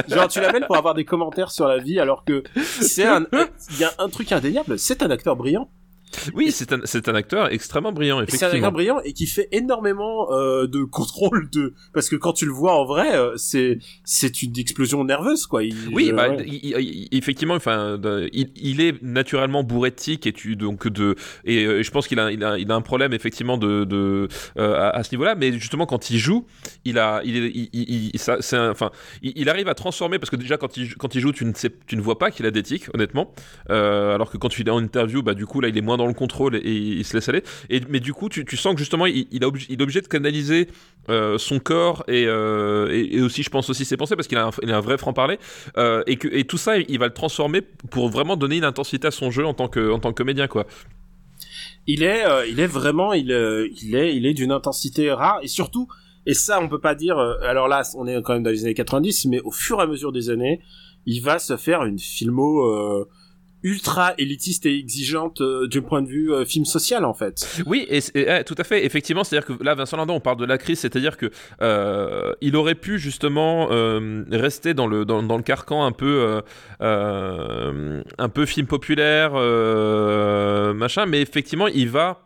genre 0.08 0.28
tu 0.28 0.40
l'appelles 0.40 0.66
pour 0.66 0.76
avoir 0.76 0.94
des 0.94 1.04
commentaires 1.04 1.50
sur 1.50 1.66
la 1.66 1.78
vie, 1.78 2.00
alors 2.00 2.24
que 2.24 2.42
c'est 2.80 3.06
un, 3.06 3.26
il 3.70 3.78
y 3.78 3.84
a 3.84 3.92
un 3.98 4.08
truc 4.08 4.32
indéniable, 4.32 4.78
c'est 4.78 5.02
un 5.02 5.10
acteur 5.10 5.36
brillant, 5.36 5.70
Oui, 6.34 6.50
c'est 6.50 6.72
un, 6.72 6.80
c'est 6.84 7.08
un 7.08 7.14
acteur 7.14 7.52
extrêmement 7.52 7.92
brillant, 7.92 8.16
c'est 8.18 8.22
un 8.22 8.24
effectivement. 8.26 8.54
acteur 8.54 8.72
brillant 8.72 9.00
et 9.04 9.12
qui 9.12 9.26
fait 9.26 9.48
énormément 9.52 10.32
euh, 10.32 10.66
de 10.66 10.82
contrôle 10.84 11.48
de, 11.50 11.74
parce 11.92 12.08
que 12.08 12.16
quand 12.16 12.32
tu 12.32 12.46
le 12.46 12.52
vois 12.52 12.74
en 12.78 12.84
vrai, 12.84 13.14
euh, 13.16 13.32
c'est, 13.36 13.78
c'est 14.04 14.42
une 14.42 14.58
explosion 14.58 15.04
nerveuse, 15.04 15.46
quoi. 15.46 15.62
Il- 15.64 15.74
Oui, 15.92 16.06
je- 16.08 16.12
bah, 16.14 16.28
ouais. 16.30 16.44
il- 16.46 16.54
il- 16.64 17.08
il- 17.12 17.18
effectivement, 17.18 17.54
enfin, 17.54 17.98
il, 18.32 18.50
il 18.56 18.80
est 18.80 19.02
naturellement 19.02 19.62
bourré 19.62 19.90
de 19.90 19.96
tics 19.96 20.26
et 20.26 20.32
tu 20.32 20.56
donc 20.56 20.88
de 20.88 21.14
et 21.44 21.64
euh, 21.64 21.82
je 21.82 21.90
pense 21.90 22.06
qu'il 22.08 22.18
a, 22.20 22.30
il 22.32 22.42
a, 22.44 22.58
il 22.58 22.70
a 22.70 22.74
un 22.74 22.80
problème 22.82 23.12
effectivement 23.12 23.58
de, 23.58 23.84
de 23.84 24.28
euh, 24.58 24.74
à, 24.74 24.90
à 24.90 25.02
ce 25.02 25.14
niveau-là, 25.14 25.34
mais 25.34 25.52
justement 25.52 25.86
quand 25.86 26.10
il 26.10 26.18
joue, 26.18 26.46
il 26.84 26.98
a, 26.98 27.20
il, 27.24 28.10
ça, 28.16 28.36
c'est 28.40 28.58
enfin, 28.58 28.90
il, 29.22 29.48
arrive 29.48 29.68
à 29.68 29.74
transformer 29.74 30.18
parce 30.18 30.30
que 30.30 30.36
déjà 30.36 30.56
quand 30.56 30.76
il, 30.76 30.94
quand 30.96 31.14
il 31.14 31.20
joue, 31.20 31.32
tu 31.32 31.44
ne 31.44 31.52
sais, 31.54 31.70
tu 31.86 31.96
ne 31.96 32.00
vois 32.02 32.18
pas 32.18 32.30
qu'il 32.30 32.46
a 32.46 32.50
des 32.50 32.62
tics, 32.62 32.92
honnêtement, 32.94 33.32
Euh, 33.70 34.14
alors 34.14 34.30
que 34.30 34.36
quand 34.36 34.48
tu 34.48 34.62
es 34.62 34.70
en 34.70 34.78
interview, 34.78 35.22
bah 35.22 35.34
du 35.34 35.46
coup 35.46 35.60
là, 35.60 35.68
il 35.68 35.76
est 35.76 35.80
moins 35.82 35.96
dans 35.96 36.03
le 36.06 36.14
contrôle 36.14 36.56
et, 36.56 36.60
il 36.62 37.04
se 37.04 37.14
laisse 37.14 37.28
aller. 37.28 37.42
Et 37.70 37.80
mais 37.88 38.00
du 38.00 38.12
coup, 38.12 38.28
tu, 38.28 38.44
tu 38.44 38.56
sens 38.56 38.74
que 38.74 38.78
justement, 38.78 39.06
il, 39.06 39.26
a 39.42 39.46
est 39.46 39.82
obligé 39.82 40.00
de 40.00 40.06
canaliser 40.06 40.68
euh, 41.10 41.36
son 41.38 41.58
corps 41.58 42.04
et, 42.08 42.24
euh, 42.26 42.90
et, 42.90 43.16
et 43.16 43.20
aussi, 43.20 43.42
je 43.42 43.50
pense 43.50 43.68
aussi 43.68 43.84
ses 43.84 43.96
pensées 43.96 44.16
parce 44.16 44.28
qu'il 44.28 44.38
a, 44.38 44.46
a 44.48 44.76
un 44.76 44.80
vrai 44.80 44.96
franc 44.98 45.12
parler 45.12 45.38
euh, 45.76 46.02
et 46.06 46.16
que 46.16 46.28
et 46.28 46.44
tout 46.44 46.56
ça, 46.56 46.78
il 46.78 46.98
va 46.98 47.06
le 47.06 47.12
transformer 47.12 47.60
pour 47.90 48.08
vraiment 48.08 48.36
donner 48.36 48.56
une 48.56 48.64
intensité 48.64 49.08
à 49.08 49.10
son 49.10 49.30
jeu 49.30 49.44
en 49.44 49.54
tant 49.54 49.68
que 49.68 49.90
en 49.90 49.98
tant 49.98 50.10
que 50.10 50.16
comédien 50.16 50.48
quoi. 50.48 50.66
il 51.86 52.02
est 52.02 52.24
il 52.48 52.58
est 52.58 52.66
vraiment 52.66 53.12
il 53.12 53.30
il 53.82 53.94
est 53.94 54.16
il 54.16 54.24
est 54.26 54.34
d'une 54.34 54.52
intensité 54.52 55.12
rare 55.12 55.40
et 55.42 55.48
surtout 55.48 55.88
et 56.26 56.32
ça 56.32 56.58
on 56.60 56.68
peut 56.68 56.80
pas 56.80 56.94
dire 56.94 57.18
alors 57.18 57.68
là 57.68 57.82
on 57.96 58.06
est 58.06 58.22
quand 58.22 58.32
même 58.32 58.42
dans 58.42 58.50
les 58.50 58.64
années 58.64 58.74
90 58.74 59.26
mais 59.26 59.40
au 59.40 59.50
fur 59.50 59.80
et 59.80 59.82
à 59.82 59.86
mesure 59.86 60.10
des 60.10 60.30
années 60.30 60.60
il 61.04 61.20
va 61.20 61.38
se 61.38 61.56
faire 61.58 61.84
une 61.84 61.98
filmo 61.98 63.06
ultra 63.64 64.12
élitiste 64.18 64.66
et 64.66 64.78
exigeante 64.78 65.40
euh, 65.40 65.66
du 65.66 65.82
point 65.82 66.02
de 66.02 66.06
vue 66.06 66.32
euh, 66.32 66.44
film 66.44 66.66
social 66.66 67.04
en 67.04 67.14
fait 67.14 67.62
Oui, 67.66 67.86
et, 67.88 68.00
eh, 68.14 68.44
tout 68.44 68.54
à 68.58 68.62
fait. 68.62 68.84
Effectivement, 68.84 69.24
c'est-à-dire 69.24 69.46
que 69.56 69.64
là, 69.64 69.74
Vincent 69.74 69.96
Lindon, 69.96 70.14
on 70.14 70.20
parle 70.20 70.36
de 70.36 70.44
la 70.44 70.58
crise, 70.58 70.78
c'est-à-dire 70.80 71.16
que 71.16 71.30
euh, 71.62 72.32
il 72.42 72.56
aurait 72.56 72.74
pu 72.74 72.98
justement 72.98 73.68
rester 74.30 74.74
dans 74.74 74.86
le 74.86 75.04
dans, 75.04 75.20
le 75.22 75.42
carcan 75.42 75.84
un 75.84 75.92
peu 75.92 76.42
un 76.80 78.28
peu 78.28 78.46
film 78.46 78.66
populaire, 78.66 79.32
machin, 80.74 81.06
mais 81.06 81.22
effectivement, 81.22 81.66
il 81.66 81.88
va 81.88 82.20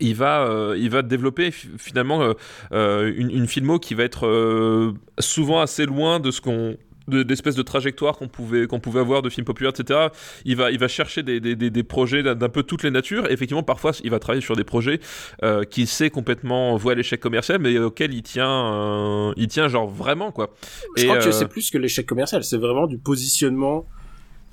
il 0.00 0.14
va, 0.14 0.72
il 0.76 0.90
va 0.90 1.02
développer 1.02 1.50
fi- 1.50 1.68
finalement 1.76 2.34
une, 2.70 3.30
une 3.30 3.48
filmo 3.48 3.80
qui 3.80 3.94
va 3.94 4.04
être 4.04 4.94
souvent 5.18 5.60
assez 5.60 5.86
loin 5.86 6.20
de 6.20 6.30
ce 6.30 6.40
qu'on 6.40 6.76
d'espèces 7.08 7.54
de 7.56 7.62
trajectoire 7.62 8.16
qu'on 8.18 8.28
pouvait 8.28 8.66
qu'on 8.66 8.80
pouvait 8.80 9.00
avoir 9.00 9.22
de 9.22 9.28
films 9.30 9.44
populaires 9.46 9.72
etc 9.78 10.08
il 10.44 10.56
va 10.56 10.70
il 10.70 10.78
va 10.78 10.88
chercher 10.88 11.22
des, 11.22 11.40
des, 11.40 11.56
des, 11.56 11.70
des 11.70 11.82
projets 11.82 12.22
d'un 12.22 12.48
peu 12.48 12.62
toutes 12.62 12.82
les 12.82 12.90
natures. 12.90 13.28
Et 13.28 13.32
effectivement 13.32 13.62
parfois 13.62 13.92
il 14.04 14.10
va 14.10 14.18
travailler 14.18 14.42
sur 14.42 14.56
des 14.56 14.64
projets 14.64 15.00
euh, 15.42 15.64
qu'il 15.64 15.86
sait 15.86 16.10
complètement 16.10 16.76
à 16.76 16.94
l'échec 16.94 17.20
commercial 17.20 17.58
mais 17.58 17.78
auquel 17.78 18.14
il 18.14 18.22
tient 18.22 18.72
euh, 18.72 19.32
il 19.36 19.48
tient 19.48 19.68
genre 19.68 19.88
vraiment 19.88 20.30
quoi. 20.32 20.54
Je 20.96 21.02
Et, 21.02 21.06
crois 21.06 21.18
que 21.18 21.28
euh, 21.28 21.32
c'est 21.32 21.48
plus 21.48 21.70
que 21.70 21.78
l'échec 21.78 22.06
commercial 22.06 22.44
c'est 22.44 22.56
vraiment 22.58 22.86
du 22.86 22.98
positionnement 22.98 23.86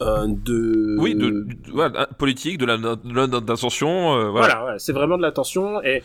euh, 0.01 0.26
de 0.28 0.97
oui 0.99 1.16
de, 1.16 1.30
de- 1.30 1.45
voilà, 1.72 2.08
politique 2.18 2.58
de 2.58 2.66
la 2.66 2.78
de 2.78 3.14
la- 3.14 3.28
d'intention 3.28 4.16
euh, 4.16 4.30
voilà, 4.30 4.76
c'est 4.78 4.91
vraiment 4.93 5.18
de 5.18 5.22
l'attention 5.22 5.82
et 5.84 6.03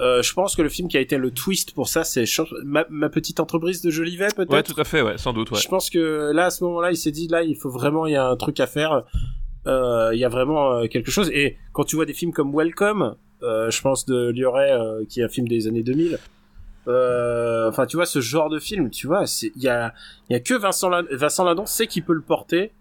euh, 0.00 0.22
je 0.22 0.32
pense 0.32 0.54
que 0.56 0.62
le 0.62 0.68
film 0.68 0.88
qui 0.88 0.96
a 0.96 1.00
été 1.00 1.16
le 1.18 1.30
twist 1.30 1.72
pour 1.74 1.88
ça 1.88 2.04
c'est 2.04 2.24
ma, 2.64 2.86
ma 2.90 3.08
petite 3.08 3.40
entreprise 3.40 3.82
de 3.82 3.90
Jolivet 3.90 4.28
peut-être? 4.36 4.52
Ouais 4.52 4.62
tout 4.62 4.78
à 4.80 4.84
fait 4.84 5.02
ouais 5.02 5.18
sans 5.18 5.32
doute 5.32 5.50
ouais 5.50 5.58
Je 5.60 5.68
pense 5.68 5.90
que 5.90 6.30
là, 6.32 6.46
à 6.46 6.50
ce 6.50 6.62
moment-là, 6.64 6.90
il 6.92 6.96
s'est 6.96 7.10
dit, 7.10 7.26
là, 7.28 7.42
il 7.42 7.56
faut 7.56 7.70
vraiment, 7.70 8.06
il 8.06 8.12
y 8.12 8.16
a 8.16 8.26
un 8.28 8.36
truc 8.36 8.60
à 8.60 8.66
faire. 8.66 9.04
Euh, 9.66 10.10
Il 10.14 10.18
y 10.20 10.24
a 10.24 10.28
vraiment 10.28 10.72
euh, 10.72 10.86
quelque 10.86 11.10
chose. 11.10 11.30
Et 11.34 11.56
quand 11.72 11.84
tu 11.84 11.96
vois 11.96 12.06
des 12.06 12.14
films 12.14 12.32
comme 12.32 12.54
Welcome, 12.54 13.16
euh, 13.42 13.70
je 13.70 13.80
pense 13.82 14.06
de 14.06 14.30
Lioré, 14.30 14.70
qui 15.08 15.20
est 15.20 15.24
un 15.24 15.28
film 15.28 15.46
des 15.48 15.66
années 15.66 15.82
2000. 15.82 16.18
euh, 16.86 17.68
Enfin, 17.68 17.86
tu 17.86 17.96
vois, 17.96 18.06
ce 18.06 18.20
genre 18.20 18.48
de 18.48 18.58
film, 18.58 18.90
tu 18.90 19.06
vois, 19.06 19.24
il 19.56 19.62
y 19.62 19.68
a, 19.68 19.92
y 20.30 20.34
a 20.34 20.40
que 20.40 20.54
Vincent, 20.54 20.88
La- 20.88 21.02
Vincent 21.10 21.44
Ladon 21.44 21.66
sait 21.66 21.86
qu'il 21.86 22.04
peut 22.04 22.14
le 22.14 22.22
porter, 22.22 22.72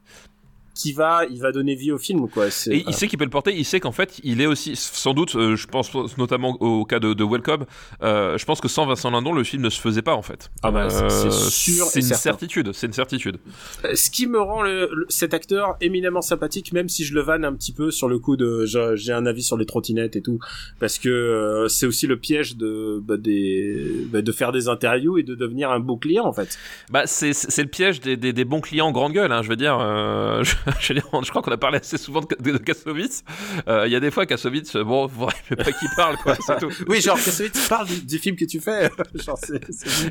qui 0.78 0.93
va, 0.93 1.25
il 1.30 1.39
va 1.39 1.51
donner 1.51 1.75
vie 1.75 1.91
au 1.91 1.97
film, 1.97 2.30
quoi. 2.30 2.47
Et 2.69 2.84
il 2.88 2.93
sait 2.93 3.07
qu'il 3.07 3.17
peut 3.17 3.25
le 3.25 3.30
porter, 3.30 3.53
il 3.55 3.65
sait 3.65 3.80
qu'en 3.80 3.91
fait, 3.91 4.19
il 4.23 4.39
est 4.41 4.45
aussi, 4.45 4.75
sans 4.75 5.13
doute, 5.13 5.36
euh, 5.36 5.55
je 5.55 5.67
pense 5.67 5.91
notamment 6.17 6.51
au 6.61 6.86
cas 6.86 6.99
de, 6.99 7.13
de 7.13 7.23
Welcome, 7.23 7.65
euh, 8.03 8.38
je 8.38 8.45
pense 8.45 8.61
que 8.61 8.67
sans 8.67 8.86
Vincent 8.86 9.09
Lindon, 9.11 9.34
le 9.34 9.43
film 9.43 9.63
ne 9.63 9.69
se 9.69 9.80
faisait 9.82 10.01
pas 10.01 10.13
en 10.15 10.21
fait. 10.21 10.49
Ah 10.63 10.71
bah, 10.71 10.89
c'est- 10.89 11.09
c'est 11.09 11.32
sûr 11.49 11.86
C'est 11.86 11.99
une 11.99 12.05
certain. 12.05 12.21
certitude, 12.21 12.71
c'est 12.73 12.88
une 12.88 12.93
certitude. 12.93 13.38
Euh, 13.86 13.95
ce 13.95 14.09
qui 14.09 14.28
me 14.28 14.39
rend 14.39 14.61
le, 14.61 14.89
le- 14.93 15.05
cet 15.09 15.34
acteur 15.34 15.75
éminemment 15.82 16.21
sympathique, 16.21 16.71
même 16.73 16.89
si 16.89 17.03
je 17.03 17.13
le 17.13 17.21
vanne 17.21 17.43
un 17.45 17.53
petit 17.53 17.71
peu 17.73 17.91
sur 17.91 18.07
le 18.07 18.19
coup 18.19 18.38
de 18.38 18.65
j'ai 18.95 19.13
un 19.13 19.25
avis 19.25 19.43
sur 19.43 19.57
les 19.57 19.65
trottinettes 19.65 20.15
et 20.15 20.21
tout, 20.21 20.39
parce 20.80 20.99
que 20.99 21.09
euh, 21.09 21.67
c'est 21.67 21.86
aussi 21.86 22.07
le 22.07 22.17
piège 22.17 22.55
de 22.57 22.99
bah, 23.03 23.17
des 23.17 24.05
bah, 24.11 24.21
de 24.21 24.32
faire 24.32 24.51
des 24.51 24.67
interviews 24.67 25.17
et 25.17 25.23
de 25.23 25.36
devenir 25.36 25.71
un 25.71 25.80
beau 25.80 25.97
client 25.97 26.25
en 26.25 26.34
fait. 26.34 26.57
Bah, 26.89 27.03
c'est 27.05 27.34
c'est 27.34 27.63
le 27.63 27.69
piège 27.69 27.99
des, 28.01 28.17
des, 28.17 28.34
des 28.34 28.45
bons 28.45 28.61
clients 28.61 28.91
grande 28.91 29.13
gueule, 29.13 29.32
hein, 29.32 29.41
je 29.41 29.49
veux 29.49 29.55
dire. 29.55 29.78
euh, 29.80 30.43
je- 30.43 30.55
je, 30.80 30.93
veux 30.93 30.99
dire, 30.99 31.09
je 31.24 31.30
crois 31.30 31.41
qu'on 31.41 31.51
a 31.51 31.57
parlé 31.57 31.78
assez 31.78 31.97
souvent 31.97 32.22
de, 32.22 32.28
de, 32.39 32.51
de 32.51 32.57
Kassovitz. 32.57 33.24
Euh, 33.68 33.88
Il 33.88 33.91
y 33.93 33.95
a 33.95 33.99
des 33.99 34.11
fois 34.11 34.26
Kassovitz, 34.26 34.76
bon, 34.78 35.07
faudrait 35.07 35.36
pas 35.55 35.72
qu'il 35.72 35.89
parle, 35.95 36.18
quoi, 36.18 36.36
c'est 36.36 36.59
tout. 36.59 36.70
oui, 36.88 37.01
genre, 37.01 37.18
Kassovitz 37.18 37.68
parle 37.68 37.88
du, 37.88 38.01
du 38.01 38.20
film 38.20 38.36
que 38.36 38.45
tu 38.45 38.59
fais. 38.59 38.89
genre. 39.15 39.38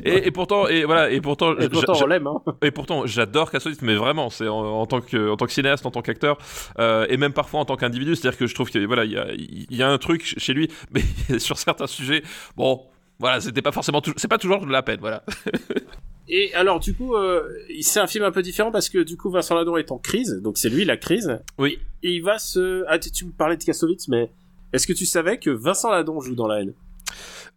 Et, 0.03 0.27
et 0.27 0.31
pourtant, 0.31 0.67
et 0.67 0.85
voilà, 0.85 1.09
et 1.11 1.21
pourtant, 1.21 1.57
Et 1.57 1.69
pourtant, 1.69 1.93
on 2.01 2.07
l'aime, 2.07 2.27
hein. 2.27 2.41
Et 2.61 2.71
pourtant, 2.71 3.05
j'adore 3.05 3.51
Kassovitz, 3.51 3.81
mais 3.81 3.95
vraiment, 3.95 4.29
c'est 4.29 4.47
en, 4.47 4.59
en 4.59 4.85
tant 4.85 5.01
que 5.01 5.29
en 5.29 5.37
tant 5.37 5.45
que 5.45 5.53
cinéaste, 5.53 5.85
en 5.85 5.91
tant 5.91 6.01
qu'acteur, 6.01 6.37
euh, 6.79 7.05
et 7.09 7.17
même 7.17 7.33
parfois 7.33 7.59
en 7.59 7.65
tant 7.65 7.75
qu'individu. 7.75 8.15
C'est-à-dire 8.15 8.37
que 8.37 8.47
je 8.47 8.55
trouve 8.55 8.69
que 8.71 8.79
voilà, 8.85 9.05
il 9.05 9.11
y 9.11 9.17
a, 9.17 9.27
y 9.69 9.83
a 9.83 9.89
un 9.89 9.97
truc 9.97 10.35
chez 10.37 10.53
lui, 10.53 10.69
mais 10.91 11.39
sur 11.39 11.57
certains 11.57 11.87
sujets, 11.87 12.23
bon, 12.55 12.81
voilà, 13.19 13.41
c'était 13.41 13.61
pas 13.61 13.71
forcément, 13.71 14.01
c'est 14.15 14.27
pas 14.27 14.37
toujours 14.37 14.65
de 14.65 14.71
la 14.71 14.83
peine, 14.83 14.99
voilà. 14.99 15.23
Et 16.29 16.53
alors, 16.53 16.79
du 16.79 16.93
coup, 16.93 17.15
euh, 17.15 17.43
c'est 17.81 17.99
un 17.99 18.07
film 18.07 18.25
un 18.25 18.31
peu 18.31 18.41
différent 18.41 18.71
parce 18.71 18.89
que, 18.89 18.99
du 18.99 19.15
coup, 19.17 19.29
Vincent 19.29 19.55
Ladon 19.55 19.77
est 19.77 19.91
en 19.91 19.97
crise. 19.97 20.39
Donc, 20.43 20.57
c'est 20.57 20.69
lui, 20.69 20.83
la 20.85 20.97
crise. 20.97 21.39
Oui. 21.57 21.79
Et 22.03 22.11
il 22.11 22.21
va 22.23 22.37
se... 22.37 22.83
Ah, 22.87 22.99
tu, 22.99 23.11
tu 23.11 23.25
me 23.25 23.31
parlais 23.31 23.55
de 23.57 23.63
Kassovitz, 23.63 24.07
mais 24.09 24.29
est-ce 24.73 24.85
que 24.87 24.93
tu 24.93 25.05
savais 25.05 25.37
que 25.39 25.49
Vincent 25.49 25.89
Ladon 25.89 26.19
joue 26.19 26.35
dans 26.35 26.47
la 26.47 26.61
haine? 26.61 26.73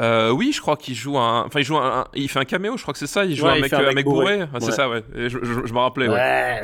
Euh, 0.00 0.30
oui, 0.30 0.52
je 0.54 0.60
crois 0.62 0.76
qu'il 0.78 0.94
joue 0.94 1.18
un, 1.18 1.44
enfin, 1.44 1.60
il 1.60 1.64
joue 1.64 1.76
un, 1.76 2.06
il 2.14 2.26
fait 2.30 2.38
un 2.38 2.46
caméo, 2.46 2.74
je 2.78 2.82
crois 2.82 2.94
que 2.94 2.98
c'est 2.98 3.06
ça, 3.06 3.26
il 3.26 3.36
joue 3.36 3.44
Ouais, 3.44 3.50
un, 3.52 3.56
il 3.56 3.60
mec, 3.62 3.68
fait 3.70 3.76
un 3.76 3.80
un 3.80 3.86
mec 3.88 3.96
mec 3.96 4.04
bourré. 4.06 4.36
bourré, 4.38 4.48
Ah, 4.54 4.60
c'est 4.60 4.70
ça, 4.72 4.88
ouais. 4.88 5.02
Je, 5.14 5.28
je, 5.28 5.38
je 5.66 5.72
me 5.74 5.78
rappelais, 5.78 6.08
ouais. 6.08 6.62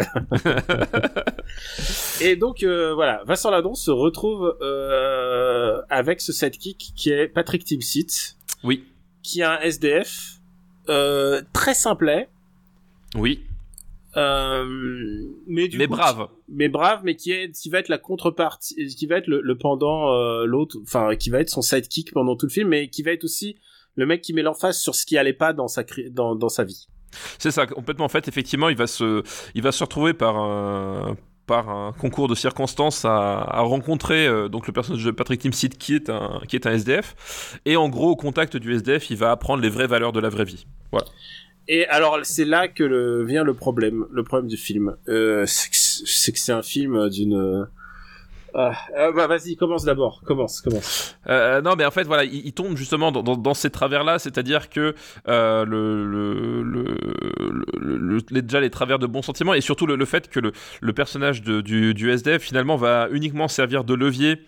et 2.23 2.37
donc, 2.37 2.63
euh, 2.63 2.95
voilà, 2.95 3.23
Vincent 3.27 3.51
Ladon 3.51 3.75
se 3.75 3.91
retrouve 3.91 4.57
euh, 4.63 5.81
avec 5.91 6.21
ce 6.21 6.33
sidekick 6.33 6.93
qui 6.97 7.11
est 7.11 7.29
Patrick 7.29 7.65
Timsit, 7.65 8.37
Oui, 8.65 8.85
qui 9.23 9.41
est 9.41 9.45
un 9.45 9.59
SDF 9.61 10.36
euh, 10.89 11.43
très 11.53 11.75
simplet, 11.75 12.29
oui, 13.15 13.43
euh, 14.17 14.65
mais 15.47 15.69
du 15.69 15.77
mais 15.79 15.87
coup, 15.87 15.95
brave. 15.95 16.29
mais 16.49 16.69
brave, 16.69 17.01
mais 17.05 17.17
qui 17.17 17.33
est, 17.33 17.51
qui 17.53 17.69
va 17.69 17.79
être 17.79 17.89
la 17.89 17.99
contrepartie, 17.99 18.75
qui 18.87 19.07
va 19.07 19.17
être 19.17 19.27
le, 19.27 19.41
le 19.43 19.59
pendant 19.59 20.13
euh, 20.13 20.47
l'autre, 20.47 20.77
enfin, 20.83 21.17
qui 21.17 21.29
va 21.31 21.41
être 21.41 21.51
son 21.51 21.63
sidekick 21.63 22.13
pendant 22.13 22.37
tout 22.37 22.47
le 22.47 22.53
film, 22.53 22.69
mais 22.69 22.89
qui 22.89 23.03
va 23.03 23.13
être 23.13 23.25
aussi 23.25 23.57
le 23.95 24.07
mec 24.07 24.23
qui 24.23 24.33
met 24.33 24.43
l'emphase 24.43 24.79
sur 24.79 24.95
ce 24.95 25.05
qui 25.05 25.19
allait 25.19 25.33
pas 25.33 25.53
dans 25.53 25.69
sa 25.69 25.85
dans, 26.11 26.35
dans 26.35 26.49
sa 26.49 26.65
vie. 26.65 26.87
C'est 27.39 27.51
ça, 27.51 27.67
complètement. 27.67 28.05
En 28.07 28.11
fait, 28.11 28.29
effectivement, 28.29 28.69
il 28.69 28.77
va 28.77 28.87
se, 28.87 29.23
il 29.55 29.63
va 29.63 29.73
se 29.73 29.83
retrouver 29.85 30.15
par 30.15 30.37
un, 30.37 31.17
par 31.47 31.69
un 31.69 31.93
concours 31.93 32.29
de 32.29 32.35
circonstances 32.35 33.05
à, 33.05 33.61
rencontrer 33.61 34.27
euh, 34.27 34.49
donc 34.49 34.67
le 34.67 34.73
personnage 34.73 35.05
de 35.05 35.11
Patrick 35.11 35.41
Timsit 35.41 35.77
qui 35.79 35.95
est 35.95 36.11
un, 36.11 36.41
qui 36.49 36.57
est 36.57 36.67
un 36.67 36.73
SDF. 36.73 37.59
Et 37.65 37.77
en 37.77 37.89
gros, 37.89 38.11
au 38.11 38.17
contact 38.17 38.57
du 38.57 38.75
SDF, 38.75 39.11
il 39.11 39.17
va 39.17 39.31
apprendre 39.31 39.63
les 39.63 39.69
vraies 39.69 39.87
valeurs 39.87 40.13
de 40.13 40.21
la 40.21 40.29
vraie 40.29 40.45
vie. 40.45 40.67
Et 41.69 41.87
alors, 41.89 42.19
c'est 42.23 42.45
là 42.45 42.69
que 42.69 43.25
vient 43.25 43.43
le 43.43 43.55
problème, 43.55 44.07
le 44.13 44.23
problème 44.23 44.49
du 44.49 44.57
film. 44.57 44.97
Euh, 45.09 45.45
c'est 45.47 46.33
que 46.33 46.39
c'est 46.39 46.53
un 46.53 46.63
film 46.63 47.09
d'une. 47.09 47.67
Ah, 48.59 48.73
ah, 48.97 49.13
bah 49.13 49.27
vas-y, 49.27 49.55
commence 49.55 49.85
d'abord, 49.85 50.23
commence, 50.25 50.63
commence. 50.63 51.15
Euh, 51.29 51.61
non, 51.61 51.75
mais 51.77 51.85
en 51.85 51.91
fait, 51.91 52.05
voilà, 52.05 52.25
il, 52.25 52.55
tombe 52.55 52.75
justement 52.75 53.13
dans, 53.13 53.55
ces 53.55 53.69
travers-là, 53.69 54.19
c'est-à-dire 54.19 54.71
que 54.71 54.95
euh, 55.29 55.67
le, 55.67 56.63
déjà 58.41 58.61
les 58.61 58.71
travers 58.71 58.99
de 58.99 59.07
bons 59.07 59.21
sentiments 59.21 59.53
et 59.53 59.61
surtout 59.61 59.87
le, 59.87 60.03
fait 60.07 60.31
que 60.31 60.41
le, 60.41 60.93
personnage 60.95 61.43
du, 61.43 62.11
SDF 62.11 62.41
finalement 62.41 62.77
va 62.77 63.09
uniquement 63.11 63.47
servir 63.47 63.85
de 63.85 63.93
levier 63.93 64.41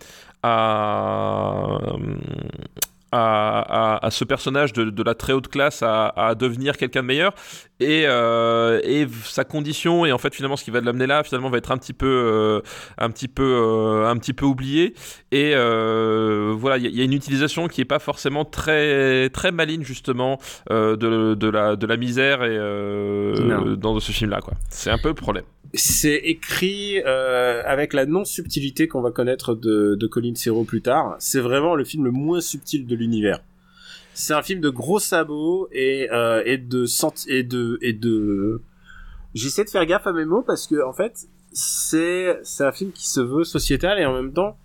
à 0.42 1.78
à, 3.12 4.08
ce 4.10 4.24
personnage 4.24 4.72
de, 4.72 4.84
de 4.84 5.02
la 5.02 5.14
très 5.14 5.32
haute 5.32 5.48
classe 5.48 5.82
à, 5.82 6.08
à 6.08 6.34
devenir 6.34 6.76
quelqu'un 6.76 7.00
de 7.02 7.06
meilleur 7.06 7.34
et, 7.80 8.04
euh, 8.06 8.80
et 8.82 9.06
sa 9.24 9.44
condition 9.44 10.04
et 10.04 10.12
en 10.12 10.18
fait 10.18 10.34
finalement 10.34 10.56
ce 10.56 10.64
qui 10.64 10.70
va 10.70 10.80
l'amener 10.80 11.06
là 11.06 11.22
finalement 11.22 11.48
va 11.50 11.58
être 11.58 11.70
un 11.70 11.78
petit 11.78 11.92
peu 11.92 12.06
euh, 12.06 12.60
un 12.98 13.10
petit 13.10 13.28
peu 13.28 13.42
euh, 13.44 14.08
un 14.08 14.16
petit 14.16 14.32
peu 14.32 14.46
oublié 14.46 14.94
et 15.30 15.52
euh, 15.54 16.54
voilà 16.56 16.76
il 16.78 16.84
y, 16.84 16.86
a- 16.86 16.90
il 16.90 16.96
y 16.96 17.00
a 17.00 17.04
une 17.04 17.12
utilisation 17.12 17.68
qui 17.68 17.80
est 17.80 17.84
pas 17.84 17.98
forcément 18.00 18.44
très 18.44 19.28
très 19.30 19.52
maligne 19.52 19.82
justement 19.84 20.38
euh, 20.70 20.96
de, 20.96 21.34
de 21.34 21.48
la 21.48 21.76
de 21.76 21.86
la 21.86 21.96
misère 21.96 22.42
et 22.42 22.56
euh, 22.56 23.34
Non. 23.38 23.74
dans 23.76 24.00
ce 24.00 24.10
film 24.12 24.30
là 24.30 24.40
quoi 24.40 24.54
c'est 24.70 24.90
un 24.90 24.98
peu 24.98 25.08
le 25.08 25.14
problème 25.14 25.44
C'est 25.74 26.16
écrit 26.24 27.00
euh, 27.06 27.62
avec 27.66 27.92
la 27.92 28.06
non-subtilité 28.06 28.88
qu'on 28.88 29.02
va 29.02 29.10
connaître 29.10 29.54
de, 29.54 29.94
de 29.94 30.06
Colin 30.06 30.34
Serrault 30.34 30.64
plus 30.64 30.80
tard. 30.80 31.14
C'est 31.18 31.40
vraiment 31.40 31.74
le 31.74 31.84
film 31.84 32.04
le 32.06 32.10
moins 32.10 32.40
subtil 32.40 32.86
de 32.86 32.96
l'univers. 32.96 33.40
C'est 34.18 34.34
un 34.34 34.42
film 34.42 34.60
de 34.60 34.68
gros 34.68 34.98
sabots 34.98 35.68
et, 35.72 36.08
euh, 36.10 36.42
et 36.44 36.58
de 36.58 36.86
senti- 36.86 37.30
et 37.30 37.42
de 37.44 37.78
et 37.82 37.92
de. 37.92 38.60
J'essaie 39.34 39.64
de 39.64 39.70
faire 39.70 39.86
gaffe 39.86 40.06
à 40.06 40.12
mes 40.12 40.24
mots 40.24 40.42
parce 40.42 40.66
que 40.66 40.84
en 40.84 40.92
fait 40.92 41.28
c'est 41.52 42.38
c'est 42.42 42.64
un 42.64 42.72
film 42.72 42.90
qui 42.92 43.06
se 43.08 43.20
veut 43.20 43.44
sociétal 43.44 43.98
et 44.00 44.04
en 44.04 44.14
même 44.14 44.32
temps 44.32 44.58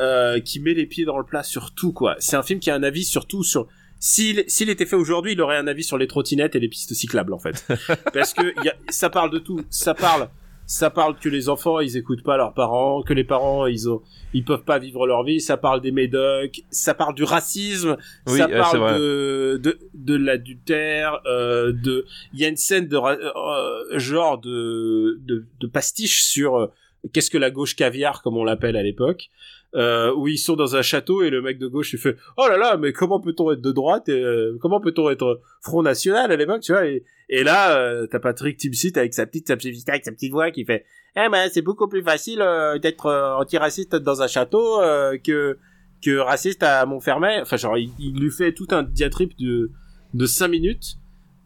euh, 0.00 0.40
qui 0.40 0.58
met 0.60 0.74
les 0.74 0.86
pieds 0.86 1.04
dans 1.04 1.18
le 1.18 1.24
plat 1.24 1.42
sur 1.42 1.72
tout 1.72 1.92
quoi. 1.92 2.16
C'est 2.18 2.36
un 2.36 2.42
film 2.42 2.58
qui 2.58 2.70
a 2.70 2.74
un 2.74 2.82
avis 2.82 3.04
sur 3.04 3.26
tout 3.26 3.44
sur 3.44 3.68
s'il 4.00 4.44
s'il 4.48 4.70
était 4.70 4.86
fait 4.86 4.96
aujourd'hui, 4.96 5.32
il 5.32 5.40
aurait 5.40 5.58
un 5.58 5.66
avis 5.66 5.84
sur 5.84 5.96
les 5.98 6.06
trottinettes 6.08 6.56
et 6.56 6.60
les 6.60 6.68
pistes 6.68 6.92
cyclables 6.94 7.32
en 7.34 7.38
fait. 7.38 7.64
Parce 8.12 8.32
que 8.34 8.42
y 8.64 8.68
a, 8.70 8.74
ça 8.88 9.08
parle 9.10 9.30
de 9.30 9.38
tout. 9.38 9.60
Ça 9.70 9.94
parle, 9.94 10.28
ça 10.70 10.88
parle 10.88 11.18
que 11.18 11.28
les 11.28 11.48
enfants 11.48 11.80
ils 11.80 11.96
écoutent 11.96 12.22
pas 12.22 12.36
leurs 12.36 12.54
parents, 12.54 13.02
que 13.02 13.12
les 13.12 13.24
parents 13.24 13.66
ils 13.66 13.88
ont, 13.90 14.02
ils 14.32 14.44
peuvent 14.44 14.62
pas 14.62 14.78
vivre 14.78 15.04
leur 15.04 15.24
vie. 15.24 15.40
Ça 15.40 15.56
parle 15.56 15.80
des 15.80 15.90
médocs. 15.90 16.60
Ça 16.70 16.94
parle 16.94 17.14
du 17.16 17.24
racisme. 17.24 17.96
Oui, 18.28 18.38
ça 18.38 18.48
euh, 18.48 18.58
parle 18.58 18.98
de 19.00 19.60
de 19.64 19.78
de 19.94 20.16
l'adultère. 20.16 21.20
Euh, 21.26 21.72
de, 21.72 22.06
il 22.32 22.38
y 22.38 22.44
a 22.44 22.48
une 22.48 22.56
scène 22.56 22.86
de 22.86 22.96
ra- 22.96 23.18
euh, 23.18 23.98
genre 23.98 24.38
de 24.38 25.18
de, 25.26 25.44
de 25.60 25.66
pastiche 25.66 26.22
sur 26.22 26.56
euh, 26.56 26.66
qu'est-ce 27.12 27.30
que 27.30 27.38
la 27.38 27.50
gauche 27.50 27.74
caviar 27.74 28.22
comme 28.22 28.36
on 28.36 28.44
l'appelle 28.44 28.76
à 28.76 28.84
l'époque. 28.84 29.28
Euh, 29.76 30.12
où 30.16 30.26
ils 30.26 30.36
sont 30.36 30.56
dans 30.56 30.74
un 30.74 30.82
château 30.82 31.22
et 31.22 31.30
le 31.30 31.40
mec 31.42 31.56
de 31.56 31.68
gauche 31.68 31.92
il 31.92 32.00
fait 32.00 32.16
oh 32.36 32.46
là 32.48 32.56
là 32.56 32.76
mais 32.76 32.92
comment 32.92 33.20
peut-on 33.20 33.52
être 33.52 33.60
de 33.60 33.70
droite 33.70 34.08
et 34.08 34.20
euh, 34.20 34.58
comment 34.60 34.80
peut-on 34.80 35.08
être 35.10 35.40
Front 35.62 35.84
National 35.84 36.32
à 36.32 36.34
l'époque 36.34 36.62
tu 36.62 36.72
vois 36.72 36.86
et, 36.88 37.04
et 37.28 37.44
là 37.44 37.78
euh, 37.78 38.08
t'as 38.10 38.18
Patrick 38.18 38.56
Timsit 38.56 38.94
avec 38.98 39.14
sa 39.14 39.26
petite 39.26 39.46
sa 39.46 39.56
petite 39.56 39.88
avec 39.88 40.04
sa 40.04 40.10
petite 40.10 40.32
voix 40.32 40.50
qui 40.50 40.64
fait 40.64 40.84
eh 41.14 41.28
ben 41.30 41.48
c'est 41.52 41.62
beaucoup 41.62 41.86
plus 41.86 42.02
facile 42.02 42.40
euh, 42.42 42.80
d'être 42.80 43.06
euh, 43.06 43.36
antiraciste 43.36 43.94
dans 43.94 44.22
un 44.22 44.26
château 44.26 44.82
euh, 44.82 45.16
que 45.18 45.56
que 46.04 46.16
raciste 46.18 46.64
à 46.64 46.84
Montfermeil. 46.84 47.40
Enfin 47.42 47.56
genre 47.56 47.78
il, 47.78 47.90
il 48.00 48.18
lui 48.18 48.32
fait 48.32 48.52
tout 48.52 48.66
un 48.72 48.82
diatribe 48.82 49.30
de 49.38 49.70
de 50.14 50.26
cinq 50.26 50.48
minutes 50.48 50.96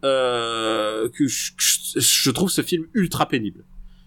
que 0.02 1.26
je- 1.26 1.52
je 1.96 2.30
trouve 2.30 2.48
ce 2.50 2.62
film 2.62 2.86
ultra 2.94 3.26
pénible 3.28 3.64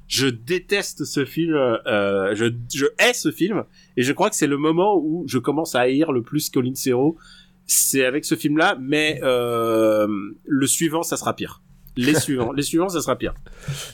je 0.07 0.27
déteste 0.27 1.05
ce 1.05 1.25
film 1.25 1.53
euh, 1.53 2.33
je 2.35 2.45
je 2.73 2.85
hais 2.99 3.13
ce 3.13 3.31
film 3.31 3.63
et 3.97 4.03
je 4.03 4.13
crois 4.13 4.29
que 4.29 4.35
c'est 4.35 4.47
le 4.47 4.57
moment 4.57 4.97
où 4.97 5.25
je 5.27 5.37
commence 5.37 5.75
à 5.75 5.81
haïr 5.81 6.11
le 6.11 6.21
plus 6.21 6.49
Colin 6.49 6.75
Serrault. 6.75 7.17
C'est 7.65 8.05
avec 8.05 8.23
ce 8.23 8.35
film 8.35 8.57
là 8.57 8.77
mais 8.79 9.19
euh, 9.23 10.07
le 10.45 10.67
suivant 10.67 11.03
ça 11.03 11.17
sera 11.17 11.35
pire 11.35 11.61
les 11.97 12.15
suivants 12.15 12.51
les 12.53 12.63
suivants 12.63 12.89
ça 12.89 13.01
sera 13.01 13.15
pire 13.17 13.33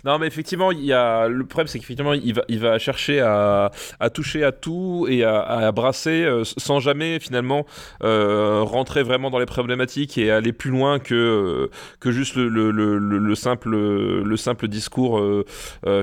Non, 0.06 0.20
mais 0.20 0.28
effectivement, 0.28 0.72
il 0.72 0.84
y 0.86 0.94
a 0.94 1.28
le 1.28 1.46
problème, 1.46 1.68
c'est 1.68 1.80
qu'effectivement, 1.80 2.14
il 2.14 2.34
va, 2.34 2.44
il 2.48 2.60
va 2.60 2.78
chercher 2.80 3.20
à, 3.22 3.72
toucher 4.14 4.44
à 4.44 4.52
tout 4.52 5.08
et 5.10 5.24
à, 5.24 5.42
à 5.42 5.72
brasser 5.72 6.24
euh, 6.24 6.44
sans 6.44 6.80
jamais 6.80 7.20
finalement 7.20 7.66
euh, 8.04 8.62
rentrer 8.62 9.04
vraiment 9.04 9.30
dans 9.30 9.40
les 9.40 9.46
problématiques 9.46 10.18
et 10.18 10.32
aller 10.32 10.54
plus 10.54 10.72
loin 10.72 11.00
que 11.00 11.14
euh, 11.16 11.70
que 12.00 12.12
juste 12.12 12.36
le, 12.36 12.50
le, 12.50 12.72
le, 12.72 12.98
le- 12.98 13.18
le 13.18 13.36
simple 13.36 13.70
le 13.72 14.38
simple 14.38 14.68
discours 14.68 15.22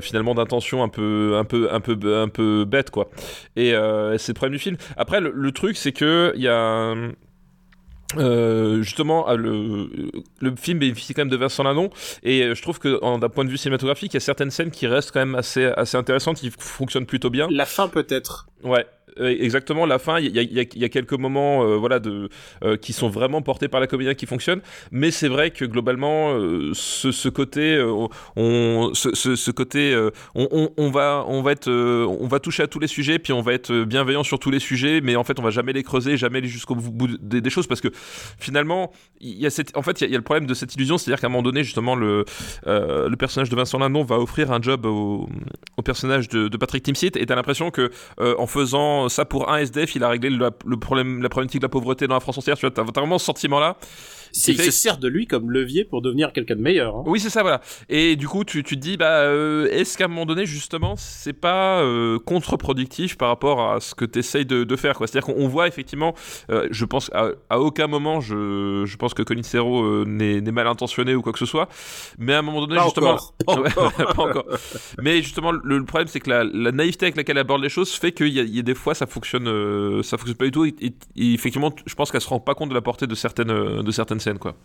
finalement 0.01 0.33
d'intention 0.35 0.83
un 0.83 0.89
peu 0.89 1.35
un 1.37 1.43
peu 1.45 1.71
un 1.71 1.79
peu 1.79 2.17
un 2.17 2.27
peu 2.27 2.65
bête 2.65 2.89
quoi. 2.91 3.09
Et 3.55 3.71
c'est 4.17 4.29
le 4.29 4.33
problème 4.33 4.53
du 4.57 4.59
film. 4.59 4.77
Après, 4.97 5.21
le, 5.21 5.31
le 5.35 5.51
truc, 5.51 5.77
c'est 5.77 5.91
que 5.91 6.33
il 6.35 6.41
y 6.41 6.47
a 6.47 6.93
euh, 8.17 8.81
justement, 8.81 9.27
ah, 9.27 9.35
le, 9.35 9.89
le 10.39 10.55
film 10.55 10.79
bénéficie 10.79 11.13
quand 11.13 11.21
même 11.21 11.29
de 11.29 11.37
Vincent 11.37 11.63
Lindon. 11.63 11.89
Et 12.23 12.43
euh, 12.43 12.55
je 12.55 12.61
trouve 12.61 12.79
que 12.79 12.99
d'un 13.19 13.29
point 13.29 13.45
de 13.45 13.49
vue 13.49 13.57
cinématographique, 13.57 14.13
il 14.13 14.15
y 14.15 14.17
a 14.17 14.21
certaines 14.21 14.51
scènes 14.51 14.71
qui 14.71 14.87
restent 14.87 15.11
quand 15.11 15.19
même 15.19 15.35
assez 15.35 15.65
assez 15.65 15.97
intéressantes, 15.97 16.37
qui 16.37 16.51
fonctionnent 16.57 17.05
plutôt 17.05 17.29
bien. 17.29 17.47
la 17.49 17.65
fin 17.65 17.87
peut-être. 17.87 18.47
Ouais, 18.63 18.81
euh, 18.81 19.00
exactement. 19.17 19.85
La 19.85 19.99
fin, 19.99 20.19
il 20.19 20.35
y 20.35 20.83
a, 20.85 20.89
quelques 20.89 21.13
moments, 21.13 21.63
euh, 21.63 21.77
voilà, 21.77 21.99
de 21.99 22.29
euh, 22.63 22.77
qui 22.77 22.93
sont 22.93 23.09
vraiment 23.09 23.41
portés 23.41 23.67
par 23.67 23.79
la 23.79 23.87
comédien 23.87 24.13
qui 24.13 24.25
fonctionnent. 24.25 24.61
Mais 24.91 25.11
c'est 25.11 25.27
vrai 25.27 25.51
que 25.51 25.65
globalement, 25.65 26.33
euh, 26.33 26.71
ce, 26.73 27.29
côté, 27.29 27.75
euh, 27.75 28.07
on, 28.35 28.91
euh, 28.91 30.89
va, 30.91 31.25
euh, 31.67 32.39
toucher 32.39 32.63
à 32.63 32.67
tous 32.67 32.79
les 32.79 32.87
sujets, 32.87 33.19
puis 33.19 33.33
on 33.33 33.41
va 33.41 33.53
être 33.53 33.83
bienveillant 33.83 34.23
sur 34.23 34.39
tous 34.39 34.51
les 34.51 34.59
sujets, 34.59 35.01
mais 35.01 35.15
en 35.15 35.23
fait, 35.23 35.39
on 35.39 35.43
va 35.43 35.49
jamais 35.49 35.73
les 35.73 35.83
creuser, 35.83 36.17
jamais 36.17 36.39
aller 36.39 36.47
jusqu'au 36.47 36.75
bout 36.75 37.07
des, 37.19 37.49
choses, 37.49 37.67
parce 37.67 37.81
que 37.81 37.89
finalement, 38.39 38.91
il 39.19 39.37
y 39.37 39.45
a 39.45 39.49
cette, 39.49 39.75
en 39.77 39.81
fait, 39.81 40.01
il 40.01 40.09
y 40.09 40.15
a, 40.15 40.17
le 40.17 40.23
problème 40.23 40.45
de 40.45 40.53
cette 40.53 40.73
illusion, 40.75 40.97
c'est-à-dire 40.97 41.19
qu'à 41.19 41.27
un 41.27 41.29
moment 41.29 41.43
donné, 41.43 41.63
justement, 41.63 41.95
le, 41.95 42.25
euh, 42.67 43.09
le 43.09 43.15
personnage 43.15 43.49
de 43.49 43.55
Vincent 43.55 43.77
Lindon 43.77 44.03
va 44.03 44.19
offrir 44.19 44.51
un 44.51 44.61
job 44.61 44.85
au, 44.85 45.27
personnage 45.83 46.29
de, 46.29 46.47
de 46.47 46.57
Patrick 46.57 46.83
Timsit, 46.83 47.15
et 47.15 47.25
t'as 47.25 47.35
l'impression 47.35 47.71
que 47.71 47.91
euh, 48.19 48.35
en 48.37 48.47
faisant 48.47 49.00
ça 49.09 49.25
pour 49.25 49.51
un 49.51 49.57
SDF, 49.57 49.95
il 49.95 50.03
a 50.03 50.09
réglé 50.09 50.29
le, 50.29 50.49
le 50.65 50.77
problème, 50.77 51.21
la 51.21 51.29
problématique 51.29 51.61
de 51.61 51.65
la 51.65 51.69
pauvreté 51.69 52.07
dans 52.07 52.15
la 52.15 52.19
France 52.19 52.37
entière. 52.37 52.57
Tu 52.57 52.65
vois, 52.65 52.71
t'as 52.71 52.83
t'as 52.83 53.01
vraiment 53.01 53.19
ce 53.19 53.25
sentiment-là. 53.25 53.77
C'est- 54.33 54.51
il 54.53 54.57
fait- 54.57 54.65
se 54.65 54.71
sert 54.71 54.97
de 54.97 55.07
lui 55.07 55.27
comme 55.27 55.51
levier 55.51 55.83
pour 55.83 56.01
devenir 56.01 56.31
quelqu'un 56.33 56.55
de 56.55 56.61
meilleur. 56.61 56.95
hein. 56.97 57.03
Oui, 57.05 57.19
c'est 57.19 57.29
ça, 57.29 57.41
voilà. 57.41 57.61
Et 57.89 58.15
du 58.15 58.27
coup, 58.27 58.43
tu, 58.43 58.63
tu 58.63 58.75
te 58.75 58.81
dis, 58.81 58.97
bah, 58.97 59.21
euh, 59.21 59.67
est-ce 59.71 59.97
qu'à 59.97 60.05
un 60.05 60.07
moment 60.07 60.25
donné, 60.25 60.45
justement, 60.45 60.95
c'est 60.97 61.33
pas 61.33 61.81
euh, 61.81 62.17
contre-productif 62.19 63.17
par 63.17 63.29
rapport 63.29 63.71
à 63.71 63.79
ce 63.79 63.95
que 63.95 64.05
tu 64.05 64.19
essayes 64.19 64.45
de, 64.45 64.63
de 64.63 64.75
faire, 64.75 64.95
quoi? 64.97 65.07
C'est-à-dire 65.07 65.33
qu'on 65.33 65.41
on 65.41 65.47
voit 65.47 65.67
effectivement, 65.67 66.13
euh, 66.49 66.67
je 66.71 66.85
pense, 66.85 67.09
à, 67.13 67.29
à 67.49 67.59
aucun 67.59 67.87
moment, 67.87 68.19
je, 68.21 68.83
je 68.85 68.97
pense 68.97 69.13
que 69.13 69.23
Colin 69.23 69.43
Serrault 69.43 69.83
euh, 69.83 70.05
n'est 70.07 70.41
mal 70.51 70.67
intentionné 70.67 71.15
ou 71.15 71.21
quoi 71.21 71.33
que 71.33 71.39
ce 71.39 71.45
soit, 71.45 71.67
mais 72.17 72.33
à 72.33 72.39
un 72.39 72.41
moment 72.41 72.61
donné, 72.61 72.75
Pas 72.77 72.83
justement. 72.85 73.11
encore, 73.11 73.33
pas 73.45 73.53
encore. 73.53 73.93
pas 74.15 74.21
encore. 74.23 74.45
Mais 75.01 75.21
justement, 75.21 75.51
le, 75.51 75.77
le 75.77 75.85
problème, 75.85 76.07
c'est 76.07 76.19
que 76.19 76.29
la, 76.29 76.43
la 76.43 76.71
naïveté 76.71 77.05
avec 77.05 77.15
laquelle 77.17 77.37
elle 77.37 77.41
aborde 77.41 77.61
les 77.61 77.69
choses 77.69 77.91
fait 77.91 78.11
qu'il 78.11 78.27
y, 78.29 78.39
a- 78.39 78.43
il 78.43 78.55
y 78.55 78.59
a 78.59 78.63
des 78.63 78.75
fois, 78.75 78.93
ça 78.95 79.05
fonctionne, 79.07 79.45
ça 80.03 80.17
fonctionne 80.17 80.37
pas 80.37 80.45
du 80.45 80.51
tout. 80.51 80.65
Et, 80.65 80.73
et- 80.81 80.93
et 81.15 81.33
effectivement, 81.33 81.71
je 81.85 81.95
pense 81.95 82.11
qu'elle 82.11 82.21
se 82.21 82.27
rend 82.29 82.39
pas 82.39 82.55
compte 82.55 82.69
de 82.69 82.73
la 82.73 82.81
portée 82.81 83.07
de 83.07 83.15
certaines, 83.15 83.81
de 83.81 83.91
certaines 83.91 84.19
scènes, 84.21 84.39
quoi. 84.39 84.55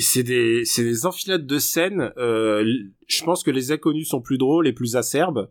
C'est 0.00 0.22
des, 0.22 0.64
c'est 0.64 0.84
des 0.84 1.04
enfilades 1.04 1.46
de 1.46 1.58
scènes. 1.58 2.12
Euh, 2.16 2.64
je 3.08 3.24
pense 3.24 3.42
que 3.42 3.50
les 3.50 3.72
inconnus 3.72 4.08
sont 4.08 4.20
plus 4.20 4.38
drôles 4.38 4.68
et 4.68 4.72
plus 4.72 4.94
acerbes 4.94 5.50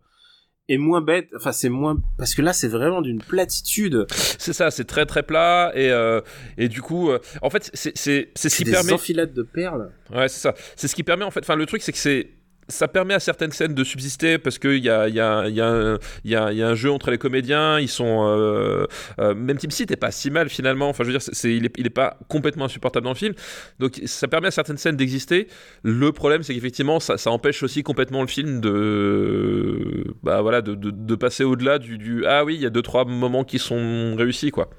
et 0.70 0.78
moins 0.78 1.02
bêtes. 1.02 1.28
Enfin, 1.36 1.52
c'est 1.52 1.68
moins 1.68 1.98
parce 2.16 2.34
que 2.34 2.40
là, 2.40 2.54
c'est 2.54 2.68
vraiment 2.68 3.02
d'une 3.02 3.20
platitude. 3.20 4.06
C'est 4.38 4.54
ça, 4.54 4.70
c'est 4.70 4.86
très 4.86 5.04
très 5.04 5.22
plat 5.22 5.72
et 5.74 5.90
euh, 5.90 6.22
et 6.56 6.68
du 6.68 6.80
coup, 6.80 7.10
euh, 7.10 7.18
en 7.42 7.50
fait, 7.50 7.70
c'est 7.74 7.96
c'est 7.98 8.30
c'est 8.34 8.48
ce 8.48 8.56
C'est 8.56 8.64
qui 8.64 8.70
des 8.70 8.72
permet. 8.72 8.92
enfilades 8.92 9.34
de 9.34 9.42
perles. 9.42 9.92
Ouais, 10.10 10.28
c'est 10.28 10.40
ça. 10.40 10.54
C'est 10.76 10.88
ce 10.88 10.94
qui 10.94 11.02
permet 11.02 11.24
en 11.26 11.30
fait. 11.30 11.40
Enfin, 11.40 11.56
le 11.56 11.66
truc, 11.66 11.82
c'est 11.82 11.92
que 11.92 11.98
c'est 11.98 12.30
ça 12.68 12.86
permet 12.88 13.14
à 13.14 13.20
certaines 13.20 13.52
scènes 13.52 13.74
de 13.74 13.84
subsister 13.84 14.38
parce 14.38 14.58
qu'il 14.58 14.84
y 14.84 14.90
a, 14.90 15.08
y, 15.08 15.20
a, 15.20 15.38
un- 15.40 16.74
jeu 16.74 16.90
entre 16.90 17.10
les 17.10 17.18
comédiens, 17.18 17.80
ils 17.80 17.88
sont... 17.88 18.26
Euh, 18.28 18.86
euh, 19.18 19.34
même 19.34 19.56
Team 19.56 19.70
Seat 19.70 19.90
est 19.90 19.96
pas 19.96 20.10
si 20.10 20.30
mal 20.30 20.48
finalement, 20.48 20.88
enfin 20.88 21.04
je 21.04 21.10
veux 21.10 21.18
dire, 21.18 21.28
il, 21.44 21.66
est, 21.66 21.74
il 21.78 21.86
est 21.86 21.90
pas 21.90 22.18
complètement 22.28 22.66
insupportable 22.66 23.04
dans 23.04 23.12
le 23.12 23.16
film, 23.16 23.34
donc 23.78 24.00
ça 24.04 24.28
permet 24.28 24.48
à 24.48 24.50
certaines 24.50 24.76
scènes 24.76 24.96
d'exister. 24.96 25.48
Le 25.82 26.12
problème 26.12 26.42
c'est 26.42 26.54
qu'effectivement 26.54 27.00
ça, 27.00 27.16
empêche 27.30 27.62
aussi 27.62 27.82
complètement 27.82 28.20
le 28.20 28.28
film 28.28 28.60
de... 28.60 30.14
Bah 30.22 30.42
voilà, 30.42 30.60
de 30.62 31.14
passer 31.14 31.44
au-delà 31.44 31.78
du, 31.78 31.98
du... 31.98 32.24
Ah 32.26 32.44
oui, 32.44 32.54
il 32.54 32.60
y 32.60 32.66
a 32.66 32.70
deux 32.70 32.82
trois 32.82 33.04
moments 33.04 33.44
qui 33.44 33.58
sont 33.58 34.14
réussis 34.16 34.50
quoi. 34.50 34.70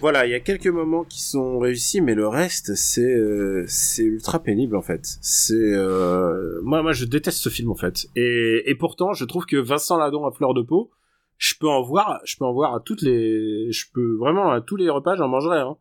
Voilà, 0.00 0.26
il 0.26 0.30
y 0.30 0.34
a 0.34 0.40
quelques 0.40 0.68
moments 0.68 1.02
qui 1.02 1.20
sont 1.20 1.58
réussis, 1.58 2.00
mais 2.00 2.14
le 2.14 2.28
reste, 2.28 2.76
c'est 2.76 3.02
euh, 3.02 3.64
c'est 3.66 4.04
ultra 4.04 4.40
pénible 4.40 4.76
en 4.76 4.82
fait. 4.82 5.18
C'est 5.20 5.54
euh, 5.54 6.60
moi, 6.62 6.82
moi, 6.82 6.92
je 6.92 7.04
déteste 7.04 7.38
ce 7.38 7.48
film 7.48 7.70
en 7.70 7.74
fait. 7.74 8.06
Et, 8.14 8.62
et 8.66 8.76
pourtant, 8.76 9.12
je 9.12 9.24
trouve 9.24 9.44
que 9.44 9.56
Vincent 9.56 9.96
Ladon 9.96 10.24
à 10.24 10.30
fleur 10.30 10.54
de 10.54 10.62
peau, 10.62 10.92
je 11.36 11.54
peux 11.58 11.68
en 11.68 11.82
voir, 11.82 12.20
je 12.24 12.36
peux 12.36 12.44
en 12.44 12.52
voir 12.52 12.76
à 12.76 12.80
toutes 12.80 13.02
les, 13.02 13.72
je 13.72 13.86
peux 13.92 14.16
vraiment 14.18 14.52
à 14.52 14.60
tous 14.60 14.76
les 14.76 14.88
repas, 14.88 15.16
j'en 15.16 15.26
mangerai. 15.26 15.58
Hein. 15.58 15.76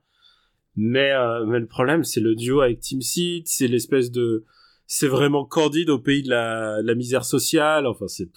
Mais 0.75 1.11
euh, 1.11 1.45
mais 1.45 1.59
le 1.59 1.67
problème, 1.67 2.03
c'est 2.03 2.19
le 2.19 2.33
duo 2.33 2.61
avec 2.61 2.79
Team 2.79 3.01
Seed, 3.01 3.47
c'est 3.47 3.67
l'espèce 3.67 4.09
de, 4.09 4.45
c'est 4.87 5.07
vraiment 5.07 5.45
candide 5.45 5.91
au 5.91 5.99
pays 5.99 6.23
de 6.23 6.29
la, 6.31 6.81
de 6.81 6.87
la 6.87 6.95
misère 6.95 7.23
sociale. 7.23 7.85
Enfin, 7.85 8.07
c'est 8.07 8.29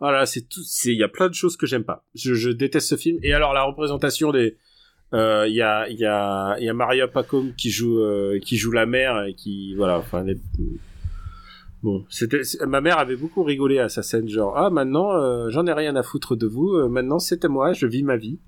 voilà, 0.00 0.24
c'est 0.24 0.48
tout, 0.48 0.62
c'est 0.64 0.92
il 0.92 0.98
y 0.98 1.02
a 1.02 1.08
plein 1.08 1.28
de 1.28 1.34
choses 1.34 1.58
que 1.58 1.66
j'aime 1.66 1.84
pas. 1.84 2.06
Je, 2.14 2.32
je 2.32 2.48
déteste 2.48 2.88
ce 2.88 2.96
film. 2.96 3.18
Et 3.22 3.34
alors 3.34 3.52
la 3.52 3.64
représentation 3.64 4.32
des 4.32 4.56
euh, 5.14 5.46
il 5.48 5.54
y 5.54 5.62
a 5.62 5.88
y 5.88 6.04
a 6.04 6.56
y 6.60 6.68
a 6.68 6.74
Maria 6.74 7.08
Pacom 7.08 7.52
qui 7.56 7.70
joue 7.70 8.00
euh, 8.00 8.38
qui 8.40 8.56
joue 8.56 8.72
la 8.72 8.86
mère 8.86 9.24
et 9.24 9.34
qui 9.34 9.74
voilà 9.74 9.98
enfin 9.98 10.22
les- 10.24 10.38
bon 11.82 12.04
c'était 12.10 12.44
c'est- 12.44 12.64
ma 12.66 12.80
mère 12.80 12.98
avait 12.98 13.16
beaucoup 13.16 13.42
rigolé 13.42 13.78
à 13.78 13.88
sa 13.88 14.02
scène 14.02 14.28
genre 14.28 14.56
ah 14.56 14.68
maintenant 14.70 15.12
euh, 15.16 15.48
j'en 15.50 15.66
ai 15.66 15.72
rien 15.72 15.96
à 15.96 16.02
foutre 16.02 16.36
de 16.36 16.46
vous 16.46 16.74
euh, 16.74 16.88
maintenant 16.88 17.18
c'était 17.18 17.48
moi 17.48 17.72
je 17.72 17.86
vis 17.86 18.02
ma 18.02 18.16
vie. 18.16 18.38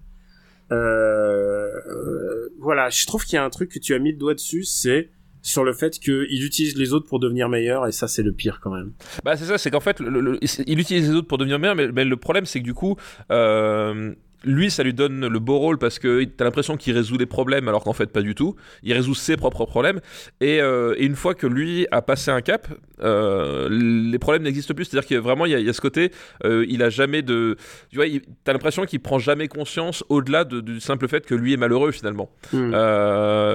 Euh, 0.72 1.68
euh, 1.88 2.48
voilà 2.60 2.90
je 2.90 3.06
trouve 3.06 3.24
qu'il 3.24 3.34
y 3.34 3.38
a 3.38 3.44
un 3.44 3.50
truc 3.50 3.70
que 3.70 3.78
tu 3.78 3.94
as 3.94 3.98
mis 3.98 4.12
le 4.12 4.18
doigt 4.18 4.34
dessus 4.34 4.62
c'est 4.64 5.10
sur 5.42 5.64
le 5.64 5.72
fait 5.72 5.98
qu'il 5.98 6.44
utilise 6.44 6.76
les 6.76 6.92
autres 6.92 7.06
pour 7.08 7.18
devenir 7.18 7.48
meilleur 7.48 7.86
et 7.86 7.92
ça 7.92 8.06
c'est 8.06 8.22
le 8.22 8.32
pire 8.32 8.60
quand 8.62 8.70
même. 8.74 8.92
Bah 9.24 9.36
c'est 9.38 9.46
ça, 9.46 9.56
c'est 9.56 9.70
qu'en 9.70 9.80
fait, 9.80 9.98
le- 9.98 10.20
le- 10.20 10.38
il 10.66 10.78
utilise 10.78 11.08
les 11.08 11.14
autres 11.16 11.28
pour 11.28 11.38
devenir 11.38 11.58
meilleur, 11.58 11.74
mais, 11.74 11.90
mais 11.90 12.04
le 12.04 12.16
problème 12.18 12.44
c'est 12.44 12.60
que 12.60 12.64
du 12.64 12.74
coup, 12.74 12.96
euh, 13.32 14.12
lui, 14.44 14.70
ça 14.70 14.82
lui 14.82 14.94
donne 14.94 15.26
le 15.26 15.38
beau 15.38 15.58
rôle 15.58 15.78
parce 15.78 15.98
que 15.98 16.24
t'as 16.24 16.44
l'impression 16.44 16.76
qu'il 16.76 16.94
résout 16.94 17.18
les 17.18 17.26
problèmes 17.26 17.68
alors 17.68 17.84
qu'en 17.84 17.92
fait 17.92 18.10
pas 18.10 18.22
du 18.22 18.34
tout. 18.34 18.56
Il 18.82 18.92
résout 18.92 19.14
ses 19.14 19.36
propres 19.36 19.64
problèmes 19.66 20.00
et, 20.40 20.60
euh, 20.60 20.94
et 20.96 21.04
une 21.04 21.16
fois 21.16 21.34
que 21.34 21.46
lui 21.46 21.86
a 21.90 22.00
passé 22.02 22.30
un 22.30 22.40
cap, 22.40 22.68
euh, 23.02 23.68
les 23.70 24.18
problèmes 24.18 24.42
n'existent 24.42 24.74
plus. 24.74 24.84
C'est-à-dire 24.86 25.06
qu'il 25.06 25.14
y 25.16 25.18
a 25.18 25.22
vraiment 25.22 25.46
il 25.46 25.52
y 25.52 25.54
a, 25.54 25.58
il 25.58 25.66
y 25.66 25.68
a 25.68 25.72
ce 25.72 25.80
côté, 25.80 26.10
euh, 26.44 26.64
il 26.68 26.82
a 26.82 26.90
jamais 26.90 27.22
de, 27.22 27.56
tu 27.90 27.96
vois, 27.96 28.06
il- 28.06 28.22
t'as 28.44 28.52
l'impression 28.52 28.84
qu'il 28.86 29.00
prend 29.00 29.18
jamais 29.18 29.48
conscience 29.48 30.04
au-delà 30.08 30.44
de- 30.44 30.60
du 30.60 30.80
simple 30.80 31.06
fait 31.08 31.26
que 31.26 31.34
lui 31.34 31.52
est 31.52 31.56
malheureux 31.58 31.90
finalement. 31.92 32.30
Hmm. 32.52 32.70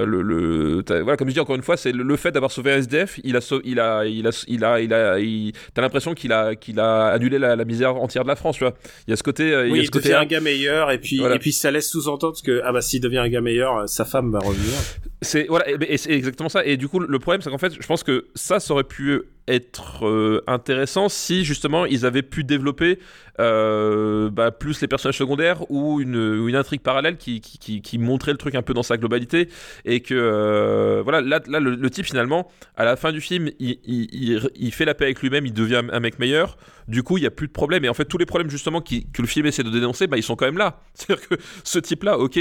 Le, 0.06 0.22
le- 0.22 0.84
t'as- 0.84 1.02
voilà, 1.02 1.18
comme 1.18 1.30
je 1.30 1.34
dis 1.34 1.40
encore 1.40 1.56
une 1.56 1.62
fois, 1.64 1.78
c'est 1.78 1.92
le, 1.92 2.04
le 2.04 2.16
fait 2.16 2.32
d'avoir 2.32 2.52
sauvé 2.52 2.72
un 2.74 2.78
SDF, 2.78 3.20
il 3.24 3.36
a, 3.36 3.40
il 3.64 3.80
a, 3.80 4.06
il 4.06 4.28
a, 4.28 4.32
il 4.48 4.64
a, 4.64 4.80
il 4.82 4.94
a, 4.94 5.20
il- 5.20 5.52
t'as 5.74 5.82
l'impression 5.82 6.14
qu'il 6.14 6.32
a, 6.32 6.56
qu'il 6.56 6.80
a 6.80 7.08
annulé 7.08 7.40
la, 7.40 7.56
la 7.56 7.66
misère 7.66 7.96
entière 7.96 8.24
de 8.24 8.28
la 8.30 8.36
France, 8.36 8.58
tu 8.58 8.64
vois. 8.64 8.74
Il 9.08 9.12
y 9.12 9.14
a 9.14 9.16
ce 9.16 9.24
côté, 9.24 9.44
il 9.50 9.76
y 9.76 9.80
a 9.80 9.84
ce 9.86 9.92
côté. 9.92 10.14
un 10.14 10.26
gars 10.26 10.40
meilleur 10.42 10.75
et 10.92 10.98
puis 11.00 11.18
Voilà. 11.18 11.36
et 11.36 11.40
puis 11.40 11.52
ça 11.54 11.72
laisse 11.72 11.90
sous-entendre 11.90 12.38
que 12.44 12.62
ah 12.64 12.72
bah 12.72 12.82
s'il 12.82 13.02
devient 13.02 13.20
un 13.20 13.30
gars 13.30 13.42
meilleur 13.42 13.78
euh, 13.78 13.88
sa 13.88 14.06
femme 14.06 14.32
va 14.32 14.40
revenir 14.40 14.74
C'est 15.22 15.48
voilà, 15.48 15.66
et, 15.70 15.98
c'est 15.98 16.12
exactement 16.12 16.50
ça. 16.50 16.66
Et 16.66 16.78
du 16.78 16.88
coup, 16.88 17.00
le 17.00 17.20
problème, 17.20 17.42
c'est 17.42 17.50
qu'en 17.50 17.58
fait, 17.58 17.74
je 17.80 17.88
pense 17.88 18.04
que 18.04 18.28
ça, 18.36 18.60
ça 18.60 18.74
aurait 18.74 18.84
pu 18.84 19.22
être 19.48 20.06
euh, 20.08 20.42
intéressant 20.48 21.10
si 21.10 21.46
justement 21.46 21.86
ils 21.86 22.06
avaient 22.06 22.24
pu 22.24 22.44
développer 22.44 23.00
euh, 23.40 24.30
bah, 24.30 24.52
plus 24.52 24.82
les 24.82 24.88
personnages 24.88 25.18
secondaires 25.18 25.70
ou 25.70 26.02
une, 26.02 26.48
une 26.48 26.56
intrigue 26.56 26.82
parallèle 26.82 27.18
qui, 27.18 27.42
qui, 27.42 27.82
qui, 27.82 27.98
montrait 27.98 28.32
le 28.32 28.38
truc 28.38 28.56
un 28.56 28.62
peu 28.62 28.74
dans 28.74 28.84
sa 28.84 28.98
globalité 28.98 29.50
et 29.84 30.00
que 30.00 30.16
euh, 30.16 31.02
voilà 31.04 31.22
là, 31.22 31.42
là 31.48 31.60
le, 31.60 31.90
type 31.90 32.06
finalement 32.06 32.50
à 32.76 32.86
la 32.86 32.96
fin 32.96 33.12
du 33.12 33.22
film 33.22 33.50
il, 33.60 33.78
il, 33.86 34.50
il, 34.56 34.72
fait 34.72 34.86
la 34.86 34.96
paix 34.96 35.06
avec 35.06 35.22
lui-même 35.22 35.46
il 35.46 35.54
devient 35.54 35.84
un, 35.92 36.00
mec 36.00 36.18
meilleur. 36.18 36.58
Du 36.88 37.04
coup 37.04 37.18
il 37.18 37.24
y 37.24 37.28
a 37.28 37.32
plus 37.32 37.48
de 37.48 37.52
problèmes. 37.52 37.86
Et 37.86 37.90
en 37.90 37.94
fait 37.94 38.06
tous 38.06 38.18
les 38.18 38.26
problèmes 38.26 38.50
justement 38.50 38.82
qui, 38.82 39.08
que 39.12 39.22
le 39.22 39.28
film 39.28 39.46
essaie 39.46 39.64
de 39.64 39.70
dénoncer 39.70 40.08
bah, 40.08 40.18
ils 40.18 40.24
sont 40.24 40.36
quand 40.36 40.46
même 40.46 40.58
là. 40.58 40.82
C'est 40.96 41.12
à 41.12 41.16
dire 41.16 41.28
que 41.28 41.36
ce 41.64 41.78
type 41.78 42.04
là 42.04 42.18
ok 42.18 42.40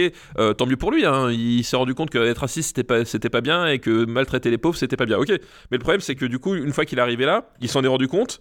tant 0.56 0.66
mieux 0.66 0.76
pour 0.76 0.90
lui 0.90 1.04
hein, 1.04 1.30
il 1.30 1.64
s'est 1.64 1.76
rendu 1.76 1.94
compte 1.94 2.10
qu'être 2.10 2.38
raciste 2.38 2.73
c'était 2.74 2.84
pas 2.84 3.04
c'était 3.04 3.30
pas 3.30 3.40
bien 3.40 3.66
et 3.66 3.78
que 3.78 4.04
maltraiter 4.04 4.50
les 4.50 4.58
pauvres 4.58 4.76
c'était 4.76 4.96
pas 4.96 5.06
bien. 5.06 5.18
Ok. 5.18 5.28
Mais 5.28 5.76
le 5.76 5.78
problème 5.78 6.00
c'est 6.00 6.14
que 6.16 6.26
du 6.26 6.38
coup 6.38 6.54
une 6.54 6.72
fois 6.72 6.84
qu'il 6.84 6.98
est 6.98 7.02
arrivé 7.02 7.24
là 7.24 7.48
il 7.60 7.68
s'en 7.68 7.82
est 7.84 7.88
rendu 7.88 8.08
compte 8.08 8.40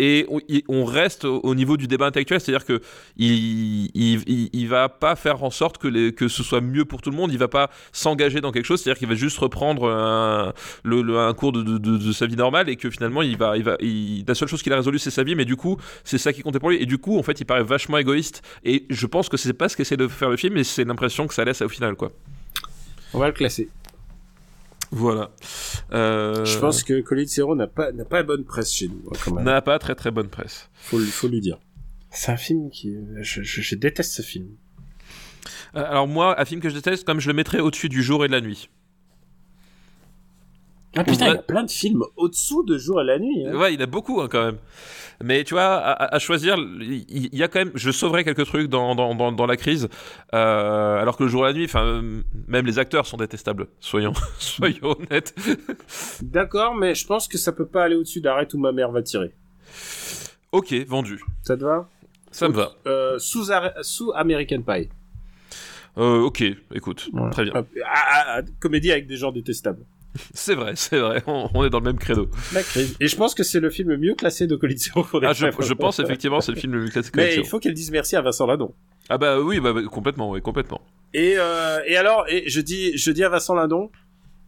et 0.00 0.26
on, 0.68 0.84
reste 0.86 1.26
au, 1.26 1.40
au 1.40 1.54
niveau 1.54 1.76
du 1.76 1.86
débat 1.86 2.06
intellectuel, 2.06 2.40
c'est-à-dire 2.40 2.64
que 2.64 2.80
il, 3.18 3.90
il, 3.94 4.66
va 4.68 4.88
pas 4.88 5.14
faire 5.14 5.44
en 5.44 5.50
sorte 5.50 5.76
que, 5.76 5.88
les, 5.88 6.14
que 6.14 6.26
ce 6.26 6.42
soit 6.42 6.62
mieux 6.62 6.86
pour 6.86 7.02
tout 7.02 7.10
le 7.10 7.16
monde, 7.16 7.30
il 7.32 7.38
va 7.38 7.48
pas 7.48 7.70
s'engager 7.92 8.40
dans 8.40 8.50
quelque 8.50 8.64
chose, 8.64 8.80
c'est-à-dire 8.80 8.98
qu'il 8.98 9.08
va 9.08 9.14
juste 9.14 9.36
reprendre 9.36 9.90
un, 9.90 10.54
le, 10.84 11.02
le- 11.02 11.18
un 11.18 11.34
cours 11.34 11.52
de, 11.52 11.62
de, 11.76 12.12
sa 12.12 12.26
vie 12.26 12.36
normale 12.36 12.70
et 12.70 12.76
que 12.76 12.88
finalement 12.88 13.20
il 13.20 13.36
va, 13.36 13.58
il 13.58 13.62
va, 13.62 13.76
la 14.26 14.34
seule 14.34 14.48
chose 14.48 14.62
qu'il 14.62 14.72
a 14.72 14.76
résolue 14.76 14.98
c'est 14.98 15.10
sa 15.10 15.22
vie, 15.22 15.34
mais 15.34 15.44
du 15.44 15.56
coup 15.56 15.76
c'est 16.02 16.18
ça 16.18 16.32
qui 16.32 16.40
comptait 16.40 16.60
pour 16.60 16.70
lui. 16.70 16.82
Et 16.82 16.86
du 16.86 16.96
coup 16.96 17.18
en 17.18 17.22
fait 17.22 17.38
il 17.38 17.44
paraît 17.44 17.62
vachement 17.62 17.98
égoïste. 17.98 18.40
Et 18.64 18.86
je 18.88 19.06
pense 19.06 19.28
que 19.28 19.36
c'est 19.36 19.52
pas 19.52 19.68
ce 19.68 19.76
qu'essaie 19.76 19.98
de 19.98 20.08
faire 20.08 20.30
le 20.30 20.38
film, 20.38 20.54
mais 20.54 20.64
c'est 20.64 20.84
l'impression 20.84 21.26
que 21.26 21.34
ça 21.34 21.44
laisse 21.44 21.60
au 21.60 21.68
final 21.68 21.94
quoi. 21.94 22.10
On 23.14 23.18
va 23.18 23.26
le 23.26 23.32
classer 23.32 23.68
Voilà. 24.90 25.30
Euh, 25.92 26.44
Je 26.44 26.58
pense 26.58 26.82
que 26.82 27.00
Colin 27.00 27.26
Serrault 27.26 27.54
n'a 27.56 27.66
pas 27.66 27.92
n'a 27.92 28.04
pas 28.04 28.16
la 28.18 28.22
bonne 28.24 28.44
presse 28.44 28.72
chez 28.72 28.88
nous, 28.88 29.02
hein, 29.08 29.16
quand 29.24 29.34
même. 29.34 29.44
n'a 29.44 29.62
pas 29.62 29.78
très 29.78 29.94
très 29.94 30.10
bonne 30.10 30.28
presse. 30.28 30.68
Faut, 30.74 30.98
lui- 30.98 31.06
faut 31.06 31.28
lui 31.28 31.40
dire. 31.40 31.58
C'est 32.10 32.32
un 32.32 32.36
film 32.36 32.70
qui, 32.70 32.96
je, 33.20 33.42
je, 33.42 33.60
je 33.60 33.74
déteste 33.76 34.12
ce 34.12 34.22
film. 34.22 34.48
Euh, 35.76 35.84
Alors 35.84 36.08
moi, 36.08 36.40
un 36.40 36.44
film 36.44 36.60
que 36.60 36.68
je 36.68 36.74
déteste, 36.74 37.04
comme 37.04 37.20
je 37.20 37.28
le 37.28 37.34
mettrais 37.34 37.60
au-dessus 37.60 37.88
du 37.88 38.02
jour 38.02 38.24
et 38.24 38.28
de 38.28 38.32
la 38.32 38.40
nuit. 38.40 38.68
Ah 40.96 41.04
putain, 41.04 41.26
Ouais. 41.26 41.30
il 41.32 41.34
y 41.36 41.38
a 41.38 41.42
plein 41.42 41.62
de 41.62 41.70
films 41.70 42.02
au-dessous 42.16 42.64
de 42.64 42.76
jour 42.76 43.00
et 43.00 43.04
la 43.04 43.18
nuit. 43.18 43.46
hein. 43.46 43.54
Ouais, 43.56 43.72
il 43.72 43.78
y 43.78 43.82
en 43.82 43.84
a 43.84 43.86
beaucoup 43.86 44.20
hein, 44.20 44.28
quand 44.30 44.44
même. 44.44 44.58
Mais 45.22 45.44
tu 45.44 45.52
vois, 45.54 45.62
à, 45.76 45.92
à- 45.92 46.14
à 46.14 46.18
choisir, 46.18 46.56
il 46.58 47.28
y, 47.34 47.42
a 47.42 47.48
quand 47.48 47.58
même. 47.60 47.70
Je 47.74 47.90
sauverai 47.90 48.24
quelques 48.24 48.46
trucs 48.46 48.68
dans, 48.68 48.94
dans, 48.94 49.14
dans, 49.14 49.30
dans 49.32 49.46
la 49.46 49.56
crise, 49.58 49.88
euh, 50.34 50.96
alors 50.98 51.16
que 51.18 51.24
le 51.24 51.28
jour 51.28 51.44
et 51.46 51.52
la 51.52 51.58
nuit, 51.58 51.66
enfin, 51.66 51.84
euh, 51.84 52.22
même 52.48 52.64
les 52.66 52.78
acteurs 52.78 53.06
sont 53.06 53.18
détestables. 53.18 53.66
Soyons, 53.80 54.14
soyons 54.38 54.96
honnêtes. 54.98 55.34
D'accord, 56.22 56.74
mais 56.74 56.94
je 56.94 57.06
pense 57.06 57.28
que 57.28 57.36
ça 57.38 57.52
peut 57.52 57.66
pas 57.66 57.84
aller 57.84 57.96
au-dessus 57.96 58.20
d'arrête 58.22 58.54
où 58.54 58.58
ma 58.58 58.72
mère 58.72 58.90
va 58.90 59.02
tirer. 59.02 59.32
ok, 60.52 60.72
vendu. 60.88 61.20
Ça 61.42 61.56
te 61.56 61.64
va? 61.64 61.88
Ça 62.32 62.48
me 62.48 62.54
va. 62.54 62.72
euh, 62.86 63.18
sous, 63.18 63.44
sous 63.82 64.12
American 64.14 64.62
Pie. 64.62 64.88
Euh, 65.98 66.20
ok, 66.22 66.42
écoute, 66.74 67.08
Voilà. 67.12 67.30
très 67.30 67.44
bien. 67.44 67.52
Ah, 67.54 67.64
ah, 67.84 68.24
ah, 68.38 68.40
comédie 68.58 68.90
avec 68.90 69.06
des 69.06 69.16
gens 69.16 69.32
détestables. 69.32 69.84
C'est 70.34 70.54
vrai, 70.54 70.72
c'est 70.76 70.98
vrai. 70.98 71.22
On, 71.26 71.48
on 71.54 71.64
est 71.64 71.70
dans 71.70 71.78
le 71.78 71.84
même 71.84 71.98
credo. 71.98 72.28
La 72.52 72.62
crise. 72.62 72.96
Et 73.00 73.06
je 73.06 73.16
pense 73.16 73.34
que 73.34 73.42
c'est 73.42 73.60
le 73.60 73.70
film 73.70 73.90
le 73.90 73.96
mieux 73.98 74.14
classé 74.14 74.46
de 74.46 74.56
des 74.56 74.76
Ah, 75.22 75.32
je, 75.32 75.46
je 75.60 75.74
pense 75.74 75.98
effectivement, 76.00 76.40
c'est 76.40 76.52
le 76.52 76.58
film 76.58 76.74
le 76.74 76.80
plus 76.84 76.90
classique. 76.90 77.16
Mais 77.16 77.36
il 77.36 77.44
faut 77.46 77.58
qu'elle 77.60 77.74
dise 77.74 77.90
merci 77.90 78.16
à 78.16 78.22
Vincent 78.22 78.46
Ladon. 78.46 78.74
Ah 79.08 79.18
bah 79.18 79.40
oui, 79.40 79.60
bah, 79.60 79.72
bah, 79.72 79.82
complètement, 79.90 80.30
oui, 80.30 80.40
complètement. 80.40 80.80
Et, 81.14 81.34
euh, 81.36 81.80
et 81.86 81.96
alors, 81.96 82.24
et 82.28 82.48
je 82.48 82.60
dis, 82.60 82.96
je 82.96 83.10
dis 83.10 83.24
à 83.24 83.28
Vincent 83.28 83.54
Lindon, 83.54 83.90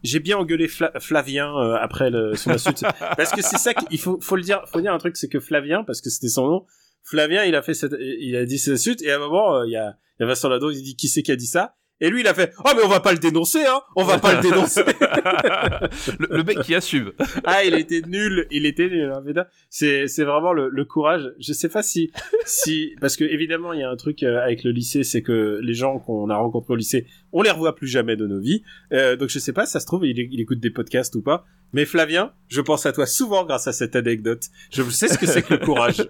j'ai 0.03 0.19
bien 0.19 0.37
engueulé 0.37 0.67
Fla- 0.67 0.97
Flavien 0.99 1.53
euh, 1.57 1.75
après 1.79 2.09
le, 2.09 2.35
son 2.35 2.51
insulte, 2.51 2.83
parce 3.17 3.31
que 3.31 3.41
c'est 3.41 3.57
ça 3.57 3.73
qu'il 3.73 3.99
faut, 3.99 4.19
faut 4.21 4.35
le 4.37 4.41
dire, 4.43 4.61
faut 4.67 4.79
dire 4.81 4.93
un 4.93 4.97
truc, 4.97 5.17
c'est 5.17 5.27
que 5.27 5.39
Flavien, 5.39 5.83
parce 5.83 6.01
que 6.01 6.09
c'était 6.09 6.29
son 6.29 6.47
nom, 6.47 6.65
Flavien, 7.03 7.43
il 7.43 7.55
a 7.55 7.61
fait 7.61 7.73
cette, 7.73 7.95
il 7.99 8.35
a 8.37 8.45
dit 8.45 8.57
cette 8.57 8.75
insulte, 8.75 9.01
et 9.01 9.11
à 9.11 9.17
un 9.17 9.19
moment, 9.19 9.57
euh, 9.57 9.65
il 9.67 9.71
y 9.71 9.75
a, 9.75 9.97
y 10.19 10.23
a 10.23 10.25
Vincent 10.25 10.47
Lindon, 10.49 10.69
il 10.69 10.81
dit 10.81 10.95
qui 10.95 11.07
c'est 11.09 11.23
qui 11.23 11.31
a 11.31 11.35
dit 11.35 11.47
ça, 11.47 11.75
Et 12.03 12.09
lui, 12.09 12.19
il 12.19 12.27
a 12.27 12.33
fait, 12.33 12.51
oh, 12.65 12.69
mais 12.75 12.83
on 12.83 12.89
va 12.89 12.99
pas 12.99 13.13
le 13.13 13.17
dénoncer, 13.17 13.65
hein. 13.65 13.79
On 13.95 14.03
va 14.03 14.19
pas 14.19 14.33
le 14.35 14.41
dénoncer. 14.41 14.83
le, 16.19 16.37
le 16.37 16.43
mec 16.43 16.59
qui 16.59 16.75
assume. 16.75 17.13
ah, 17.45 17.63
il 17.63 17.75
était 17.75 18.01
nul. 18.05 18.45
Il 18.51 18.65
était 18.65 18.89
nul, 18.89 19.09
hein, 19.09 19.21
Veda. 19.25 19.47
C'est, 19.69 20.07
c'est 20.07 20.25
vraiment 20.25 20.51
le, 20.51 20.67
le 20.67 20.83
courage. 20.83 21.31
Je 21.39 21.53
sais 21.53 21.69
pas 21.69 21.81
si, 21.81 22.11
si, 22.43 22.93
parce 22.99 23.15
que 23.15 23.23
évidemment, 23.23 23.71
il 23.71 23.79
y 23.79 23.83
a 23.83 23.89
un 23.89 23.95
truc 23.95 24.21
euh, 24.23 24.43
avec 24.43 24.65
le 24.65 24.71
lycée, 24.71 25.03
c'est 25.05 25.21
que 25.21 25.61
les 25.63 25.73
gens 25.73 25.97
qu'on 25.97 26.29
a 26.29 26.35
rencontrés 26.35 26.73
au 26.73 26.75
lycée, 26.75 27.07
on 27.31 27.41
les 27.41 27.51
revoit 27.51 27.73
plus 27.73 27.87
jamais 27.87 28.17
de 28.17 28.27
nos 28.27 28.41
vies. 28.41 28.63
Euh, 28.91 29.15
donc 29.15 29.29
je 29.29 29.39
sais 29.39 29.53
pas, 29.53 29.65
ça 29.65 29.79
se 29.79 29.85
trouve, 29.85 30.05
il, 30.05 30.19
il 30.19 30.41
écoute 30.41 30.59
des 30.59 30.71
podcasts 30.71 31.15
ou 31.15 31.21
pas. 31.21 31.45
Mais 31.71 31.85
Flavien, 31.85 32.33
je 32.49 32.59
pense 32.59 32.85
à 32.85 32.91
toi 32.91 33.05
souvent 33.05 33.45
grâce 33.45 33.67
à 33.67 33.71
cette 33.71 33.95
anecdote. 33.95 34.49
Je 34.71 34.83
sais 34.89 35.07
ce 35.07 35.17
que 35.17 35.25
c'est 35.25 35.41
que 35.41 35.53
le 35.53 35.59
courage. 35.59 36.05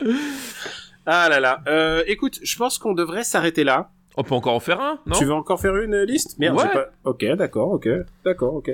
ah 1.08 1.28
là 1.28 1.40
là. 1.40 1.60
Euh, 1.66 2.02
écoute, 2.06 2.38
je 2.42 2.56
pense 2.56 2.78
qu'on 2.78 2.92
devrait 2.94 3.24
s'arrêter 3.24 3.64
là. 3.64 3.90
On 4.16 4.22
peut 4.24 4.34
encore 4.34 4.54
en 4.54 4.60
faire 4.60 4.80
un, 4.80 4.98
non? 5.06 5.16
Tu 5.16 5.24
veux 5.24 5.32
encore 5.32 5.60
faire 5.60 5.76
une 5.76 6.02
liste? 6.02 6.38
Merde, 6.38 6.56
Ouais. 6.56 6.64
j'ai 6.66 6.72
pas... 6.72 6.86
Ok, 7.04 7.24
d'accord, 7.36 7.70
ok, 7.72 7.88
d'accord, 8.24 8.54
ok. 8.54 8.70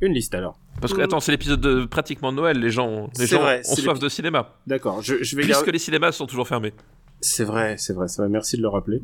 Une 0.00 0.12
liste 0.12 0.34
alors. 0.34 0.58
Parce 0.80 0.94
que, 0.94 1.00
attends, 1.00 1.18
c'est 1.18 1.32
l'épisode 1.32 1.60
de 1.60 1.84
pratiquement 1.84 2.30
Noël, 2.32 2.58
les 2.60 2.70
gens, 2.70 3.10
les 3.18 3.26
gens 3.26 3.40
vrai, 3.40 3.62
ont 3.68 3.74
soif 3.74 3.98
de 3.98 4.08
cinéma. 4.08 4.54
D'accord, 4.68 5.02
je, 5.02 5.22
je 5.24 5.34
vais 5.36 5.42
Puisque 5.42 5.66
les 5.66 5.78
cinémas 5.80 6.12
sont 6.12 6.26
toujours 6.26 6.46
fermés. 6.46 6.72
C'est 7.20 7.42
vrai, 7.44 7.74
c'est 7.78 7.92
vrai, 7.92 8.06
c'est 8.06 8.22
vrai. 8.22 8.28
Merci 8.28 8.56
de 8.56 8.62
le 8.62 8.68
rappeler. 8.68 9.02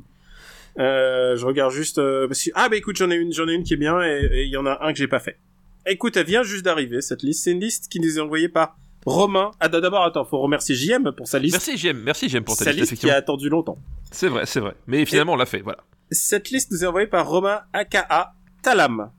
Euh, 0.78 1.36
je 1.36 1.44
regarde 1.44 1.72
juste. 1.72 1.98
euh, 1.98 2.28
parce 2.28 2.42
que- 2.44 2.50
Ah 2.54 2.68
bah 2.68 2.76
écoute, 2.76 2.96
j'en 2.96 3.10
ai 3.10 3.16
une, 3.16 3.32
j'en 3.32 3.48
ai 3.48 3.52
une 3.54 3.64
qui 3.64 3.74
est 3.74 3.76
bien 3.76 4.00
et 4.02 4.24
et 4.32 4.44
il 4.44 4.50
y 4.50 4.56
en 4.56 4.66
a 4.66 4.78
un 4.84 4.92
que 4.92 4.98
j'ai 4.98 5.08
pas 5.08 5.18
fait. 5.20 5.38
Écoute, 5.86 6.16
elle 6.16 6.26
vient 6.26 6.42
juste 6.44 6.64
d'arriver 6.64 7.00
cette 7.00 7.22
liste. 7.22 7.44
C'est 7.44 7.50
une 7.52 7.60
liste 7.60 7.88
qui 7.90 7.98
nous 8.00 8.18
est 8.18 8.20
envoyée 8.20 8.48
par 8.48 8.76
Romain. 9.06 9.50
Ah 9.60 9.68
d'abord, 9.68 10.04
attends, 10.04 10.24
faut 10.24 10.40
remercier 10.40 10.74
JM 10.74 11.12
pour 11.12 11.28
sa 11.28 11.38
liste. 11.38 11.54
Merci 11.54 11.76
JM, 11.76 11.98
merci 11.98 12.28
JM 12.28 12.42
pour 12.42 12.56
ta 12.56 12.64
sa 12.64 12.72
liste, 12.72 12.92
liste 12.92 13.02
qui 13.02 13.10
a 13.10 13.16
attendu 13.16 13.48
longtemps. 13.48 13.78
C'est 14.10 14.28
vrai, 14.28 14.46
c'est 14.46 14.60
vrai. 14.60 14.74
Mais 14.86 15.04
finalement, 15.04 15.34
on 15.34 15.36
l'a 15.36 15.46
fait, 15.46 15.60
voilà. 15.60 15.78
Cette 16.10 16.50
liste 16.50 16.70
nous 16.70 16.84
est 16.84 16.86
envoyée 16.86 17.06
par 17.06 17.28
Romain 17.28 17.60
aka 17.72 18.34
Talam. 18.62 19.10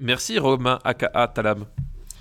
Merci 0.00 0.38
Romain 0.38 0.78
aka 0.84 1.28
Talam. 1.34 1.66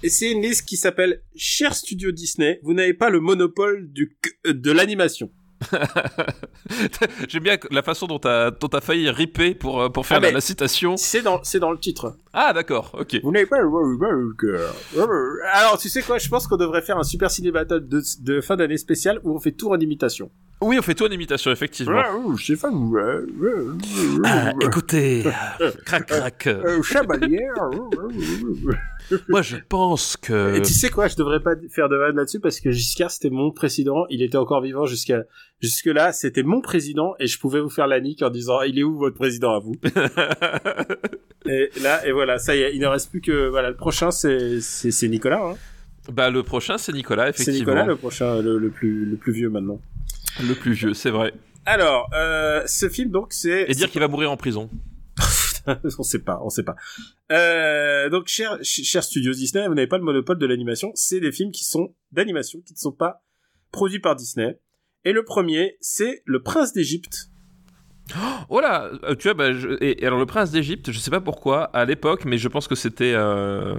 Et 0.01 0.09
c'est 0.09 0.31
une 0.31 0.41
liste 0.41 0.67
qui 0.67 0.75
s'appelle 0.75 1.21
Cher 1.35 1.73
Studio 1.73 2.11
Disney, 2.11 2.59
vous 2.61 2.73
n'avez 2.73 2.93
pas 2.93 3.09
le 3.09 3.21
monopole 3.21 3.89
du 3.91 4.17
de 4.45 4.71
l'animation. 4.71 5.31
J'aime 7.27 7.43
bien 7.43 7.57
la 7.71 7.81
façon 7.81 8.07
dont 8.07 8.19
t'as 8.19 8.51
t'as 8.51 8.81
failli 8.81 9.09
ripper 9.09 9.55
pour, 9.55 9.81
euh, 9.81 9.89
pour 9.89 10.05
faire 10.05 10.19
Ah, 10.23 10.31
la, 10.31 10.41
citation. 10.41 10.97
C'est 10.97 11.21
dans, 11.21 11.41
dans 11.59 11.71
le 11.71 11.77
titre. 11.77 12.17
Ah 12.33 12.53
d'accord, 12.53 12.91
ok. 12.97 13.19
Vous 13.23 13.31
n'avez 13.31 13.45
pas 13.45 13.57
Alors, 15.53 15.77
tu 15.79 15.89
sais 15.89 16.01
quoi, 16.01 16.17
je 16.17 16.29
pense 16.29 16.47
qu'on 16.47 16.57
devrait 16.57 16.81
faire 16.81 16.97
un 16.97 17.03
super 17.03 17.29
ciné 17.29 17.51
battle 17.51 17.87
de, 17.87 18.01
de 18.21 18.41
fin 18.41 18.55
d'année 18.55 18.77
spéciale 18.77 19.19
où 19.23 19.35
on 19.35 19.39
fait 19.39 19.51
tout 19.51 19.69
en 19.71 19.79
imitation. 19.79 20.31
Oui, 20.61 20.77
on 20.79 20.81
fait 20.81 20.95
tout 20.95 21.03
en 21.05 21.11
imitation, 21.11 21.51
effectivement. 21.51 22.01
Stéphane, 22.37 22.91
Ah, 24.23 24.53
écoutez, 24.61 25.23
crac 25.85 26.07
crac. 26.07 26.49
Chevalier. 26.81 27.47
Moi, 29.29 29.41
je 29.41 29.57
pense 29.69 30.17
que. 30.17 30.55
Et 30.55 30.61
tu 30.61 30.73
sais 30.73 30.89
quoi, 30.89 31.07
je 31.07 31.15
devrais 31.15 31.39
pas 31.41 31.51
faire 31.69 31.89
de 31.89 31.95
vanne 31.95 32.15
là-dessus 32.15 32.39
parce 32.39 32.59
que 32.59 32.71
Giscard 32.71 33.11
c'était 33.11 33.29
mon 33.29 33.51
président, 33.51 34.05
il 34.09 34.21
était 34.21 34.37
encore 34.37 34.61
vivant 34.61 34.85
jusqu'à 34.85 35.23
jusque 35.61 35.85
là, 35.85 36.11
c'était 36.11 36.43
mon 36.43 36.61
président 36.61 37.15
et 37.19 37.27
je 37.27 37.39
pouvais 37.39 37.59
vous 37.61 37.69
faire 37.69 37.87
la 37.87 37.99
nique 37.99 38.21
en 38.21 38.29
disant 38.29 38.61
il 38.61 38.79
est 38.79 38.83
où 38.83 38.97
votre 38.97 39.15
président 39.15 39.53
à 39.55 39.59
vous? 39.59 39.75
Et 41.45 41.69
là 41.81 42.05
et 42.07 42.13
voilà, 42.13 42.37
ça 42.37 42.55
y 42.55 42.61
est, 42.61 42.73
il 42.73 42.79
ne 42.79 42.87
reste 42.87 43.09
plus 43.09 43.19
que 43.19 43.49
voilà 43.49 43.69
le 43.69 43.75
prochain 43.75 44.11
c'est 44.11 44.61
c'est 44.61 44.91
c'est 44.91 45.09
Nicolas 45.09 45.41
hein. 45.43 45.55
bah 46.09 46.29
le 46.29 46.41
prochain, 46.41 46.77
c'est 46.77 46.93
Nicolas, 46.93 47.33
C'est 47.33 47.41
effectivement. 47.41 47.73
Nicolas 47.73 47.85
le 47.85 47.95
prochain 47.97 48.41
le, 48.41 48.57
le 48.57 48.69
plus 48.69 49.05
le 49.05 49.17
plus 49.17 49.33
vieux 49.33 49.49
maintenant. 49.49 49.81
le 50.41 50.53
plus 50.55 50.71
vieux, 50.71 50.93
c'est 50.93 51.09
vrai. 51.09 51.33
Alors, 51.65 52.09
euh, 52.13 52.63
ce 52.65 52.87
film 52.87 53.11
donc 53.11 53.33
c'est 53.33 53.65
Et 53.67 53.73
dire 53.73 53.89
qu'il 53.91 53.99
va 53.99 54.07
mourir 54.07 54.31
en 54.31 54.37
prison. 54.37 54.69
on 55.99 56.03
sait 56.03 56.19
pas, 56.19 56.39
on 56.43 56.49
sait 56.49 56.63
pas. 56.63 56.75
Euh, 57.31 58.09
donc, 58.09 58.27
cher, 58.27 58.55
ch- 58.57 58.83
cher 58.83 59.03
Studios 59.03 59.33
Disney, 59.33 59.67
vous 59.67 59.73
n'avez 59.73 59.87
pas 59.87 59.97
le 59.97 60.03
monopole 60.03 60.37
de 60.37 60.45
l'animation. 60.45 60.91
C'est 60.95 61.19
des 61.19 61.31
films 61.31 61.51
qui 61.51 61.63
sont 61.63 61.95
d'animation, 62.11 62.61
qui 62.61 62.73
ne 62.73 62.77
sont 62.79 62.91
pas 62.91 63.23
produits 63.71 63.99
par 63.99 64.15
Disney. 64.15 64.59
Et 65.05 65.11
le 65.13 65.23
premier, 65.23 65.77
c'est 65.81 66.21
Le 66.25 66.41
Prince 66.41 66.73
d'Égypte. 66.73 67.29
Oh 68.49 68.59
là, 68.59 68.89
euh, 69.05 69.15
tu 69.15 69.29
vois, 69.29 69.33
bah, 69.33 69.53
je- 69.53 69.77
et, 69.79 70.03
et 70.03 70.05
alors 70.05 70.19
le 70.19 70.25
prince 70.25 70.51
d'Égypte, 70.51 70.91
je 70.91 70.99
sais 70.99 71.09
pas 71.09 71.21
pourquoi, 71.21 71.63
à 71.73 71.85
l'époque, 71.85 72.25
mais 72.25 72.37
je 72.37 72.49
pense 72.49 72.67
que 72.67 72.75
c'était 72.75 73.13
euh, 73.15 73.75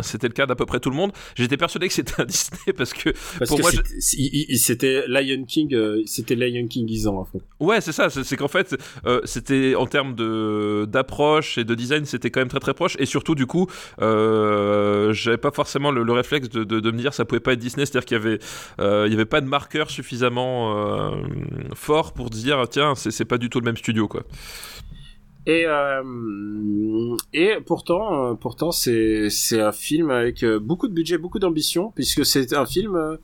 c'était 0.00 0.26
le 0.26 0.32
cas 0.34 0.44
d'à 0.46 0.56
peu 0.56 0.66
près 0.66 0.80
tout 0.80 0.90
le 0.90 0.96
monde. 0.96 1.12
J'étais 1.36 1.56
persuadé 1.56 1.86
que 1.86 1.94
c'était 1.94 2.20
un 2.20 2.24
Disney 2.26 2.72
parce 2.76 2.92
que 2.92 3.10
Parce 3.38 3.48
Pour 3.48 3.58
que 3.58 3.62
moi, 3.62 3.70
c'était- 4.00 5.04
Lion 5.06 5.44
King, 5.46 5.72
euh, 5.74 6.02
c'était 6.04 6.34
Lion 6.34 6.66
King 6.66 6.84
10 6.84 7.06
ans 7.06 7.22
à 7.22 7.24
fond. 7.24 7.40
ouais, 7.60 7.80
c'est 7.80 7.92
ça. 7.92 8.10
C'est 8.10 8.36
qu'en 8.36 8.48
fait, 8.48 8.76
euh, 9.06 9.20
c'était 9.24 9.74
en 9.76 9.86
termes 9.86 10.14
de 10.16 10.84
d'approche 10.88 11.58
et 11.58 11.64
de 11.64 11.74
design, 11.76 12.04
c'était 12.06 12.30
quand 12.30 12.40
même 12.40 12.48
très 12.48 12.60
très 12.60 12.74
proche. 12.74 12.96
Et 12.98 13.06
surtout, 13.06 13.36
du 13.36 13.46
coup, 13.46 13.66
j'avais 15.12 15.38
pas 15.38 15.52
forcément 15.52 15.90
le, 15.92 16.02
le 16.02 16.12
réflexe 16.12 16.48
de, 16.48 16.64
de, 16.64 16.80
de 16.80 16.90
me 16.90 16.98
dire 16.98 17.14
ça 17.14 17.24
pouvait 17.24 17.40
pas 17.40 17.52
être 17.52 17.58
Disney, 17.60 17.86
c'est-à-dire 17.86 18.04
qu'il 18.04 18.16
y 18.16 18.20
avait 18.20 18.38
il 19.06 19.12
y 19.12 19.14
avait 19.14 19.24
pas 19.24 19.40
de 19.40 19.46
marqueur 19.46 19.90
suffisamment 19.90 21.12
fort 21.74 22.12
pour 22.12 22.30
dire 22.30 22.64
tiens, 22.68 22.94
c'est 22.96 23.10
c'est 23.10 23.24
pas 23.28 23.38
du 23.38 23.48
tout 23.50 23.60
le 23.60 23.64
même 23.64 23.76
studio 23.76 24.08
quoi. 24.08 24.24
Et 25.46 25.64
euh, 25.66 27.16
et 27.32 27.54
pourtant, 27.64 28.32
euh, 28.32 28.34
pourtant 28.34 28.70
c'est 28.70 29.30
un 29.52 29.72
film 29.72 30.10
avec 30.10 30.42
euh, 30.42 30.58
beaucoup 30.58 30.88
de 30.88 30.92
budget, 30.92 31.16
beaucoup 31.16 31.38
d'ambition, 31.38 31.90
puisque 31.94 32.26
c'est 32.26 32.52
un 32.52 32.66
film 32.66 33.16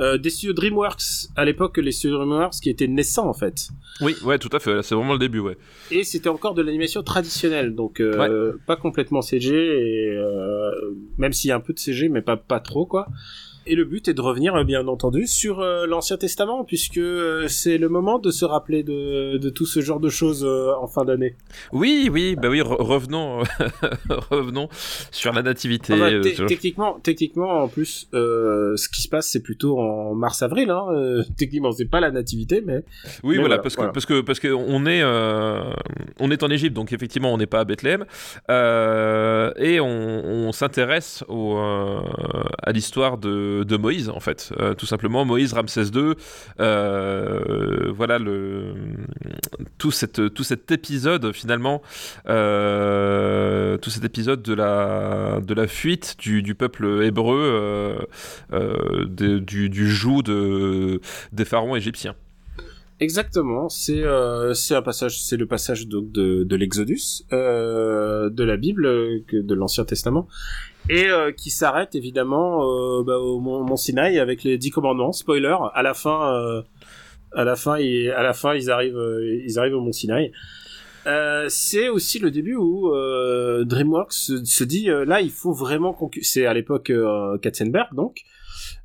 euh, 0.00 0.18
des 0.18 0.30
studios 0.30 0.54
DreamWorks 0.54 1.28
à 1.36 1.44
l'époque, 1.44 1.76
les 1.78 1.92
studios 1.92 2.16
DreamWorks 2.18 2.54
qui 2.60 2.70
étaient 2.70 2.88
naissants 2.88 3.28
en 3.28 3.32
fait. 3.32 3.68
Oui, 4.00 4.16
ouais, 4.24 4.38
tout 4.38 4.50
à 4.52 4.58
fait. 4.58 4.82
C'est 4.82 4.96
vraiment 4.96 5.12
le 5.12 5.20
début, 5.20 5.38
ouais. 5.38 5.56
Et 5.92 6.02
c'était 6.02 6.28
encore 6.28 6.54
de 6.54 6.62
l'animation 6.62 7.04
traditionnelle, 7.04 7.76
donc 7.76 8.00
euh, 8.00 8.56
pas 8.66 8.76
complètement 8.76 9.22
CG, 9.22 9.54
et 9.54 10.18
même 11.16 11.32
s'il 11.32 11.48
y 11.48 11.52
a 11.52 11.56
un 11.56 11.60
peu 11.60 11.72
de 11.72 11.78
CG, 11.78 12.08
mais 12.08 12.22
pas 12.22 12.36
pas 12.36 12.58
trop 12.58 12.86
quoi. 12.86 13.06
Et 13.68 13.74
le 13.74 13.84
but 13.84 14.08
est 14.08 14.14
de 14.14 14.20
revenir, 14.22 14.54
euh, 14.56 14.64
bien 14.64 14.86
entendu, 14.88 15.26
sur 15.26 15.60
euh, 15.60 15.86
l'Ancien 15.86 16.16
Testament, 16.16 16.64
puisque 16.64 16.96
euh, 16.96 17.46
c'est 17.48 17.76
le 17.76 17.88
moment 17.90 18.18
de 18.18 18.30
se 18.30 18.44
rappeler 18.46 18.82
de, 18.82 19.36
de 19.36 19.50
tout 19.50 19.66
ce 19.66 19.80
genre 19.80 20.00
de 20.00 20.08
choses 20.08 20.42
euh, 20.44 20.72
en 20.80 20.86
fin 20.86 21.04
d'année. 21.04 21.34
Oui, 21.72 22.08
oui, 22.10 22.34
bah 22.34 22.48
oui, 22.48 22.60
re- 22.60 22.80
revenons, 22.82 23.42
revenons 24.30 24.68
sur 25.10 25.32
la 25.34 25.42
nativité. 25.42 25.92
Enfin, 25.92 26.20
te- 26.22 26.28
sur- 26.34 26.46
techniquement, 26.46 26.98
techniquement, 27.02 27.62
en 27.62 27.68
plus, 27.68 28.08
ce 28.12 28.88
qui 28.88 29.02
se 29.02 29.08
passe, 29.08 29.28
c'est 29.28 29.42
plutôt 29.42 29.78
en 29.78 30.14
mars-avril. 30.14 30.70
Hein. 30.70 31.22
techniquement, 31.36 31.72
c'est 31.72 31.84
pas 31.90 32.00
la 32.00 32.10
nativité, 32.10 32.62
mais 32.64 32.84
Oui, 33.22 33.36
Mais 33.36 33.40
voilà, 33.40 33.56
voilà, 33.56 33.58
parce 33.62 33.74
que 33.76 33.80
voilà. 33.80 33.92
parce 33.92 34.06
que 34.06 34.20
parce 34.22 34.40
que 34.40 34.48
on 34.48 34.86
est 34.86 35.02
on 36.20 36.30
est 36.30 36.42
en 36.42 36.50
Égypte, 36.50 36.74
donc 36.74 36.92
effectivement, 36.92 37.32
on 37.32 37.36
n'est 37.38 37.46
pas 37.46 37.60
à 37.60 37.64
Bethléem, 37.64 38.04
et 38.48 39.80
on, 39.80 40.24
on 40.48 40.52
s'intéresse 40.52 41.22
à 41.28 42.72
l'histoire 42.72 43.18
de, 43.18 43.57
de 43.64 43.76
Moïse, 43.76 44.08
en 44.08 44.20
fait, 44.20 44.52
Euh, 44.58 44.74
tout 44.74 44.86
simplement 44.86 45.24
Moïse 45.24 45.52
Ramsès 45.52 45.86
II. 45.94 46.14
euh, 46.60 47.92
voilà 47.92 48.18
tout 49.78 49.90
tout 49.90 50.42
cet 50.42 50.70
épisode 50.70 51.32
finalement, 51.32 51.82
euh, 52.28 53.76
tout 53.78 53.90
cet 53.90 54.04
épisode 54.04 54.42
de 54.42 54.54
la 54.54 55.40
de 55.44 55.54
la 55.54 55.66
fuite 55.66 56.16
du, 56.18 56.54
peuple 56.54 57.02
hébreu 57.04 57.98
du, 59.08 59.90
joug 59.90 60.22
de 60.22 61.00
des 61.32 61.44
pharaons 61.44 61.76
égyptiens. 61.76 62.14
exactement, 63.00 63.68
c'est 63.68 64.04
un 64.04 64.82
passage, 64.82 65.22
c'est 65.22 65.36
le 65.36 65.46
passage 65.46 65.86
donc 65.86 66.10
de, 66.12 66.56
l'Exodus, 66.56 67.24
de 67.30 68.44
la 68.44 68.56
Bible, 68.56 68.84
de 69.32 69.54
l'Ancien 69.54 69.84
Testament, 69.84 70.28
et 70.88 71.08
euh, 71.08 71.32
qui 71.32 71.50
s'arrête 71.50 71.94
évidemment 71.94 72.62
euh, 72.62 73.02
bah, 73.02 73.18
au 73.18 73.40
Mont, 73.40 73.76
Sinaï 73.76 74.18
avec 74.18 74.42
les 74.42 74.58
dix 74.58 74.70
commandements. 74.70 75.12
Spoiler, 75.12 75.56
à 75.74 75.82
la 75.82 75.94
fin, 75.94 76.34
euh, 76.34 76.62
à 77.32 77.44
la 77.44 77.56
fin, 77.56 77.78
ils, 77.78 78.10
à 78.10 78.22
la 78.22 78.32
fin, 78.32 78.54
ils 78.54 78.70
arrivent, 78.70 78.96
euh, 78.96 79.42
ils 79.46 79.58
arrivent 79.58 79.74
au 79.74 79.80
Mont 79.80 79.92
Sinaï. 79.92 80.32
Euh, 81.06 81.46
c'est 81.48 81.88
aussi 81.88 82.18
le 82.18 82.30
début 82.30 82.56
où 82.56 82.92
euh, 82.94 83.64
DreamWorks 83.64 84.12
se, 84.12 84.64
dit 84.64 84.88
là 85.06 85.22
il 85.22 85.30
faut 85.30 85.52
vraiment 85.52 85.96
c'est 86.20 86.44
à 86.44 86.52
l'époque 86.52 86.92
Katzenberg 87.40 87.94
donc 87.94 88.24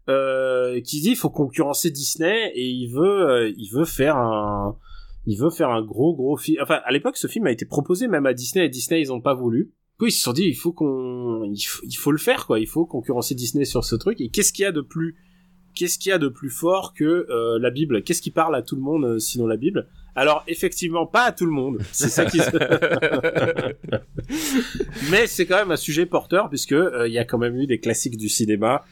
qui 0.07 1.01
dit 1.01 1.09
il 1.09 1.15
faut 1.17 1.31
concurrencer 1.31 1.89
Disney 1.89 2.51
et 2.55 2.65
il 2.65 2.87
veut 2.93 3.51
il 3.57 3.69
veut 3.73 3.83
faire 3.83 4.15
un 4.15 4.77
il 5.25 5.37
veut 5.37 5.49
faire 5.49 5.69
un 5.69 5.81
gros 5.81 6.15
gros 6.15 6.37
film 6.37 6.61
enfin 6.61 6.79
à 6.85 6.91
l'époque 6.93 7.17
ce 7.17 7.27
film 7.27 7.47
a 7.47 7.51
été 7.51 7.65
proposé 7.65 8.07
même 8.07 8.27
à 8.27 8.33
Disney 8.33 8.67
et 8.67 8.69
Disney 8.69 9.01
ils 9.01 9.11
ont 9.11 9.19
pas 9.19 9.33
voulu 9.33 9.73
puis 10.03 10.11
ils 10.11 10.15
se 10.15 10.23
sont 10.23 10.33
dit 10.33 10.43
il 10.43 10.55
faut 10.55 10.73
qu'on 10.73 11.43
il 11.43 12.11
le 12.11 12.17
faire 12.17 12.45
quoi. 12.45 12.59
Il 12.59 12.67
faut 12.67 12.85
concurrencer 12.85 13.35
Disney 13.35 13.65
sur 13.65 13.83
ce 13.83 13.95
truc. 13.95 14.19
Et 14.21 14.29
qu'est-ce 14.29 14.53
qu'il 14.53 14.63
y 14.63 14.65
a 14.65 14.71
de 14.71 14.81
plus 14.81 15.15
qu'est-ce 15.75 15.97
qu'il 15.97 16.09
y 16.09 16.13
a 16.13 16.17
de 16.17 16.27
plus 16.27 16.49
fort 16.49 16.93
que 16.93 17.25
euh, 17.29 17.57
la 17.59 17.71
Bible? 17.71 18.03
Qu'est-ce 18.03 18.21
qui 18.21 18.31
parle 18.31 18.55
à 18.55 18.61
tout 18.61 18.75
le 18.75 18.81
monde 18.81 19.05
euh, 19.05 19.19
sinon 19.19 19.47
la 19.47 19.57
Bible? 19.57 19.87
Alors 20.15 20.43
effectivement, 20.47 21.05
pas 21.07 21.23
à 21.23 21.31
tout 21.31 21.45
le 21.45 21.51
monde. 21.51 21.79
C'est 21.91 22.09
ça 22.09 22.25
qui. 22.25 22.39
se- 22.39 22.51
Mais 25.11 25.27
c'est 25.27 25.45
quand 25.45 25.57
même 25.57 25.71
un 25.71 25.75
sujet 25.75 26.05
porteur 26.05 26.49
puisque 26.49 26.71
euh, 26.73 27.07
il 27.07 27.13
y 27.13 27.19
a 27.19 27.25
quand 27.25 27.37
même 27.37 27.55
eu 27.59 27.65
des 27.65 27.79
classiques 27.79 28.17
du 28.17 28.29
cinéma. 28.29 28.83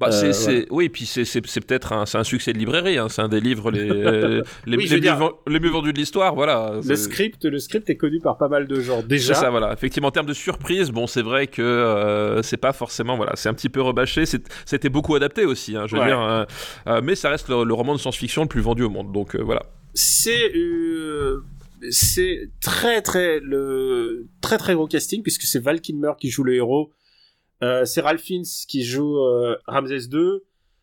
Bah, 0.00 0.10
c'est, 0.10 0.28
Euh, 0.28 0.32
c'est, 0.32 0.66
oui, 0.70 0.88
puis 0.88 1.06
c'est, 1.06 1.24
peut-être 1.40 1.92
un, 1.92 2.06
c'est 2.06 2.18
un 2.18 2.24
succès 2.24 2.52
de 2.52 2.58
librairie. 2.58 2.98
Hein. 2.98 3.08
C'est 3.08 3.22
un 3.22 3.28
des 3.28 3.40
livres 3.40 3.70
les, 3.70 3.80
euh, 3.90 4.42
les, 4.66 4.76
Oui, 4.76 4.86
je 4.86 4.90
les, 4.90 4.94
veux 4.96 5.00
dire- 5.00 5.14
mieux, 5.18 5.26
ven- 5.26 5.32
les 5.46 5.60
mieux 5.60 5.70
vendus 5.70 5.92
de 5.92 5.98
l'histoire. 5.98 6.34
Voilà. 6.34 6.72
Le 6.84 6.96
script, 6.96 7.44
le 7.44 7.58
script 7.60 7.88
est 7.90 7.96
connu 7.96 8.18
par 8.20 8.36
pas 8.36 8.48
mal 8.48 8.66
de 8.66 8.80
gens 8.80 9.00
C'est 9.02 9.06
déjà. 9.06 9.34
ça, 9.34 9.50
voilà. 9.50 9.72
Effectivement, 9.72 10.08
en 10.08 10.12
termes 10.12 10.26
de 10.26 10.34
surprise, 10.34 10.90
bon, 10.90 11.06
c'est 11.06 11.22
vrai 11.22 11.46
que 11.46 11.62
euh, 11.62 12.42
c'est 12.42 12.56
pas 12.56 12.72
forcément, 12.72 13.16
voilà, 13.16 13.32
c'est 13.36 13.48
un 13.48 13.54
petit 13.54 13.68
peu 13.68 13.80
rebâché. 13.80 14.24
C'était 14.26 14.88
beaucoup 14.88 15.14
adapté 15.14 15.44
aussi, 15.44 15.76
hein, 15.76 15.84
je 15.86 15.94
veux 15.94 16.02
Ouais. 16.02 16.08
dire. 16.08 16.46
euh, 16.88 17.00
mais 17.02 17.14
ça 17.14 17.30
reste 17.30 17.48
le, 17.48 17.62
le 17.64 17.74
roman 17.74 17.94
de 17.94 18.00
science-fiction 18.00 18.42
le 18.42 18.48
plus 18.48 18.60
vendu 18.60 18.82
au 18.82 18.90
monde. 18.90 19.12
Donc 19.12 19.36
voilà. 19.36 19.62
C'est 19.94 20.54
euh, 20.56 21.42
c'est 21.90 22.50
très 22.60 23.00
très 23.02 23.40
le 23.40 24.26
très 24.40 24.58
très 24.58 24.74
gros 24.74 24.86
casting 24.86 25.22
puisque 25.22 25.42
c'est 25.42 25.58
Val 25.60 25.80
Kilmer 25.80 26.12
qui 26.20 26.30
joue 26.30 26.44
le 26.44 26.54
héros. 26.54 26.90
Euh, 27.62 27.84
c'est 27.84 28.00
Ralph 28.00 28.20
Fiennes 28.20 28.44
qui 28.68 28.82
joue 28.84 29.16
euh, 29.18 29.56
Ramsès 29.66 30.08
II. 30.12 30.40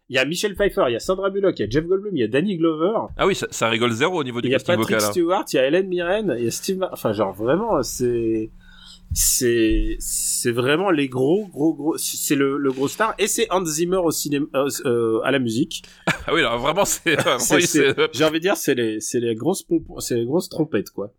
Il 0.09 0.15
y 0.15 0.17
a 0.17 0.25
Michel 0.25 0.55
Pfeiffer, 0.55 0.85
il 0.89 0.93
y 0.93 0.95
a 0.95 0.99
Sandra 0.99 1.29
Bullock, 1.29 1.57
il 1.59 1.61
y 1.63 1.65
a 1.65 1.69
Jeff 1.69 1.85
Goldblum, 1.85 2.15
il 2.17 2.19
y 2.19 2.23
a 2.23 2.27
Danny 2.27 2.57
Glover, 2.57 2.91
Ah 3.15 3.25
oui, 3.27 3.33
ça, 3.35 3.47
ça 3.49 3.69
rigole 3.69 3.91
zéro 3.91 4.19
au 4.19 4.23
niveau 4.25 4.41
du 4.41 4.49
il 4.49 4.51
y 4.51 4.55
a 4.55 4.57
casting 4.57 4.75
Patrick 4.75 4.95
vocal. 4.97 5.07
hein. 5.07 5.11
Stewart, 5.11 5.45
il 5.53 5.55
y 5.55 5.59
a 5.59 5.63
Helen 5.67 5.87
Mirren, 5.87 6.35
il 6.37 6.43
y 6.43 6.47
a 6.47 6.51
Steve, 6.51 6.77
Mar- 6.79 6.89
enfin 6.91 7.13
genre 7.13 7.33
vraiment 7.33 7.81
c'est 7.81 8.49
c'est 9.13 9.97
c'est 9.99 10.51
vraiment 10.51 10.89
les 10.89 11.09
gros 11.09 11.47
gros 11.47 11.73
gros 11.73 11.97
c'est 11.97 12.35
le, 12.35 12.57
le 12.57 12.71
gros 12.71 12.87
star 12.87 13.13
et 13.19 13.27
c'est 13.27 13.45
Hans 13.51 13.65
Zimmer 13.65 13.97
au 13.97 14.11
cinéma 14.11 14.45
euh, 14.55 14.69
euh, 14.85 15.19
à 15.23 15.31
la 15.31 15.39
musique. 15.39 15.83
Ah 16.27 16.33
oui, 16.35 16.41
alors 16.41 16.59
vraiment, 16.59 16.85
c'est, 16.85 17.17
J'ai 18.13 18.23
envie 18.23 18.37
de 18.37 18.39
dire, 18.39 18.55
c'est 18.55 18.75
les, 18.75 18.99
c'est 18.99 19.19
les 19.19 19.33
grosses 19.33 19.65
c'est 19.99 20.15
les 20.15 20.25
grosses 20.25 20.49
trompettes, 20.49 20.91
quoi. 20.91 21.11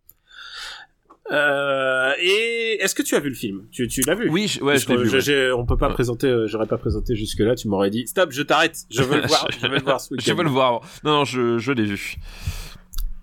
Euh, 1.31 2.13
et 2.19 2.77
est-ce 2.81 2.95
que 2.95 3.01
tu 3.01 3.15
as 3.15 3.19
vu 3.19 3.29
le 3.29 3.35
film? 3.35 3.67
Tu, 3.71 3.87
tu 3.89 4.01
l'as 4.01 4.15
vu? 4.15 4.29
Oui, 4.29 4.47
je- 4.47 4.61
ouais, 4.61 4.77
je 4.77 4.87
l'ai 4.87 4.97
vu. 4.97 5.09
ouais. 5.09 5.51
on 5.51 5.65
peut 5.65 5.75
pas 5.77 5.87
Ouais. 5.87 5.93
présenter, 5.93 6.27
euh, 6.27 6.47
j'aurais 6.47 6.67
pas 6.67 6.77
présenté 6.77 7.15
jusque 7.15 7.39
là. 7.39 7.53
Tu 7.55 7.67
m'aurais 7.67 7.89
dit, 7.89 8.07
stop, 8.07 8.31
je 8.31 8.43
t'arrête, 8.43 8.77
je 8.89 9.03
veux 9.03 9.17
le 9.21 9.27
voir, 9.27 9.47
je 9.51 9.67
veux 9.67 9.75
le 9.75 9.81
voir 9.81 9.99
ce. 9.99 10.15
Je 10.17 10.33
veux 10.33 10.43
le 10.43 10.49
voir. 10.49 10.81
Non, 11.03 11.11
non, 11.11 11.25
je, 11.25 11.57
je 11.57 11.71
l'ai 11.73 11.83
vu. 11.85 12.15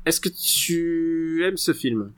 Est-ce 0.05 0.21
que 0.21 0.29
tu 0.29 1.45
aimes 1.47 1.57
ce 1.57 1.73
film? 1.73 2.13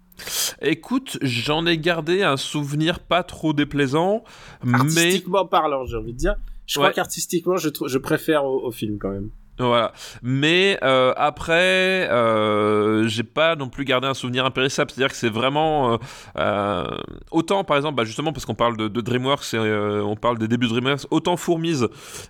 Écoute, 0.60 1.18
j'en 1.22 1.66
ai 1.66 1.78
gardé 1.78 2.22
un 2.22 2.36
souvenir 2.36 3.00
pas 3.00 3.22
trop 3.22 3.52
déplaisant, 3.52 4.24
mais 4.64 4.74
Artistiquement 4.74 5.46
parlant, 5.46 5.84
j'ai 5.86 5.96
envie 5.96 6.12
de 6.12 6.18
dire. 6.18 6.34
Je 6.66 6.78
crois 6.78 6.92
qu'artistiquement, 6.92 7.56
je, 7.56 7.98
préfère 7.98 8.44
au, 8.44 8.66
au 8.66 8.70
film 8.70 8.98
quand 8.98 9.10
même. 9.10 9.30
Voilà. 9.58 9.92
Mais 10.22 10.78
euh, 10.82 11.12
après, 11.16 12.08
euh, 12.10 13.06
j'ai 13.06 13.22
pas 13.22 13.56
non 13.56 13.68
plus 13.68 13.84
gardé 13.84 14.06
un 14.06 14.14
souvenir 14.14 14.46
impérissable. 14.46 14.90
C'est-à-dire 14.90 15.10
que 15.10 15.16
c'est 15.16 15.28
vraiment 15.28 15.92
euh, 15.92 15.96
euh, 16.38 16.86
autant, 17.30 17.64
par 17.64 17.76
exemple, 17.76 17.96
bah, 17.96 18.04
justement 18.04 18.32
parce 18.32 18.46
qu'on 18.46 18.54
parle 18.54 18.76
de, 18.76 18.88
de 18.88 19.00
DreamWorks 19.00 19.54
et 19.54 19.58
on 19.58 20.16
parle 20.16 20.38
des 20.38 20.48
débuts 20.48 20.66
de 20.66 20.72
DreamWorks, 20.72 21.06
autant 21.10 21.36
Fourmise, 21.36 21.88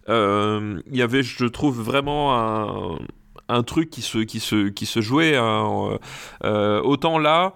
il 0.09 0.83
y 0.91 1.03
avait, 1.03 1.23
je 1.23 1.47
trouve, 1.47 1.81
vraiment 1.81 2.37
un 2.37 2.99
un 3.49 3.65
truc 3.65 3.91
qui 3.91 4.03
se 4.03 4.19
qui 4.19 4.41
se 4.41 4.69
qui 4.69 4.87
se 4.87 5.01
jouait. 5.01 5.37
hein, 5.37 5.99
autant 6.43 7.19
là. 7.19 7.55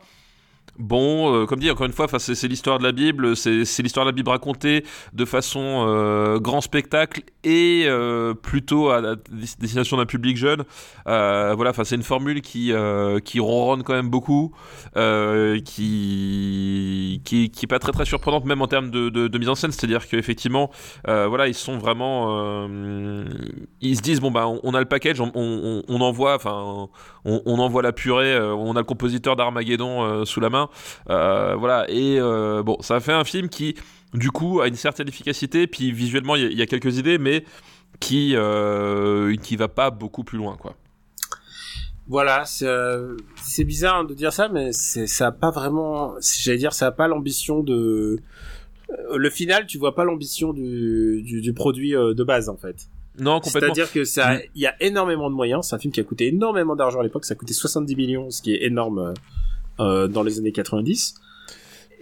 Bon, 0.78 1.35
euh, 1.35 1.47
comme 1.47 1.59
dit 1.59 1.70
encore 1.70 1.86
une 1.86 1.93
fois, 1.93 2.07
c'est 2.19 2.48
l'histoire 2.48 2.78
de 2.78 2.85
la 2.85 2.93
Bible, 2.93 3.35
c'est 3.36 3.82
l'histoire 3.82 4.05
de 4.05 4.11
la 4.11 4.15
Bible 4.15 4.28
racontée 4.28 4.85
de 5.12 5.24
façon 5.24 5.86
euh, 5.89 6.39
grand 6.39 6.61
spectacle 6.61 7.23
et 7.44 7.85
euh, 7.86 8.35
plutôt 8.35 8.90
à 8.90 9.16
destination 9.31 9.97
d'un 9.97 10.05
public 10.07 10.36
jeune. 10.36 10.65
Voilà, 11.07 11.73
c'est 11.85 11.97
une 11.97 12.03
formule 12.03 12.43
qui 12.43 12.73
qui 13.24 13.40
ronronne 13.40 13.82
quand 13.85 13.94
même 13.94 14.11
beaucoup, 14.11 14.53
qui 15.65 17.23
qui 17.24 17.66
pas 17.66 17.78
très 17.78 17.93
très 17.93 18.05
surprenante 18.05 18.44
même 18.44 18.61
en 18.61 18.66
termes 18.66 18.90
de, 18.90 19.39
mise 19.39 19.48
en 19.48 19.55
scène. 19.55 19.73
C'est-à-dire 19.73 20.07
qu'effectivement, 20.07 20.70
voilà, 21.07 21.48
ils 21.48 21.55
sont 21.55 21.78
vraiment, 21.78 22.66
se 22.69 24.03
disent 24.03 24.20
bon 24.20 24.31
bah 24.31 24.47
on, 24.47 24.74
a 24.74 24.81
le 24.81 24.86
package, 24.86 25.20
on, 25.20 25.32
on, 25.35 25.82
on 25.89 26.01
envoie, 26.01 26.35
enfin 26.35 26.89
on, 27.24 27.59
envoie 27.59 27.82
la 27.82 27.93
purée, 27.93 28.39
on 28.39 28.77
a 28.77 28.81
le 28.81 28.85
compositeur 28.85 29.36
d'Armageddon 29.36 30.24
sous 30.24 30.40
la 30.40 30.51
main, 30.51 30.66
euh, 31.11 31.55
voilà. 31.57 31.87
Et 31.89 32.19
euh, 32.21 32.63
bon, 32.63 32.77
ça 32.81 33.01
fait 33.01 33.13
un 33.13 33.25
film 33.25 33.49
qui 33.49 33.75
du 34.15 34.31
coup 34.31 34.61
a 34.61 34.69
une 34.69 34.75
certaine 34.77 35.09
efficacité, 35.09 35.67
puis 35.67 35.93
visuellement 35.93 36.37
il 36.37 36.43
y, 36.43 36.47
a- 36.47 36.51
il 36.51 36.59
y 36.59 36.63
a 36.63 36.67
quelques 36.67 36.97
idées, 36.99 37.19
mais 37.19 37.45
qui 38.01 38.33
euh, 38.35 39.35
qui 39.37 39.57
va 39.57 39.69
pas 39.69 39.91
beaucoup 39.91 40.25
plus 40.25 40.39
loin 40.39 40.57
quoi. 40.57 40.75
Voilà, 42.09 42.45
c'est 42.45 42.67
euh, 42.67 43.17
bizarre 43.65 44.07
de 44.07 44.15
dire 44.15 44.33
ça, 44.33 44.49
mais 44.49 44.71
ça 44.73 45.27
a 45.27 45.33
pas 45.33 45.51
vraiment. 45.51 46.15
J'allais 46.41 46.59
dire, 46.59 46.73
ça 46.73 46.87
a 46.87 46.93
pas 46.93 47.09
l'ambition 47.09 47.63
de. 47.65 48.21
Le 49.17 49.31
final, 49.31 49.67
tu 49.67 49.79
vois 49.79 49.97
pas 49.97 50.05
l'ambition 50.05 50.53
du, 50.53 51.23
du, 51.25 51.41
du 51.41 51.53
produit 51.53 51.91
de 51.93 52.23
base 52.25 52.49
en 52.49 52.57
fait. 52.57 52.87
Non 53.19 53.41
complètement. 53.41 53.75
C'est-à-dire 53.75 53.91
que 53.93 54.05
ça, 54.05 54.35
Mm. 54.35 54.41
il 54.55 54.63
y 54.63 54.67
a 54.67 54.75
énormément 54.81 55.29
de 55.31 55.35
moyens. 55.35 55.67
C'est 55.67 55.75
un 55.75 55.79
film 55.81 55.93
qui 55.93 55.99
a 55.99 56.05
coûté 56.05 56.29
énormément 56.29 56.77
d'argent 56.77 57.01
à 57.01 57.03
l'époque. 57.03 57.25
Ça 57.25 57.33
a 57.33 57.37
coûté 57.37 57.53
70 57.55 57.97
millions, 57.97 58.31
ce 58.31 58.41
qui 58.41 58.55
est 58.55 58.63
énorme 58.65 59.15
euh, 59.81 60.09
dans 60.09 60.23
les 60.23 60.39
années 60.39 60.53
90. 60.53 61.15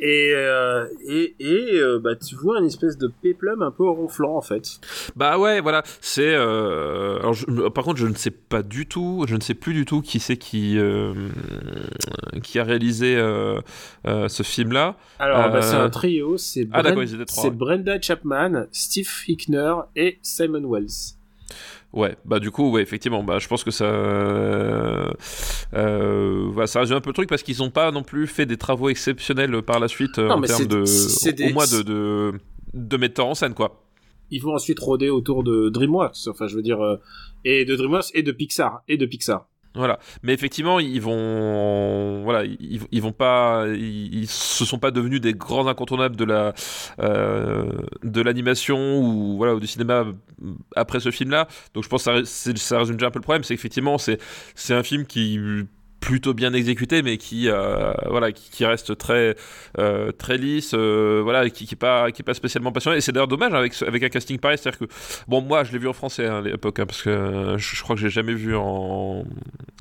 Et 0.01 0.33
euh, 0.35 0.87
et, 1.09 1.37
et 1.39 1.79
euh, 1.79 2.01
bah 2.03 2.17
tu 2.17 2.35
vois 2.35 2.59
une 2.59 2.67
espèce 2.67 2.99
de 2.99 3.07
péplum 3.23 3.63
un 3.63 3.71
peu 3.71 3.89
ronflant 3.89 4.37
en 4.37 4.41
fait. 4.43 4.81
Bah 5.15 5.39
ouais, 5.39 5.61
voilà, 5.61 5.85
c'est. 6.01 6.35
euh, 6.35 7.21
alors 7.21 7.33
je- 7.33 7.69
par 7.69 7.85
contre, 7.85 8.01
je 8.01 8.09
ne 8.09 8.15
sais 8.17 8.33
pas 8.33 8.65
du 8.65 8.87
tout, 8.89 9.25
je 9.29 9.37
ne 9.37 9.41
sais 9.41 9.55
plus 9.55 9.73
du 9.73 9.85
tout 9.85 10.03
qui 10.03 10.19
c'est 10.19 10.37
qui 10.37 10.77
qui 12.43 12.59
a 12.59 12.65
réalisé 12.65 13.15
ce 14.05 14.43
film-là. 14.43 14.97
Alors 15.21 15.51
bah, 15.51 15.63
c'est 15.63 15.77
un 15.77 15.91
trio. 15.91 16.39
C'est 16.39 16.67
Ah. 16.73 16.83
Brenda 17.51 18.01
Chapman, 18.01 18.65
Steve 18.73 19.09
Hickner 19.29 19.75
et 19.95 20.19
Simon 20.23 20.69
Wells. 20.69 21.15
Ouais, 21.95 22.17
bah 22.25 22.41
du 22.41 22.51
coup, 22.51 22.71
ouais, 22.73 22.83
effectivement, 22.83 23.23
bah 23.23 23.39
je 23.39 23.47
pense 23.47 23.63
que 23.63 23.71
ça, 23.71 23.85
euh, 25.75 26.49
voilà, 26.51 26.67
ça 26.67 26.81
résume 26.81 26.97
un 26.97 27.01
peu 27.01 27.11
le 27.11 27.15
truc 27.15 27.29
parce 27.29 27.43
qu'ils 27.43 27.59
n'ont 27.59 27.71
pas 27.71 27.91
non 27.91 28.03
plus 28.03 28.27
fait 28.27 28.47
des 28.47 28.57
travaux 28.57 28.89
exceptionnels 28.89 29.63
par 29.63 29.79
la 29.81 29.89
suite 29.89 30.19
euh, 30.19 30.29
Non, 30.29 30.35
en 30.35 30.41
termes 30.43 30.67
de, 30.67 30.83
des- 31.33 31.51
au 31.51 31.55
moins 31.55 31.67
de, 31.67 31.83
de 31.83 32.33
de 32.75 32.97
metteur 32.97 33.27
en 33.27 33.35
scène 33.35 33.55
quoi. 33.55 33.85
Ils 34.31 34.41
vont 34.43 34.55
ensuite 34.55 34.81
rôder 34.81 35.11
autour 35.11 35.45
de 35.45 35.69
DreamWorks. 35.69 36.17
Enfin, 36.29 36.49
je 36.49 36.57
veux 36.57 36.63
dire, 36.63 36.81
euh, 36.83 36.97
et 37.45 37.65
de 37.65 37.77
DreamWorks 37.77 38.11
et 38.15 38.23
de 38.23 38.33
Pixar 38.33 38.83
et 38.89 38.97
de 38.97 39.07
Pixar. 39.07 39.47
Voilà. 39.75 39.99
Mais 40.23 40.33
effectivement, 40.33 40.79
ils 40.79 41.01
vont, 41.01 42.23
voilà, 42.23 42.45
ils, 42.45 42.81
ils 42.93 43.03
vont 43.03 43.13
pas, 43.13 43.67
ils, 43.69 44.29
se 44.29 44.65
sont 44.65 44.79
pas 44.79 44.93
devenus 44.93 45.21
des 45.21 45.35
grands 45.35 45.67
incontournables 45.67 46.15
de 46.17 46.25
la, 46.25 46.55
euh, 47.01 47.73
de 48.05 48.21
l'animation 48.21 49.01
ou 49.01 49.37
voilà, 49.37 49.55
ou 49.57 49.61
du 49.61 49.67
cinéma 49.67 50.05
après 50.77 51.01
ce 51.01 51.11
film-là. 51.11 51.49
Donc 51.75 51.83
je 51.83 51.89
pense 51.89 52.05
que 52.05 52.25
ça, 52.25 52.55
ça 52.55 52.79
résume 52.79 52.97
déjà 52.97 53.09
un 53.09 53.11
peu 53.11 53.19
le 53.19 53.25
problème, 53.25 53.43
c'est 53.43 53.55
qu'effectivement, 53.55 53.99
c'est, 53.99 54.19
c'est 54.55 54.75
un 54.75 54.85
film 54.85 55.07
qui 55.07 55.41
plutôt 56.05 56.35
bien 56.35 56.53
exécuté 56.53 57.01
mais 57.01 57.17
qui 57.17 57.49
euh, 57.49 57.95
voilà 58.11 58.31
qui, 58.31 58.67
reste 58.67 58.99
très 58.99 59.37
euh, 59.79 60.13
très 60.13 60.37
lisse 60.37 60.73
euh, 60.75 61.23
voilà 61.25 61.49
qui, 61.49 61.67
qui 61.67 61.75
est 61.75 61.79
pas 61.79 62.13
qui 62.13 62.21
est 62.21 62.25
pas 62.25 62.35
spécialement 62.35 62.73
passionnant 62.73 62.95
et 62.95 63.01
c'est 63.01 63.11
d'ailleurs 63.11 63.27
dommage 63.27 63.55
avec 63.55 63.81
avec 63.83 64.03
un 64.03 64.09
casting 64.11 64.39
pareil. 64.39 64.59
C'est 64.61 64.69
à 64.69 64.73
dire 64.73 64.81
que 64.81 64.85
bon 65.29 65.41
moi 65.41 65.65
je 65.65 65.73
l'ai 65.73 65.79
vu 65.79 65.89
en 65.89 65.95
français 65.95 66.27
hein, 66.27 66.39
à 66.39 66.41
l'époque 66.43 66.79
hein, 66.79 66.85
parce 66.85 67.01
que 67.01 67.55
je, 67.57 67.83
crois 67.83 67.97
que 67.97 68.03
j'ai 68.03 68.11
jamais 68.11 68.35
vu 68.35 68.55
en 68.55 69.25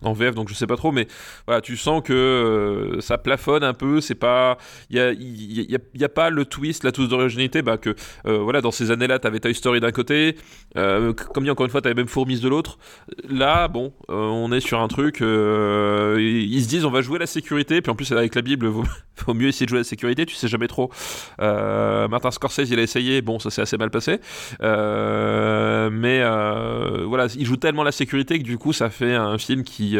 en 0.01 0.13
VF 0.13 0.33
donc 0.33 0.47
je 0.47 0.53
sais 0.53 0.65
pas 0.65 0.77
trop 0.77 0.93
mais 0.93 1.07
voilà 1.45 1.59
tu 1.59 1.75
sens 1.75 2.01
que 2.01 2.97
ça 3.01 3.17
plafonne 3.17 3.65
un 3.65 3.73
peu 3.73 3.99
c'est 3.99 4.15
pas 4.15 4.57
il 4.89 4.95
y 4.95 5.01
a 5.01 5.11
y, 5.11 5.77
y 5.93 6.03
a 6.05 6.09
pas 6.09 6.29
le 6.29 6.45
twist 6.45 6.85
la 6.85 6.93
touche 6.93 7.09
d'originalité 7.09 7.61
bah 7.61 7.77
que 7.77 7.95
voilà 8.23 8.61
dans 8.61 8.71
ces 8.71 8.91
années 8.91 9.07
là 9.07 9.19
t'avais 9.19 9.41
Toy 9.41 9.53
Story 9.53 9.81
d'un 9.81 9.91
côté 9.91 10.37
comme 10.73 11.43
dit 11.43 11.51
encore 11.51 11.65
une 11.65 11.71
fois 11.71 11.81
t'avais 11.81 11.95
même 11.95 12.07
Fourmise 12.07 12.39
de 12.39 12.47
l'autre. 12.47 12.77
Là 13.27 13.67
bon 13.67 13.91
on 14.07 14.53
est 14.53 14.61
sur 14.61 14.79
un 14.79 14.87
truc 14.87 15.21
ils 16.19 16.63
se 16.63 16.67
disent 16.67 16.85
on 16.85 16.91
va 16.91 17.01
jouer 17.01 17.19
la 17.19 17.25
sécurité. 17.25 17.81
Puis 17.81 17.91
en 17.91 17.95
plus 17.95 18.11
avec 18.11 18.35
la 18.35 18.41
Bible 18.41 18.67
vaut, 18.67 18.83
vaut 19.25 19.33
mieux 19.33 19.47
essayer 19.47 19.65
de 19.65 19.69
jouer 19.69 19.79
la 19.79 19.83
sécurité. 19.83 20.25
Tu 20.25 20.35
sais 20.35 20.47
jamais 20.47 20.67
trop. 20.67 20.91
Euh, 21.41 22.07
Martin 22.07 22.31
Scorsese 22.31 22.69
il 22.69 22.79
a 22.79 22.81
essayé. 22.81 23.21
Bon 23.21 23.39
ça 23.39 23.49
s'est 23.49 23.61
assez 23.61 23.77
mal 23.77 23.89
passé. 23.89 24.19
Euh, 24.61 25.89
mais 25.91 26.21
euh, 26.21 27.05
voilà 27.05 27.27
il 27.37 27.45
joue 27.45 27.57
tellement 27.57 27.83
la 27.83 27.91
sécurité 27.91 28.39
que 28.39 28.43
du 28.43 28.57
coup 28.57 28.73
ça 28.73 28.89
fait 28.89 29.13
un 29.13 29.37
film 29.37 29.63
qui 29.63 29.97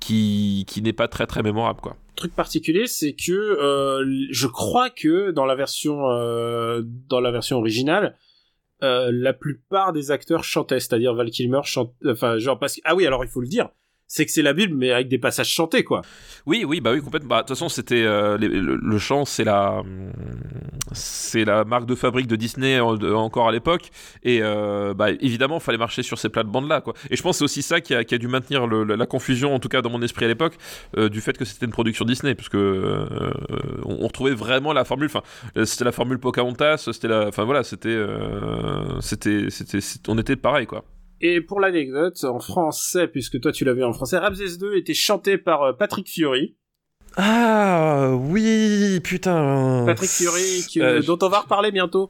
qui, 0.00 0.82
n'est 0.82 0.92
pas 0.92 1.08
très 1.08 1.26
très 1.26 1.42
mémorable 1.42 1.80
quoi. 1.80 1.96
Truc 2.16 2.34
particulier, 2.34 2.86
c'est 2.86 3.14
que 3.14 4.04
je 4.30 4.46
crois 4.46 4.90
que 4.90 5.30
dans 5.30 5.46
la 5.46 5.54
version 5.54 5.98
dans 5.98 7.20
la 7.20 7.30
version 7.30 7.58
originale, 7.58 8.16
la 8.82 9.32
plupart 9.32 9.92
des 9.92 10.10
acteurs 10.10 10.44
chantaient, 10.44 10.80
c'est-à-dire 10.80 11.14
Val 11.14 11.30
Kilmer 11.30 11.60
chante, 11.64 11.94
enfin 12.06 12.38
genre 12.38 12.58
parce 12.58 12.80
ah 12.84 12.94
oui 12.94 13.06
alors 13.06 13.24
il 13.24 13.30
faut 13.30 13.40
le 13.40 13.48
dire, 13.48 13.70
c'est 14.12 14.26
que 14.26 14.32
c'est 14.32 14.42
la 14.42 14.52
Bible, 14.54 14.74
mais 14.76 14.90
avec 14.90 15.06
des 15.06 15.18
passages 15.18 15.48
chantés, 15.50 15.84
quoi. 15.84 16.02
Oui, 16.44 16.64
oui, 16.66 16.80
bah 16.80 16.90
oui, 16.92 17.00
complètement. 17.00 17.28
Bah, 17.28 17.36
de 17.36 17.40
toute 17.42 17.50
façon, 17.50 17.68
c'était 17.68 18.02
euh, 18.02 18.36
le, 18.38 18.74
le 18.76 18.98
chant, 18.98 19.24
c'est 19.24 19.44
la, 19.44 19.84
c'est 20.92 21.44
la 21.44 21.64
marque 21.64 21.86
de 21.86 21.94
fabrique 21.94 22.26
de 22.26 22.34
Disney 22.34 22.80
encore 22.80 23.48
à 23.48 23.52
l'époque, 23.52 23.90
et 24.24 24.40
euh, 24.42 24.94
bah 24.94 25.10
évidemment, 25.12 25.60
fallait 25.60 25.78
marcher 25.78 26.02
sur 26.02 26.18
ces 26.18 26.28
plates-bandes-là, 26.28 26.80
quoi. 26.80 26.94
Et 27.08 27.14
je 27.16 27.22
pense 27.22 27.36
que 27.36 27.38
c'est 27.38 27.44
aussi 27.44 27.62
ça 27.62 27.80
qui 27.80 27.94
a, 27.94 28.02
qui 28.02 28.16
a 28.16 28.18
dû 28.18 28.26
maintenir 28.26 28.66
le- 28.66 28.82
la, 28.82 29.06
confusion, 29.06 29.54
en 29.54 29.60
tout 29.60 29.68
cas 29.68 29.80
dans 29.80 29.90
mon 29.90 30.02
esprit 30.02 30.24
à 30.24 30.28
l'époque, 30.28 30.54
euh, 30.96 31.08
du 31.08 31.20
fait 31.20 31.38
que 31.38 31.44
c'était 31.44 31.66
une 31.66 31.72
production 31.72 32.04
Disney, 32.04 32.34
parce 32.34 32.48
que 32.48 32.56
euh, 32.58 33.30
on, 33.84 33.98
on 34.00 34.06
retrouvait 34.08 34.34
vraiment 34.34 34.72
la 34.72 34.84
formule. 34.84 35.06
Enfin, 35.06 35.22
euh, 35.56 35.64
c'était 35.64 35.84
la 35.84 35.92
formule 35.92 36.18
Pocahontas, 36.18 36.78
c'était 36.92 37.06
la, 37.08 37.28
enfin 37.28 37.44
voilà, 37.44 37.62
c'était, 37.62 37.88
euh, 37.90 39.00
c'était, 39.00 39.50
c'était, 39.50 39.78
on 40.08 40.18
était 40.18 40.34
pareil, 40.34 40.66
quoi. 40.66 40.84
Et 41.20 41.40
pour 41.40 41.60
l'anecdote, 41.60 42.24
en 42.24 42.38
français, 42.40 43.06
puisque 43.08 43.40
toi 43.40 43.52
tu 43.52 43.64
l'as 43.64 43.74
vu 43.74 43.84
en 43.84 43.92
français, 43.92 44.18
Ramsès 44.18 44.56
2 44.58 44.76
était 44.76 44.94
chanté 44.94 45.36
par 45.38 45.62
euh, 45.62 45.72
Patrick 45.72 46.08
Fiori. 46.08 46.56
Ah 47.16 48.12
oui, 48.14 49.00
putain. 49.02 49.82
Patrick 49.86 50.10
Fiori, 50.10 50.64
qui- 50.68 50.80
Euh, 50.80 51.02
dont 51.02 51.18
on 51.22 51.28
va 51.28 51.40
reparler 51.40 51.72
bientôt 51.72 52.08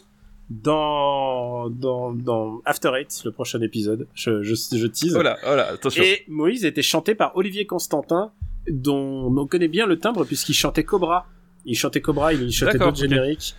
dans, 0.50 1.70
dans, 1.70 2.12
dans 2.12 2.60
After 2.64 2.90
Eight, 2.98 3.22
le 3.24 3.32
prochain 3.32 3.60
épisode. 3.62 4.06
Je, 4.14 4.42
je, 4.42 4.54
je 4.54 4.86
tease. 4.86 5.12
Voilà, 5.14 5.38
voilà, 5.44 5.68
attention. 5.68 6.02
Et 6.02 6.24
Moïse 6.28 6.64
était 6.64 6.82
chanté 6.82 7.14
par 7.14 7.36
Olivier 7.36 7.66
Constantin, 7.66 8.32
dont 8.68 9.34
on 9.36 9.46
connaît 9.46 9.68
bien 9.68 9.86
le 9.86 9.98
timbre 9.98 10.24
puisqu'il 10.24 10.54
chantait 10.54 10.84
Cobra. 10.84 11.26
Il 11.64 11.76
chantait 11.76 12.00
Cobra, 12.00 12.32
il 12.32 12.50
chantait 12.52 12.78
d'autres 12.78 12.90
ok. 12.90 12.96
génériques. 13.10 13.54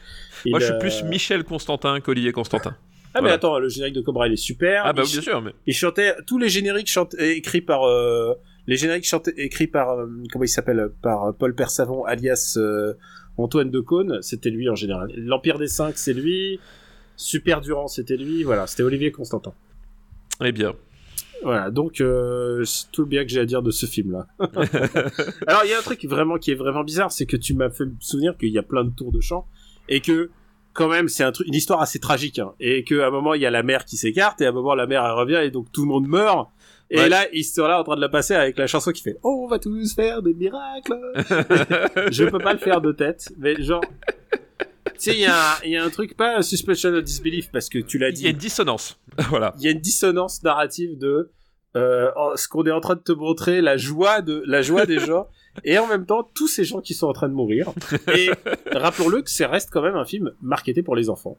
Moi, 0.48 0.60
Il, 0.60 0.62
je 0.62 0.66
suis 0.66 0.74
euh, 0.76 0.80
plus 0.80 1.04
Michel 1.04 1.44
Constantin 1.44 2.00
qu'Olivier 2.02 2.32
Constantin. 2.32 2.76
Ah 3.14 3.20
mais 3.20 3.22
voilà. 3.22 3.34
attends, 3.36 3.60
le 3.60 3.68
générique 3.70 3.96
de 3.96 4.02
Cobra 4.02 4.28
il 4.28 4.34
est 4.34 4.38
super. 4.38 4.84
Ah 4.86 4.94
bah 4.94 5.04
oui, 5.06 5.12
bien 5.12 5.22
sûr, 5.22 5.42
mais 5.42 5.52
il 5.68 5.74
chantait 5.74 6.16
tous 6.28 6.38
les 6.38 6.50
génériques 6.50 6.88
chante- 6.90 7.16
écrits 7.20 7.62
par 7.62 7.84
euh, 7.84 8.34
les 8.68 8.78
génériques 8.78 9.06
chantés 9.06 9.34
écrits 9.38 9.68
par 9.68 9.92
euh, 9.92 10.08
comment 10.32 10.46
il 10.46 10.50
s'appelle 10.50 10.92
par 11.02 11.26
euh, 11.26 11.32
Paul 11.34 11.54
Persavon 11.56 12.06
alias 12.06 12.56
euh, 12.58 12.94
Antoine 13.38 13.70
Decaune, 13.72 14.20
c'était 14.22 14.50
lui 14.50 14.70
en 14.70 14.76
général. 14.76 15.12
L'Empire 15.16 15.58
des 15.58 15.68
Cinq, 15.68 15.98
c'est 15.98 16.14
lui. 16.14 16.60
Super 17.18 17.62
Durand, 17.62 17.88
c'était 17.88 18.18
lui. 18.18 18.44
Voilà, 18.44 18.66
c'était 18.68 18.84
Olivier 18.84 19.12
Constantin. 19.12 19.54
eh 20.44 20.52
bien. 20.52 20.74
Voilà, 21.44 21.72
donc 21.72 22.02
euh, 22.02 22.64
c'est 22.66 22.92
tout 22.92 23.02
le 23.02 23.08
bien 23.08 23.24
que 23.24 23.30
j'ai 23.32 23.40
à 23.40 23.46
dire 23.46 23.64
de 23.64 23.72
ce 23.72 23.88
film-là. 23.88 24.28
Alors 25.48 25.62
il 25.66 25.70
y 25.72 25.74
a 25.74 25.80
un 25.80 25.82
truc 25.82 26.06
vraiment 26.06 26.38
qui 26.38 26.52
est 26.52 26.56
vraiment 26.56 26.84
bizarre, 26.84 27.12
c'est 27.12 27.26
que 27.26 27.38
tu 27.38 27.54
m'as 27.56 27.70
fait 27.72 27.86
me 27.86 27.94
souvenir 28.00 28.38
qu'il 28.38 28.50
y 28.50 28.58
a 28.60 28.64
plein 28.64 28.84
de 28.84 28.92
tours 28.92 29.12
de 29.12 29.22
chant 29.22 29.48
et 29.90 30.02
que 30.02 30.30
quand 30.74 30.88
même 30.88 31.08
c'est 31.10 31.24
un 31.24 31.32
truc, 31.32 31.48
une 31.48 31.54
histoire 31.56 31.82
assez 31.82 32.00
tragique, 32.00 32.40
hein, 32.40 32.54
et 32.60 32.84
qu'à 32.84 33.08
un 33.08 33.12
moment 33.12 33.34
il 33.34 33.42
y 33.42 33.46
a 33.46 33.52
la 33.52 33.64
mère 33.64 33.86
qui 33.86 33.98
s'écarte 33.98 34.42
et 34.42 34.46
à 34.46 34.50
un 34.50 34.54
moment 34.54 34.76
la 34.76 34.88
mère 34.88 35.04
elle 35.06 35.12
revient 35.12 35.40
et 35.44 35.52
donc 35.52 35.72
tout 35.72 35.82
le 35.82 35.88
monde 35.88 36.08
meurt. 36.08 36.50
Et 36.90 36.98
Ouais. 36.98 37.08
là 37.10 37.26
ils 37.32 37.44
sont 37.46 37.66
là 37.68 37.80
en 37.80 37.84
train 37.84 37.96
de 37.96 38.02
la 38.02 38.10
passer 38.10 38.34
avec 38.36 38.58
la 38.58 38.68
chanson 38.68 38.92
qui 38.92 39.02
fait 39.02 39.18
Oh, 39.24 39.44
on 39.46 39.48
va 39.48 39.60
tous 39.60 39.94
faire 39.96 40.22
des 40.22 40.34
miracles. 40.34 40.94
Je 42.12 42.26
peux 42.26 42.40
pas 42.40 42.54
le 42.54 42.60
faire 42.60 42.82
de 42.82 42.92
tête, 42.92 43.32
mais 43.38 43.62
genre. 43.62 43.82
Tu 45.00 45.10
sais, 45.12 45.14
il 45.16 45.22
y, 45.22 45.26
a 45.26 45.36
un- 45.54 45.56
il 45.64 45.72
y 45.72 45.78
a 45.78 45.84
un 45.84 45.90
truc, 45.90 46.16
pas 46.16 46.38
un 46.38 46.42
suspension 46.44 46.90
of 46.90 47.04
disbelief, 47.04 47.50
parce 47.52 47.70
que 47.70 47.80
tu 47.80 47.98
l'as 47.98 48.10
Il 48.10 48.18
y 48.18 48.20
a 48.20 48.22
dit, 48.24 48.30
une 48.32 48.38
dissonance. 48.38 49.00
voilà. 49.30 49.54
il 49.58 49.64
y 49.64 49.68
a 49.68 49.72
une 49.72 49.80
dissonance 49.80 50.44
narrative 50.44 50.98
de 50.98 51.32
euh, 51.76 52.10
ce 52.36 52.48
qu'on 52.48 52.64
est 52.66 52.72
en 52.72 52.82
train 52.82 52.96
de 52.96 53.00
te 53.02 53.12
montrer, 53.14 53.62
la 53.62 53.78
joie 53.78 54.22
de 54.22 54.44
la 54.46 54.62
joie 54.62 54.86
des 54.86 55.00
gens, 55.00 55.28
et 55.64 55.78
en 55.78 55.88
même 55.88 56.06
temps 56.06 56.30
tous 56.34 56.48
ces 56.48 56.64
gens 56.64 56.82
qui 56.82 56.94
sont 56.94 57.08
en 57.08 57.14
train 57.14 57.30
de 57.30 57.34
mourir. 57.34 57.72
Et 58.16 58.30
rappelons-le 58.74 59.22
que 59.22 59.30
ça 59.30 59.48
reste 59.48 59.70
quand 59.72 59.82
même 59.82 59.96
un 59.96 60.06
film 60.06 60.32
marketé 60.42 60.84
pour 60.84 60.96
les 60.96 61.10
enfants. 61.10 61.38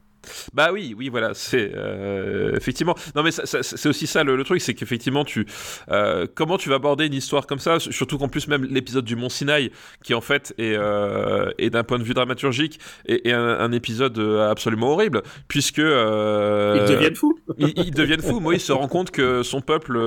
Bah 0.55 0.70
oui, 0.72 0.94
oui, 0.97 1.09
voilà, 1.09 1.34
c'est 1.34 1.72
euh, 1.74 2.55
effectivement. 2.56 2.94
Non, 3.16 3.24
mais 3.24 3.30
c'est 3.32 3.89
aussi 3.89 4.06
ça 4.06 4.22
le, 4.22 4.36
le 4.36 4.44
truc, 4.44 4.60
c'est 4.60 4.74
qu'effectivement, 4.74 5.24
tu 5.24 5.47
euh, 5.90 6.28
comment 6.32 6.59
tu 6.59 6.68
vas 6.68 6.76
aborder 6.76 7.06
une 7.06 7.14
histoire 7.14 7.47
comme 7.48 7.59
ça, 7.59 7.80
surtout 7.80 8.18
qu'en 8.18 8.28
plus 8.28 8.47
même 8.47 8.64
l'épisode 8.64 9.05
du 9.05 9.16
Mont 9.16 9.28
Sinaï, 9.28 9.72
qui 10.05 10.14
en 10.14 10.20
fait 10.20 10.55
est, 10.59 10.76
euh, 10.76 11.51
est 11.59 11.70
d'un 11.70 11.82
point 11.82 11.98
de 11.98 12.05
vue 12.05 12.14
dramaturgique, 12.14 12.78
est, 13.06 13.26
est 13.26 13.32
un, 13.32 13.40
un 13.59 13.72
épisode 13.72 14.16
absolument 14.18 14.93
horrible, 14.93 15.22
puisque 15.48 15.78
Ils 15.78 15.82
deviennent 16.89 17.16
fous. 17.16 17.36
ils, 17.59 17.72
ils 17.76 17.90
deviennent 17.90 18.22
fous. 18.22 18.39
Moïse 18.39 18.62
se 18.62 18.72
rend 18.72 18.86
compte 18.89 19.10
que 19.10 19.43
son 19.43 19.60
peuple, 19.60 19.98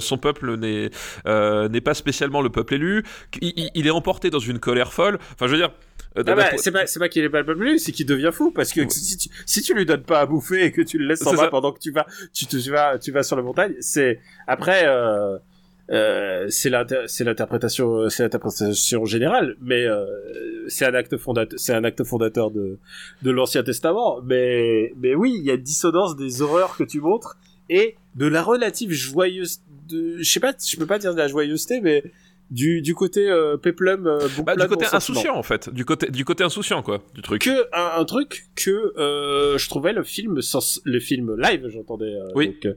son 0.00 0.16
peuple 0.16 0.56
n'est 0.56 0.88
n'est 1.26 1.80
pas 1.82 1.94
spécialement 1.94 2.40
le 2.40 2.48
peuple 2.48 2.74
élu. 2.74 3.04
Il, 3.40 3.86
est 3.86 3.90
emporté 3.90 4.30
dans 4.30 4.38
une 4.38 4.58
colère 4.58 4.92
folle. 4.92 5.18
Enfin, 5.32 5.46
je 5.46 5.52
veux 5.52 5.58
dire. 5.58 5.72
euh, 6.16 6.22
Ah 6.26 6.34
bah, 6.34 6.50
c'est 6.56 6.70
pas 6.70 6.84
pas 6.84 7.08
qu'il 7.08 7.24
est 7.24 7.30
pas 7.30 7.42
le 7.42 7.78
c'est 7.78 7.92
qu'il 7.92 8.06
devient 8.06 8.30
fou 8.32 8.50
parce 8.50 8.72
que 8.72 8.88
si 8.90 9.16
tu, 9.16 9.28
si 9.46 9.62
tu 9.62 9.74
lui 9.74 9.86
donnes 9.86 10.02
pas 10.02 10.20
à 10.20 10.26
bouffer 10.26 10.64
et 10.64 10.72
que 10.72 10.82
tu 10.82 10.98
le 10.98 11.06
laisses 11.06 11.26
en 11.26 11.34
bas 11.34 11.48
pendant 11.48 11.72
que 11.72 11.78
tu 11.80 11.90
vas 11.90 12.06
tu 12.32 12.46
tu 12.46 12.58
vas 12.70 12.98
tu 12.98 13.10
vas 13.12 13.22
sur 13.22 13.36
la 13.36 13.42
montagne, 13.42 13.74
c'est 13.80 14.20
après 14.46 14.82
euh, 14.86 15.38
euh, 15.90 16.46
c'est 16.48 16.70
l'inter- 16.70 17.04
c'est 17.06 17.24
l'interprétation 17.24 18.08
c'est 18.08 18.22
l'interprétation 18.22 19.04
générale 19.04 19.56
mais 19.60 19.84
euh, 19.84 20.04
c'est 20.68 20.86
un 20.86 20.94
acte 20.94 21.16
fondateur 21.16 21.58
c'est 21.58 21.74
un 21.74 21.82
acte 21.84 22.04
fondateur 22.04 22.50
de 22.50 22.78
de 23.22 23.30
l'ancien 23.30 23.62
testament 23.62 24.20
mais 24.22 24.92
mais 24.96 25.14
oui 25.14 25.34
il 25.36 25.44
y 25.44 25.50
a 25.50 25.54
une 25.54 25.62
dissonance 25.62 26.16
des 26.16 26.40
horreurs 26.40 26.76
que 26.76 26.84
tu 26.84 27.00
montres 27.00 27.36
et 27.68 27.96
de 28.14 28.26
la 28.26 28.42
relative 28.42 28.92
joyeuse 28.92 29.60
de 29.88 30.18
je 30.18 30.30
sais 30.32 30.40
pas 30.40 30.54
je 30.64 30.76
peux 30.76 30.86
pas 30.86 30.98
dire 30.98 31.14
de 31.14 31.18
la 31.18 31.28
joyeuseté 31.28 31.80
mais 31.80 32.04
du 32.52 32.82
du 32.82 32.94
côté 32.94 33.28
euh, 33.28 33.56
péplum 33.56 34.06
euh, 34.06 34.28
Bah, 34.44 34.54
du 34.54 34.66
côté 34.68 34.86
insouciant 34.92 35.34
en 35.36 35.42
fait, 35.42 35.68
du 35.70 35.84
côté 35.84 36.10
du 36.10 36.24
côté 36.24 36.44
insouciant 36.44 36.82
quoi, 36.82 37.02
du 37.14 37.22
truc. 37.22 37.42
que 37.42 37.66
un, 37.72 38.00
un 38.00 38.04
truc 38.04 38.44
que 38.54 38.92
euh, 38.98 39.58
je 39.58 39.68
trouvais 39.68 39.92
le 39.92 40.02
film 40.04 40.40
sans- 40.42 40.80
le 40.84 41.00
film 41.00 41.34
live 41.40 41.66
j'entendais 41.68 42.14
euh, 42.14 42.28
Oui. 42.34 42.56
donc, 42.62 42.74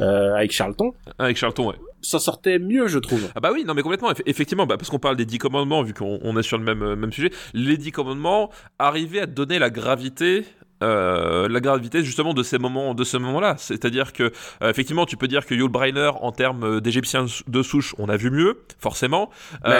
euh, 0.00 0.34
avec 0.34 0.50
Charlton 0.52 0.92
Avec 1.18 1.36
Charlton, 1.36 1.68
ouais. 1.68 1.76
s'en 2.00 2.18
sortait 2.18 2.58
mieux 2.58 2.88
je 2.88 2.98
trouve 2.98 3.28
Ah 3.34 3.40
bah 3.40 3.50
oui, 3.52 3.64
non 3.64 3.74
mais 3.74 3.82
complètement, 3.82 4.10
eff- 4.10 4.22
effectivement, 4.26 4.66
bah, 4.66 4.76
parce 4.78 4.88
qu'on 4.90 4.98
parle 4.98 5.16
des 5.16 5.26
dix 5.26 5.38
commandements, 5.38 5.82
vu 5.82 5.92
qu'on 5.94 6.18
on 6.22 6.36
est 6.38 6.42
sur 6.42 6.56
le 6.58 6.64
même, 6.64 6.82
euh, 6.82 6.96
même 6.96 7.12
sujet, 7.12 7.30
les 7.52 7.76
dix 7.76 7.92
commandements 7.92 8.50
arrivaient 8.78 9.20
à 9.20 9.26
donner 9.26 9.58
la 9.58 9.68
gravité. 9.70 10.44
Euh, 10.82 11.48
la 11.48 11.60
gravité 11.60 12.02
justement 12.04 12.34
de 12.34 12.42
ces 12.42 12.58
moments 12.58 12.94
de 12.94 13.04
ce 13.04 13.16
moment-là. 13.16 13.54
C'est-à-dire 13.58 14.12
que 14.12 14.32
euh, 14.62 14.70
effectivement 14.70 15.06
tu 15.06 15.16
peux 15.16 15.28
dire 15.28 15.46
que 15.46 15.54
Yul 15.54 15.68
Brynner 15.68 16.10
en 16.20 16.32
termes 16.32 16.64
euh, 16.64 16.80
d'égyptiens 16.80 17.26
de 17.46 17.62
souche 17.62 17.94
on 17.98 18.08
a 18.08 18.16
vu 18.16 18.30
mieux 18.30 18.58
forcément. 18.78 19.30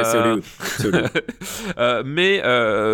C'est 0.04 0.16
Euh. 0.16 0.40
C'est 0.78 0.90
mais 2.04 2.42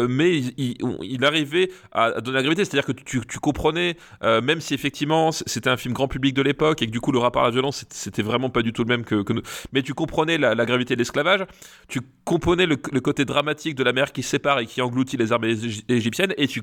mais 0.08 0.38
il, 0.38 0.54
il- 0.56 0.76
il 1.02 1.24
arrivait 1.24 1.70
à, 1.92 2.04
à 2.04 2.20
donner 2.20 2.36
la 2.36 2.42
gravité, 2.42 2.64
c'est-à-dire 2.64 2.86
que 2.86 2.92
tu, 2.92 3.20
tu 3.26 3.38
comprenais, 3.38 3.96
même 4.22 4.60
si 4.60 4.74
effectivement 4.74 5.32
c'était 5.32 5.70
un 5.70 5.76
film 5.76 5.94
grand 5.94 6.08
public 6.08 6.34
de 6.34 6.42
l'époque 6.42 6.82
et 6.82 6.86
que 6.86 6.90
du 6.90 7.00
coup 7.00 7.12
le 7.12 7.18
rapport 7.18 7.42
à 7.42 7.46
la 7.46 7.50
violence 7.52 7.84
c'était- 7.90 8.22
vraiment 8.22 8.50
pas 8.50 8.62
du 8.62 8.72
tout 8.72 8.82
le 8.82 8.88
même 8.88 9.04
que, 9.04 9.22
que 9.22 9.32
nous, 9.32 9.42
mais 9.72 9.82
tu 9.82 9.94
comprenais 9.94 10.36
la, 10.38 10.54
la 10.54 10.66
gravité 10.66 10.94
de 10.94 10.98
l'esclavage, 11.00 11.44
tu 11.88 12.00
comprenais 12.24 12.66
le, 12.66 12.76
le 12.92 13.00
côté 13.00 13.24
dramatique 13.24 13.74
de 13.76 13.84
la 13.84 13.92
mer 13.92 14.12
qui 14.12 14.22
sépare 14.22 14.58
et 14.60 14.66
qui 14.66 14.80
engloutit 14.82 15.16
les 15.16 15.32
armées 15.32 15.54
égy- 15.54 15.84
égyptiennes. 15.88 16.34
Et 16.38 16.48
tu 16.48 16.62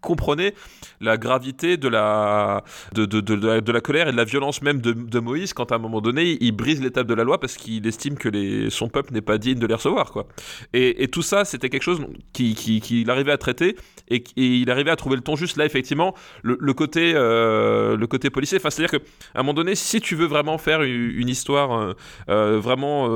comprenais 0.00 0.54
la 1.00 1.16
gravité 1.16 1.76
de 1.76 1.88
la 1.88 2.62
de, 2.94 3.04
de, 3.04 3.20
de, 3.20 3.72
la, 3.72 3.80
colère 3.80 4.08
et 4.08 4.12
de 4.12 4.16
la 4.16 4.24
violence 4.24 4.62
même 4.62 4.80
de, 4.80 5.18
Moïse 5.18 5.52
quand 5.52 5.72
à 5.72 5.76
un 5.76 5.78
moment 5.78 6.00
donné 6.00 6.38
il 6.40 6.52
brise 6.52 6.80
l'étape 6.80 7.06
de 7.06 7.14
la 7.14 7.24
loi 7.24 7.40
parce 7.40 7.56
qu'il 7.56 7.86
estime 7.86 8.16
que 8.16 8.28
les, 8.28 8.70
son 8.70 8.88
peuple 8.88 9.12
n'est 9.12 9.20
pas 9.20 9.38
digne 9.38 9.58
de 9.58 9.66
les 9.66 9.74
recevoir 9.74 10.12
quoi. 10.12 10.26
Et, 10.72 11.02
et 11.02 11.08
tout 11.08 11.22
ça 11.22 11.44
c'était 11.44 11.68
quelque 11.68 11.82
chose 11.82 12.00
qui, 12.32 12.54
qui, 12.54 12.80
qu'il 12.80 13.10
arrivait 13.10 13.32
à 13.32 13.38
traiter 13.38 13.76
et, 14.08 14.22
il 14.36 14.70
arrivait 14.70 14.90
à 14.90 14.96
trouver 14.96 15.16
le 15.16 15.22
ton 15.22 15.36
juste. 15.36 15.56
Là 15.56 15.64
effectivement 15.64 16.14
le, 16.42 16.72
côté 16.72 17.12
euh, 17.14 17.96
le 17.96 18.06
côté 18.06 18.30
policier 18.30 18.58
enfin 18.58 18.70
c'est 18.70 18.82
à 18.84 18.86
dire 18.86 18.98
que 18.98 19.04
à 19.34 19.40
un 19.40 19.42
moment 19.42 19.54
donné 19.54 19.74
si 19.74 20.00
tu 20.00 20.14
veux 20.14 20.26
vraiment 20.26 20.58
faire 20.58 20.82
une, 20.82 21.28
histoire 21.28 21.72
euh, 21.72 21.92
euh, 22.28 22.60
vraiment 22.60 23.08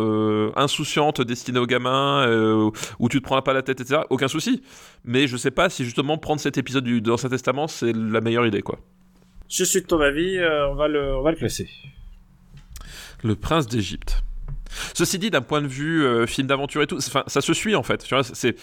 insouciante 0.56 1.20
destinée 1.20 1.58
aux 1.58 1.66
gamins 1.66 2.26
où 2.98 3.08
tu 3.08 3.20
te 3.20 3.24
prends 3.24 3.40
pas 3.42 3.52
la 3.52 3.62
tête 3.62 3.80
etc 3.80 4.00
aucun 4.10 4.28
souci. 4.28 4.62
Mais 5.04 5.26
je 5.26 5.36
sais 5.36 5.50
pas 5.50 5.68
si 5.68 5.84
justement 5.84 6.18
prendre 6.18 6.40
cet 6.40 6.58
épisode 6.58 6.71
du, 6.80 7.00
de 7.00 7.08
l'Ancien 7.08 7.28
Testament 7.28 7.66
c'est 7.66 7.92
la 7.92 8.20
meilleure 8.20 8.46
idée 8.46 8.62
quoi 8.62 8.78
je 9.52 9.64
suis 9.64 9.82
de 9.82 9.86
ton 9.86 10.00
avis 10.00 10.38
euh, 10.38 10.70
on 10.70 10.74
va 10.74 10.88
le 10.88 11.14
on 11.14 11.22
va 11.22 11.30
le 11.30 11.36
classer 11.36 11.68
Le 13.22 13.36
prince 13.36 13.66
d'Égypte. 13.66 14.22
Ceci 14.94 15.18
dit, 15.18 15.30
d'un 15.30 15.42
point 15.42 15.60
de 15.60 15.66
vue 15.66 16.04
euh, 16.04 16.26
film 16.26 16.46
d'aventure 16.46 16.80
et 16.80 16.86
tout, 16.86 17.00
ça 17.00 17.40
se 17.40 17.52
suit 17.52 17.74
en 17.74 17.82
fait. 17.82 18.02
Tu 18.02 18.14
vois, 18.14 18.24
c'est 18.24 18.56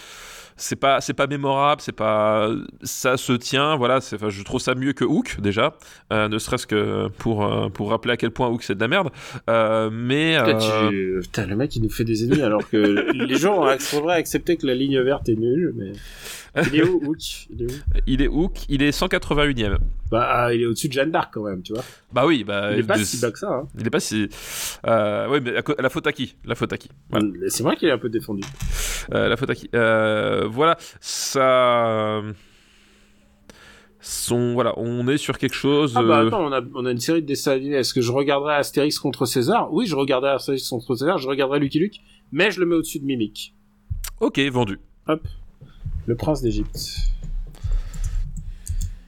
c'est 0.57 0.75
pas 0.75 1.01
c'est 1.01 1.13
pas 1.13 1.27
mémorable, 1.27 1.81
c'est 1.81 1.91
pas 1.91 2.49
ça 2.83 3.17
se 3.17 3.33
tient. 3.33 3.75
Voilà, 3.75 3.97
enfin, 3.97 4.29
je 4.29 4.43
trouve 4.43 4.59
ça 4.61 4.75
mieux 4.75 4.93
que 4.93 5.05
Hook 5.05 5.37
déjà, 5.41 5.75
euh, 6.13 6.27
ne 6.27 6.37
serait-ce 6.37 6.67
que 6.67 7.07
pour 7.17 7.45
euh, 7.45 7.69
pour 7.69 7.89
rappeler 7.91 8.13
à 8.13 8.17
quel 8.17 8.31
point 8.31 8.47
Hook 8.49 8.63
c'est 8.63 8.75
de 8.75 8.81
la 8.81 8.87
merde. 8.87 9.09
Euh, 9.49 9.89
mais 9.91 10.37
Putain, 10.43 10.57
tu- 10.89 11.19
Putain, 11.21 11.45
le 11.47 11.55
mec 11.55 11.75
il 11.75 11.83
nous 11.83 11.89
fait 11.89 12.03
des 12.03 12.23
ennemis 12.25 12.41
alors 12.41 12.67
que 12.69 12.77
les 13.13 13.35
gens 13.37 13.65
faudrait 13.79 14.15
accepter 14.15 14.57
que 14.57 14.65
la 14.67 14.75
ligne 14.75 14.99
verte 15.01 15.29
est 15.29 15.35
nulle 15.35 15.73
mais 15.75 15.91
il 16.73 16.75
est 16.77 16.83
où 16.83 16.99
Hook? 17.05 17.17
Il 17.51 17.61
est 17.63 17.65
où? 17.65 17.75
Il 18.07 18.21
est 18.21 18.27
Hook, 18.27 18.57
il 18.69 18.81
est 18.81 18.89
181e. 18.89 19.77
bah 20.11 20.27
ah, 20.29 20.53
il 20.53 20.61
est 20.61 20.65
au-dessus 20.65 20.87
de 20.87 20.93
Jeanne 20.93 21.11
d'Arc 21.11 21.31
quand 21.33 21.43
même 21.43 21.61
tu 21.61 21.73
vois 21.73 21.83
Bah 22.11 22.25
oui, 22.25 22.43
bah 22.43 22.71
il 22.73 22.79
est 22.79 22.83
pas 22.83 22.97
de- 22.97 23.03
si 23.03 23.19
bas 23.21 23.31
que 23.31 23.37
ça 23.39 23.49
hein. 23.51 23.67
il 23.79 23.85
est 23.85 23.89
pas 23.91 23.99
si. 23.99 24.27
Oui, 24.85 25.39
mais 25.43 25.51
la, 25.79 25.89
faute 25.89 26.07
à 26.07 26.11
qui? 26.11 26.35
La 26.45 26.55
faute 26.55 26.73
à 26.73 26.77
qui? 26.77 26.89
Voilà. 27.09 27.27
c'est 27.49 27.63
vrai 27.63 27.75
qu'il 27.75 27.87
est 27.87 27.91
un 27.91 27.97
peu 27.99 28.09
défendu 28.09 28.41
la 29.11 29.35
faute 29.37 29.49
à 29.51 29.55
qui? 29.55 29.69
Voilà, 30.49 30.77
ça. 30.99 32.21
voilà, 34.29 34.73
on 34.77 35.07
est 35.07 35.17
sur 35.17 35.37
quelque 35.37 35.55
chose. 35.55 35.93
Ah 35.95 36.03
bah 36.03 36.21
euh, 36.21 36.27
attends, 36.27 36.45
on 36.45 36.51
a, 36.51 36.61
on 36.75 36.85
a 36.85 36.91
une 36.91 36.99
série 36.99 37.21
de 37.21 37.27
dessins 37.27 37.53
animés. 37.53 37.77
Est-ce 37.77 37.93
que 37.93 38.01
je 38.01 38.11
regarderai 38.11 38.55
Astérix 38.55 38.99
contre 38.99 39.25
César? 39.25 39.71
Oui, 39.73 39.85
je 39.85 39.95
regarderai 39.95 40.33
Astérix 40.33 40.67
contre 40.69 40.95
César, 40.95 41.17
je 41.17 41.27
regarderai 41.27 41.59
Lucky 41.59 41.79
Luke, 41.79 41.99
mais 42.31 42.51
je 42.51 42.59
le 42.59 42.65
mets 42.65 42.75
au-dessus 42.75 42.99
de 42.99 43.05
Mimic. 43.05 43.55
Ok, 44.19 44.39
vendu. 44.39 44.79
Le 46.05 46.15
prince 46.15 46.41
d'Égypte. 46.41 46.77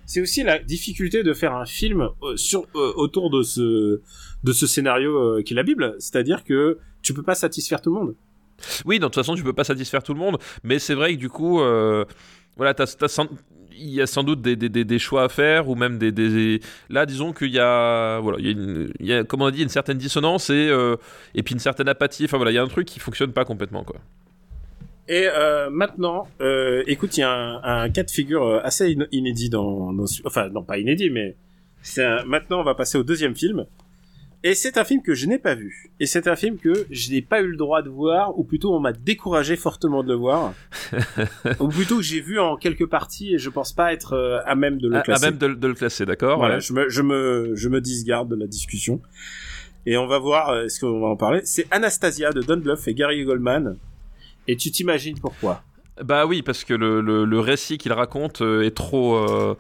C'est 0.06 0.20
aussi 0.20 0.44
la 0.44 0.60
difficulté 0.60 1.24
de 1.24 1.34
faire 1.34 1.56
un 1.56 1.66
film 1.66 2.10
euh, 2.22 2.36
sur 2.36 2.68
euh, 2.76 2.92
autour 2.98 3.30
de 3.30 3.44
ce 3.44 4.02
de 4.44 4.52
ce 4.52 4.68
scénario 4.68 5.18
euh, 5.18 5.42
qui 5.42 5.54
est 5.54 5.56
la 5.56 5.64
Bible, 5.64 5.96
c'est-à-dire 6.00 6.44
que 6.44 6.80
tu 7.02 7.14
peux 7.14 7.24
pas 7.24 7.34
satisfaire 7.34 7.82
tout 7.82 7.94
le 7.94 8.00
monde. 8.02 8.16
Oui, 8.86 9.00
de 9.00 9.06
toute 9.06 9.16
façon, 9.16 9.36
tu 9.36 9.44
peux 9.44 9.54
pas 9.54 9.64
satisfaire 9.64 10.04
tout 10.04 10.14
le 10.14 10.20
monde, 10.20 10.38
mais 10.64 10.80
c'est 10.80 10.94
vrai 10.94 11.14
que 11.14 11.20
du 11.20 11.30
coup, 11.30 11.62
euh, 11.62 12.06
voilà, 12.58 12.74
t'as, 12.74 12.86
t'as 12.86 13.26
il 13.74 13.90
y 13.90 14.02
a 14.02 14.06
sans 14.06 14.24
doute 14.24 14.42
des, 14.42 14.56
des, 14.56 14.70
des, 14.70 15.00
choix 15.00 15.24
à 15.24 15.30
faire, 15.30 15.68
ou 15.70 15.76
même 15.76 15.98
des, 15.98 16.12
des... 16.12 16.60
là, 16.90 17.06
disons 17.06 17.34
qu'il 17.34 17.52
y 17.52 17.60
a, 17.60 18.20
voilà, 18.20 18.38
il 18.40 18.46
y 18.46 18.50
a, 18.50 18.52
une, 18.52 19.12
a, 19.12 19.24
comme 19.24 19.42
on 19.42 19.50
dit, 19.50 19.64
une 19.64 19.70
certaine 19.70 19.98
dissonance 19.98 20.50
et 20.50 20.70
euh, 20.70 20.98
et 21.34 21.42
puis 21.42 21.54
une 21.54 21.60
certaine 21.60 21.88
apathie. 21.88 22.26
Enfin 22.26 22.38
voilà, 22.38 22.52
il 22.52 22.56
y 22.56 22.58
a 22.58 22.64
un 22.64 22.68
truc 22.68 22.88
qui 22.88 23.00
fonctionne 23.00 23.32
pas 23.32 23.46
complètement, 23.46 23.84
quoi. 23.84 23.98
Et 25.08 25.28
euh, 25.28 25.70
maintenant, 25.72 26.28
écoute, 26.86 27.18
il 27.18 27.22
y 27.22 27.24
a 27.24 27.32
un, 27.64 27.90
cas 27.90 28.04
de 28.04 28.12
figure 28.12 28.62
assez 28.64 28.96
in- 28.96 29.08
inédit 29.12 29.50
dans, 29.50 29.92
dans 29.94 30.06
enfin 30.26 30.50
non 30.50 30.64
pas 30.64 30.78
inédit, 30.78 31.10
mais 31.10 31.36
c'est 31.82 32.24
maintenant 32.26 32.60
on 32.60 32.64
va 32.64 32.76
passer 32.76 32.98
au 32.98 33.04
deuxième 33.04 33.36
film. 33.36 33.66
Et 34.44 34.56
c'est 34.56 34.78
un 34.80 34.84
film 34.84 35.04
que 35.04 35.14
je 35.14 35.28
n'ai 35.28 35.38
pas 35.38 35.54
vu. 35.54 35.92
Et 36.00 36.08
c'est 36.08 36.28
un 36.28 36.36
film 36.36 36.58
que 36.58 36.88
je 36.90 37.12
n'ai 37.12 37.22
pas 37.22 37.42
eu 37.42 37.48
le 37.48 37.58
droit 37.58 37.84
de 37.84 37.90
voir, 37.90 38.38
ou 38.40 38.44
plutôt 38.44 38.74
on 38.74 38.80
m'a 38.80 38.92
découragé 38.92 39.56
fortement 39.56 40.02
de 40.04 40.08
le 40.10 40.16
voir. 40.16 40.54
ou 41.60 41.68
plutôt 41.68 41.98
que 41.98 42.02
j'ai 42.02 42.22
vu 42.22 42.40
en 42.40 42.58
quelques 42.58 42.88
parties 42.88 43.36
et 43.36 43.38
je 43.38 43.50
pense 43.52 43.72
pas 43.72 43.94
être 43.94 44.14
euh, 44.14 44.40
à 44.46 44.56
même 44.56 44.80
de 44.80 44.88
le 44.90 44.96
À, 44.96 45.00
à 45.00 45.04
classer. 45.04 45.26
même 45.28 45.38
de, 45.38 45.48
de 45.54 45.68
le 45.68 45.76
classer, 45.76 46.06
d'accord 46.08 46.40
Voilà, 46.40 46.56
ouais. 46.56 46.62
je 46.62 46.74
me, 46.74 46.90
je 46.90 47.02
me, 47.04 47.52
je 47.56 47.70
me 47.70 47.80
disgarde 47.82 48.30
de 48.30 48.36
la 48.36 48.48
discussion. 48.48 49.00
Et 49.86 49.96
on 49.98 50.08
va 50.08 50.18
voir, 50.18 50.50
euh, 50.50 50.66
est-ce 50.66 50.80
qu'on 50.80 51.00
va 51.00 51.08
en 51.08 51.16
parler? 51.18 51.42
C'est 51.44 51.68
Anastasia 51.70 52.32
de 52.32 52.42
Don 52.42 52.58
Bluth 52.58 52.88
et 52.88 52.94
Gary 52.96 53.24
Goldman. 53.24 53.78
Et 54.48 54.56
tu 54.56 54.72
t'imagines 54.72 55.20
pourquoi? 55.20 55.62
Bah 56.04 56.26
oui, 56.26 56.42
parce 56.42 56.64
que 56.64 56.74
le, 56.74 57.00
le, 57.02 57.26
le 57.26 57.40
récit 57.40 57.78
qu'il 57.78 57.94
raconte 57.94 58.42
euh, 58.42 58.64
est 58.64 58.76
trop 58.76 59.18
euh, 59.18 59.56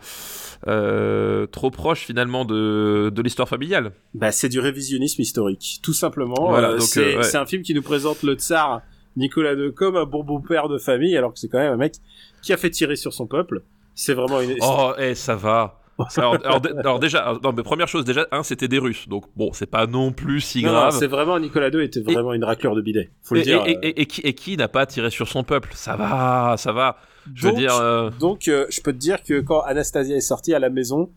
euh, 0.67 1.47
trop 1.47 1.71
proche 1.71 2.01
finalement 2.05 2.45
de, 2.45 3.11
de 3.13 3.21
l'histoire 3.21 3.49
familiale. 3.49 3.91
Bah, 4.13 4.31
c'est 4.31 4.49
du 4.49 4.59
révisionnisme 4.59 5.21
historique, 5.21 5.79
tout 5.83 5.93
simplement. 5.93 6.35
Voilà, 6.49 6.69
Euh, 6.69 6.77
donc, 6.77 6.81
c'est 6.87 7.15
euh, 7.15 7.17
ouais. 7.17 7.23
c'est 7.23 7.37
un 7.37 7.45
film 7.45 7.63
qui 7.63 7.73
nous 7.73 7.81
présente 7.81 8.23
le 8.23 8.33
tsar 8.35 8.81
Nicolas 9.17 9.53
II 9.53 9.73
comme 9.73 9.95
un 9.95 10.05
bon 10.05 10.23
beau-père 10.23 10.69
de 10.69 10.77
famille, 10.77 11.17
alors 11.17 11.33
que 11.33 11.39
c'est 11.39 11.49
quand 11.49 11.59
même 11.59 11.73
un 11.73 11.77
mec 11.77 11.95
qui 12.41 12.53
a 12.53 12.57
fait 12.57 12.69
tirer 12.69 12.95
sur 12.95 13.13
son 13.13 13.27
peuple. 13.27 13.63
C'est 13.95 14.13
vraiment 14.13 14.39
une. 14.41 14.55
Oh, 14.61 14.93
eh, 14.97 15.15
ça 15.15 15.35
va. 15.35 15.77
Alors, 16.17 16.35
alors, 16.45 16.61
dé- 16.61 16.71
alors 16.79 16.99
déjà, 16.99 17.19
alors, 17.19 17.39
non, 17.43 17.53
mais 17.55 17.61
première 17.61 17.87
chose, 17.87 18.05
déjà, 18.05 18.25
un, 18.31 18.41
c'était 18.41 18.67
des 18.67 18.79
Russes, 18.79 19.07
donc 19.07 19.25
bon, 19.35 19.51
c'est 19.53 19.69
pas 19.69 19.85
non 19.85 20.11
plus 20.11 20.41
si 20.41 20.61
grave. 20.63 20.95
c'est 20.97 21.05
vraiment 21.05 21.37
Nicolas 21.37 21.69
II 21.69 21.83
était 21.83 21.99
vraiment 22.01 22.33
une 22.33 22.43
raclure 22.43 22.73
de 22.75 22.81
bidet. 22.81 23.11
Faut 23.21 23.35
le 23.35 23.41
et, 23.41 23.43
dire. 23.43 23.63
et- 23.67 23.75
euh. 23.75 23.79
et- 23.83 24.01
et 24.01 24.05
qui, 24.07 24.21
et 24.21 24.33
qui 24.33 24.57
n'a 24.57 24.67
pas 24.67 24.87
tiré 24.87 25.11
sur 25.11 25.27
son 25.27 25.43
peuple? 25.43 25.69
Ça 25.73 25.95
va, 25.97 26.55
ça 26.57 26.71
va. 26.71 26.97
Je 27.35 27.43
veux 27.47 27.51
Donc, 27.51 27.59
dire. 27.59 27.75
euh, 27.75 28.09
Donc, 28.19 28.47
euh, 28.47 28.65
je 28.69 28.81
peux 28.81 28.93
te 28.93 28.97
dire 28.97 29.21
que 29.23 29.39
quand 29.41 29.61
Anastasia 29.61 30.15
est 30.15 30.21
sortie 30.21 30.53
à 30.53 30.59
la 30.59 30.69
maison, 30.69 31.11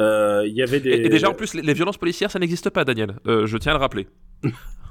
euh, 0.00 0.42
il 0.46 0.54
y 0.54 0.62
avait 0.62 0.80
des. 0.80 0.90
Et, 0.90 1.06
et 1.06 1.08
déjà, 1.08 1.30
en 1.30 1.34
plus, 1.34 1.54
les, 1.54 1.62
les 1.62 1.74
violences 1.74 1.98
policières, 1.98 2.30
ça 2.30 2.38
n'existe 2.38 2.70
pas, 2.70 2.84
Daniel. 2.84 3.16
Je 3.26 3.56
tiens 3.58 3.72
à 3.72 3.74
le 3.76 3.80
rappeler. 3.80 4.06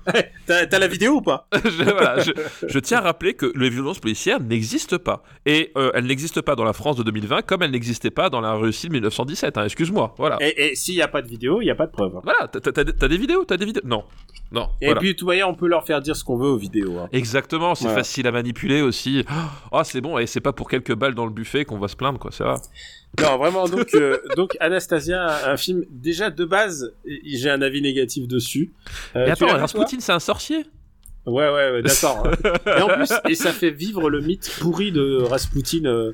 T'as 0.46 0.66
t'as 0.66 0.80
la 0.80 0.88
vidéo 0.88 1.14
ou 1.14 1.22
pas 1.22 1.48
je, 1.64 1.84
voilà, 1.84 2.20
je, 2.22 2.32
je 2.68 2.80
tiens 2.80 2.98
à 2.98 3.02
rappeler 3.02 3.34
que 3.34 3.52
les 3.56 3.70
violences 3.70 4.00
policières 4.00 4.40
n'existent 4.42 4.98
pas. 5.00 5.24
Et 5.46 5.72
euh, 5.78 5.92
elles 5.94 6.06
n'existent 6.06 6.42
pas 6.42 6.56
dans 6.56 6.66
la 6.66 6.74
France 6.74 6.98
de 6.98 7.04
2020 7.04 7.42
comme 7.44 7.62
elles 7.64 7.72
n'existaient 7.72 8.12
pas 8.12 8.30
dans 8.30 8.42
la 8.42 8.54
Russie 8.54 8.88
de 8.88 8.94
1917. 8.94 9.58
hein, 9.58 9.66
Excuse-moi. 9.66 10.14
Voilà. 10.18 10.38
Et, 10.42 10.72
et 10.72 10.76
s'il 10.76 10.96
n'y 10.96 11.02
a 11.02 11.08
pas 11.08 11.22
de 11.22 11.28
vidéo, 11.28 11.62
il 11.62 11.66
n'y 11.66 11.72
a 11.72 11.76
pas 11.76 11.86
de 11.88 11.92
preuve. 11.92 12.16
hein. 12.18 12.22
Voilà, 12.24 12.48
t'as- 12.48 13.08
des 13.08 13.18
vidéos 13.18 13.46
T'as 13.46 13.58
des 13.58 13.66
vidéos 13.66 13.84
Non. 13.86 14.04
Non. 14.52 14.70
Et 14.82 14.86
voilà. 14.86 15.00
puis, 15.00 15.14
de 15.14 15.18
toute 15.18 15.28
manière, 15.28 15.50
on 15.50 15.56
peut 15.56 15.68
leur 15.68 15.86
faire 15.86 16.02
dire 16.02 16.16
ce 16.16 16.24
qu'on 16.24 16.38
veut 16.38 16.50
aux 16.50 16.58
vidéos. 16.58 16.98
hein. 17.00 17.10
Exactement, 17.12 17.74
c'est 17.74 17.86
Voilà. 17.86 18.00
facile 18.00 18.28
à 18.28 18.32
manipuler 18.32 18.82
aussi. 18.82 19.26
Oh, 19.72 19.82
c'est 19.84 20.02
bon, 20.02 20.18
et 20.20 20.28
c'est 20.28 20.42
pas 20.42 20.54
pour 20.54 20.70
quelques 20.70 20.94
balles 20.94 21.16
dans 21.16 21.26
le 21.26 21.32
buffet 21.32 21.66
qu'on 21.66 21.80
va 21.80 21.88
se 21.88 21.96
plaindre, 21.96 22.20
quoi, 22.20 22.32
ça 22.32 22.44
va. 22.44 22.56
Non, 23.22 23.38
vraiment, 23.38 23.68
donc, 23.68 23.94
euh, 23.94 24.18
donc 24.36 24.58
Anastasia, 24.60 25.50
un 25.50 25.58
film, 25.58 25.86
déjà 25.90 26.32
de 26.32 26.46
base, 26.46 26.94
j'ai 27.26 27.50
un 27.50 27.62
avis 27.62 27.82
négatif 27.82 28.28
dessus. 28.28 28.74
Euh, 29.16 29.26
Mais 29.26 29.32
attends, 29.32 29.68
c'est 30.00 30.12
un 30.12 30.20
sorcier? 30.20 30.66
Ouais, 31.26 31.50
ouais, 31.50 31.72
ouais 31.72 31.82
d'accord. 31.82 32.28
et 32.66 32.82
en 32.82 32.88
plus, 32.88 33.14
et 33.30 33.36
ça 33.36 33.52
fait 33.52 33.70
vivre 33.70 34.10
le 34.10 34.20
mythe 34.20 34.50
pourri 34.60 34.92
de 34.92 35.22
Rasputin, 35.22 35.86
euh, 35.86 36.14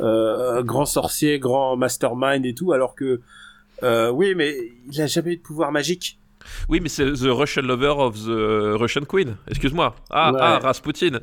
euh, 0.00 0.62
grand 0.62 0.84
sorcier, 0.84 1.38
grand 1.38 1.76
mastermind 1.76 2.44
et 2.44 2.54
tout, 2.54 2.72
alors 2.72 2.94
que, 2.94 3.20
euh, 3.82 4.10
oui, 4.10 4.34
mais 4.34 4.56
il 4.90 5.00
a 5.00 5.06
jamais 5.06 5.34
eu 5.34 5.36
de 5.36 5.42
pouvoir 5.42 5.72
magique. 5.72 6.18
Oui, 6.68 6.80
mais 6.80 6.88
c'est 6.88 7.04
The 7.12 7.26
Russian 7.30 7.62
Lover 7.62 7.94
of 7.98 8.16
the 8.24 8.78
Russian 8.80 9.02
Queen. 9.04 9.36
Excuse-moi. 9.48 9.94
Ah, 10.10 10.32
Ouais. 10.32 10.38
ah, 10.40 10.58
Rasputin. 10.58 11.20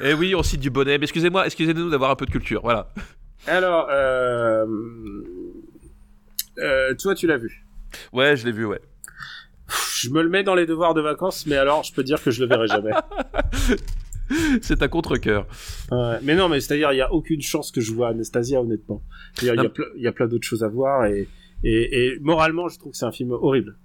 Eh 0.00 0.14
oui, 0.14 0.34
on 0.34 0.42
cite 0.42 0.60
du 0.60 0.70
bonnet. 0.70 0.98
Mais 0.98 1.04
excusez-moi, 1.04 1.46
excusez-nous 1.46 1.90
d'avoir 1.90 2.10
un 2.10 2.16
peu 2.16 2.26
de 2.26 2.30
culture. 2.30 2.60
Voilà. 2.62 2.88
Alors, 3.46 3.88
euh, 3.90 4.66
euh, 6.58 6.94
toi, 6.94 7.14
tu 7.14 7.26
l'as 7.26 7.36
vu. 7.38 7.64
Ouais, 8.12 8.36
je 8.36 8.44
l'ai 8.44 8.52
vu, 8.52 8.64
ouais. 8.64 8.80
Je 9.94 10.10
me 10.10 10.22
le 10.22 10.28
mets 10.28 10.42
dans 10.44 10.54
les 10.54 10.66
devoirs 10.66 10.94
de 10.94 11.00
vacances, 11.00 11.46
mais 11.46 11.56
alors 11.56 11.82
je 11.82 11.92
peux 11.92 12.04
dire 12.04 12.22
que 12.22 12.30
je 12.30 12.42
le 12.42 12.48
verrai 12.48 12.68
jamais. 12.68 12.92
C'est 14.62 14.82
un 14.82 14.88
contre-coeur. 14.88 15.46
Mais 16.22 16.34
non, 16.34 16.48
mais 16.48 16.60
c'est-à-dire 16.60 16.92
il 16.92 16.96
y 16.96 17.00
a 17.00 17.12
aucune 17.12 17.40
chance 17.40 17.70
que 17.70 17.80
je 17.80 17.92
vois 17.92 18.08
Anastasia, 18.08 18.60
honnêtement. 18.60 19.02
Il 19.42 19.48
y, 19.48 20.02
y 20.02 20.06
a 20.06 20.12
plein 20.12 20.26
d'autres 20.26 20.46
choses 20.46 20.62
à 20.64 20.68
voir 20.68 21.06
et, 21.06 21.28
et, 21.64 22.06
et 22.06 22.18
moralement, 22.20 22.68
je 22.68 22.78
trouve 22.78 22.92
que 22.92 22.98
c'est 22.98 23.04
un 23.06 23.12
film 23.12 23.32
horrible. 23.32 23.76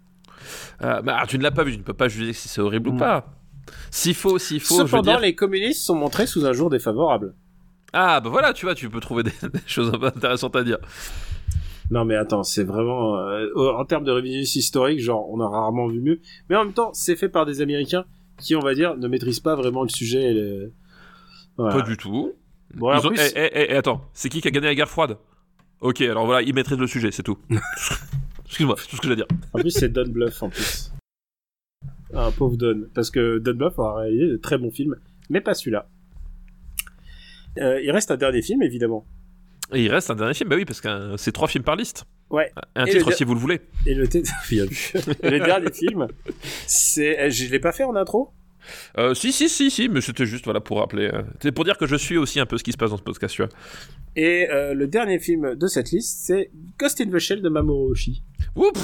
Euh, 0.82 1.02
bah, 1.02 1.24
tu 1.28 1.38
ne 1.38 1.44
l'as 1.44 1.52
pas 1.52 1.64
vu, 1.64 1.74
tu 1.74 1.78
ne 1.78 1.84
peux 1.84 1.94
pas 1.94 2.08
juger 2.08 2.34
si 2.34 2.48
c'est 2.50 2.62
horrible 2.62 2.90
ou 2.90 2.98
pas. 2.98 3.26
S'il 3.92 4.16
faut, 4.16 4.40
s'il 4.40 4.60
faut, 4.60 4.78
je 4.78 4.82
veux 4.82 4.88
Cependant, 4.88 5.12
dire. 5.14 5.20
les 5.20 5.36
communistes 5.36 5.84
sont 5.86 5.96
montrés 5.96 6.26
sous 6.28 6.46
un 6.46 6.54
jour 6.54 6.70
défavorable. 6.70 7.36
Ah, 7.94 8.20
bah 8.22 8.30
voilà, 8.30 8.54
tu 8.54 8.66
vois, 8.66 8.74
tu 8.74 8.90
peux 8.90 9.00
trouver 9.00 9.24
des, 9.24 9.32
des 9.54 9.60
choses 9.68 9.92
un 9.94 10.00
peu 10.00 10.08
intéressantes 10.08 10.56
à 10.56 10.64
dire. 10.64 10.78
Non, 11.92 12.06
mais 12.06 12.16
attends, 12.16 12.44
c'est 12.44 12.64
vraiment 12.64 13.18
euh, 13.18 13.48
en 13.78 13.84
termes 13.86 14.06
de 14.06 14.12
révisionnisme 14.12 14.58
historique, 14.60 15.00
genre 15.02 15.30
on 15.30 15.40
a 15.42 15.48
rarement 15.48 15.88
vu 15.88 16.00
mieux. 16.00 16.22
Mais 16.50 16.56
en 16.56 16.64
même 16.64 16.74
temps, 16.74 16.92
c'est 16.94 17.16
fait 17.18 17.28
par 17.30 17.46
des 17.46 17.62
Américains 17.62 18.06
qui, 18.40 18.56
on 18.56 18.62
va 18.62 18.74
dire, 18.74 18.96
ne 18.98 19.08
maîtrisent 19.08 19.42
pas 19.42 19.56
vraiment 19.56 19.84
le 19.84 19.90
sujet. 19.90 20.24
et 20.24 20.34
le- 20.34 20.72
Voilà. 21.58 21.76
Pas 21.76 21.82
du 21.82 21.98
tout. 21.98 22.32
Bon, 22.74 22.92
en 22.92 22.98
Ils 23.00 23.06
ont- 23.06 23.10
plus, 23.10 23.20
eh, 23.36 23.50
eh, 23.54 23.66
eh, 23.72 23.76
attends, 23.76 24.02
c'est 24.14 24.30
qui 24.30 24.42
qui 24.42 24.48
a 24.48 24.52
gagné 24.52 24.68
la 24.68 24.76
guerre 24.76 24.90
froide? 24.90 25.18
Ok, 25.82 26.02
alors 26.02 26.26
voilà, 26.26 26.42
ils 26.42 26.54
maîtrisent 26.54 26.78
le 26.78 26.88
sujet, 26.88 27.12
c'est 27.12 27.24
tout. 27.24 27.38
Excuse-moi, 28.46 28.76
c'est 28.80 28.88
tout 28.88 28.96
ce 28.98 29.02
que 29.02 29.08
j'ai 29.08 29.14
à 29.14 29.16
dire. 29.16 29.28
En 29.54 29.60
plus, 29.60 29.72
c'est 29.72 29.90
Don 29.90 30.08
Bluff 30.08 30.44
en 30.44 30.50
plus. 30.50 30.92
Un 32.14 32.32
pauvre 32.32 32.56
Don. 32.58 32.84
Parce 32.94 33.10
que 33.10 33.40
Don 33.40 33.54
Bluff 33.56 33.80
a 33.80 33.96
réalisé 33.96 34.28
de 34.28 34.38
très 34.38 34.58
bons 34.58 34.72
films, 34.72 34.96
mais 35.30 35.42
pas 35.42 35.54
celui-là. 35.54 35.88
Euh, 37.58 37.82
il 37.82 37.90
reste 37.92 38.12
un 38.12 38.18
dernier 38.18 38.42
film, 38.42 38.62
évidemment. 38.62 39.06
Et 39.74 39.84
il 39.86 39.90
reste 39.90 40.12
un 40.12 40.16
dernier 40.16 40.34
film, 40.34 40.50
bah 40.50 40.56
oui, 40.58 40.66
parce 40.66 40.82
que 40.82 40.88
euh, 40.90 41.18
c'est 41.18 41.32
trois 41.32 41.48
films 41.48 41.64
par 41.64 41.76
liste. 41.78 42.06
Ouais. 42.30 42.52
Un 42.76 42.86
Et 42.86 42.92
titre 42.92 43.12
si 43.14 43.24
vous 43.24 43.34
le 43.34 43.40
voulez. 43.40 43.62
Et 43.86 43.94
le, 43.96 44.08
t- 44.08 44.22
Bien 44.50 44.66
vu. 44.66 44.92
Et 45.24 45.30
le 45.32 45.40
dernier 45.40 45.72
film, 45.72 46.08
c'est. 46.68 47.32
Je 47.32 47.50
l'ai 47.50 47.60
pas 47.60 47.72
fait 47.72 47.84
en 47.86 47.96
intro 47.96 48.32
Euh, 48.98 49.14
si, 49.14 49.32
si, 49.32 49.50
si, 49.50 49.72
si, 49.72 49.90
mais 49.90 50.02
c'était 50.02 50.26
juste 50.26 50.46
voilà, 50.46 50.60
pour 50.60 50.80
rappeler. 50.80 51.10
euh, 51.14 51.22
C'est 51.42 51.52
pour 51.52 51.64
dire 51.66 51.78
que 51.78 51.86
je 51.86 51.96
suis 51.96 52.18
aussi 52.18 52.40
un 52.40 52.46
peu 52.46 52.58
ce 52.58 52.64
qui 52.64 52.72
se 52.72 52.78
passe 52.78 52.90
dans 52.92 52.98
ce 52.98 53.02
podcast, 53.04 53.34
tu 53.36 53.42
vois. 53.44 53.52
Et 54.16 54.48
euh, 54.50 54.74
le 54.74 54.88
dernier 54.88 55.20
film 55.20 55.56
de 55.56 55.68
cette 55.68 55.92
liste, 55.92 56.26
c'est 56.26 56.52
Ghost 56.80 57.00
in 57.02 57.06
the 57.10 57.20
Shell 57.20 57.42
de 57.42 57.50
Mamoru 57.50 57.92
Oshii. 57.92 58.22
Ouf. 58.56 58.78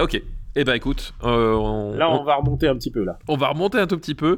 Ok. 0.00 0.22
Eh 0.56 0.64
ben 0.64 0.74
écoute, 0.74 1.14
euh, 1.22 1.52
on, 1.54 1.94
Là, 1.94 2.10
on 2.10 2.22
on- 2.22 2.24
va 2.24 2.34
remonter 2.34 2.66
un 2.66 2.74
petit 2.74 2.90
peu, 2.90 3.04
là. 3.04 3.20
on 3.28 3.36
va 3.36 3.48
remonter 3.50 3.78
un 3.78 3.86
tout 3.86 3.96
petit 3.96 4.16
peu. 4.16 4.36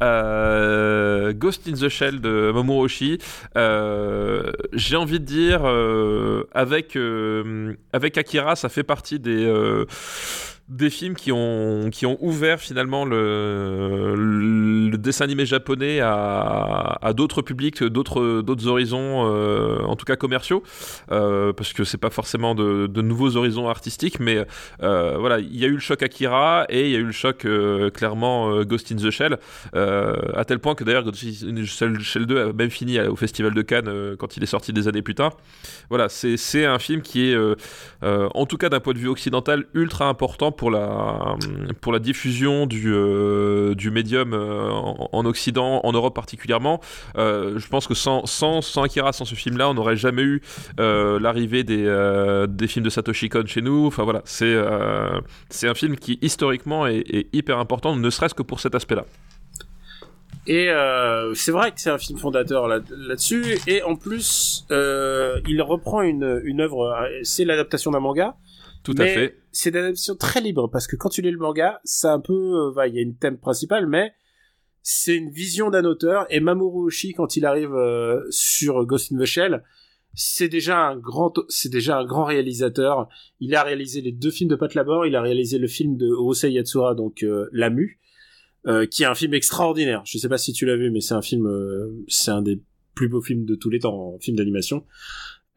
Euh, 0.00 1.32
Ghost 1.32 1.66
in 1.68 1.72
the 1.72 1.88
Shell 1.88 2.20
de 2.20 2.52
Mamoru 2.54 2.84
Oshii. 2.84 3.18
Euh, 3.56 4.52
J'ai 4.72 4.94
envie 4.94 5.18
de 5.18 5.24
dire, 5.24 5.62
euh, 5.64 6.44
avec, 6.52 6.94
euh, 6.96 7.74
avec 7.92 8.16
Akira, 8.18 8.54
ça 8.54 8.68
fait 8.68 8.84
partie 8.84 9.18
des, 9.18 9.44
euh, 9.46 9.84
des 10.68 10.90
films 10.90 11.14
qui 11.14 11.32
ont, 11.32 11.88
qui 11.90 12.04
ont 12.04 12.18
ouvert 12.20 12.60
finalement 12.60 13.04
le, 13.06 14.90
dessin 14.98 15.24
animé 15.24 15.46
japonais 15.46 16.00
à, 16.02 17.12
d'autres 17.14 17.40
publics, 17.42 17.82
d'autres 17.82 18.66
horizons, 18.66 19.26
euh, 19.26 19.80
en 19.84 19.96
tout 19.96 20.04
cas 20.04 20.16
commerciaux, 20.16 20.62
euh, 21.10 21.52
parce 21.52 21.72
que 21.72 21.84
c'est 21.84 21.98
pas 21.98 22.10
forcément 22.10 22.54
de, 22.54 23.00
nouveaux 23.00 23.36
horizons 23.36 23.68
artistiques, 23.68 24.20
mais 24.20 24.44
euh, 24.82 25.16
voilà, 25.18 25.38
il 25.38 25.56
y 25.56 25.64
a 25.64 25.68
eu 25.68 25.74
le 25.74 25.78
choc 25.78 26.02
Akira 26.02 26.66
et 26.68 26.86
il 26.86 26.90
y 26.90 26.96
a 26.96 26.98
eu 26.98 27.04
le 27.04 27.12
choc 27.12 27.46
clairement 27.94 28.62
Ghost 28.64 28.92
in 28.92 28.96
the 28.96 29.10
Shell, 29.10 29.38
à 29.72 30.44
tel 30.44 30.58
point 30.58 30.74
que 30.74 30.84
d'ailleurs 30.84 31.04
Ghost 31.04 31.24
in 31.44 31.54
the 31.54 31.64
Shell- 31.64 32.00
Shell 32.00 32.26
2 32.26 32.40
a 32.40 32.52
même 32.52 32.70
fini 32.70 33.00
au 33.00 33.16
Festival 33.16 33.54
de 33.54 33.62
Cannes 33.62 34.16
quand 34.18 34.36
il 34.36 34.42
est 34.42 34.46
sorti 34.46 34.72
des 34.72 34.88
années 34.88 35.02
plus 35.02 35.14
tard. 35.14 35.36
Voilà, 35.88 36.08
c'est 36.08 36.66
un 36.66 36.78
film 36.78 37.00
qui 37.00 37.30
est, 37.30 37.36
en 38.02 38.46
tout 38.46 38.58
cas 38.58 38.68
d'un 38.68 38.80
point 38.80 38.92
de 38.92 38.98
vue 38.98 39.08
occidental, 39.08 39.64
ultra 39.72 40.08
important 40.08 40.52
pour 40.58 40.70
la 40.70 41.36
pour 41.80 41.92
la 41.92 42.00
diffusion 42.00 42.66
du 42.66 42.92
euh, 42.92 43.74
du 43.74 43.90
médium 43.90 44.34
euh, 44.34 44.70
en, 44.70 45.08
en 45.12 45.24
Occident, 45.24 45.80
en 45.84 45.92
Europe 45.92 46.14
particulièrement. 46.14 46.80
Euh, 47.16 47.58
je 47.58 47.68
pense 47.68 47.86
que 47.86 47.94
sans 47.94 48.26
sans 48.26 48.60
sans 48.60 48.82
Akira, 48.82 49.12
sans 49.12 49.24
ce 49.24 49.36
film-là, 49.36 49.70
on 49.70 49.74
n'aurait 49.74 49.96
jamais 49.96 50.22
eu 50.22 50.42
l'arrivée 50.78 51.62
des 51.64 51.84
des 52.48 52.66
films 52.66 52.84
de 52.84 52.90
Satoshi 52.90 53.28
Kon 53.30 53.46
chez 53.46 53.62
nous. 53.62 53.86
Enfin 53.86 54.02
voilà, 54.02 54.20
c'est 54.24 54.56
c'est 55.48 55.68
un 55.68 55.74
film 55.74 55.96
qui 55.96 56.18
historiquement 56.20 56.86
est, 56.86 57.28
hyper 57.32 57.58
important, 57.58 57.94
ne 57.96 58.10
serait-ce 58.10 58.34
que 58.34 58.42
pour 58.42 58.58
cet 58.60 58.74
aspect-là. 58.74 59.04
Et 60.48 60.68
c'est 61.34 61.52
vrai 61.52 61.70
que 61.70 61.80
c'est 61.80 61.90
un 61.90 61.98
film 61.98 62.18
fondateur 62.18 62.66
là- 62.66 62.80
là-dessus. 62.90 63.58
et 63.68 63.82
en 63.84 63.94
plus, 63.94 64.66
il 64.70 65.62
reprend 65.62 66.02
une, 66.02 66.40
une 66.44 66.60
œuvre. 66.60 67.08
C'est 67.22 67.44
l'adaptation 67.44 67.92
d'un 67.92 68.00
manga. 68.00 68.34
Tout 68.88 69.02
à 69.02 69.04
mais 69.04 69.14
fait. 69.14 69.38
C'est 69.52 69.68
une 69.68 69.76
adaptation 69.76 70.16
très 70.16 70.40
libre 70.40 70.70
parce 70.70 70.86
que 70.86 70.96
quand 70.96 71.10
tu 71.10 71.20
lis 71.20 71.30
le 71.30 71.36
manga, 71.36 71.78
c'est 71.84 72.06
un 72.06 72.20
peu, 72.20 72.72
euh, 72.74 72.86
il 72.86 72.94
y 72.94 72.98
a 72.98 73.02
une 73.02 73.16
thème 73.16 73.36
principale, 73.36 73.86
mais 73.86 74.14
c'est 74.82 75.14
une 75.14 75.28
vision 75.30 75.68
d'un 75.68 75.84
auteur. 75.84 76.24
Et 76.30 76.40
Mamoru 76.40 76.86
Oshii, 76.86 77.12
quand 77.12 77.36
il 77.36 77.44
arrive 77.44 77.74
euh, 77.74 78.22
sur 78.30 78.86
Ghost 78.86 79.12
in 79.12 79.18
the 79.18 79.26
Shell, 79.26 79.62
c'est 80.14 80.48
déjà 80.48 80.78
un 80.78 80.96
grand, 80.96 81.34
c'est 81.50 81.68
déjà 81.68 81.98
un 81.98 82.06
grand 82.06 82.24
réalisateur. 82.24 83.10
Il 83.40 83.54
a 83.54 83.62
réalisé 83.62 84.00
les 84.00 84.12
deux 84.12 84.30
films 84.30 84.48
de 84.48 84.56
Pat 84.56 84.72
Labor. 84.74 85.04
Il 85.04 85.14
a 85.16 85.20
réalisé 85.20 85.58
le 85.58 85.68
film 85.68 85.98
de 85.98 86.08
Hosei 86.08 86.52
Yatsura, 86.52 86.94
donc 86.94 87.22
euh, 87.22 87.50
La 87.52 87.68
Mue, 87.68 88.00
euh, 88.66 88.86
qui 88.86 89.02
est 89.02 89.06
un 89.06 89.14
film 89.14 89.34
extraordinaire. 89.34 90.00
Je 90.06 90.16
sais 90.16 90.30
pas 90.30 90.38
si 90.38 90.54
tu 90.54 90.64
l'as 90.64 90.76
vu, 90.76 90.90
mais 90.90 91.02
c'est 91.02 91.14
un 91.14 91.20
film, 91.20 91.46
c'est 92.08 92.30
un 92.30 92.40
des 92.40 92.58
plus 92.94 93.08
beaux 93.08 93.20
films 93.20 93.44
de 93.44 93.54
tous 93.54 93.68
les 93.68 93.80
temps 93.80 94.14
en 94.14 94.18
film 94.18 94.38
d'animation. 94.38 94.86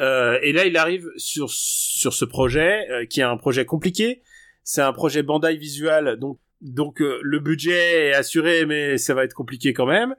Euh, 0.01 0.39
et 0.41 0.51
là, 0.51 0.65
il 0.65 0.77
arrive 0.77 1.09
sur 1.15 1.49
sur 1.51 2.13
ce 2.13 2.25
projet 2.25 2.89
euh, 2.89 3.05
qui 3.05 3.19
est 3.19 3.23
un 3.23 3.37
projet 3.37 3.65
compliqué. 3.65 4.21
C'est 4.63 4.81
un 4.81 4.93
projet 4.93 5.23
Bandai 5.23 5.55
Visual, 5.55 6.17
donc 6.19 6.39
donc 6.61 7.01
euh, 7.01 7.19
le 7.21 7.39
budget 7.39 8.09
est 8.09 8.13
assuré, 8.13 8.65
mais 8.65 8.97
ça 8.97 9.13
va 9.13 9.23
être 9.23 9.33
compliqué 9.33 9.73
quand 9.73 9.85
même. 9.85 10.15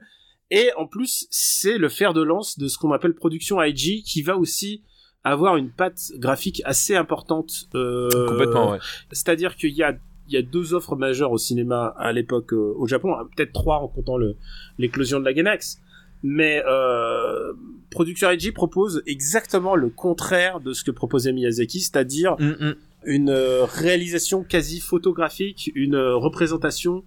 Et 0.51 0.69
en 0.77 0.87
plus, 0.87 1.27
c'est 1.31 1.77
le 1.77 1.89
fer 1.89 2.13
de 2.13 2.21
lance 2.21 2.57
de 2.59 2.67
ce 2.67 2.77
qu'on 2.77 2.91
appelle 2.91 3.15
production 3.15 3.61
IG, 3.61 4.03
qui 4.03 4.21
va 4.21 4.37
aussi 4.37 4.83
avoir 5.23 5.57
une 5.57 5.71
patte 5.71 6.11
graphique 6.15 6.61
assez 6.65 6.95
importante. 6.95 7.51
Complètement, 7.71 8.71
ouais. 8.71 8.79
C'est-à-dire 9.11 9.55
qu'il 9.55 9.71
y 9.71 9.83
a 9.83 9.95
il 10.29 10.33
y 10.33 10.37
a 10.37 10.41
deux 10.41 10.73
offres 10.73 10.95
majeures 10.95 11.31
au 11.31 11.37
cinéma 11.37 11.93
à 11.97 12.13
l'époque 12.13 12.53
au 12.53 12.87
Japon, 12.87 13.13
hein, 13.13 13.27
peut-être 13.35 13.51
trois 13.51 13.79
en 13.79 13.89
comptant 13.89 14.15
le 14.15 14.37
l'éclosion 14.77 15.19
de 15.19 15.25
la 15.25 15.33
Gainax. 15.33 15.81
Mais 16.23 16.63
euh, 16.65 17.51
Production 17.93 18.29
IG 18.29 18.53
propose 18.53 19.01
exactement 19.05 19.75
le 19.75 19.89
contraire 19.89 20.59
de 20.59 20.73
ce 20.73 20.83
que 20.83 20.91
proposait 20.91 21.31
Miyazaki, 21.31 21.79
c'est-à-dire 21.79 22.35
Mm, 22.39 22.67
mm. 22.67 22.75
une 23.05 23.29
euh, 23.29 23.65
réalisation 23.65 24.43
quasi 24.43 24.79
photographique, 24.79 25.71
une 25.75 25.95
euh, 25.95 26.15
représentation 26.15 27.03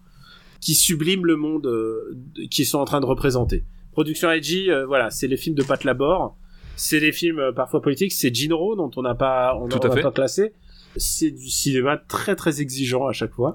qui 0.60 0.74
sublime 0.74 1.26
le 1.26 1.36
monde 1.36 1.66
euh, 1.66 2.16
qu'ils 2.50 2.66
sont 2.66 2.78
en 2.78 2.84
train 2.84 3.00
de 3.00 3.06
représenter. 3.06 3.64
Production 3.92 4.28
euh, 4.28 4.86
voilà, 4.86 5.10
c'est 5.10 5.26
les 5.26 5.36
films 5.36 5.56
de 5.56 5.62
Pat 5.62 5.82
Labor, 5.84 6.36
c'est 6.76 7.00
des 7.00 7.12
films 7.12 7.52
parfois 7.54 7.80
politiques, 7.80 8.12
c'est 8.12 8.34
Jinro 8.34 8.76
dont 8.76 8.90
on 8.96 9.02
n'a 9.02 9.14
pas, 9.14 9.56
on 9.56 9.68
Tout 9.68 9.78
on 9.84 9.90
fait. 9.90 10.02
pas 10.02 10.12
classé. 10.12 10.52
C'est 10.96 11.30
du 11.30 11.50
cinéma 11.50 11.98
très 11.98 12.36
très 12.36 12.60
exigeant 12.60 13.06
à 13.06 13.12
chaque 13.12 13.32
fois, 13.32 13.54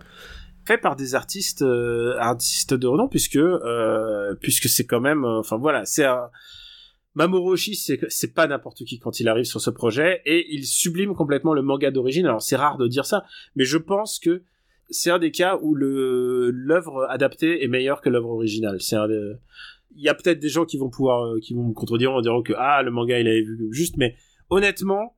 fait 0.66 0.78
par 0.78 0.96
des 0.96 1.16
artistes 1.16 1.64
euh, 1.64 2.16
artistes 2.20 2.74
de 2.74 2.88
renom 2.88 3.08
puisque 3.08 3.36
euh, 3.36 4.36
puisque 4.42 4.70
c'est 4.70 4.86
quand 4.86 5.02
même, 5.02 5.26
euh, 5.26 5.40
enfin 5.40 5.58
voilà, 5.58 5.86
c'est 5.86 6.06
un 6.06 6.30
Mamoru 7.16 7.54
Oshii, 7.54 7.76
c'est 7.76 8.34
pas 8.34 8.48
n'importe 8.48 8.84
qui 8.86 8.98
quand 9.00 9.20
il 9.20 9.28
arrive 9.28 9.44
sur 9.46 9.60
ce 9.60 9.70
projet 9.70 10.22
et 10.26 10.48
il 10.54 10.66
sublime 10.66 11.14
complètement 11.14 11.54
le 11.54 11.62
manga 11.62 11.92
d'origine. 11.92 12.26
Alors 12.26 12.42
c'est 12.42 12.56
rare 12.56 12.78
de 12.78 12.88
dire 12.88 13.06
ça, 13.06 13.26
mais 13.56 13.66
je 13.66 13.78
pense 13.78 14.18
que 14.20 14.44
c'est 14.90 15.10
un 15.12 15.20
des 15.20 15.32
cas 15.32 15.58
où 15.62 15.76
le 15.76 16.52
l'œuvre 16.52 17.06
adaptée 17.10 17.64
est 17.64 17.68
meilleure 17.68 18.02
que 18.02 18.10
l'œuvre 18.10 18.30
originale. 18.30 18.80
C'est 18.82 18.96
un 18.96 19.08
de- 19.08 19.38
il 19.96 20.02
y 20.04 20.08
a 20.10 20.14
peut-être 20.14 20.40
des 20.40 20.48
gens 20.50 20.64
qui 20.66 20.78
vont 20.78 20.90
pouvoir 20.90 21.26
euh, 21.26 21.40
qui 21.42 21.54
vont 21.54 21.64
me 21.68 21.74
contredire 21.74 22.14
en 22.14 22.22
disant 22.22 22.42
que 22.42 22.54
ah 22.58 22.82
le 22.82 22.92
manga 22.92 23.20
il 23.20 23.28
avait 23.28 23.42
vu 23.42 23.68
juste 23.72 23.98
mais 23.98 24.16
honnêtement 24.50 25.18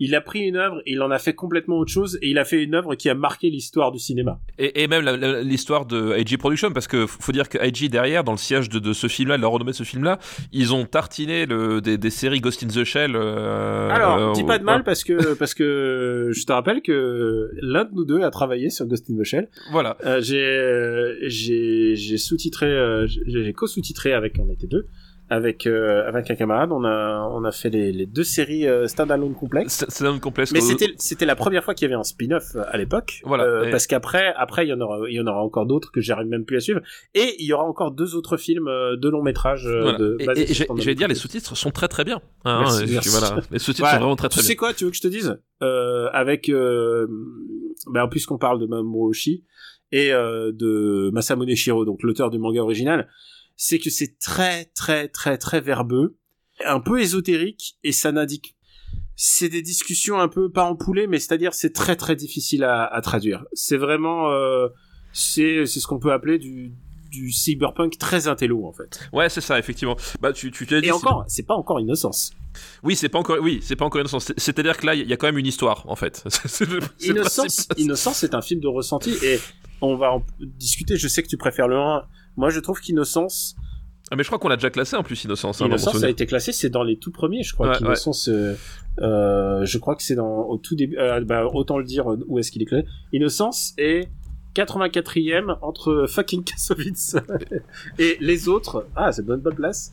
il 0.00 0.14
a 0.16 0.20
pris 0.20 0.40
une 0.40 0.56
œuvre 0.56 0.82
il 0.86 1.00
en 1.02 1.10
a 1.10 1.18
fait 1.18 1.34
complètement 1.34 1.76
autre 1.78 1.92
chose 1.92 2.18
et 2.22 2.30
il 2.30 2.38
a 2.38 2.44
fait 2.44 2.62
une 2.64 2.74
œuvre 2.74 2.94
qui 2.96 3.08
a 3.08 3.14
marqué 3.14 3.50
l'histoire 3.50 3.92
du 3.92 3.98
cinéma. 3.98 4.40
Et, 4.58 4.82
et 4.82 4.88
même 4.88 5.04
l'histoire 5.42 5.86
de 5.86 6.18
IG 6.18 6.38
Production, 6.38 6.72
parce 6.72 6.88
que 6.88 7.06
faut 7.06 7.32
dire 7.32 7.48
que 7.48 7.58
IG 7.64 7.90
derrière, 7.90 8.24
dans 8.24 8.32
le 8.32 8.38
siège 8.38 8.68
de, 8.68 8.78
de 8.78 8.92
ce 8.92 9.06
film-là, 9.06 9.36
de 9.36 9.42
la 9.42 9.48
renommée 9.48 9.70
de 9.72 9.76
ce 9.76 9.84
film-là, 9.84 10.18
ils 10.52 10.74
ont 10.74 10.84
tartiné 10.86 11.46
le, 11.46 11.80
des, 11.80 11.98
des 11.98 12.10
séries 12.10 12.40
Ghost 12.40 12.62
in 12.64 12.68
the 12.68 12.82
Shell. 12.84 13.14
euh, 13.14 13.90
Alors, 13.90 14.30
euh, 14.30 14.32
dis 14.32 14.42
pas 14.44 14.58
de 14.58 14.64
mal 14.64 14.78
ouais, 14.78 14.84
parce 14.84 15.04
que 15.04 15.34
parce 15.34 15.54
que 15.54 16.30
je 16.32 16.44
te 16.44 16.52
rappelle 16.52 16.80
que 16.82 17.50
l'un 17.60 17.84
de 17.84 17.90
nous 17.94 18.04
deux 18.04 18.22
a 18.22 18.30
travaillé 18.30 18.70
sur 18.70 18.86
Ghost 18.86 19.06
in 19.10 19.16
the 19.20 19.24
Shell. 19.24 19.48
Voilà. 19.70 19.96
Euh, 20.06 20.20
j'ai 20.22 21.94
j'ai 21.96 22.18
sous-titré 22.18 23.06
j'ai 23.06 23.20
j'ai 23.26 23.52
co-sous-titré 23.52 24.12
avec 24.12 24.34
on 24.38 24.50
était 24.50 24.66
deux 24.66 24.86
avec 25.32 25.66
euh, 25.66 26.06
avec 26.08 26.28
un 26.30 26.34
camarade 26.34 26.72
on 26.72 26.84
a 26.84 27.26
on 27.32 27.44
a 27.44 27.52
fait 27.52 27.70
les, 27.70 27.92
les 27.92 28.04
deux 28.06 28.24
séries 28.24 28.66
euh, 28.66 28.88
standalone 28.88 29.34
complexes 29.34 29.84
un 30.02 30.18
complexe. 30.18 30.50
mais 30.52 30.58
que- 30.58 30.64
c'était 30.66 30.92
c'était 30.98 31.24
la 31.24 31.36
première 31.36 31.62
fois 31.64 31.72
qu'il 31.74 31.86
y 31.88 31.90
avait 31.92 31.98
un 31.98 32.02
spin-off 32.02 32.56
euh, 32.56 32.62
à 32.68 32.76
l'époque 32.76 33.20
Voilà, 33.24 33.44
Euh, 33.44 33.64
et- 33.64 33.70
parce 33.70 33.86
qu'après 33.86 34.34
après 34.36 34.66
il 34.66 34.70
y 34.70 34.72
en 34.72 34.80
aura 34.80 34.98
il 35.08 35.14
y 35.14 35.20
en 35.20 35.26
aura 35.28 35.42
encore 35.42 35.66
d'autres 35.66 35.92
que 35.92 36.00
j'arrive 36.00 36.26
même 36.28 36.44
plus 36.44 36.56
à 36.56 36.60
suivre 36.60 36.80
et 37.14 37.36
il 37.38 37.46
y 37.46 37.52
aura 37.52 37.64
encore 37.64 37.92
deux 37.92 38.16
autres 38.16 38.36
films 38.36 38.66
euh, 38.68 38.96
de 38.96 39.08
long 39.08 39.22
métrage 39.22 39.66
euh, 39.66 39.82
Voilà. 39.82 39.98
de 39.98 40.16
Et- 40.18 40.24
Et, 40.24 40.46
j'ai- 40.48 40.54
Standalone 40.64 40.82
j'allais 40.82 40.94
dire, 40.96 41.08
les 41.08 41.14
sous-titres 41.14 41.56
sont 41.56 41.70
très 41.70 41.86
très 41.88 42.02
bien. 42.04 42.20
Hein, 42.44 42.60
Merci, 42.62 42.82
et 42.82 42.84
puis 42.86 42.94
merci. 42.94 43.08
voilà. 43.10 43.40
Les 43.52 43.58
sous-titres 43.60 43.86
Ouais. 43.86 43.94
sont 43.94 44.00
vraiment 44.00 44.16
très 44.16 44.28
très 44.28 44.40
tu 44.40 44.44
bien. 44.44 44.48
sais 44.48 44.56
quoi, 44.56 44.74
tu 44.74 44.84
veux 44.84 44.90
que 44.90 44.96
je 44.96 45.02
te 45.02 45.08
dise? 45.08 45.38
Euh, 45.62 46.08
Avec, 46.12 46.48
euh, 46.48 47.06
ben, 47.86 48.08
puisqu'on 48.08 48.38
parle 48.38 48.58
de 48.60 48.66
Mamoru 48.66 49.10
Oshii 49.10 49.44
et 49.92 50.12
euh, 50.12 50.50
de 50.52 51.10
Masamune 51.12 51.54
Shiro, 51.54 51.84
donc 51.84 52.02
l'auteur 52.02 52.30
du 52.30 52.38
manga 52.38 52.60
original, 52.62 53.08
c'est 53.62 53.78
que 53.78 53.90
c'est 53.90 54.18
très 54.18 54.64
très 54.74 55.06
très 55.08 55.36
très 55.36 55.60
verbeux, 55.60 56.16
un 56.64 56.80
peu 56.80 56.98
ésotérique 56.98 57.76
et 57.84 57.92
ça 57.92 58.10
n'indique. 58.10 58.56
C'est 59.16 59.50
des 59.50 59.60
discussions 59.60 60.18
un 60.18 60.28
peu 60.28 60.50
pas 60.50 60.64
en 60.64 60.74
poulet, 60.76 61.06
mais 61.06 61.18
c'est-à-dire 61.18 61.52
c'est 61.52 61.74
très 61.74 61.94
très 61.94 62.16
difficile 62.16 62.64
à, 62.64 62.86
à 62.86 63.02
traduire. 63.02 63.44
C'est 63.52 63.76
vraiment, 63.76 64.30
euh, 64.30 64.68
c'est 65.12 65.66
c'est 65.66 65.78
ce 65.78 65.86
qu'on 65.86 65.98
peut 65.98 66.10
appeler 66.12 66.38
du 66.38 66.72
du 67.10 67.30
cyberpunk 67.32 67.98
très 67.98 68.28
intello 68.28 68.64
en 68.66 68.72
fait. 68.72 68.98
Ouais, 69.12 69.28
c'est 69.28 69.42
ça, 69.42 69.58
effectivement. 69.58 69.96
Bah, 70.22 70.32
tu, 70.32 70.50
tu 70.52 70.66
t'es 70.66 70.80
dit. 70.80 70.86
Et 70.88 70.92
encore, 70.92 71.24
c'est 71.28 71.42
pas 71.46 71.54
encore 71.56 71.80
innocence. 71.80 72.30
Oui, 72.82 72.96
c'est 72.96 73.10
pas 73.10 73.18
encore. 73.18 73.38
Oui, 73.42 73.58
c'est 73.62 73.76
pas 73.76 73.84
encore 73.84 74.00
innocent. 74.00 74.20
C'est- 74.20 74.38
C'est-à-dire 74.40 74.78
que 74.78 74.86
là, 74.86 74.94
il 74.94 75.06
y 75.06 75.12
a 75.12 75.16
quand 75.18 75.26
même 75.26 75.36
une 75.38 75.46
histoire, 75.46 75.84
en 75.86 75.96
fait. 75.96 76.24
Innocence. 77.02 77.68
Innocence, 77.76 78.16
c'est 78.18 78.34
un 78.34 78.40
film 78.40 78.60
de 78.60 78.68
ressenti 78.68 79.10
et 79.22 79.38
on 79.80 79.96
va 79.96 80.12
en 80.12 80.22
discuter. 80.40 80.96
Je 80.96 81.08
sais 81.08 81.22
que 81.22 81.28
tu 81.28 81.36
préfères 81.36 81.68
le 81.68 81.76
1. 81.78 82.04
Moi, 82.36 82.50
je 82.50 82.60
trouve 82.60 82.80
qu'Innocence, 82.80 83.56
Ah, 84.10 84.16
mais 84.16 84.22
je 84.22 84.28
crois 84.28 84.38
qu'on 84.38 84.48
l'a 84.48 84.56
déjà 84.56 84.70
classé 84.70 84.96
en 84.96 85.02
plus, 85.02 85.22
Innocence. 85.24 85.60
hein, 85.62 85.66
Innocence 85.66 86.02
a 86.02 86.08
été 86.10 86.26
classé, 86.26 86.52
c'est 86.52 86.70
dans 86.70 86.82
les 86.82 86.96
tout 86.98 87.12
premiers, 87.12 87.42
je 87.42 87.52
crois. 87.54 87.70
Ouais, 87.70 87.78
qu'Innocence, 87.78 88.28
euh, 88.28 88.54
euh, 89.02 89.64
je 89.64 89.78
crois 89.78 89.94
que 89.96 90.02
c'est 90.02 90.14
dans 90.16 90.42
au 90.48 90.58
tout 90.58 90.74
début. 90.74 90.96
euh, 90.98 91.20
bah, 91.24 91.44
autant 91.52 91.78
le 91.78 91.84
dire 91.84 92.06
où 92.28 92.38
est-ce 92.38 92.50
qu'il 92.50 92.62
est 92.62 92.66
classé. 92.66 92.86
Innocence 93.12 93.72
est 93.78 94.08
84e 94.54 95.56
entre 95.62 96.06
fucking 96.08 96.44
Kassovitz 96.44 97.16
et 97.98 98.16
les 98.20 98.48
autres. 98.48 98.86
Ah, 98.96 99.12
c'est 99.12 99.24
bonne 99.24 99.40
bonne 99.40 99.54
place. 99.54 99.92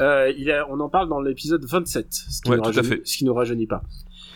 Euh, 0.00 0.32
il 0.38 0.50
a, 0.50 0.66
on 0.70 0.78
en 0.80 0.88
parle 0.88 1.08
dans 1.08 1.20
l'épisode 1.20 1.64
27, 1.64 2.06
ce 2.10 2.40
qui, 2.42 2.50
Ouais, 2.50 2.56
nous 2.56 2.62
rajeunit, 2.62 2.86
fait. 2.88 3.00
ce 3.04 3.16
qui 3.18 3.24
nous 3.24 3.34
rajeunit 3.34 3.66
pas. 3.66 3.82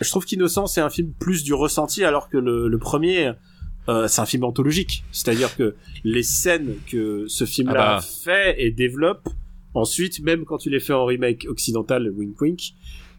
Je 0.01 0.09
trouve 0.09 0.25
qu'Innocence 0.25 0.77
est 0.77 0.81
un 0.81 0.89
film 0.89 1.13
plus 1.19 1.43
du 1.43 1.53
ressenti, 1.53 2.03
alors 2.03 2.29
que 2.29 2.37
le, 2.37 2.67
le 2.67 2.77
premier, 2.79 3.31
euh, 3.89 4.07
c'est 4.07 4.21
un 4.21 4.25
film 4.25 4.43
anthologique. 4.43 5.03
C'est-à-dire 5.11 5.55
que 5.55 5.75
les 6.03 6.23
scènes 6.23 6.75
que 6.89 7.25
ce 7.27 7.45
film-là 7.45 7.95
Ah 7.95 7.95
bah. 7.97 8.01
fait 8.01 8.55
et 8.61 8.71
développe, 8.71 9.27
ensuite, 9.73 10.21
même 10.21 10.45
quand 10.45 10.57
tu 10.57 10.69
les 10.69 10.79
fais 10.79 10.93
en 10.93 11.05
remake 11.05 11.45
occidental, 11.49 12.09
wink 12.09 12.39
wink, 12.41 12.73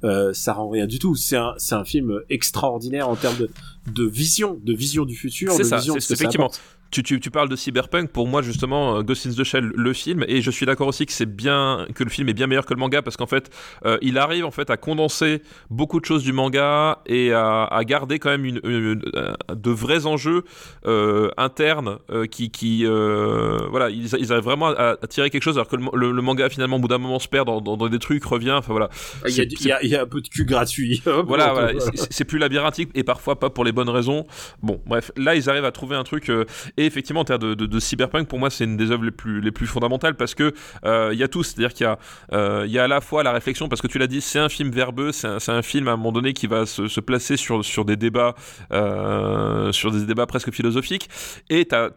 euh, 0.05 0.33
ça 0.35 0.53
rend 0.53 0.69
rien 0.69 0.87
du 0.87 0.99
tout. 0.99 1.15
C'est 1.17 1.37
un, 1.37 1.55
c'est 1.57 1.75
un 1.75 1.85
film 1.85 2.21
extraordinaire 2.29 3.09
en 3.09 3.17
termes 3.17 3.39
de, 3.39 3.51
de 3.93 4.05
vision, 4.07 4.59
de 4.63 4.75
vision 4.75 5.05
du 5.05 5.15
futur, 5.17 5.53
C'est 5.53 5.59
de 5.63 5.69
ça, 5.69 5.77
vision 5.79 5.95
de 5.95 6.01
c'est- 6.01 6.13
effectivement. 6.15 6.51
Tu, 6.95 7.03
tu, 7.03 7.19
tu 7.19 7.31
parles 7.33 7.49
de 7.49 7.57
cyberpunk, 7.57 8.11
pour 8.13 8.29
moi 8.29 8.41
justement, 8.41 8.99
euh, 8.99 9.03
Ghost 9.03 9.27
in 9.27 9.31
the 9.33 9.43
Shell, 9.43 9.73
le 9.75 9.93
film, 9.93 10.25
et 10.29 10.41
je 10.43 10.51
suis 10.53 10.65
d'accord 10.65 10.87
aussi 10.87 11.07
que 11.07 11.13
c'est 11.13 11.27
bien, 11.27 11.87
que 11.93 12.05
le 12.05 12.11
film 12.11 12.29
est 12.29 12.35
bien 12.35 12.47
meilleur 12.47 12.65
que 12.67 12.73
le 12.73 12.79
manga 12.79 13.03
parce 13.03 13.17
qu'en 13.17 13.27
fait, 13.27 13.51
euh, 13.85 13.99
il 14.01 14.17
arrive 14.17 14.45
en 14.45 14.53
fait 14.53 14.71
à 14.71 14.77
condenser 14.77 15.43
beaucoup 15.71 15.99
de 15.99 16.05
choses 16.05 16.23
du 16.23 16.33
manga 16.33 17.01
et 17.07 17.33
à, 17.33 17.65
à 17.65 17.83
garder 17.83 18.21
quand 18.21 18.31
même 18.31 18.45
une, 18.45 18.61
une- 18.63 19.03
euh, 19.17 19.33
de 19.57 19.71
vrais 19.73 20.07
enjeux 20.07 20.45
euh, 20.87 21.31
internes 21.37 21.99
euh, 22.11 22.27
qui, 22.27 22.51
qui 22.51 22.85
voilà, 22.85 23.91
ils, 23.91 24.15
ils 24.19 24.33
arrivent 24.33 24.45
vraiment 24.45 24.69
à, 24.69 24.97
à 25.03 25.07
tirer 25.09 25.31
quelque 25.31 25.43
chose 25.43 25.57
alors 25.57 25.67
que 25.69 25.75
le, 25.77 25.85
le- 25.95 26.13
le 26.13 26.23
manga 26.23 26.49
finalement 26.49 26.77
au 26.77 26.81
bout 26.81 26.87
d'un 26.89 26.99
moment 26.99 27.19
se 27.19 27.27
perd 27.29 27.47
dans, 27.49 27.61
dans, 27.61 27.77
dans 27.77 27.89
des 27.89 27.99
trucs, 27.99 28.25
revient, 28.25 28.53
enfin 28.53 28.73
voilà. 28.73 28.89
Il 29.27 29.31
y, 29.31 29.33
a, 29.33 29.37
C'est- 29.43 29.47
du- 29.47 29.57
il 29.59 29.67
y 29.67 29.73
a- 29.73 29.83
il 29.83 29.91
y 29.91 29.97
a 29.97 30.03
un 30.03 30.07
peu 30.07 30.21
de 30.21 30.29
cul 30.29 30.45
gratuit. 30.45 31.03
Hop, 31.07 31.27
Voilà, 31.27 31.73
c'est- 32.11 32.25
plus 32.25 32.39
labyrinthique 32.39 32.91
et 32.95 33.03
parfois 33.03 33.39
pas 33.41 33.51
pour 33.51 33.65
les 33.65 33.73
bonnes 33.73 33.89
raisons. 33.91 34.25
Bon, 34.63 34.81
bref, 34.87 35.11
là 35.17 35.35
ils 35.35 35.51
arrivent 35.51 35.65
à 35.65 35.73
trouver 35.73 35.97
un 35.97 36.05
truc 36.05 36.31
et 36.77 36.84
Effectivement, 36.87 37.21
en 37.21 37.25
termes 37.25 37.55
de, 37.55 37.81
cyberpunk, 37.81 38.29
pour 38.29 38.39
moi, 38.39 38.51
c'est 38.51 38.65
une 38.65 38.77
des 38.77 38.91
œuvres 38.91 39.05
les 39.05 39.11
plus, 39.11 39.41
les 39.41 39.51
plus 39.51 39.67
fondamentales 39.67 40.15
parce 40.15 40.35
que 40.35 40.53
euh, 40.85 41.11
il 41.13 41.19
y 41.19 41.23
a 41.23 41.29
tout, 41.29 41.43
c'est-à-dire 41.43 41.73
qu'il 41.73 41.85
y 41.85 41.89
a, 41.89 41.99
euh, 42.33 42.65
y 42.67 42.79
a 42.79 42.85
à 42.85 42.89
la 42.89 43.01
fois 43.01 43.23
la 43.23 43.33
réflexion, 43.33 43.69
parce 43.69 43.83
que 43.83 43.87
tu 43.87 43.99
l'as 43.99 44.07
dit, 44.07 44.21
c'est 44.21 44.39
un 44.39 44.49
film 44.49 44.71
verbeux, 44.71 45.13
c'est 45.13 45.29
un, 45.49 45.63
film 45.63 45.89
à 45.89 45.93
un 45.93 45.97
moment 45.97 46.13
donné 46.13 46.33
qui 46.33 46.47
va 46.47 46.67
se, 46.67 47.01
placer 47.01 47.37
sur, 47.37 47.85
des 47.85 47.97
débats, 47.97 48.35
euh, 48.73 49.73
sur 49.73 49.91
des 49.91 50.05
débats 50.05 50.27
presque 50.27 50.53
philosophiques, 50.53 51.09
et 51.51 51.67
t'as, 51.67 51.91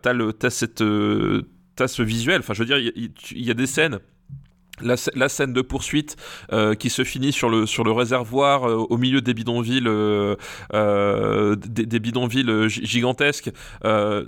cette, 0.50 0.82
euh, 0.82 1.44
ce 1.86 2.02
visuel. 2.02 2.40
Enfin, 2.40 2.54
je 2.54 2.64
veux 2.64 2.66
dire, 2.66 2.78
il 2.78 3.12
y 3.32 3.52
a 3.52 3.54
des 3.54 3.68
scènes. 3.68 4.00
La, 4.82 4.96
sc- 4.96 5.12
la 5.16 5.28
scène 5.30 5.54
de 5.54 5.62
poursuite 5.62 6.16
euh, 6.54 6.76
qui 6.76 6.90
se 6.90 7.04
finit 7.04 7.32
sur 7.32 7.50
le 7.50 7.66
sur 7.66 7.84
le 7.84 7.92
réservoir 7.92 8.70
euh, 8.70 8.76
au 8.76 8.98
milieu 8.98 9.22
des 9.22 9.34
bidonvilles 9.34 9.88
euh, 9.88 11.56
des, 11.56 12.00
bidonvilles 12.00 12.68
gi- 12.70 12.86
gigantesques. 12.86 13.50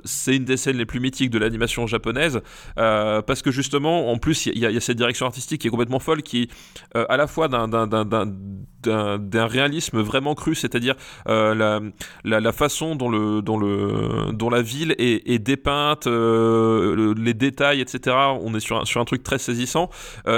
C'est 0.05 0.35
une 0.35 0.45
des 0.45 0.57
scènes 0.57 0.77
les 0.77 0.85
plus 0.85 0.99
mythiques 0.99 1.30
de 1.30 1.38
l'animation 1.39 1.85
japonaise 1.88 2.41
parce 2.76 3.41
que 3.41 3.51
justement 3.51 4.11
en 4.11 4.17
plus 4.17 4.47
il 4.47 4.57
y, 4.57 4.65
a- 4.65 4.80
cette 4.80 4.97
direction 4.97 5.26
artistique 5.26 5.61
qui 5.61 5.67
est 5.67 5.71
complètement 5.71 5.99
folle 5.99 6.23
qui 6.23 6.49
à 6.95 7.17
la 7.17 7.27
fois 7.27 7.47
d'un 7.47 9.45
réalisme 9.47 10.01
vraiment 10.01 10.35
cru 10.35 10.55
c'est-à-dire 10.55 10.95
la, 11.27 11.80
la 12.23 12.51
façon 12.51 12.95
dont 12.95 13.09
le 13.09 13.41
dont 13.41 13.57
le 13.57 14.31
dont 14.34 14.49
la 14.49 14.61
ville 14.61 14.95
est, 14.97 15.30
est 15.30 15.39
dépeinte 15.39 16.05
le- 16.07 17.13
les 17.17 17.34
détails 17.34 17.81
etc 17.81 18.15
on 18.41 18.53
est 18.55 18.59
sur 18.59 18.85
sur 18.88 19.01
un 19.01 19.05
truc 19.05 19.23
très 19.23 19.38
saisissant 19.38 19.89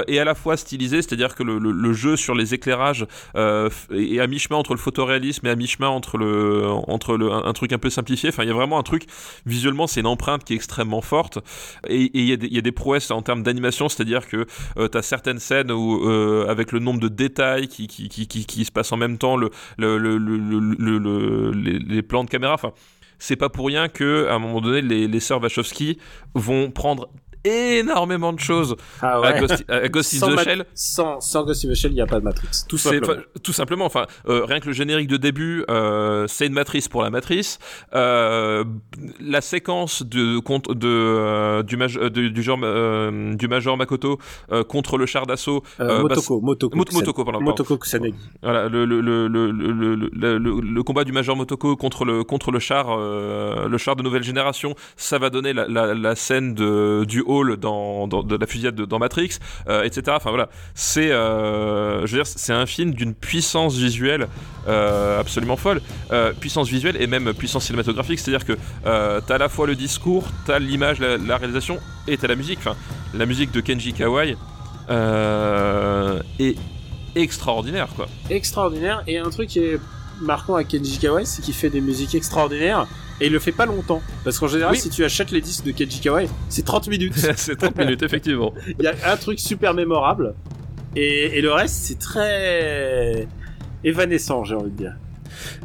euh, 0.02 0.12
et 0.12 0.18
à 0.20 0.24
la 0.24 0.34
fois 0.34 0.56
stylisé, 0.56 1.02
c'est-à-dire 1.02 1.34
que 1.34 1.42
le, 1.42 1.92
jeu 1.92 2.16
sur 2.16 2.34
les 2.34 2.54
éclairages 2.54 3.06
euh, 3.36 3.68
est 3.92 4.18
à 4.20 4.26
mi-chemin 4.26 4.56
entre 4.58 4.72
le 4.74 4.78
photoréalisme 4.78 5.46
et 5.46 5.50
à 5.50 5.56
mi-chemin 5.56 5.88
entre 5.88 6.18
le 6.18 6.66
entre 6.88 7.16
le 7.16 7.30
un, 7.32 7.52
truc 7.52 7.72
un 7.72 7.78
peu 7.78 7.90
simplifié. 7.90 8.28
Enfin, 8.30 8.44
il 8.44 8.48
y 8.48 8.50
a 8.50 8.54
vraiment 8.54 8.78
un 8.78 8.82
truc 8.82 9.04
visuellement, 9.46 9.86
c'est 9.86 10.00
une 10.00 10.06
empreinte 10.06 10.44
qui 10.44 10.52
est 10.52 10.56
extrêmement 10.56 11.00
forte. 11.00 11.38
Et 11.88 12.10
il 12.14 12.54
y 12.54 12.58
a 12.58 12.60
des 12.62 12.72
prouesses 12.72 13.10
en 13.10 13.22
termes 13.22 13.42
d'animation, 13.42 13.88
c'est-à-dire 13.88 14.26
que 14.28 14.46
euh, 14.78 14.88
tu 14.88 14.98
as 14.98 15.02
certaines 15.02 15.38
scènes 15.38 15.70
où 15.70 16.08
euh, 16.08 16.46
avec 16.48 16.72
le 16.72 16.78
nombre 16.78 17.00
de 17.00 17.08
détails 17.08 17.68
qui 17.68 17.86
qui, 17.86 18.08
qui, 18.08 18.26
qui, 18.26 18.64
se 18.64 18.72
passent 18.72 18.92
en 18.92 18.96
même 18.96 19.18
temps, 19.18 19.36
le 19.36 19.50
le 19.78 19.98
le, 19.98 20.18
le, 20.18 20.36
le- 20.38 20.76
le- 20.78 20.98
le- 20.98 21.50
les, 21.52 21.78
les 21.78 22.02
plans 22.02 22.24
de 22.24 22.30
caméra. 22.30 22.54
Enfin, 22.54 22.72
c'est 23.18 23.36
pas 23.36 23.48
pour 23.48 23.66
rien 23.66 23.88
que 23.88 24.26
à 24.28 24.34
un 24.34 24.38
moment 24.38 24.60
donné, 24.60 24.82
les, 24.82 25.06
les 25.06 25.20
sœurs 25.20 25.40
Wachowski 25.42 25.98
vont 26.34 26.70
prendre 26.70 27.08
énormément 27.44 28.32
de 28.32 28.40
choses 28.40 28.76
ah 29.00 29.20
ouais. 29.20 29.26
à, 29.28 29.40
Ghost, 29.40 29.64
à 29.68 29.88
Ghost 29.88 30.14
sans 30.14 30.34
the 30.34 30.40
Shell. 30.40 30.64
Sans, 30.74 31.20
sans, 31.20 31.44
Ghost 31.44 31.64
in 31.64 31.70
the 31.70 31.74
Shell, 31.74 31.92
il 31.92 31.94
n'y 31.94 32.00
a 32.00 32.06
pas 32.06 32.20
de 32.20 32.24
Matrix. 32.24 32.64
Tout 32.68 32.78
simplement. 32.78 33.22
Tout 33.42 33.52
simplement. 33.52 33.84
Enfin, 33.84 34.06
euh, 34.28 34.44
rien 34.44 34.60
que 34.60 34.66
le 34.66 34.72
générique 34.72 35.08
de 35.08 35.16
début, 35.16 35.64
euh, 35.70 36.26
c'est 36.28 36.46
une 36.46 36.52
matrice 36.52 36.88
pour 36.88 37.02
la 37.02 37.10
matrice. 37.10 37.58
Euh, 37.94 38.64
la 39.20 39.40
séquence 39.40 40.02
de, 40.02 40.38
de, 40.38 40.74
de 40.74 41.62
du, 41.62 41.76
maj, 41.76 41.94
de, 41.96 42.28
du, 42.28 42.42
genre, 42.42 42.58
euh, 42.62 43.34
du 43.34 43.48
major 43.48 43.76
Makoto 43.76 44.18
euh, 44.50 44.64
contre 44.64 44.98
le 44.98 45.06
char 45.06 45.26
d'assaut. 45.26 45.62
Motoko, 45.78 46.40
bah, 46.40 46.46
Motoko, 46.46 46.76
Motoko, 46.76 47.24
pardon, 47.24 47.40
Motoko 47.40 47.78
pardon. 47.78 48.10
Voilà, 48.42 48.68
le 48.68 48.84
le, 48.84 49.00
le, 49.00 49.28
le, 49.28 50.60
le, 50.60 50.82
combat 50.82 51.04
du 51.04 51.12
major 51.12 51.36
Motoko 51.36 51.76
contre 51.76 52.04
le 52.04 52.24
contre 52.24 52.50
le 52.50 52.58
char, 52.58 52.96
le 52.96 53.78
char 53.78 53.96
de 53.96 54.02
nouvelle 54.02 54.22
génération, 54.22 54.74
ça 54.96 55.18
va 55.18 55.30
donner 55.30 55.52
la, 55.52 55.66
la, 55.68 55.94
la 55.94 56.14
scène 56.14 56.54
de, 56.54 57.04
du 57.04 57.22
hall 57.32 57.56
dans, 57.56 58.06
de 58.06 58.36
la 58.36 58.46
fusillade 58.46 58.74
de- 58.74 58.84
dans 58.84 58.98
Matrix, 58.98 59.38
euh, 59.68 59.82
etc. 59.84 60.02
Enfin 60.16 60.30
voilà, 60.30 60.48
c'est, 60.74 61.10
euh, 61.10 62.06
je 62.06 62.12
veux 62.12 62.18
dire, 62.22 62.26
c'est 62.26 62.52
un 62.52 62.66
film 62.66 62.92
d'une 62.92 63.14
puissance 63.14 63.76
visuelle 63.76 64.28
euh, 64.68 65.20
absolument 65.20 65.56
folle, 65.56 65.80
puissance 66.40 66.68
visuelle 66.68 67.00
et 67.00 67.06
même 67.06 67.32
puissance 67.32 67.64
cinématographique, 67.64 68.18
c'est-à-dire 68.18 68.44
que 68.44 68.56
t'as 68.84 69.34
à 69.34 69.38
la 69.38 69.48
fois 69.48 69.66
le 69.66 69.74
discours, 69.74 70.24
t'as 70.46 70.58
l'image, 70.58 71.00
la, 71.00 71.36
réalisation 71.36 71.78
et 72.06 72.16
t'as 72.16 72.28
la 72.28 72.36
musique. 72.36 72.58
Enfin, 72.60 72.76
la 73.14 73.26
musique 73.26 73.50
de 73.50 73.60
Kenji 73.60 73.92
Kawai 73.92 74.36
est 76.38 76.56
extraordinaire, 77.14 77.88
quoi. 77.94 78.06
Extraordinaire. 78.30 79.02
Et 79.06 79.18
un 79.18 79.30
truc 79.30 79.48
qui 79.48 79.58
est 79.60 79.80
marquant 80.22 80.54
à 80.56 80.64
Kenji 80.64 80.98
Kawai, 80.98 81.24
c'est 81.24 81.42
qu'il 81.42 81.54
fait 81.54 81.70
des 81.70 81.80
musiques 81.80 82.14
extraordinaires. 82.14 82.86
Et 83.20 83.26
il 83.26 83.32
le 83.32 83.38
fait 83.38 83.52
pas 83.52 83.66
longtemps. 83.66 84.02
Parce 84.24 84.38
qu'en 84.38 84.48
général, 84.48 84.72
Oui. 84.72 84.80
si 84.80 84.90
tu 84.90 85.04
achètes 85.04 85.30
les 85.30 85.40
disques 85.40 85.64
de 85.64 85.70
Kenji 85.72 86.00
Kawai, 86.00 86.28
c'est 86.48 86.64
30 86.64 86.88
minutes. 86.88 87.14
c'est 87.36 87.56
30 87.56 87.76
minutes, 87.78 88.02
effectivement. 88.02 88.52
Il 88.78 88.84
y 88.84 88.88
a 88.88 88.94
un 89.12 89.16
truc 89.16 89.38
super 89.38 89.74
mémorable. 89.74 90.34
Et, 90.96 91.38
et 91.38 91.40
le 91.40 91.52
reste, 91.52 91.74
c'est 91.84 91.98
très 91.98 93.26
évanescent, 93.84 94.44
j'ai 94.44 94.54
envie 94.54 94.70
de 94.70 94.76
dire. 94.76 94.94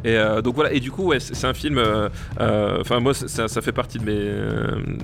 Et 0.04 0.16
euh, 0.16 0.42
donc 0.42 0.54
voilà, 0.54 0.72
et 0.72 0.80
du 0.80 0.90
coup, 0.90 1.12
c'est 1.18 1.46
un 1.46 1.54
film. 1.54 1.78
euh, 1.78 2.08
euh, 2.40 2.78
Enfin, 2.80 3.00
moi, 3.00 3.14
ça, 3.14 3.48
fait 3.60 3.72
partie 3.72 3.98
de 3.98 4.04
mes, 4.04 4.30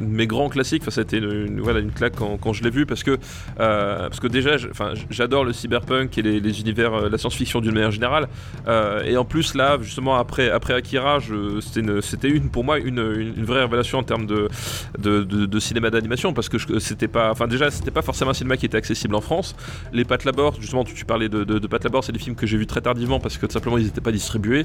mes 0.00 0.26
grands 0.26 0.48
classiques. 0.48 0.82
Enfin, 0.82 0.90
c'était 0.90 1.18
une, 1.18 1.30
une- 1.46 1.60
voilà, 1.60 1.80
une 1.80 1.90
claque 1.92 2.14
quand, 2.16 2.52
je 2.52 2.62
l'ai 2.62 2.70
vu 2.70 2.86
parce 2.86 3.02
que, 3.02 3.18
parce 3.56 4.20
que 4.20 4.26
déjà, 4.26 4.56
j'adore 5.10 5.44
le 5.44 5.52
cyberpunk 5.52 6.16
et 6.18 6.22
les, 6.22 6.60
univers, 6.60 7.08
la 7.08 7.18
science-fiction 7.18 7.60
d'une 7.60 7.72
manière 7.72 7.90
générale. 7.90 8.28
Et 9.06 9.16
en 9.16 9.24
plus, 9.24 9.54
là, 9.54 9.78
justement, 9.80 10.16
après, 10.16 10.50
après 10.50 10.74
Akira, 10.74 11.18
c'était 11.60 12.28
une, 12.28 12.50
pour 12.50 12.64
moi, 12.64 12.78
une, 12.78 13.32
une, 13.36 13.44
vraie 13.44 13.62
révélation 13.62 13.98
en 13.98 14.02
termes 14.02 14.26
de, 14.26 14.48
de, 14.98 15.58
cinéma 15.58 15.90
d'animation 15.90 16.32
parce 16.32 16.48
que 16.48 16.78
c'était 16.78 17.08
pas, 17.08 17.30
enfin, 17.30 17.46
déjà, 17.46 17.70
c'était 17.70 17.90
pas 17.90 18.02
forcément 18.02 18.30
un 18.30 18.34
cinéma 18.34 18.56
qui 18.56 18.66
était 18.66 18.76
accessible 18.76 19.14
en 19.14 19.20
France. 19.20 19.54
Les 19.92 20.04
Pat 20.04 20.22
Labor, 20.24 20.56
justement, 20.60 20.84
tu, 20.84 21.04
parlais 21.04 21.28
de, 21.28 21.44
de, 21.44 21.58
de 21.58 21.66
Pat 21.66 21.82
Labor, 21.82 22.04
c'est 22.04 22.12
des 22.12 22.18
films 22.18 22.36
que 22.36 22.46
j'ai 22.46 22.56
vus 22.56 22.66
très 22.66 22.80
tardivement 22.80 23.20
parce 23.20 23.38
que 23.38 23.46
tout 23.46 23.52
simplement, 23.52 23.78
ils 23.78 23.84
n'étaient 23.84 24.00
pas 24.00 24.12
distribués. 24.12 24.63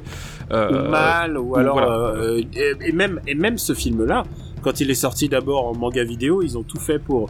Euh, 0.51 0.87
ou 0.87 0.89
mal, 0.89 1.37
ou 1.37 1.55
alors... 1.55 1.73
voilà. 1.79 2.21
euh, 2.21 2.41
et, 2.53 2.73
et 2.81 2.91
même, 2.91 3.19
et 3.27 3.35
même 3.35 3.57
ce 3.57 3.73
film-là, 3.73 4.23
quand 4.61 4.79
il 4.81 4.89
est 4.89 4.95
sorti 4.95 5.29
d'abord 5.29 5.67
en 5.67 5.75
manga 5.75 6.03
vidéo, 6.03 6.41
ils 6.41 6.57
ont 6.57 6.63
tout 6.63 6.79
fait 6.79 6.99
pour... 6.99 7.29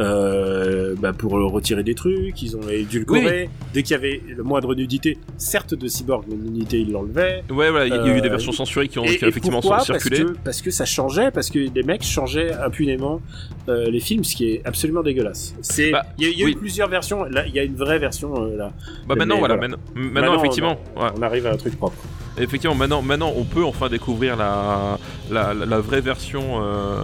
Euh, 0.00 0.94
bah 0.98 1.12
pour 1.12 1.32
retirer 1.32 1.82
des 1.82 1.94
trucs, 1.94 2.40
ils 2.42 2.56
ont 2.56 2.68
édulcoré. 2.68 3.50
Dès 3.74 3.82
qu'il 3.82 3.92
y 3.92 3.98
avait 3.98 4.20
le 4.26 4.42
moindre 4.42 4.74
nudité, 4.74 5.18
certes 5.36 5.74
de 5.74 5.86
cyborg, 5.88 6.24
mais 6.28 6.36
nudité 6.36 6.80
ils 6.80 6.90
l'enlevaient. 6.90 7.44
Ouais, 7.50 7.70
voilà, 7.70 7.86
il 7.86 7.90
y 7.90 7.92
a 7.98 8.06
eu 8.06 8.18
Euh, 8.18 8.20
des 8.20 8.28
versions 8.28 8.52
censurées 8.52 8.88
qui 8.88 8.98
ont, 8.98 9.04
Et, 9.04 9.16
qui 9.18 9.24
et 9.24 9.28
effectivement 9.28 9.60
pourquoi 9.60 9.80
circulé. 9.80 10.18
parce 10.20 10.30
que, 10.32 10.38
parce 10.44 10.62
que 10.62 10.70
ça 10.70 10.84
changeait, 10.86 11.30
parce 11.30 11.50
que 11.50 11.58
les 11.58 11.82
mecs 11.82 12.02
changeaient 12.02 12.52
impunément 12.54 13.20
euh, 13.68 13.90
les 13.90 14.00
films, 14.00 14.24
ce 14.24 14.34
qui 14.36 14.50
est 14.50 14.62
absolument 14.64 15.02
dégueulasse. 15.02 15.54
C'est, 15.60 15.90
Bah, 15.90 16.06
il 16.18 16.24
y 16.24 16.26
a, 16.28 16.30
il 16.30 16.38
y 16.38 16.42
a 16.42 16.46
oui. 16.46 16.52
eu 16.52 16.56
plusieurs 16.56 16.88
versions. 16.88 17.24
Là, 17.24 17.46
il 17.46 17.54
y 17.54 17.58
a 17.58 17.62
une 17.62 17.76
vraie 17.76 17.98
version 17.98 18.34
euh, 18.42 18.56
là. 18.56 18.72
Bah 19.06 19.14
maintenant, 19.16 19.34
mais 19.34 19.40
voilà, 19.40 19.56
voilà. 19.56 19.76
maintenant, 19.94 20.38
effectivement, 20.38 20.78
ouais. 20.96 21.08
On 21.16 21.22
arrive 21.22 21.46
à 21.46 21.52
un 21.52 21.56
truc 21.56 21.76
propre. 21.76 21.98
Effectivement, 22.40 22.74
maintenant, 22.74 23.02
maintenant, 23.02 23.32
on 23.36 23.44
peut 23.44 23.64
enfin 23.64 23.88
découvrir 23.88 24.36
la, 24.36 24.98
la, 25.30 25.54
la, 25.54 25.66
la 25.66 25.78
vraie 25.80 26.00
version, 26.00 26.60
euh, 26.62 27.02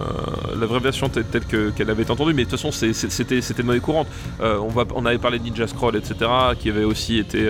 la 0.59 0.65
vraie 0.65 0.79
version 0.79 1.09
telle, 1.09 1.25
telle 1.25 1.45
que 1.45 1.69
qu'elle 1.71 1.89
avait 1.89 2.03
été 2.03 2.11
entendue. 2.11 2.33
Mais 2.33 2.45
de 2.45 2.49
toute 2.49 2.59
façon, 2.59 2.71
c'était 2.71 3.41
c'était 3.41 3.63
monnaie 3.63 3.79
courante. 3.79 4.07
Euh, 4.41 4.57
on 4.59 4.67
va, 4.69 4.83
on 4.95 5.05
avait 5.05 5.17
parlé 5.17 5.39
de 5.39 5.43
Ninja 5.43 5.67
Scroll, 5.67 5.95
etc., 5.95 6.15
qui 6.59 6.69
avait 6.69 6.83
aussi 6.83 7.17
été, 7.17 7.47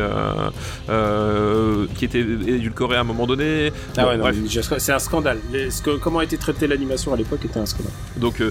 euh, 0.90 1.86
qui 1.96 2.06
était 2.06 2.20
édulcoré 2.22 2.98
à 2.98 3.02
un 3.02 3.04
moment 3.04 3.26
donné. 3.28 3.72
Ah 3.98 4.04
Bon, 4.04 4.08
ouais, 4.10 4.18
non, 4.18 4.24
bref. 4.24 4.36
Ninja 4.38 4.62
Scroll, 4.64 4.80
c'est 4.80 4.94
un 4.94 5.00
scandale. 5.00 5.40
Les- 5.52 5.72
ce 5.72 5.82
que- 5.82 5.98
comment 5.98 6.20
a 6.20 6.24
été 6.24 6.38
traitée 6.38 6.68
l'animation 6.68 7.14
à 7.14 7.18
l'époque 7.18 7.44
était 7.46 7.60
un 7.60 7.66
scandale. 7.66 7.92
Donc, 8.18 8.42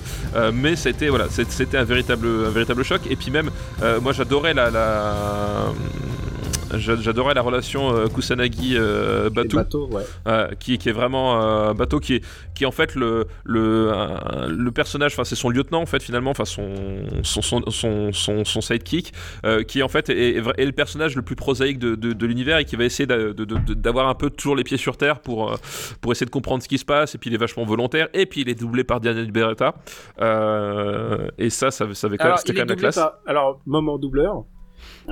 mais 0.54 0.76
c'était 0.76 1.08
voilà, 1.08 1.26
c'est- 1.30 1.50
c'était 1.50 1.78
un 1.78 1.84
véritable, 1.84 2.26
un 2.46 2.50
véritable 2.50 2.82
choc. 2.84 3.00
Et 3.10 3.16
puis 3.16 3.30
même, 3.30 3.50
moi 4.02 4.12
j'adorais 4.12 4.54
la, 4.54 4.70
j'adorais 6.74 7.34
la 7.34 7.42
relation 7.42 7.94
euh, 7.94 8.06
Kusanagi 8.08 8.74
euh, 8.76 9.30
bateaux, 9.30 9.88
ouais. 9.90 10.02
qui, 10.58 10.78
qui 10.78 10.88
est 10.88 10.92
vraiment 10.92 11.40
euh, 11.42 11.74
Bateau, 11.74 12.00
qui 12.00 12.14
est, 12.16 12.24
qui 12.54 12.64
est 12.64 12.66
en 12.66 12.70
fait 12.72 12.94
le, 12.94 13.26
le, 13.44 13.92
le 14.48 14.70
personnage, 14.70 15.12
enfin 15.12 15.24
c'est 15.24 15.34
son 15.36 15.50
lieutenant 15.50 15.82
en 15.82 15.86
fait 15.86 16.02
finalement, 16.02 16.30
enfin 16.30 16.44
son, 16.44 16.72
son, 17.22 17.42
son, 17.42 18.12
son, 18.12 18.60
sidekick, 18.60 19.12
qui 19.68 19.82
en 19.82 19.88
fait 19.88 20.08
est, 20.10 20.36
est 20.36 20.64
le 20.64 20.72
personnage 20.72 21.16
le 21.16 21.22
plus 21.22 21.36
prosaïque 21.36 21.78
de, 21.78 21.94
de, 21.94 22.12
de 22.12 22.26
l'univers 22.26 22.58
et 22.58 22.64
qui 22.64 22.76
va 22.76 22.84
essayer 22.84 23.06
d'avoir 23.06 24.08
un 24.08 24.14
peu 24.14 24.30
toujours 24.30 24.56
les 24.56 24.64
pieds 24.64 24.76
sur 24.76 24.96
terre 24.96 25.20
pour, 25.20 25.58
pour 26.00 26.12
essayer 26.12 26.26
de 26.26 26.30
comprendre 26.30 26.62
ce 26.62 26.68
qui 26.68 26.78
se 26.78 26.84
passe. 26.84 27.14
Et 27.14 27.18
puis 27.18 27.30
il 27.30 27.34
est 27.34 27.38
vachement 27.38 27.64
volontaire. 27.64 28.08
Et 28.14 28.26
puis 28.26 28.40
il 28.42 28.48
est 28.48 28.54
doublé 28.54 28.84
par 28.84 29.00
Daniel 29.00 29.30
Beretta. 29.30 29.74
Euh, 30.20 31.28
et 31.38 31.50
ça, 31.50 31.70
ça, 31.70 31.86
ça 31.92 32.06
avait 32.06 32.18
quand 32.18 32.28
même, 32.28 32.36
quand 32.46 32.52
même 32.54 32.68
la 32.68 32.76
classe. 32.76 32.94
par- 32.96 33.18
alors, 33.26 33.60
moment 33.66 33.98
doubleur. 33.98 34.44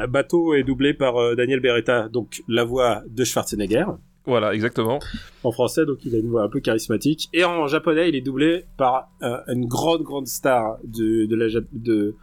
Bateau 0.08 0.54
est 0.54 0.62
doublé 0.62 0.94
par 0.94 1.16
euh, 1.16 1.34
Daniel 1.34 1.60
Beretta, 1.60 2.08
donc 2.08 2.42
la 2.48 2.64
voix 2.64 3.02
de 3.08 3.24
Schwarzenegger. 3.24 3.86
Voilà, 4.26 4.54
exactement. 4.54 5.00
en 5.42 5.52
français, 5.52 5.84
donc 5.84 5.98
il 6.04 6.14
a 6.14 6.18
une 6.18 6.30
voix 6.30 6.42
un 6.42 6.48
peu 6.48 6.60
charismatique. 6.60 7.28
Et 7.34 7.44
en 7.44 7.66
japonais, 7.66 8.08
il 8.08 8.14
est 8.16 8.22
doublé 8.22 8.64
par 8.78 9.10
euh, 9.22 9.36
une 9.48 9.66
grande, 9.66 10.02
grande 10.02 10.26
star 10.26 10.78
de, 10.82 11.26
de 11.26 11.36
la, 11.36 11.46
de, 11.72 12.16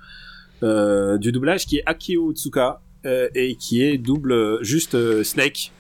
euh, 0.64 1.18
du 1.18 1.32
doublage 1.32 1.66
qui 1.66 1.78
est 1.78 1.84
Akio 1.88 2.32
Utsuka 2.32 2.82
euh, 3.06 3.30
et 3.34 3.56
qui 3.56 3.82
est 3.84 3.98
double 3.98 4.32
euh, 4.32 4.58
juste 4.62 5.24
Snake. 5.24 5.72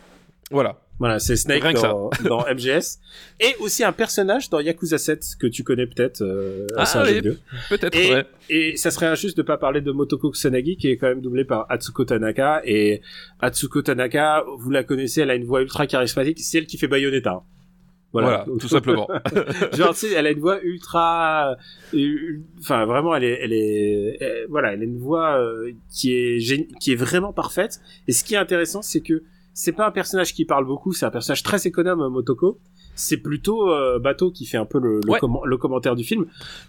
Voilà. 0.49 0.80
Voilà, 1.01 1.17
c'est 1.17 1.35
Snake 1.35 1.63
dans, 1.81 2.11
dans 2.25 2.45
MGS. 2.45 2.99
Et 3.39 3.55
aussi 3.59 3.83
un 3.83 3.91
personnage 3.91 4.51
dans 4.51 4.59
Yakuza 4.59 4.99
7 4.99 5.25
que 5.39 5.47
tu 5.47 5.63
connais 5.63 5.87
peut-être. 5.87 6.21
Euh, 6.21 6.67
Ah 6.77 6.85
oui. 7.05 7.21
Peut-être, 7.69 7.97
Et, 7.97 8.13
ouais. 8.13 8.25
et 8.51 8.75
ça 8.77 8.91
serait 8.91 9.07
injuste 9.07 9.35
de 9.35 9.41
pas 9.41 9.57
parler 9.57 9.81
de 9.81 9.91
Motoko 9.91 10.29
Kusanagi 10.29 10.77
qui 10.77 10.89
est 10.89 10.97
quand 10.97 11.07
même 11.07 11.21
doublé 11.21 11.43
par 11.43 11.65
Atsuko 11.69 12.05
Tanaka 12.05 12.61
et 12.65 13.01
Atsuko 13.39 13.81
Tanaka, 13.81 14.43
vous 14.59 14.69
la 14.69 14.83
connaissez, 14.83 15.21
elle 15.21 15.31
a 15.31 15.35
une 15.35 15.45
voix 15.45 15.61
ultra 15.63 15.87
charismatique, 15.87 16.39
c'est 16.39 16.59
elle 16.59 16.67
qui 16.67 16.77
fait 16.77 16.87
Bayonetta. 16.87 17.41
Voilà, 18.13 18.43
Voilà, 18.45 18.59
tout 18.59 18.67
simplement. 18.67 19.07
Genre, 19.73 19.93
tu 19.93 20.01
sais, 20.07 20.11
elle 20.13 20.27
a 20.27 20.31
une 20.31 20.39
voix 20.39 20.61
ultra, 20.63 21.55
euh, 21.95 22.39
enfin 22.59 22.85
vraiment, 22.85 23.15
elle 23.15 23.23
est, 23.23 23.39
elle 23.41 23.53
est, 23.53 24.17
euh, 24.21 24.45
voilà, 24.49 24.73
elle 24.73 24.81
a 24.81 24.83
une 24.83 24.99
voix 24.99 25.39
euh, 25.39 25.71
qui 25.89 26.13
est, 26.13 26.37
gén- 26.37 26.67
qui 26.79 26.91
est 26.91 26.95
vraiment 26.95 27.31
parfaite. 27.33 27.79
Et 28.07 28.11
ce 28.11 28.23
qui 28.23 28.33
est 28.35 28.37
intéressant, 28.37 28.81
c'est 28.81 28.99
que 28.99 29.23
c'est 29.53 29.71
pas 29.73 29.85
un 29.87 29.91
personnage 29.91 30.33
qui 30.33 30.45
parle 30.45 30.65
beaucoup, 30.65 30.93
c'est 30.93 31.05
un 31.05 31.11
personnage 31.11 31.43
très 31.43 31.65
économe, 31.67 32.07
Motoko. 32.11 32.59
C'est 32.93 33.17
plutôt 33.17 33.71
euh, 33.71 33.99
Bateau 33.99 34.31
qui 34.31 34.45
fait 34.45 34.57
un 34.57 34.65
peu 34.65 34.77
le, 34.77 34.99
le, 35.05 35.11
Ouais. 35.11 35.17
comment- 35.19 35.45
le 35.45 35.57
commentaire 35.57 35.95
du 35.95 36.03
film. 36.03 36.25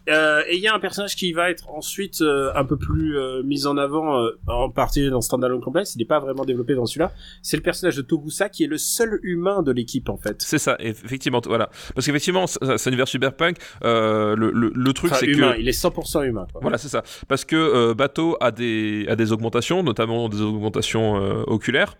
Euh, 0.08 0.42
et 0.48 0.54
il 0.56 0.62
y 0.62 0.68
a 0.68 0.74
un 0.74 0.78
personnage 0.78 1.16
qui 1.16 1.32
va 1.32 1.50
être 1.50 1.68
ensuite 1.70 2.20
euh, 2.22 2.52
un 2.54 2.64
peu 2.64 2.76
plus 2.76 3.18
euh, 3.18 3.42
mis 3.42 3.66
en 3.66 3.76
avant, 3.76 4.28
en 4.46 4.70
partie 4.70 5.10
dans 5.10 5.20
Standalone 5.20 5.60
Complex. 5.60 5.94
Il 5.96 5.98
n'est 5.98 6.04
pas 6.04 6.20
vraiment 6.20 6.44
développé 6.44 6.74
dans 6.74 6.86
celui-là. 6.86 7.12
C'est 7.42 7.56
le 7.56 7.62
personnage 7.62 7.96
de 7.96 8.02
Togusa 8.02 8.48
qui 8.48 8.62
est 8.64 8.68
le 8.68 8.78
seul 8.78 9.18
humain 9.24 9.62
de 9.62 9.72
l'équipe 9.72 10.08
en 10.08 10.16
fait. 10.16 10.36
C'est 10.42 10.58
ça, 10.58 10.76
effectivement, 10.78 11.40
voilà. 11.44 11.70
Parce 11.94 12.06
qu'effectivement, 12.06 12.46
c'est 12.46 12.62
un 12.64 12.76
univers 12.90 13.08
cyberpunk. 13.08 13.56
le, 13.82 14.34
le, 14.36 14.72
le 14.74 14.92
truc, 14.92 15.10
Enfin, 15.10 15.20
c'est 15.20 15.26
que 15.32 15.58
il 15.60 15.68
est 15.68 15.72
100% 15.72 16.24
humain. 16.24 16.46
Quoi. 16.52 16.60
Voilà, 16.62 16.78
c'est 16.78 16.88
ça. 16.88 17.02
Parce 17.28 17.44
que 17.44 17.92
Bateau 17.94 18.36
a 18.40 18.52
des, 18.52 19.06
a 19.08 19.16
des 19.16 19.32
augmentations, 19.32 19.82
notamment 19.82 20.28
des 20.28 20.40
augmentations 20.40 21.14
oculaires. 21.48 21.96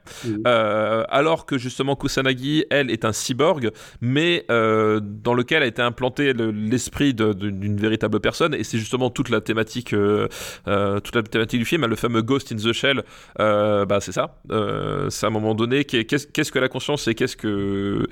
Euh, 0.46 0.81
alors 1.08 1.46
que 1.46 1.58
justement 1.58 1.96
Kusanagi, 1.96 2.64
elle, 2.70 2.90
est 2.90 3.04
un 3.04 3.12
cyborg, 3.12 3.70
mais 4.00 4.44
euh, 4.50 5.00
dans 5.02 5.34
lequel 5.34 5.62
a 5.62 5.66
été 5.66 5.82
implanté 5.82 6.32
le- 6.32 6.50
l'esprit 6.50 7.14
d'une 7.14 7.76
véritable 7.76 8.20
personne. 8.20 8.54
Et 8.54 8.64
c'est 8.64 8.78
justement 8.78 9.10
toute 9.10 9.28
la 9.30 9.40
thématique, 9.40 9.92
euh, 9.94 10.28
euh, 10.68 11.00
toute 11.00 11.14
la 11.16 11.22
thématique 11.22 11.58
du 11.60 11.64
film, 11.66 11.84
hein, 11.84 11.88
le 11.88 11.96
fameux 11.96 12.22
Ghost 12.22 12.52
in 12.52 12.56
the 12.56 12.72
Shell. 12.72 13.02
euh, 13.40 13.84
bah, 13.86 14.00
c'est 14.00 14.12
ça. 14.12 14.36
Euh, 14.50 15.08
c'est 15.10 15.26
à 15.26 15.28
un 15.28 15.32
moment 15.32 15.54
donné 15.54 15.84
qu'est- 15.84 16.04
qu'est-ce 16.04 16.52
que 16.52 16.58
la 16.58 16.68
conscience 16.68 17.08
et 17.08 17.14
qu'est-ce 17.14 17.36
que 17.36 18.06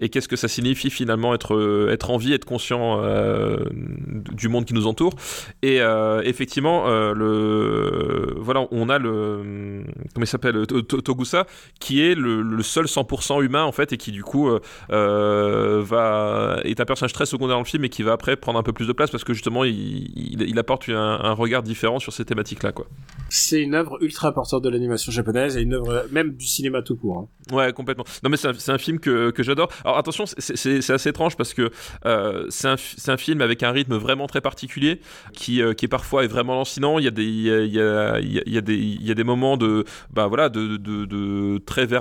et 0.00 0.08
qu'est-ce 0.08 0.28
que 0.28 0.36
ça 0.36 0.48
signifie 0.48 0.90
finalement 0.90 1.34
être 1.34 1.88
être 1.90 2.10
en 2.10 2.16
vie, 2.16 2.32
être 2.32 2.44
conscient 2.44 3.00
euh, 3.02 3.56
du 3.72 4.48
monde 4.48 4.64
qui 4.64 4.74
nous 4.74 4.86
entoure. 4.86 5.14
Et 5.62 5.80
euh, 5.80 6.20
effectivement, 6.24 6.88
euh, 6.88 7.14
le 7.14 8.34
voilà, 8.38 8.66
on 8.70 8.88
a 8.88 8.98
le 8.98 9.82
comment 10.14 10.24
il 10.24 10.26
s'appelle 10.26 10.66
To- 10.66 10.82
To- 10.82 11.00
Togusa 11.00 11.46
qui 11.80 12.02
est 12.02 12.05
le, 12.14 12.42
le 12.42 12.62
seul 12.62 12.86
100% 12.86 13.42
humain 13.44 13.64
en 13.64 13.72
fait 13.72 13.92
et 13.92 13.96
qui 13.96 14.12
du 14.12 14.22
coup 14.22 14.48
euh, 14.48 14.60
euh, 14.90 15.82
va 15.84 16.60
est 16.64 16.80
un 16.80 16.84
personnage 16.84 17.12
très 17.12 17.26
secondaire 17.26 17.56
dans 17.56 17.62
le 17.62 17.66
film 17.66 17.84
et 17.84 17.88
qui 17.88 18.02
va 18.02 18.12
après 18.12 18.36
prendre 18.36 18.58
un 18.58 18.62
peu 18.62 18.72
plus 18.72 18.86
de 18.86 18.92
place 18.92 19.10
parce 19.10 19.24
que 19.24 19.32
justement 19.34 19.64
il, 19.64 19.74
il, 20.16 20.42
il 20.42 20.58
apporte 20.58 20.88
un, 20.88 20.94
un 21.22 21.32
regard 21.32 21.62
différent 21.62 21.98
sur 21.98 22.12
ces 22.12 22.24
thématiques 22.24 22.62
là 22.62 22.72
quoi. 22.72 22.86
C'est 23.28 23.60
une 23.60 23.74
œuvre 23.74 23.98
ultra 24.02 24.28
importante 24.28 24.62
de 24.62 24.68
l'animation 24.68 25.10
japonaise 25.12 25.56
et 25.56 25.62
une 25.62 25.74
œuvre 25.74 26.06
même 26.12 26.32
du 26.36 26.46
cinéma 26.46 26.82
tout 26.82 26.96
court. 26.96 27.28
hein. 27.50 27.54
Ouais, 27.54 27.72
complètement. 27.72 28.04
Non, 28.24 28.30
mais 28.30 28.36
c'est 28.36 28.70
un, 28.70 28.78
film 28.78 28.98
que, 28.98 29.30
que 29.30 29.42
j'adore. 29.42 29.68
Alors 29.84 29.98
attention, 29.98 30.24
c'est- 30.26 30.90
assez 30.90 31.08
étrange 31.08 31.36
parce 31.36 31.54
que 31.54 31.70
euh, 32.06 32.46
c'est 32.50 32.68
un, 32.68 33.16
film 33.16 33.40
avec 33.40 33.62
un 33.62 33.70
rythme 33.70 33.96
vraiment 33.96 34.26
très 34.26 34.40
particulier 34.40 35.00
qui, 35.32 35.62
euh, 35.62 35.72
qui 35.74 35.84
est 35.84 35.88
parfois 35.88 36.24
est 36.24 36.28
vraiment 36.28 36.54
lancinant. 36.54 36.98
Il 36.98 37.04
y 37.04 37.08
a 37.08 37.10
des, 37.12 37.24
il 37.24 37.42
y 37.42 37.50
a, 37.50 37.60
il 37.64 37.72
y 37.74 37.80
a, 37.80 38.18
il 38.20 38.32
y 38.32 38.38
a- 38.38 38.42
il 38.46 38.52
y 38.54 38.58
a 38.58 38.60
des, 38.60 38.76
il 38.76 39.06
y 39.06 39.10
a 39.10 39.14
des 39.14 39.24
moments 39.24 39.56
de, 39.56 39.84
bah 40.12 40.26
voilà, 40.26 40.48
de, 40.48 40.76
de, 40.76 41.04
de 41.04 41.58
très 41.66 41.92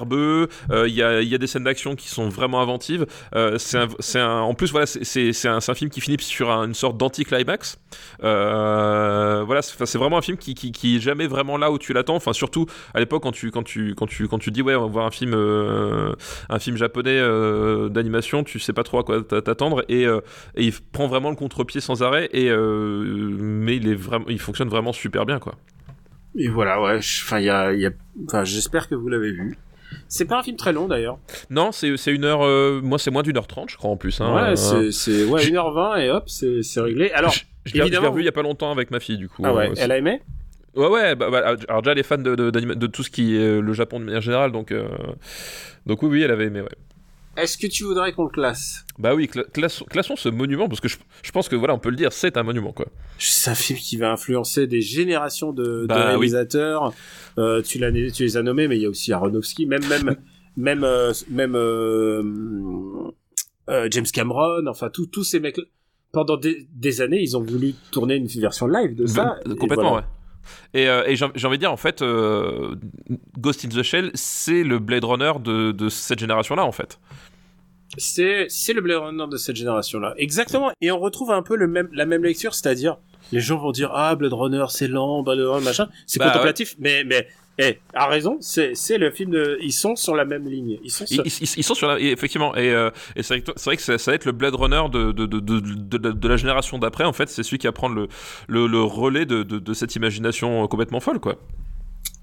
Euh, 0.72 0.88
il 0.88 0.94
y 0.94 1.02
a, 1.04 1.38
des 1.38 1.48
scènes 1.48 1.64
d'action 1.64 1.96
qui 1.96 2.10
sont 2.10 2.30
vraiment 2.30 2.62
inventives. 2.62 3.06
Euh, 3.36 3.58
en 4.16 4.54
plus, 4.54 4.72
voilà, 4.72 4.86
c'est- 4.86 5.48
un, 5.48 5.60
film 5.76 5.90
qui 5.90 6.02
finit 6.02 6.18
sur 6.20 6.52
un- 6.52 6.68
une 6.68 6.74
sorte 6.74 6.98
d'anti-climax. 6.98 7.80
Euh, 8.24 9.44
voilà, 9.46 9.62
c'est 9.62 9.98
vraiment 9.98 10.18
un 10.18 10.22
film 10.22 10.38
qui, 10.38 10.54
qui, 10.54 10.72
qui 10.72 10.98
est 10.98 11.00
jamais 11.00 11.28
vraiment 11.28 11.58
là 11.58 11.72
où 11.72 11.78
tu 11.78 11.94
l'attends. 11.94 12.16
Enfin, 12.16 12.34
surtout 12.34 12.66
à 12.94 13.00
l'époque 13.00 13.24
quand 13.24 13.32
tu, 13.32 13.52
quand 13.52 13.64
tu, 13.64 13.94
quand 13.96 14.08
tu, 14.08 14.28
quand 14.28 14.40
tu 14.40 14.52
dis 14.52 14.62
ouais, 14.62 14.76
on 14.76 14.82
va 14.82 14.88
voir 14.88 15.06
un 15.06 15.12
film, 15.12 15.34
un 15.34 16.60
film 16.60 16.78
japonais 16.78 17.22
d'animation, 17.90 18.44
tu 18.44 18.60
sais 18.60 18.74
pas 18.74 18.84
trop 18.84 19.00
à 19.00 19.04
quoi 19.04 19.22
t'a- 19.24 19.42
t'attendre 19.42 19.84
et, 19.90 20.06
il 20.58 20.74
prend 20.92 21.08
vraiment 21.08 21.30
le 21.30 21.36
contre-pied 21.36 21.82
sans 21.82 22.04
arrêt. 22.04 22.30
Et 22.34 22.50
mais 22.50 23.78
il 23.78 24.40
fonctionne 24.40 24.70
vraiment 24.70 24.94
super 24.94 25.26
bien 25.26 25.40
quoi. 25.40 25.56
Et 26.38 26.50
voilà, 26.50 26.82
ouais. 26.82 27.00
enfin, 27.00 28.44
j'espère 28.44 28.90
que 28.90 28.96
vous 28.96 29.08
l'avez 29.08 29.32
vu. 29.32 29.58
C'est 30.08 30.26
pas 30.26 30.40
un 30.40 30.44
film 30.44 30.58
très 30.58 30.74
long 30.74 30.88
d'ailleurs. 30.88 31.18
Non, 31.50 31.72
c'est 31.72 31.98
c'est 31.98 32.12
une 32.12 32.26
heure, 32.26 32.44
euh, 32.46 32.80
moi 32.84 33.00
c'est 33.00 33.12
moins 33.12 33.24
d'une 33.24 33.38
heure 33.38 33.48
trente, 33.48 33.70
je 33.70 33.78
crois 33.78 33.90
en 33.90 33.98
plus. 33.98 34.22
Hein, 34.22 34.34
ouais, 34.36 34.42
Euh, 34.52 34.56
c'est, 34.56 34.92
c'est, 34.92 35.24
ouais, 35.26 35.42
j'ai- 35.42 35.52
1h20 35.52 35.98
et 35.98 36.10
hop, 36.12 36.24
c'est, 36.28 36.62
c'est 36.64 36.82
réglé. 36.82 37.12
Alors, 37.12 37.32
je, 37.32 37.40
je 37.40 37.44
l'ai 37.44 37.50
je 37.66 37.74
l'ai 37.76 37.82
évidemment- 37.88 38.12
revu 38.12 38.22
il 38.22 38.26
y 38.26 38.30
a 38.30 38.32
pas 38.32 38.42
longtemps 38.44 38.72
avec 38.72 38.92
ma 38.92 39.00
fille 39.00 39.18
du 39.18 39.28
coup. 39.30 39.42
ah 39.46 39.54
ouais, 39.54 39.70
euh, 39.70 39.74
elle 39.78 39.92
a 39.92 39.98
aimé? 39.98 40.22
Ouais, 40.76 40.88
ouais, 40.88 41.16
bah, 41.16 41.30
bah, 41.32 41.56
alors 41.70 41.82
déjà 41.82 41.92
elle 41.94 42.00
est 42.00 42.04
fan 42.04 42.22
de, 42.22 42.36
de, 42.36 42.50
de 42.50 42.88
tout 42.88 43.02
ce 43.04 43.10
qui 43.10 43.36
est 43.36 43.40
euh, 43.40 43.62
le 43.62 43.74
Japon 43.74 44.00
de 44.00 44.06
manière 44.06 44.22
générale, 44.22 44.52
donc, 44.52 44.72
euh, 44.72 44.88
donc 45.86 46.04
oui, 46.04 46.10
oui, 46.10 46.22
elle 46.22 46.32
avait 46.32 46.46
aimé, 46.48 46.62
ouais. 46.62 46.68
Est-ce 47.38 47.58
que 47.58 47.68
tu 47.68 47.84
voudrais 47.84 48.14
qu'on 48.14 48.24
le 48.24 48.30
classe? 48.30 48.86
Bah 48.98 49.14
oui, 49.14 49.26
cla- 49.26 49.50
classons, 49.52 49.86
classons 49.86 50.16
ce 50.16 50.30
monument, 50.30 50.68
parce 50.70 50.80
que 50.80 50.88
je, 50.88 50.98
je 51.22 51.32
pense 51.32 51.50
que 51.50 51.56
voilà, 51.56 51.74
on 51.74 51.80
peut 51.80 51.90
le 51.90 51.96
dire, 51.98 52.14
c'est 52.14 52.38
un 52.38 52.44
monument, 52.44 52.72
quoi. 52.72 52.86
C'est 53.20 53.52
un 53.52 53.56
film 53.56 53.78
qui 53.78 53.98
va 53.98 54.12
influencer 54.12 54.68
des 54.68 54.82
générations 54.82 55.52
de, 55.52 55.64
de 55.82 55.86
Bah, 55.88 55.96
oui. 55.96 56.06
réalisateurs. 56.12 56.94
Euh, 57.38 57.62
tu, 57.62 57.78
les 57.80 58.38
as 58.38 58.42
nommés, 58.44 58.68
mais 58.68 58.78
il 58.78 58.84
y 58.84 58.86
a 58.86 58.90
aussi 58.90 59.12
Aronofsky, 59.12 59.66
même, 59.66 59.86
même, 59.88 60.16
même, 60.58 60.84
euh, 60.86 61.12
même 61.30 61.56
euh, 61.56 62.24
euh, 63.70 63.88
James 63.92 64.06
Cameron. 64.14 64.66
Enfin, 64.68 64.90
tous 64.90 65.08
tous 65.08 65.24
ces 65.24 65.40
mecs. 65.40 65.60
Pendant 66.12 66.38
des, 66.38 66.66
des 66.74 67.02
années, 67.02 67.22
ils 67.22 67.36
ont 67.36 67.44
voulu 67.44 67.74
tourner 67.92 68.16
une 68.16 68.28
version 68.28 68.68
live 68.68 68.96
de 68.96 69.06
ça. 69.06 69.38
Complètement, 69.60 69.90
voilà. 69.92 69.96
ouais. 69.98 70.04
Et, 70.74 70.88
euh, 70.90 71.04
et 71.06 71.16
j'ai 71.16 71.26
envie 71.26 71.58
de 71.58 71.62
dire, 71.62 71.72
en 71.72 71.78
fait, 71.78 72.02
euh, 72.02 72.76
Ghost 73.40 73.66
in 73.66 73.70
the 73.70 73.84
Shell, 73.84 74.12
c'est 74.14 74.64
le 74.64 74.80
Blade 74.80 75.04
Runner 75.04 75.34
de, 75.44 75.72
de 75.72 75.90
cette 75.90 76.20
génération-là, 76.20 76.66
en 76.66 76.72
fait. 76.72 77.00
C'est 77.98 78.48
le 78.74 78.82
Blade 78.82 78.98
Runner 79.00 79.26
de 79.32 79.38
cette 79.38 79.56
génération-là. 79.56 80.14
Exactement. 80.18 80.72
Et 80.82 80.92
on 80.92 81.00
retrouve 81.00 81.32
un 81.32 81.42
peu 81.44 81.56
le 81.56 81.68
même 81.68 81.88
la 81.94 82.06
même 82.06 82.24
lecture, 82.24 82.54
c'est-à-dire 82.54 82.98
les 83.32 83.40
gens 83.40 83.58
vont 83.58 83.72
dire 83.72 83.92
ah 83.94 84.16
Blade 84.16 84.34
Runner 84.34 84.66
c'est 84.70 84.88
lent, 84.88 85.24
Blade 85.24 85.40
Runner 85.40 85.64
machin, 85.64 85.88
c'est 86.06 86.20
Bah, 86.20 86.30
contemplatif, 86.30 86.76
mais 86.80 87.04
mais 87.06 87.28
eh, 87.58 87.80
a 87.94 88.08
raison, 88.08 88.38
c'est 88.42 88.74
le 88.98 89.12
film 89.12 89.32
de 89.32 89.58
ils 89.62 89.72
sont 89.72 89.96
sur 89.96 90.16
la 90.16 90.26
même 90.26 90.48
ligne. 90.48 90.78
Ils 90.84 90.92
sont 90.92 91.06
Ils, 91.10 91.16
sur... 91.16 91.26
ils- 91.26 91.54
ils 91.60 91.64
sont 91.64 91.74
sur 91.76 91.88
la, 91.88 92.00
et 92.00 92.08
effectivement, 92.12 92.56
et, 92.56 92.70
euh, 92.72 92.90
et 93.16 93.24
c'est 93.24 93.36
vrai 93.36 93.42
que, 93.42 93.52
c'est 93.56 93.66
vrai 93.70 93.78
que 93.78 93.82
ça, 93.84 93.98
ça 93.98 94.12
va 94.12 94.16
être 94.16 94.26
le 94.26 94.32
Blade 94.34 94.56
Runner 94.56 94.84
de, 94.92 95.12
de, 95.12 95.26
de, 95.26 95.40
de, 95.40 95.60
de, 95.60 95.98
de- 95.98 96.12
de 96.12 96.28
la 96.28 96.38
génération 96.38 96.78
d'après, 96.80 97.06
en 97.06 97.14
fait, 97.14 97.30
c'est 97.30 97.44
celui 97.44 97.58
qui 97.58 97.68
va 97.68 97.72
prendre 97.72 97.96
le, 97.96 98.08
le, 98.48 98.68
le 98.68 98.82
relais 98.82 99.26
de, 99.26 99.44
de, 99.44 99.60
de 99.60 99.74
cette 99.74 99.96
imagination 99.96 100.68
complètement 100.68 101.00
folle, 101.00 101.20
quoi. 101.20 101.36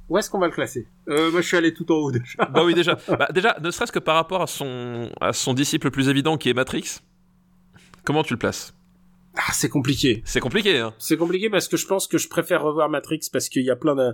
Où 0.09 0.18
est-ce 0.18 0.28
qu'on 0.28 0.38
va 0.40 0.46
le 0.48 0.52
classer? 0.52 0.86
Euh, 1.09 1.30
Moi 1.30 1.40
je 1.40 1.46
suis 1.46 1.56
allé 1.56 1.72
tout 1.72 1.90
en 1.90 1.94
haut 1.94 2.12
déjà. 2.12 2.44
Bah 2.52 2.62
oui, 2.64 2.74
déjà, 2.74 2.98
bah, 3.09 3.28
déjà, 3.32 3.56
ne 3.62 3.70
serait-ce 3.70 3.92
que 3.92 3.98
par 4.00 4.16
rapport 4.16 4.42
à 4.42 4.46
son, 4.46 5.10
à 5.20 5.32
son 5.32 5.54
disciple 5.54 5.86
le 5.86 5.90
plus 5.90 6.09
évident 6.10 6.36
qui 6.36 6.50
est 6.50 6.54
Matrix, 6.54 6.98
comment 8.04 8.22
tu 8.22 8.34
le 8.34 8.38
places? 8.38 8.74
Ah, 9.34 9.52
c'est 9.54 9.70
compliqué. 9.70 10.20
C'est 10.26 10.40
compliqué, 10.40 10.76
hein. 10.78 10.92
C'est 10.98 11.16
compliqué 11.16 11.48
parce 11.48 11.66
que 11.66 11.78
je 11.78 11.86
pense 11.86 12.06
que 12.06 12.18
je 12.18 12.28
préfère 12.28 12.62
revoir 12.62 12.90
Matrix 12.90 13.20
parce 13.32 13.48
qu'il 13.48 13.62
y 13.62 13.70
a 13.70 13.76
plein 13.76 13.94
de 13.94 14.12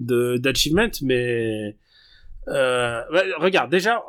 de- 0.00 0.36
d'achievements, 0.38 0.90
mais 1.02 1.76
euh, 2.48 3.00
regarde 3.38 3.70
déjà 3.70 4.02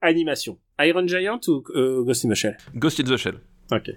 animation. 0.00 0.58
Iron 0.80 1.06
Giant 1.06 1.40
ou 1.48 1.64
euh, 1.74 2.02
Ghost 2.04 2.24
in 2.24 2.28
the 2.30 2.34
Shell? 2.34 2.56
Ghost 2.74 3.00
in 3.00 3.04
the 3.04 3.16
Shell. 3.16 3.40
Ok. 3.72 3.90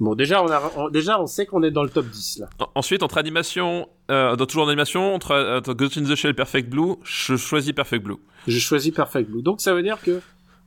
Bon, 0.00 0.14
déjà, 0.14 0.42
on 0.42 0.48
a, 0.50 0.72
on- 0.76 0.88
déjà, 0.90 1.20
on 1.20 1.26
sait 1.26 1.46
qu'on 1.46 1.62
est 1.62 1.70
dans 1.70 1.82
le 1.84 1.88
top 1.88 2.06
10, 2.06 2.38
là. 2.40 2.50
En- 2.58 2.68
Ensuite, 2.74 3.02
entre 3.02 3.16
animation, 3.18 3.88
euh, 4.10 4.34
dans- 4.36 4.44
toujours 4.46 4.64
en 4.64 4.68
animation, 4.68 5.14
entre, 5.14 5.34
entre 5.58 5.72
Ghost 5.72 5.96
in 5.96 6.02
the 6.04 6.14
Shell 6.16 6.32
et 6.32 6.34
Perfect 6.34 6.68
Blue, 6.68 6.96
je 7.04 7.36
choisis 7.36 7.72
Perfect 7.72 8.04
Blue. 8.04 8.16
J'ai 8.46 8.58
choisi 8.60 8.92
Perfect 8.92 9.30
Blue. 9.30 9.42
Donc, 9.42 9.60
ça 9.60 9.72
veut 9.72 9.82
dire 9.82 10.00
que 10.02 10.20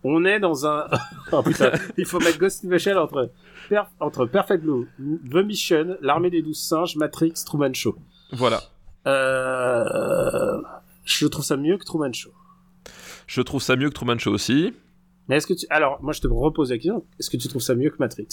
on 0.03 0.23
est 0.25 0.39
dans 0.39 0.65
un... 0.65 0.87
oh 1.31 1.43
putain, 1.43 1.71
il 1.97 2.05
faut 2.05 2.19
mettre 2.19 2.39
Ghost 2.39 2.63
in 2.65 2.69
the 2.69 2.77
Shell 2.79 2.97
entre, 2.97 3.31
Per- 3.69 3.81
entre 3.99 4.25
Perfect 4.25 4.63
Blue, 4.63 4.87
The 5.29 5.45
Mission, 5.45 5.97
L'Armée 6.01 6.29
des 6.29 6.41
Douze 6.41 6.59
Singes, 6.59 6.95
Matrix, 6.95 7.33
Truman 7.45 7.73
Show. 7.73 7.95
Voilà. 8.31 8.61
Euh... 9.07 10.61
Je 11.05 11.25
trouve 11.27 11.45
ça 11.45 11.55
mieux 11.57 11.77
que 11.77 11.85
Truman 11.85 12.11
Show. 12.13 12.31
Je 13.27 13.41
trouve 13.41 13.61
ça 13.61 13.75
mieux 13.75 13.89
que 13.89 13.93
Truman 13.93 14.17
Show 14.19 14.31
aussi. 14.31 14.73
Mais 15.27 15.37
est-ce 15.37 15.47
que 15.47 15.53
tu... 15.53 15.65
Alors, 15.69 16.01
moi, 16.01 16.13
je 16.13 16.21
te 16.21 16.27
repose 16.27 16.69
la 16.71 16.77
question. 16.77 17.05
Est-ce 17.19 17.29
que 17.29 17.37
tu 17.37 17.47
trouves 17.47 17.61
ça 17.61 17.75
mieux 17.75 17.89
que 17.89 17.97
Matrix? 17.99 18.27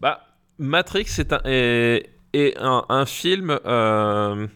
Bah, 0.00 0.20
Matrix 0.58 1.06
est 1.18 1.32
un, 1.32 1.40
est, 1.44 2.10
est 2.32 2.56
un, 2.58 2.84
un 2.88 3.06
film. 3.06 3.58
euh, 3.66 4.46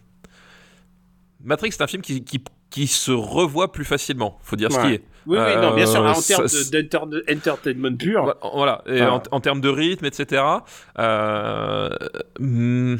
Matrix, 1.43 1.71
c'est 1.73 1.81
un 1.83 1.87
film 1.87 2.01
qui, 2.01 2.23
qui, 2.23 2.43
qui 2.69 2.87
se 2.87 3.11
revoit 3.11 3.71
plus 3.71 3.85
facilement. 3.85 4.37
Faut 4.43 4.55
dire 4.55 4.71
ce 4.71 4.79
qui 4.79 4.93
est. 4.95 5.03
Oui, 5.25 5.37
oui, 5.37 5.55
non, 5.61 5.75
bien 5.75 5.85
sûr, 5.85 6.01
Euh, 6.05 6.09
en 6.11 6.21
termes 6.21 7.09
de- 7.09 7.25
d'entertainment 7.33 7.97
pur. 7.97 8.33
Voilà. 8.53 8.81
Et 8.87 9.01
Ah. 9.01 9.13
en, 9.15 9.21
en 9.31 9.39
termes 9.41 9.59
de 9.61 9.67
rythme, 9.69 10.05
etc. 10.05 10.41
euh, 10.99 11.89
hmm, 12.39 12.95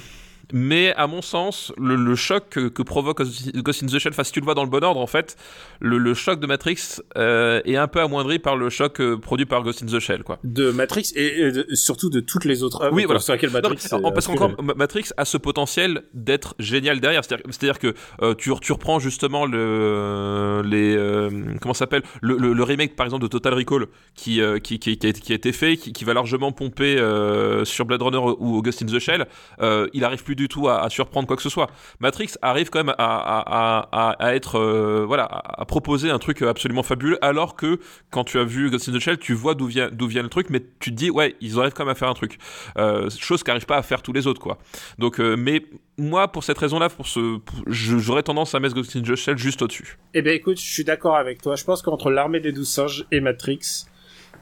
Mais 0.54 0.94
à 0.96 1.08
mon 1.08 1.22
sens, 1.22 1.74
le, 1.78 1.96
le 1.96 2.16
choc 2.16 2.46
que, 2.50 2.68
que 2.70 2.82
provoque 2.82 3.22
Ghost 3.56 3.84
in 3.84 3.88
the 3.88 4.00
Shell, 4.00 4.14
enfin 4.14 4.24
si 4.24 4.32
tu 4.32 4.40
le 4.40 4.46
vois 4.46 4.54
dans 4.56 4.64
le 4.64 4.70
bon 4.70 4.84
ordre, 4.84 5.00
en 5.02 5.08
fait, 5.08 5.36
le, 5.82 5.98
le 5.98 6.14
choc 6.14 6.40
de 6.40 6.48
Matrix 6.48 7.02
euh, 7.18 7.62
est 7.66 7.76
un 7.76 7.88
peu 7.88 8.00
amoindri 8.00 8.40
par 8.40 8.56
le 8.56 8.70
choc 8.70 9.02
euh, 9.02 9.18
produit 9.18 9.46
par 9.46 9.64
Ghost 9.64 9.84
in 9.84 9.88
the 9.88 10.00
Shell, 10.00 10.24
quoi. 10.24 10.40
De 10.46 10.72
Matrix 10.72 11.12
et, 11.16 11.42
et 11.42 11.52
de- 11.52 11.68
surtout 11.74 12.10
de 12.10 12.20
toutes 12.22 12.46
les 12.46 12.64
autres 12.64 12.82
œuvres 12.82 12.96
Oui, 12.96 13.04
voilà. 13.04 13.20
sur 13.20 13.34
lesquelles 13.34 13.50
Non, 13.50 13.56
Matrix. 13.62 13.78
mais, 13.92 13.98
est 14.00 14.06
en- 14.06 14.12
parce 14.12 14.28
qu'encore 14.28 14.62
Ma- 14.64 14.74
Matrix 14.74 15.10
a 15.18 15.26
ce 15.26 15.38
potentiel 15.38 16.04
d'être 16.14 16.56
génial 16.60 17.00
derrière. 17.02 17.24
C'est-à-dire 17.26 17.80
que 17.80 17.94
euh, 18.22 18.34
tu, 18.34 18.52
tu 18.62 18.72
reprends 18.72 19.00
justement 19.00 19.46
le 19.46 20.62
les 20.66 20.96
euh, 20.96 21.30
comment 21.62 21.74
s'appelle 21.74 22.04
le, 22.22 22.64
remake 22.64 22.96
par 22.96 23.06
exemple 23.06 23.24
de 23.24 23.28
Total 23.28 23.54
Recall 23.54 23.88
qui 24.16 24.42
euh, 24.42 24.60
qui, 24.60 24.80
qui, 24.80 24.98
qui 24.98 25.08
a, 25.08 25.12
qui 25.12 25.32
a 25.32 25.36
été 25.36 25.52
fait, 25.52 25.78
qui, 25.78 26.04
va 26.06 26.14
largement 26.14 26.52
pomper 26.52 26.98
euh, 26.98 27.66
sur 27.66 27.86
Blade 27.86 28.02
Runner 28.02 28.18
ou 28.40 28.62
Ghost 28.62 28.82
in 28.82 28.86
the 28.86 29.00
Shell. 29.00 29.26
Euh, 29.62 29.88
il 29.94 30.04
arrive 30.04 30.24
plus 30.24 30.36
du 30.38 30.48
tout 30.48 30.70
à, 30.70 30.82
à 30.84 30.90
surprendre 30.90 31.28
quoi 31.28 31.36
que 31.36 31.44
ce 31.44 31.50
soit. 31.50 31.68
Matrix 32.00 32.30
arrive 32.42 32.70
quand 32.70 32.80
même 32.84 32.96
à, 32.98 33.82
à, 33.92 34.16
à, 34.26 34.34
être 34.36 34.58
euh, 34.58 35.04
voilà 35.06 35.26
à, 35.26 35.66
proposer 35.66 36.10
un 36.10 36.20
truc 36.20 36.42
absolument 36.42 36.84
fabuleux 36.84 37.18
alors 37.24 37.56
que 37.58 37.80
quand 38.12 38.24
tu 38.24 38.40
as 38.40 38.44
vu 38.46 38.70
Ghost 38.70 38.88
in 38.88 38.94
the 38.94 39.00
Shell 39.00 39.18
tu 39.18 39.34
vois 39.34 39.54
d'où 39.56 39.66
vient 39.66 39.90
d'où 39.92 40.08
vient 40.08 40.24
le 40.24 40.30
truc 40.30 40.50
mais 40.50 40.62
tu 40.80 40.92
te 40.92 40.96
dis 40.96 41.10
ouais 41.10 41.36
ils 41.42 41.60
arrivent 41.60 41.74
quand 41.74 41.84
même 41.84 41.92
à 41.92 41.96
faire 41.96 42.10
un 42.10 42.14
truc 42.14 42.38
euh, 42.78 43.10
chose 43.20 43.44
qu'arrivent 43.44 43.66
pas 43.66 43.78
à 43.78 43.82
faire 43.82 44.02
tous 44.02 44.14
les 44.14 44.28
autres 44.28 44.40
quoi 44.42 44.58
donc 44.98 45.20
euh, 45.20 45.36
mais 45.38 45.64
moi 45.98 46.28
pour 46.32 46.44
cette 46.44 46.58
raison 46.58 46.80
là 46.80 46.88
pour 46.90 47.08
ce 47.08 47.38
pour- 47.38 47.64
j'aurais 47.68 48.24
tendance 48.24 48.54
à 48.56 48.60
mettre 48.60 48.76
Ghost 48.76 48.96
in 48.96 49.02
the 49.02 49.16
Shell 49.16 49.38
juste 49.38 49.62
au 49.62 49.68
dessus 49.68 49.98
Eh 50.14 50.22
ben 50.22 50.34
écoute, 50.34 50.60
je 50.60 50.66
suis 50.66 50.84
d'accord 50.84 51.16
avec 51.18 51.42
toi. 51.42 51.56
Je 51.56 51.64
pense 51.64 51.82
qu'entre 51.82 52.12
l'armée 52.12 52.40
des 52.40 52.52
douze 52.52 52.70
singes 52.70 53.06
et 53.12 53.20
Matrix, 53.20 53.86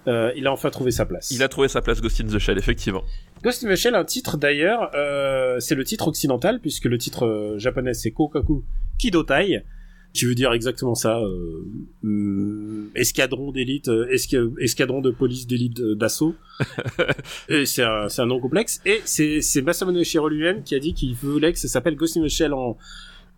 euh, 0.08 0.32
il 0.36 0.46
a 0.48 0.52
enfin 0.52 0.70
trouvé 0.70 0.92
sa 0.92 1.06
place. 1.06 1.32
il 1.32 1.42
a 1.42 1.48
trouvé 1.48 1.68
sa 1.68 1.82
place 1.82 2.02
Ghost 2.02 2.20
in 2.22 2.28
the 2.28 2.38
Shell 2.40 2.58
effectivement 2.58 3.04
Ghost 3.46 3.64
in 3.64 3.72
the 3.72 3.76
Shell, 3.76 3.94
un 3.94 4.04
titre 4.04 4.38
d'ailleurs, 4.38 4.90
euh, 4.96 5.60
c'est 5.60 5.76
le 5.76 5.84
titre 5.84 6.08
occidental 6.08 6.60
puisque 6.60 6.86
le 6.86 6.98
titre 6.98 7.28
euh, 7.28 7.60
japonais 7.60 7.94
c'est 7.94 8.10
Kokaku 8.10 8.64
Kidotai, 8.98 9.64
qui 10.14 10.26
veut 10.26 10.34
dire 10.34 10.52
exactement 10.52 10.96
ça, 10.96 11.20
euh, 11.20 11.64
hum, 12.04 12.90
escadron 12.96 13.52
d'élite, 13.52 13.88
esca- 13.88 14.52
escadron 14.60 15.00
de 15.00 15.12
police 15.12 15.46
d'élite 15.46 15.80
d'assaut. 15.80 16.34
et 17.50 17.68
c'est 17.68 17.84
un, 17.84 18.26
nom 18.26 18.40
complexe. 18.40 18.82
Et 18.84 19.02
c'est 19.06 19.42
c'est 19.42 19.62
Masamune 19.62 20.04
Shiro 20.04 20.28
lui-même 20.28 20.64
qui 20.64 20.74
a 20.74 20.80
dit 20.80 20.96
qu'il 20.96 21.14
voulait 21.14 21.54
que 21.54 21.60
ça 21.60 21.68
s'appelle 21.68 21.96
Ghost 21.96 22.18
in 22.18 22.24
the 22.24 22.30
Shell 22.30 22.52
en 22.52 22.78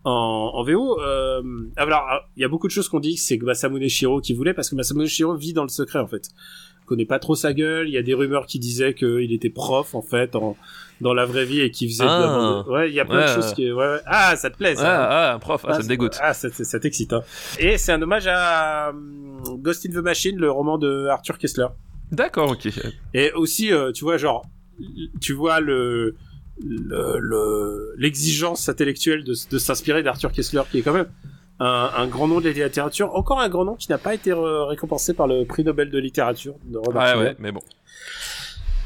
en, 0.04 0.52
en 0.54 0.62
VO. 0.64 1.02
Euh, 1.02 1.42
alors, 1.76 2.06
il 2.34 2.40
y 2.40 2.44
a 2.46 2.48
beaucoup 2.48 2.66
de 2.66 2.72
choses 2.72 2.88
qu'on 2.88 3.00
dit 3.00 3.16
que 3.16 3.20
c'est 3.20 3.36
Masamune 3.36 3.86
Shiro 3.90 4.22
qui 4.22 4.32
voulait 4.32 4.54
parce 4.54 4.70
que 4.70 4.74
Masamune 4.74 5.06
Shiro 5.06 5.36
vit 5.36 5.52
dans 5.52 5.64
le 5.64 5.68
secret 5.68 5.98
en 5.98 6.06
fait 6.06 6.30
connaît 6.88 7.04
pas 7.06 7.18
trop 7.18 7.34
sa 7.36 7.52
gueule. 7.52 7.88
Il 7.88 7.92
y 7.92 7.98
a 7.98 8.02
des 8.02 8.14
rumeurs 8.14 8.46
qui 8.46 8.58
disaient 8.58 8.94
qu'il 8.94 9.32
était 9.32 9.50
prof 9.50 9.94
en 9.94 10.02
fait 10.02 10.34
en, 10.34 10.56
dans 11.00 11.14
la 11.14 11.24
vraie 11.26 11.44
vie 11.44 11.60
et 11.60 11.70
qu'il 11.70 11.88
faisait. 11.88 12.02
de 12.04 12.08
la 12.08 12.14
Ah. 12.14 12.64
Ouais, 12.68 12.88
il 12.88 12.94
y 12.94 13.00
a 13.00 13.04
plein 13.04 13.18
Ouais. 13.26 13.36
de 13.36 13.40
choses 13.42 13.52
qui. 13.54 13.70
Ouais, 13.70 13.76
ouais. 13.86 14.00
Ah, 14.06 14.34
ça 14.36 14.50
te 14.50 14.56
plaît 14.56 14.74
ça. 14.74 14.82
ah, 15.04 15.08
ah 15.30 15.34
un 15.34 15.38
prof 15.38 15.64
ah, 15.66 15.72
ça 15.72 15.76
me 15.78 15.82
c'est- 15.82 15.88
dégoûte 15.88 16.18
Ah, 16.20 16.34
ça, 16.34 16.80
t'excite. 16.80 17.12
Hein. 17.12 17.22
Et 17.60 17.78
c'est 17.78 17.92
un 17.92 18.02
hommage 18.02 18.26
à 18.26 18.90
hum, 18.90 19.40
Ghost 19.62 19.86
in 19.86 19.90
the 19.90 20.02
Machine, 20.02 20.36
le 20.38 20.50
roman 20.50 20.78
de 20.78 21.06
Arthur 21.06 21.38
Kessler. 21.38 21.66
d'accord 22.10 22.50
ok 22.50 22.68
Et 23.14 23.32
aussi, 23.32 23.72
euh, 23.72 23.92
tu 23.92 24.04
vois, 24.04 24.16
genre, 24.16 24.44
tu 25.20 25.32
vois 25.34 25.60
le 25.60 26.16
le- 26.60 27.18
le- 27.20 27.94
l'exigence 27.98 28.68
intellectuelle 28.68 29.22
de, 29.22 29.32
de 29.50 29.58
s'inspirer 29.58 30.02
d'Arthur 30.02 30.32
Kessler, 30.32 30.62
qui 30.72 30.78
est 30.78 30.82
quand 30.82 30.92
même 30.92 31.06
un, 31.60 31.90
un 31.96 32.06
grand 32.06 32.28
nom 32.28 32.40
de 32.40 32.48
la 32.48 32.66
littérature. 32.66 33.14
Encore 33.14 33.40
un 33.40 33.48
grand 33.48 33.64
nom 33.64 33.74
qui 33.74 33.90
n'a 33.90 33.98
pas 33.98 34.14
été 34.14 34.32
récompensé 34.34 35.14
par 35.14 35.26
le 35.26 35.44
prix 35.44 35.64
Nobel 35.64 35.90
de 35.90 35.98
littérature 35.98 36.54
de 36.64 36.78
Robert 36.78 37.02
ah 37.02 37.18
ouais 37.18 37.36
mais 37.38 37.52
bon 37.52 37.60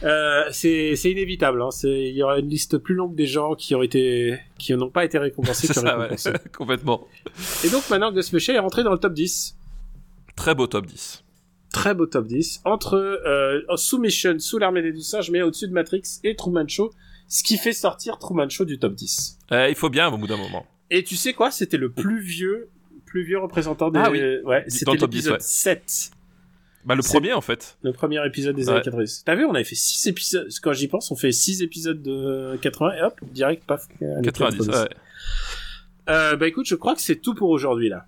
Euh, 0.04 0.42
c'est 0.50 0.94
inévitable. 1.04 1.62
Hein. 1.62 1.68
Il 1.84 2.16
y 2.16 2.22
aura 2.24 2.38
une 2.40 2.48
liste 2.48 2.76
plus 2.78 2.94
longue 2.94 3.14
des 3.14 3.26
gens 3.26 3.54
qui 3.54 3.74
ont 3.76 3.82
été 3.82 4.38
qui 4.58 4.74
n'ont 4.74 4.90
pas 4.90 5.04
été 5.04 5.16
récompensés 5.18 5.68
ça 5.68 5.96
ouais 5.98 6.08
complètement 6.56 7.06
Et 7.64 7.68
donc 7.70 7.88
maintenant 7.88 8.10
Ghost 8.10 8.32
Machine 8.32 8.54
est 8.56 8.58
rentré 8.58 8.82
dans 8.82 8.90
le 8.92 8.98
top 8.98 9.12
10. 9.14 9.56
très 10.34 10.54
beau 10.56 10.66
top 10.66 10.86
10 10.86 11.22
Très 11.72 11.94
beau 11.94 12.06
top 12.06 12.26
10 12.26 12.62
entre 12.64 12.96
euh, 12.96 13.60
sous 13.76 13.98
Mission, 13.98 14.34
sous 14.40 14.58
l'armée 14.58 14.82
des 14.82 14.92
douze 14.92 15.06
singes, 15.06 15.30
mais 15.30 15.40
au-dessus 15.40 15.68
de 15.68 15.72
Matrix 15.72 16.02
et 16.24 16.34
Truman 16.36 16.66
Show, 16.68 16.92
ce 17.28 17.42
qui 17.44 17.56
fait 17.56 17.72
sortir 17.72 18.18
Truman 18.18 18.48
Show 18.50 18.64
du 18.66 18.78
top 18.78 18.94
10. 18.94 19.38
Euh, 19.52 19.68
il 19.70 19.74
faut 19.74 19.88
bien 19.88 20.12
au 20.12 20.18
bout 20.18 20.26
d'un 20.26 20.36
moment 20.36 20.66
Et 20.94 21.02
tu 21.04 21.16
sais 21.16 21.32
quoi, 21.32 21.50
c'était 21.50 21.78
le 21.78 21.90
plus 21.90 22.20
vieux 22.20 22.68
plus 23.06 23.24
vieux 23.24 23.38
représentant 23.38 23.90
des 23.90 23.98
Ah 23.98 24.10
oui. 24.10 24.20
ouais, 24.44 24.64
c'était 24.68 24.92
le 24.92 24.98
top 24.98 25.10
10, 25.10 25.16
l'épisode 25.16 25.32
ouais. 25.34 25.38
7, 25.40 26.10
bah 26.84 26.94
le 26.94 27.02
premier 27.02 27.32
en 27.32 27.40
fait 27.40 27.76
le 27.82 27.92
premier 27.92 28.24
épisode 28.26 28.56
des 28.56 28.66
Ouais. 28.68 28.74
années 28.74 28.82
90. 28.82 29.22
T'as 29.24 29.34
vu, 29.34 29.44
on 29.44 29.54
avait 29.54 29.64
fait 29.64 29.74
6 29.74 30.06
épisodes, 30.08 30.48
quand 30.62 30.72
j'y 30.72 30.88
pense, 30.88 31.10
on 31.10 31.16
fait 31.16 31.30
6 31.32 31.62
épisodes 31.62 32.00
de 32.02 32.56
80 32.62 32.92
et 32.98 33.02
hop, 33.02 33.14
direct 33.32 33.64
paf. 33.66 33.86
années 34.00 34.22
90 34.22 34.68
ouais. 34.68 34.74
Euh, 36.08 36.36
bah 36.36 36.46
écoute, 36.48 36.66
je 36.66 36.74
crois 36.74 36.94
que 36.94 37.00
c'est 37.00 37.16
tout 37.16 37.34
pour 37.34 37.50
aujourd'hui 37.50 37.88
là. 37.88 38.06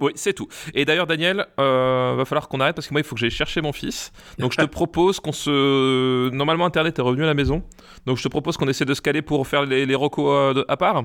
Oui, 0.00 0.12
c'est 0.14 0.32
tout. 0.32 0.48
Et 0.72 0.86
d'ailleurs, 0.86 1.06
Daniel, 1.06 1.46
euh, 1.60 2.14
va 2.16 2.24
falloir 2.24 2.48
qu'on 2.48 2.58
arrête 2.60 2.74
parce 2.74 2.88
que 2.88 2.94
moi, 2.94 3.00
il 3.02 3.04
faut 3.04 3.14
que 3.14 3.20
j'aille 3.20 3.30
chercher 3.30 3.60
mon 3.60 3.72
fils. 3.72 4.12
Donc, 4.38 4.52
je 4.52 4.56
te 4.56 4.64
propose 4.64 5.20
qu'on 5.20 5.30
se. 5.32 6.30
Normalement, 6.30 6.64
Internet 6.64 6.98
est 6.98 7.02
revenu 7.02 7.22
à 7.24 7.26
la 7.26 7.34
maison. 7.34 7.62
Donc, 8.06 8.16
je 8.16 8.22
te 8.22 8.28
propose 8.28 8.56
qu'on 8.56 8.66
essaie 8.68 8.86
de 8.86 8.94
se 8.94 9.02
caler 9.02 9.20
pour 9.20 9.46
faire 9.46 9.66
les, 9.66 9.84
les 9.84 9.94
recos 9.94 10.24
euh, 10.26 10.54
de- 10.54 10.64
à 10.68 10.78
part. 10.78 11.04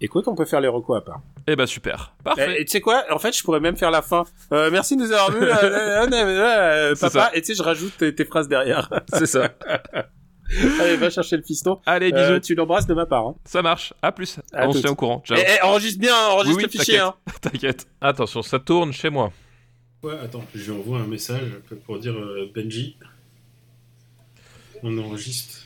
Écoute, 0.00 0.26
on 0.28 0.34
peut 0.34 0.44
faire 0.44 0.60
les 0.60 0.68
recos 0.68 0.96
à 0.96 1.00
part. 1.00 1.20
Eh 1.46 1.56
ben, 1.56 1.66
super. 1.66 2.14
Eh, 2.20 2.22
Parfait. 2.24 2.60
Et 2.60 2.64
tu 2.64 2.72
sais 2.72 2.80
quoi? 2.80 3.04
En 3.10 3.18
fait, 3.18 3.36
je 3.36 3.42
pourrais 3.42 3.60
même 3.60 3.76
faire 3.76 3.90
la 3.90 4.02
fin. 4.02 4.24
Euh, 4.52 4.70
merci 4.70 4.96
de 4.96 5.02
nous 5.02 5.12
avoir 5.12 5.30
vus, 5.30 5.42
euh, 5.44 5.54
euh, 5.62 6.06
euh, 6.10 6.90
euh, 6.92 6.94
papa. 6.96 7.30
Et 7.34 7.40
tu 7.40 7.48
sais, 7.48 7.54
je 7.54 7.62
rajoute 7.62 7.96
tes, 7.96 8.14
tes 8.14 8.24
phrases 8.24 8.48
derrière. 8.48 8.90
C'est 9.12 9.26
ça. 9.26 9.50
Allez, 10.80 10.96
va 10.96 11.10
chercher 11.10 11.36
le 11.36 11.42
fiston. 11.42 11.80
Allez, 11.86 12.12
bisous. 12.12 12.24
Euh, 12.24 12.40
tu 12.40 12.54
l'embrasses 12.54 12.86
de 12.86 12.94
ma 12.94 13.06
part. 13.06 13.26
Hein. 13.28 13.34
Ça 13.44 13.62
marche. 13.62 13.94
À 14.02 14.12
plus. 14.12 14.38
À 14.52 14.68
On 14.68 14.72
se 14.72 14.78
tient 14.78 14.90
au 14.90 14.94
courant. 14.94 15.22
Ciao. 15.26 15.38
Eh, 15.38 15.44
eh, 15.58 15.62
enregistre 15.64 16.00
bien, 16.00 16.14
enregistre 16.14 16.58
Oui, 16.58 16.64
oui, 16.66 16.70
le 16.74 16.78
fichier. 16.78 16.98
Hein. 16.98 17.14
T'inquiète. 17.40 17.86
Attention, 18.00 18.42
ça 18.42 18.58
tourne 18.58 18.92
chez 18.92 19.10
moi. 19.10 19.32
Ouais, 20.02 20.18
attends, 20.22 20.44
je 20.54 20.70
lui 20.70 20.78
envoie 20.78 20.98
un 20.98 21.06
message 21.06 21.48
pour 21.86 21.98
dire 21.98 22.12
euh, 22.14 22.50
Benji. 22.54 22.96
On 24.82 24.98
enregistre. 24.98 25.60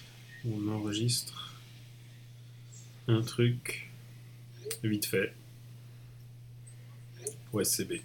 On 0.47 0.69
enregistre. 0.73 1.55
Un 3.09 3.23
truc. 3.23 3.88
Vite 4.82 5.07
fait. 5.07 5.32
Pour 7.51 7.65
SCB. 7.65 8.03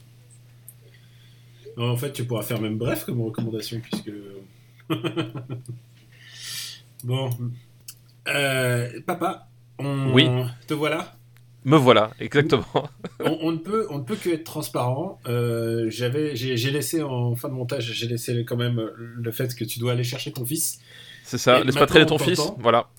Non, 1.77 1.89
en 1.91 1.97
fait, 1.97 2.11
tu 2.13 2.25
pourras 2.25 2.43
faire 2.43 2.61
même 2.61 2.77
bref 2.77 3.03
comme 3.05 3.21
recommandation, 3.21 3.81
puisque. 3.81 4.11
bon. 7.03 7.29
Euh, 8.27 9.01
papa, 9.05 9.47
on... 9.79 10.13
Oui. 10.13 10.29
te 10.67 10.73
voilà? 10.73 11.15
Me 11.65 11.77
voilà, 11.77 12.11
exactement. 12.19 12.65
on, 13.19 13.37
on 13.41 13.51
ne 13.53 13.57
peut, 13.57 13.87
on 13.89 13.99
ne 13.99 14.03
peut 14.03 14.15
que 14.15 14.29
être 14.29 14.43
transparent. 14.43 15.19
Euh, 15.27 15.89
j'avais, 15.89 16.35
j'ai, 16.35 16.57
j'ai 16.57 16.71
laissé 16.71 17.01
en 17.01 17.35
fin 17.35 17.47
de 17.47 17.53
montage, 17.53 17.91
j'ai 17.93 18.07
laissé 18.07 18.43
quand 18.43 18.57
même 18.57 18.91
le 18.97 19.31
fait 19.31 19.55
que 19.55 19.63
tu 19.63 19.79
dois 19.79 19.93
aller 19.93 20.03
chercher 20.03 20.31
ton 20.31 20.45
fils. 20.45 20.79
C'est 21.23 21.37
ça. 21.37 21.59
Et 21.59 21.63
Laisse 21.63 21.75
pas 21.75 21.85
traîner 21.85 22.05
ton 22.05 22.17
fils. 22.17 22.41
Voilà. 22.59 22.89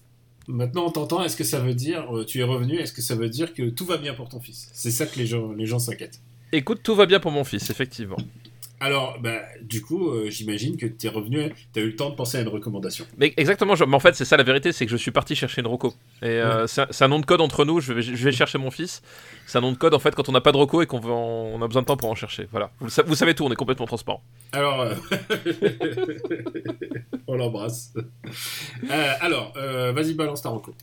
Maintenant, 0.47 0.87
on 0.87 0.91
t'entend. 0.91 1.23
Est-ce 1.23 1.37
que 1.37 1.45
ça 1.45 1.61
veut 1.61 1.75
dire, 1.75 2.17
euh, 2.17 2.25
tu 2.25 2.41
es 2.41 2.43
revenu 2.43 2.77
Est-ce 2.77 2.93
que 2.93 3.03
ça 3.03 3.15
veut 3.15 3.29
dire 3.29 3.55
que 3.55 3.71
tout 3.71 3.87
va 3.87 3.97
bien 3.97 4.15
pour 4.15 4.29
ton 4.29 4.41
fils? 4.41 4.69
C'est 4.73 4.91
ça 4.91 5.07
que 5.07 5.19
les 5.19 5.27
gens, 5.27 5.53
les 5.53 5.67
gens 5.67 5.79
s'inquiètent. 5.79 6.21
Écoute, 6.53 6.81
tout 6.83 6.95
va 6.95 7.07
bien 7.07 7.21
pour 7.21 7.31
mon 7.31 7.45
fils, 7.45 7.71
effectivement. 7.71 8.19
Alors, 8.85 9.19
bah, 9.19 9.41
du 9.63 9.81
coup, 9.81 10.11
euh, 10.11 10.29
j'imagine 10.29 10.77
que 10.77 10.85
tu 10.85 11.07
es 11.07 11.09
revenu, 11.09 11.51
tu 11.73 11.81
as 11.81 11.83
eu 11.83 11.87
le 11.87 11.97
temps 11.97 12.11
de 12.11 12.15
penser 12.17 12.37
à 12.37 12.43
une 12.43 12.49
recommandation. 12.49 13.07
Mais 13.17 13.33
exactement, 13.39 13.75
je- 13.77 13.85
mais 13.85 13.95
en 13.95 13.99
fait, 14.01 14.15
c'est 14.15 14.27
ça 14.27 14.37
la 14.37 14.43
vérité, 14.43 14.73
c'est 14.73 14.85
que 14.85 14.91
je 14.93 14.99
suis 14.99 15.11
parti 15.11 15.35
chercher 15.35 15.63
une 15.63 15.69
roco. 15.69 15.95
Et 16.21 16.27
euh, 16.27 16.67
c'est 16.67 17.03
un- 17.03 17.09
nom 17.09 17.19
de 17.19 17.25
code 17.25 17.41
entre 17.41 17.65
nous, 17.65 17.81
je 17.81 17.95
vais, 17.95 18.03
je 18.03 18.23
vais 18.25 18.33
chercher 18.33 18.59
mon 18.59 18.71
fils. 18.71 19.01
C'est 19.47 19.57
un 19.57 19.63
nom 19.63 19.73
de 19.73 19.79
code, 19.79 19.95
en 19.95 19.99
fait, 19.99 20.15
quand 20.15 20.29
on 20.29 20.33
n'a 20.33 20.43
pas 20.43 20.53
de 20.53 20.59
roco 20.59 20.83
et 20.83 20.87
qu'on 20.87 20.99
en- 20.99 21.49
on 21.55 21.63
a 21.63 21.67
besoin 21.67 21.81
de 21.81 21.87
temps 21.87 21.97
pour 21.97 22.11
en 22.11 22.15
chercher. 22.15 22.47
Voilà. 22.51 22.71
Vous, 22.79 22.85
le 22.87 22.91
sa- 22.91 23.03
vous 23.05 23.15
savez 23.15 23.35
tout, 23.35 23.45
on 23.47 23.51
est 23.51 23.57
complètement 23.57 23.87
transparent. 23.87 24.23
Alors, 24.53 24.83
euh, 24.83 24.95
on 27.27 27.37
l'embrasse. 27.37 27.95
Alors, 29.21 29.53
vas-y, 29.55 30.15
balance 30.15 30.43
ta 30.43 30.51
reco. 30.51 30.75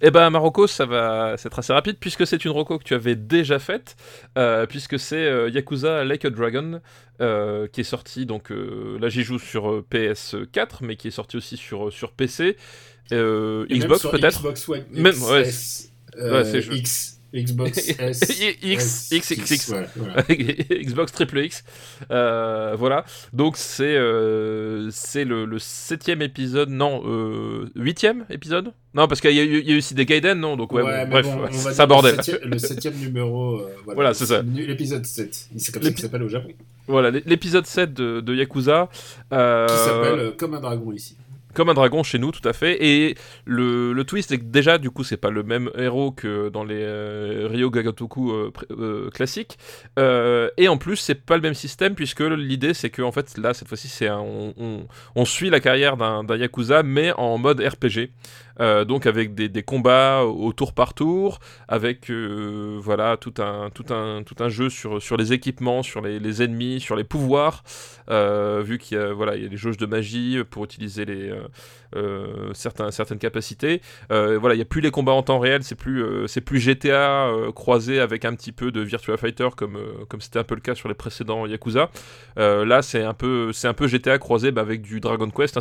Eh 0.00 0.10
ben, 0.10 0.30
Marocco, 0.30 0.66
ça 0.66 0.86
va 0.86 1.34
c'est 1.36 1.56
assez 1.58 1.72
rapide, 1.72 1.96
puisque 2.00 2.26
c'est 2.26 2.44
une 2.44 2.50
roco 2.50 2.78
que 2.78 2.84
tu 2.84 2.94
avais 2.94 3.16
déjà 3.16 3.58
faite, 3.58 3.96
euh, 4.38 4.66
puisque 4.66 4.98
c'est 4.98 5.16
euh, 5.24 5.48
Yakuza 5.50 6.04
Like 6.04 6.24
a 6.24 6.30
Dragon, 6.30 6.80
euh, 7.20 7.66
qui 7.68 7.80
est 7.82 7.84
sorti, 7.84 8.26
donc 8.26 8.50
là 8.50 9.08
j'y 9.08 9.22
joue 9.22 9.38
sur 9.38 9.70
euh, 9.70 9.86
PS4, 9.90 10.78
mais 10.82 10.96
qui 10.96 11.08
est 11.08 11.12
sorti 11.12 11.36
aussi 11.36 11.56
sur, 11.56 11.92
sur 11.92 12.12
PC, 12.12 12.56
Xbox 13.10 14.06
peut-être. 14.06 14.38
Xbox 14.38 14.68
One 14.68 14.84
Même- 14.92 15.22
ouais, 15.24 15.40
S, 15.42 15.92
ouais. 16.16 16.60
X, 16.76 17.19
Xbox 17.34 17.78
S, 17.98 18.20
X, 18.62 18.62
S, 18.62 19.08
X, 19.12 19.30
X, 19.30 19.50
X. 19.50 19.68
ouais, 19.68 19.86
voilà. 19.96 20.22
Xbox 20.28 21.12
Triple 21.12 21.38
X. 21.40 21.64
Euh, 22.10 22.74
voilà. 22.78 23.04
Donc 23.32 23.56
c'est 23.56 23.94
euh, 23.96 24.88
c'est 24.90 25.24
le, 25.24 25.44
le 25.44 25.58
septième 25.58 26.22
épisode, 26.22 26.70
non, 26.70 27.02
euh, 27.06 27.70
huitième 27.76 28.24
épisode? 28.30 28.72
Non, 28.92 29.06
parce 29.06 29.20
qu'il 29.20 29.30
y, 29.30 29.36
y 29.36 29.40
a 29.40 29.44
eu 29.44 29.78
aussi 29.78 29.94
des 29.94 30.04
Gaiden, 30.04 30.40
non? 30.40 30.56
Donc 30.56 30.72
ouais, 30.72 30.82
Ouais, 30.82 31.04
bon, 31.04 31.10
bref, 31.12 31.26
bon, 31.26 31.42
ouais, 31.42 31.74
dire 31.74 31.86
bordel. 31.86 32.16
Le 32.16 32.22
septième, 32.22 32.50
le 32.50 32.58
septième 32.58 32.94
numéro. 32.96 33.58
euh, 33.60 33.68
voilà, 33.84 33.94
Voilà, 33.94 34.14
c'est 34.14 34.26
ça. 34.26 34.42
L'épisode 34.42 35.06
7. 35.06 35.48
C'est 35.56 35.72
comme 35.72 35.82
ça 35.84 35.90
qu'il 35.92 36.00
s'appelle 36.00 36.24
au 36.24 36.28
Japon. 36.28 36.48
Voilà, 36.88 37.12
l'é- 37.12 37.22
l'épisode 37.24 37.66
7 37.66 37.94
de, 37.94 38.20
de 38.20 38.34
Yakuza. 38.34 38.88
euh, 39.32 39.66
Qui 39.68 39.74
s'appelle 39.76 40.18
euh, 40.18 40.30
Comme 40.36 40.54
un 40.54 40.60
dragon 40.60 40.90
ici. 40.90 41.16
Comme 41.54 41.68
un 41.68 41.74
dragon 41.74 42.02
chez 42.02 42.18
nous, 42.18 42.30
tout 42.32 42.46
à 42.48 42.52
fait. 42.52 42.84
Et 42.84 43.16
le, 43.44 44.02
twist, 44.04 44.28
c'est 44.30 44.38
que 44.38 44.44
déjà, 44.44 44.78
du 44.78 44.90
coup, 44.90 45.04
c'est 45.04 45.16
pas 45.16 45.30
le 45.30 45.42
même 45.42 45.70
héros 45.76 46.12
que 46.12 46.48
dans 46.48 46.64
les 46.64 46.80
euh, 46.80 47.48
Ryo 47.50 47.70
Gagatoku 47.70 48.32
euh, 48.32 48.52
euh, 48.70 49.10
classiques. 49.10 49.58
Et 50.56 50.68
en 50.68 50.76
plus, 50.78 50.96
c'est 50.96 51.14
pas 51.26 51.36
le 51.36 51.42
même 51.42 51.54
système, 51.54 51.94
puisque 51.94 52.20
l'idée, 52.20 52.74
c'est 52.74 52.90
que, 52.90 53.02
en 53.02 53.12
fait, 53.12 53.36
là, 53.38 53.54
cette 53.54 53.68
fois-ci, 53.68 53.88
c'est 53.88 54.10
on, 54.10 54.54
on- 54.58 54.86
on 55.16 55.24
suit 55.24 55.50
la 55.50 55.60
carrière 55.60 55.96
d'un 55.96 56.36
Yakuza, 56.36 56.82
mais 56.82 57.12
en 57.16 57.38
mode 57.38 57.60
RPG. 57.60 58.10
Euh, 58.58 58.84
donc 58.84 59.06
avec 59.06 59.34
des, 59.34 59.62
combats 59.62 60.22
au 60.24 60.52
tour 60.52 60.72
par 60.72 60.94
tour, 60.94 61.38
avec 61.68 62.10
euh, 62.10 62.80
tout 63.20 63.34
un 63.38 63.70
tout 63.70 63.92
un 63.92 64.22
tout 64.22 64.36
un 64.40 64.48
jeu 64.48 64.68
sur 64.68 65.16
les 65.16 65.32
équipements, 65.32 65.82
sur 65.82 66.00
les, 66.00 66.42
ennemis, 66.42 66.80
sur 66.80 66.96
les 66.96 67.04
pouvoirs, 67.04 67.62
euh, 68.10 68.62
vu 68.64 68.78
qu'il 68.78 68.98
y 68.98 69.00
a 69.00 69.12
voilà 69.12 69.36
il 69.36 69.44
y 69.44 69.48
des 69.48 69.56
jauges 69.56 69.76
de 69.76 69.86
magie 69.86 70.38
pour 70.50 70.64
utiliser 70.64 71.04
les 71.04 71.32
certaines 72.54 73.18
capacités. 73.18 73.80
Voilà 74.08 74.54
il 74.54 74.58
y 74.58 74.62
a 74.62 74.66
plus 74.66 74.80
les 74.80 74.90
combats 74.90 75.12
en 75.12 75.22
temps 75.22 75.38
réel, 75.38 75.62
c'est 75.62 75.74
plus 75.74 76.04
c'est 76.26 76.40
plus 76.40 76.58
GTA 76.58 77.30
croisé 77.54 78.00
avec 78.00 78.24
un 78.24 78.34
petit 78.34 78.52
peu 78.52 78.72
de 78.72 78.80
Virtua 78.80 79.16
Fighter 79.16 79.48
comme 79.56 79.78
comme 80.08 80.20
c'était 80.20 80.38
un 80.38 80.44
peu 80.44 80.54
le 80.54 80.60
cas 80.60 80.74
sur 80.74 80.88
les 80.88 80.94
précédents 80.94 81.46
Yakuza. 81.46 81.90
Là 82.36 82.82
c'est 82.82 83.02
un 83.02 83.14
peu 83.14 83.52
c'est 83.52 83.68
un 83.68 83.74
peu 83.74 83.86
GTA 83.86 84.18
croisé 84.18 84.50
bah, 84.50 84.62
avec 84.62 84.82
du 84.82 85.00
Dragon 85.00 85.30
Quest. 85.30 85.56
hein, 85.56 85.60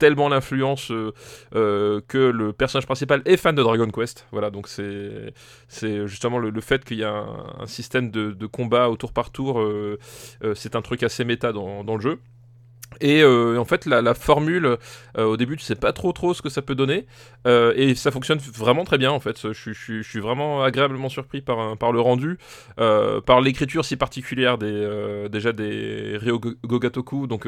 tellement 0.00 0.28
l'influence 0.30 0.90
euh, 0.90 1.12
euh, 1.54 2.00
que 2.08 2.18
le 2.18 2.52
personnage 2.52 2.86
principal 2.86 3.22
est 3.26 3.36
fan 3.36 3.54
de 3.54 3.62
Dragon 3.62 3.88
Quest. 3.88 4.26
Voilà, 4.32 4.50
donc 4.50 4.66
c'est 4.66 6.06
justement 6.06 6.38
le, 6.38 6.50
le 6.50 6.60
fait 6.60 6.84
qu'il 6.84 6.98
y 6.98 7.04
a 7.04 7.12
un, 7.60 7.66
système 7.66 8.10
de, 8.10 8.32
de 8.32 8.46
combat 8.46 8.88
au 8.88 8.96
tour 8.96 9.12
par 9.12 9.30
tour, 9.30 9.60
euh, 9.60 9.98
c'est 10.54 10.74
un 10.74 10.82
truc 10.82 11.02
assez 11.02 11.24
méta 11.24 11.52
dans, 11.52 11.84
dans 11.84 11.94
le 11.94 12.00
jeu. 12.00 12.18
Et 13.00 13.24
en 13.24 13.64
fait, 13.64 13.86
la, 13.86 14.14
formule, 14.14 14.76
au 15.16 15.36
début, 15.36 15.56
tu 15.56 15.64
sais 15.64 15.76
pas 15.76 15.92
trop 15.92 16.12
trop 16.12 16.34
ce 16.34 16.42
que 16.42 16.48
ça 16.48 16.60
peut 16.60 16.74
donner, 16.74 17.06
et 17.46 17.94
ça 17.94 18.10
fonctionne 18.10 18.38
vraiment 18.38 18.82
très 18.84 18.98
bien 18.98 19.12
en 19.12 19.20
fait. 19.20 19.52
Je, 19.52 19.72
je 19.72 20.02
je 20.02 20.08
suis 20.08 20.18
vraiment 20.18 20.64
agréablement 20.64 21.08
surpris 21.08 21.40
par, 21.40 21.76
par 21.78 21.92
le 21.92 22.00
rendu, 22.00 22.38
par 22.76 23.40
l'écriture 23.40 23.84
si 23.84 23.96
particulière 23.96 24.58
des 24.58 25.28
déjà 25.30 25.52
des 25.52 26.18
Ryo 26.20 26.40
Go- 26.40 26.54
Gogatoku. 26.64 27.28
Donc 27.28 27.46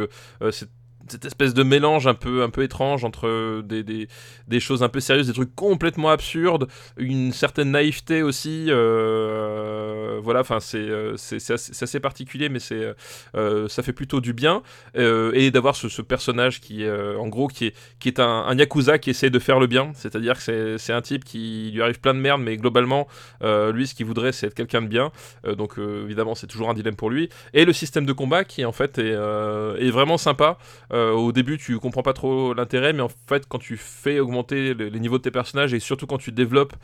c'est 0.52 0.68
cette 1.08 1.24
espèce 1.24 1.54
de 1.54 1.62
mélange 1.62 2.06
un 2.06 2.14
peu 2.14 2.42
un 2.42 2.50
peu 2.50 2.62
étrange 2.62 3.04
entre 3.04 3.62
des, 3.62 3.82
des, 3.82 4.08
des 4.48 4.60
choses 4.60 4.82
un 4.82 4.88
peu 4.88 5.00
sérieuses, 5.00 5.26
des 5.26 5.32
trucs 5.32 5.54
complètement 5.54 6.10
absurdes, 6.10 6.68
une 6.96 7.32
certaine 7.32 7.70
naïveté 7.70 8.22
aussi. 8.22 8.66
euh, 8.68 10.20
voilà, 10.22 10.40
enfin 10.40 10.60
c'est 10.60 10.78
euh, 10.78 11.16
c'est 11.16 11.82
assez, 11.82 12.00
particulier, 12.00 12.48
mais 12.48 12.58
euh, 13.34 13.68
ça 13.68 13.82
fait 13.82 13.92
plutôt 13.92 14.20
du 14.20 14.32
bien 14.32 14.62
et 14.94 15.50
d'avoir 15.50 15.76
ce, 15.76 16.02
personnage 16.02 16.60
qui 16.60 16.88
en 16.88 17.28
gros 17.28 17.48
qui 17.48 17.66
est 17.66 17.74
qui 18.00 18.08
est 18.08 18.20
un, 18.20 18.54
yakuza 18.54 18.98
qui 18.98 19.10
essaie 19.10 19.30
de 19.30 19.38
faire 19.38 19.60
le 19.60 19.66
bien, 19.66 19.92
c'est-à-dire 19.94 20.34
que 20.44 20.76
c'est 20.78 20.92
un 20.92 21.00
type 21.00 21.24
qui 21.24 21.70
lui 21.72 21.82
arrive 21.82 22.00
plein 22.00 22.14
de 22.14 22.18
merde, 22.18 22.40
mais 22.42 22.56
globalement 22.56 23.06
lui 23.42 23.86
ce 23.86 23.94
qu'il 23.94 24.06
voudrait 24.06 24.32
c'est 24.32 24.48
être 24.48 24.54
quelqu'un 24.54 24.82
de 24.82 24.88
bien. 24.88 25.12
Donc 25.44 25.78
évidemment 25.78 26.34
c'est 26.34 26.46
toujours 26.46 26.70
un 26.70 26.74
dilemme 26.74 26.96
pour 26.96 27.10
lui. 27.10 27.28
Et 27.54 27.64
le 27.64 27.72
système 27.72 28.06
de 28.06 28.12
combat 28.12 28.44
qui 28.44 28.64
en 28.64 28.72
fait 28.72 28.98
est, 28.98 29.12
est 29.12 29.90
vraiment 29.90 30.18
sympa. 30.18 30.58
Euh, 30.93 31.12
au 31.12 31.32
début, 31.32 31.59
tu 31.59 31.78
comprends 31.78 32.02
pas 32.02 32.12
trop 32.12 32.55
l'intérêt, 32.55 32.93
mais 32.93 33.02
en 33.02 33.09
fait, 33.28 33.47
quand 33.48 33.59
tu 33.59 33.77
fais 33.77 34.20
augmenter 34.20 34.74
les, 34.74 34.90
les 34.90 35.01
niveaux 35.01 35.19
de 35.19 35.23
tes 35.23 35.31
personnages 35.31 35.73
et 35.74 35.81
surtout 35.81 36.06
quand 36.06 36.19
tu 36.19 36.32
développes 36.32 36.74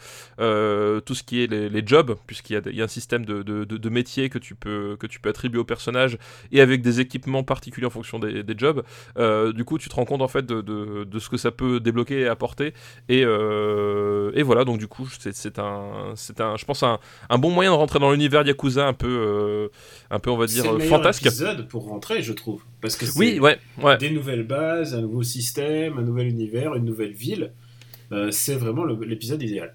euh, 0.40 1.00
tout 1.00 1.14
ce 1.14 1.22
qui 1.22 1.42
est 1.42 1.46
les, 1.46 1.68
les 1.68 1.82
jobs, 1.86 2.16
puisqu'il 2.26 2.54
y, 2.54 2.56
a 2.56 2.70
y 2.70 2.82
un 2.82 2.88
système 2.88 3.24
de, 3.24 3.42
de, 3.42 3.64
de- 3.64 3.76
de 3.76 3.88
métiers 3.90 4.28
que 4.30 4.38
tu, 4.38 4.54
peux, 4.54 4.96
que 4.98 5.06
tu 5.06 5.20
peux 5.20 5.28
attribuer 5.28 5.58
aux 5.60 5.64
personnages 5.64 6.18
et 6.52 6.60
avec 6.60 6.82
des 6.82 7.00
équipements 7.00 7.42
particuliers 7.42 7.86
en 7.86 7.90
fonction 7.90 8.18
des, 8.18 8.42
des 8.42 8.54
jobs, 8.56 8.82
euh, 9.18 9.52
du 9.52 9.64
coup, 9.64 9.78
tu 9.78 9.88
te 9.88 9.94
rends 9.94 10.04
compte 10.04 10.22
en 10.22 10.28
fait 10.28 10.46
de, 10.46 11.18
ce 11.18 11.28
que 11.28 11.36
ça 11.36 11.50
peut 11.50 11.80
débloquer 11.80 12.20
et 12.20 12.28
apporter. 12.28 12.72
Et, 13.08 13.20
et 13.20 14.42
voilà, 14.42 14.64
donc 14.64 14.78
du 14.78 14.86
coup, 14.88 15.08
c'est 15.18 15.34
c'est 15.34 15.58
un, 15.58 16.12
c'est 16.14 16.40
un, 16.40 16.56
je 16.56 16.64
pense, 16.64 16.82
un, 16.82 16.98
un 17.28 17.38
bon 17.38 17.50
moyen 17.50 17.72
de 17.72 17.76
rentrer 17.76 17.98
dans 17.98 18.10
l'univers 18.12 18.46
Yakuza 18.46 18.86
un 18.86 18.92
peu, 18.92 19.70
un 20.10 20.18
peu, 20.18 20.30
on 20.30 20.36
va 20.36 20.46
dire, 20.46 20.64
C'est 20.78 20.86
fantasque. 20.86 21.26
épisode 21.26 21.68
pour 21.68 21.86
rentrer, 21.86 22.22
je 22.22 22.32
trouve. 22.32 22.62
Parce 22.80 22.96
que 22.96 23.06
c'est 23.06 23.18
Oui, 23.18 23.40
ouais, 23.40 23.58
ouais. 23.82 23.97
Des 23.98 24.10
nouvelles 24.10 24.44
bases, 24.46 24.94
un 24.94 25.02
nouveau 25.02 25.22
système, 25.22 25.98
un 25.98 26.02
nouvel 26.02 26.28
univers, 26.28 26.74
une 26.74 26.84
nouvelle 26.84 27.12
ville. 27.12 27.52
Euh, 28.12 28.30
c'est 28.30 28.54
vraiment 28.54 28.84
l'épisode 28.84 29.42
idéal. 29.42 29.74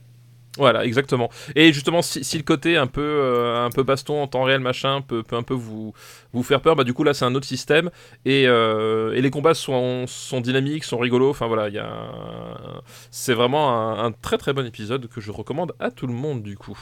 Voilà, 0.58 0.86
exactement. 0.86 1.32
Et 1.56 1.74
justement, 1.74 2.04
si, 2.04 2.24
si 2.24 2.38
le 2.38 2.44
côté 2.44 2.78
un 2.78 2.86
peu, 2.86 3.02
euh, 3.02 3.66
un 3.66 3.72
peu 3.72 3.82
baston 3.82 4.22
en 4.22 4.28
temps 4.28 4.44
réel, 4.44 4.60
machin, 4.60 5.02
peut, 5.02 5.24
peut 5.24 5.36
un 5.36 5.42
peu 5.42 5.56
vous, 5.56 5.94
vous 6.32 6.44
faire 6.44 6.62
peur, 6.62 6.76
bah 6.76 6.84
du 6.84 6.94
coup 6.94 7.04
là 7.04 7.16
c'est 7.16 7.26
un 7.26 7.34
autre 7.34 7.48
système 7.48 7.90
et, 8.24 8.46
euh, 8.48 9.14
et 9.16 9.22
les 9.24 9.32
combats 9.32 9.56
sont, 9.56 10.06
sont 10.06 10.42
dynamiques, 10.42 10.84
sont 10.84 11.00
rigolos. 11.00 11.32
Enfin 11.32 11.48
voilà, 11.48 11.70
il 11.70 11.80
un- 11.80 12.82
c'est 13.10 13.34
vraiment 13.34 13.72
un, 13.72 14.06
un 14.06 14.12
très 14.12 14.38
très 14.38 14.54
bon 14.54 14.64
épisode 14.66 15.08
que 15.08 15.20
je 15.22 15.32
recommande 15.32 15.74
à 15.80 15.90
tout 15.90 16.06
le 16.06 16.14
monde 16.14 16.44
du 16.44 16.56
coup. 16.56 16.78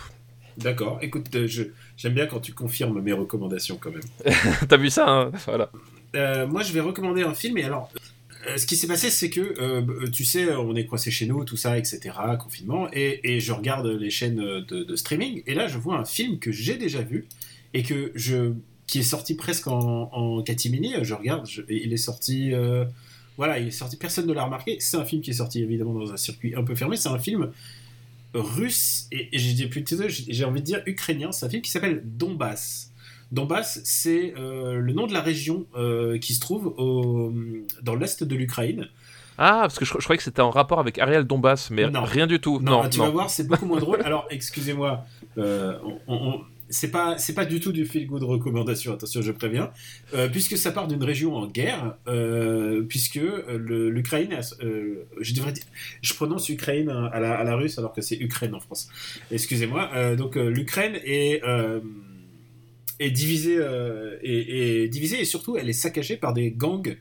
D'accord. 0.57 0.99
Écoute, 1.01 1.33
euh, 1.35 1.47
je- 1.47 1.63
j'aime 1.95 2.13
bien 2.13 2.27
quand 2.27 2.41
tu 2.41 2.53
confirmes 2.53 2.99
mes 3.01 3.13
recommandations 3.13 3.77
quand 3.79 3.91
même. 3.91 4.01
T'as 4.67 4.77
vu 4.77 4.89
ça 4.89 5.09
hein? 5.09 5.31
Voilà. 5.45 5.69
Euh, 6.15 6.47
moi, 6.47 6.63
je 6.63 6.73
vais 6.73 6.79
recommander 6.79 7.23
un 7.23 7.33
film. 7.33 7.57
Et 7.57 7.63
alors, 7.63 7.89
euh, 8.47 8.57
ce 8.57 8.65
qui 8.65 8.75
s'est 8.75 8.87
passé, 8.87 9.09
c'est 9.09 9.29
que, 9.29 9.41
euh, 9.59 10.09
tu 10.09 10.25
sais, 10.25 10.53
on 10.55 10.75
est 10.75 10.85
coincé 10.85 11.11
chez 11.11 11.25
nous, 11.25 11.43
tout 11.45 11.57
ça, 11.57 11.77
etc., 11.77 12.15
confinement, 12.39 12.89
et, 12.93 13.39
je 13.39 13.51
regarde 13.51 13.87
les 13.87 14.09
chaînes 14.09 14.37
de, 14.37 14.95
streaming, 14.95 15.43
et 15.45 15.53
là, 15.53 15.67
je 15.67 15.77
vois 15.77 15.97
un 15.97 16.05
film 16.05 16.39
que 16.39 16.51
j'ai 16.51 16.77
déjà 16.77 17.01
vu, 17.01 17.27
et 17.73 17.83
que 17.83 18.11
je, 18.15 18.53
qui 18.87 18.99
est 18.99 19.03
sorti 19.03 19.35
presque 19.35 19.67
en, 19.67 20.41
catimini. 20.43 20.93
Je 21.01 21.13
regarde, 21.13 21.47
il 21.69 21.93
est 21.93 21.97
sorti. 21.97 22.51
voilà, 23.37 23.59
il 23.59 23.67
est 23.67 23.71
sorti, 23.71 23.95
personne 23.97 24.27
ne 24.27 24.33
l'a 24.33 24.43
remarqué. 24.43 24.77
C'est 24.79 24.97
un 24.97 25.05
film 25.05 25.21
qui 25.21 25.31
est 25.31 25.35
sorti 25.35 25.61
évidemment 25.61 25.93
dans 25.93 26.11
un 26.11 26.17
circuit 26.17 26.55
un 26.55 26.63
peu 26.63 26.75
fermé. 26.75 26.97
C'est 26.97 27.09
un 27.09 27.19
film 27.19 27.51
russe, 28.33 29.07
et, 29.11 29.29
et 29.33 29.39
j'ai 29.39 30.45
envie 30.45 30.61
de 30.61 30.65
dire 30.65 30.81
ukrainien. 30.85 31.31
C'est 31.31 31.45
un 31.45 31.49
film 31.49 31.61
qui 31.61 31.71
s'appelle 31.71 32.01
Donbass. 32.03 32.90
Donbass, 33.31 33.79
c'est 33.85 34.33
euh, 34.37 34.75
le 34.79 34.93
nom 34.93 35.07
de 35.07 35.13
la 35.13 35.21
région 35.21 35.65
euh, 35.75 36.17
qui 36.17 36.33
se 36.33 36.39
trouve 36.41 36.67
au, 36.77 37.31
dans 37.81 37.95
l'est 37.95 38.23
de 38.23 38.35
l'Ukraine. 38.35 38.87
Ah, 39.37 39.59
parce 39.61 39.79
que 39.79 39.85
je, 39.85 39.93
je 39.97 40.03
croyais 40.03 40.17
que 40.17 40.23
c'était 40.23 40.41
en 40.41 40.49
rapport 40.51 40.79
avec 40.79 40.99
Ariel 40.99 41.23
Dombas, 41.23 41.69
mais 41.71 41.89
Non. 41.89 42.03
rien 42.03 42.27
du 42.27 42.39
tout. 42.39 42.59
Non, 42.59 42.83
Non, 42.83 42.89
tu 42.89 42.99
non. 42.99 43.05
vas 43.05 43.11
voir, 43.11 43.29
c'est 43.29 43.47
beaucoup 43.47 43.65
moins 43.65 43.79
drôle. 43.79 44.01
Alors, 44.03 44.27
excusez-moi, 44.29 45.05
euh, 45.37 45.73
c'est 46.69 46.91
pas 46.91 47.17
c'est 47.17 47.33
pas 47.33 47.45
du 47.45 47.59
tout 47.59 47.71
du 47.71 47.85
feel 47.85 48.05
good 48.07 48.23
recommandation. 48.23 48.93
Attention, 48.93 49.21
je 49.21 49.31
préviens, 49.31 49.71
Euh, 50.13 50.27
puisque 50.29 50.57
ça 50.57 50.71
part 50.71 50.87
d'une 50.87 51.03
région 51.03 51.35
en 51.35 51.47
guerre, 51.47 51.95
euh, 52.07 52.83
puisque 52.87 53.19
l'Ukraine, 53.49 54.37
je 55.21 55.33
devrais 55.33 55.53
dire, 55.53 55.63
je 56.01 56.13
prononce 56.13 56.47
Ukraine 56.49 56.89
à 56.89 57.19
la, 57.19 57.33
à 57.35 57.43
la 57.43 57.55
russe 57.55 57.77
alors 57.79 57.93
que 57.93 58.01
c'est 58.01 58.17
Ukraine 58.17 58.53
en 58.53 58.59
France. 58.59 58.89
Excusez-moi. 59.31 60.15
Donc 60.17 60.35
l'Ukraine 60.35 60.97
est 61.03 61.41
est 63.01 63.11
divisée 63.11 63.57
euh, 63.57 64.17
est, 64.23 64.87
divisée 64.87 65.21
et 65.21 65.25
surtout 65.25 65.57
elle 65.57 65.69
est 65.69 65.73
saccagée 65.73 66.17
par 66.17 66.33
des 66.33 66.51
gangs 66.51 66.97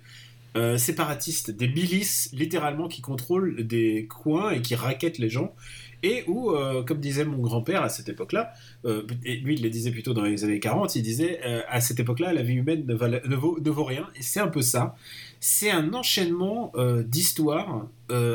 euh, 0.57 0.79
séparatistes, 0.79 1.53
des 1.53 1.69
milices 1.69 2.29
littéralement 2.33 2.89
qui 2.89 3.03
contrôlent 3.03 3.65
des 3.65 4.09
coins 4.09 4.51
et 4.51 4.61
qui 4.61 4.75
raquettent 4.75 5.19
les 5.19 5.29
gens. 5.29 5.55
Et 6.03 6.25
où, 6.27 6.51
euh, 6.51 6.83
comme 6.83 6.99
disait 6.99 7.25
mon 7.25 7.39
grand-père 7.39 7.83
à 7.83 7.89
cette 7.89 8.09
époque-là, 8.09 8.53
euh, 8.85 9.07
et 9.25 9.37
lui 9.37 9.55
il 9.55 9.63
le 9.63 9.71
disait 9.71 9.93
plutôt 9.93 10.13
dans 10.13 10.23
les 10.23 10.43
années 10.43 10.59
40, 10.59 10.97
il 10.97 11.03
disait 11.03 11.41
à 11.69 11.81
cette 11.81 12.01
époque-là 12.01 12.33
la 12.33 12.43
vie 12.43 12.55
humaine 12.55 12.85
ne, 12.87 12.95
vaut, 13.37 13.61
ne 13.61 13.71
vaut 13.71 13.85
rien. 13.85 14.09
Et 14.17 14.23
c'est 14.23 14.41
un 14.41 14.49
peu 14.49 14.63
ça. 14.63 14.97
C'est 15.39 15.71
un 15.71 15.93
enchaînement 15.93 16.73
d'histoires 17.05 17.87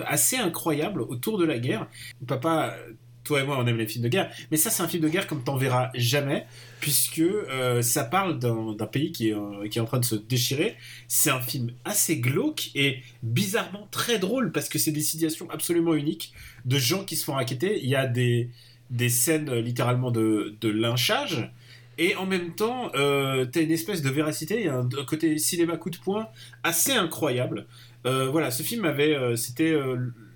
assez 0.05 0.37
incroyable 0.37 1.01
autour 1.01 1.37
de 1.37 1.43
la 1.43 1.59
guerre. 1.59 1.89
Papa, 2.27 2.77
toi 3.25 3.41
et 3.41 3.43
moi 3.43 3.57
on 3.59 3.67
aime 3.67 3.77
les 3.77 3.87
films 3.87 4.03
de 4.03 4.09
guerre, 4.09 4.31
mais 4.51 4.57
ça 4.57 4.69
c'est 4.69 4.83
un 4.83 4.87
film 4.87 5.03
de 5.03 5.09
guerre 5.09 5.27
comme 5.27 5.43
t'en 5.43 5.57
verras 5.57 5.89
jamais, 5.95 6.45
puisque 6.79 7.19
euh, 7.19 7.81
ça 7.81 8.03
parle 8.03 8.39
d'un 8.39 8.75
pays 8.85 9.11
qui 9.11 9.29
est, 9.29 9.33
euh, 9.33 9.67
qui 9.67 9.77
est 9.77 9.81
en 9.81 9.85
train 9.85 9.99
de 9.99 10.05
se 10.05 10.15
déchirer. 10.15 10.75
C'est 11.07 11.29
un 11.29 11.41
film 11.41 11.71
assez 11.83 12.17
glauque 12.19 12.69
et 12.75 12.99
bizarrement 13.23 13.87
très 13.91 14.19
drôle 14.19 14.51
parce 14.51 14.69
que 14.69 14.77
c'est 14.77 14.91
des 14.91 15.01
situations 15.01 15.49
absolument 15.49 15.95
uniques 15.95 16.33
de 16.65 16.77
gens 16.77 17.03
qui 17.03 17.15
se 17.15 17.25
font 17.25 17.33
raqueter. 17.33 17.79
Il 17.81 17.89
y 17.89 17.95
a 17.95 18.07
des, 18.07 18.49
des 18.89 19.09
scènes 19.09 19.49
euh, 19.49 19.61
littéralement 19.61 20.11
de, 20.11 20.55
de 20.61 20.69
lynchage. 20.69 21.51
Et 21.97 22.15
en 22.15 22.25
même 22.25 22.53
temps, 22.55 22.91
euh, 22.95 23.45
t'as 23.45 23.61
une 23.61 23.71
espèce 23.71 24.01
de 24.01 24.09
véracité, 24.09 24.59
il 24.59 24.65
y 24.65 24.69
a 24.69 24.77
un, 24.77 24.89
côté 25.05 25.37
cinéma 25.37 25.77
coup 25.77 25.89
de 25.89 25.97
poing 25.97 26.27
assez 26.63 26.91
incroyable. 26.91 27.67
Voilà, 28.03 28.51
ce 28.51 28.61
film 28.61 28.85
avait, 28.85 29.35
c'était 29.35 29.75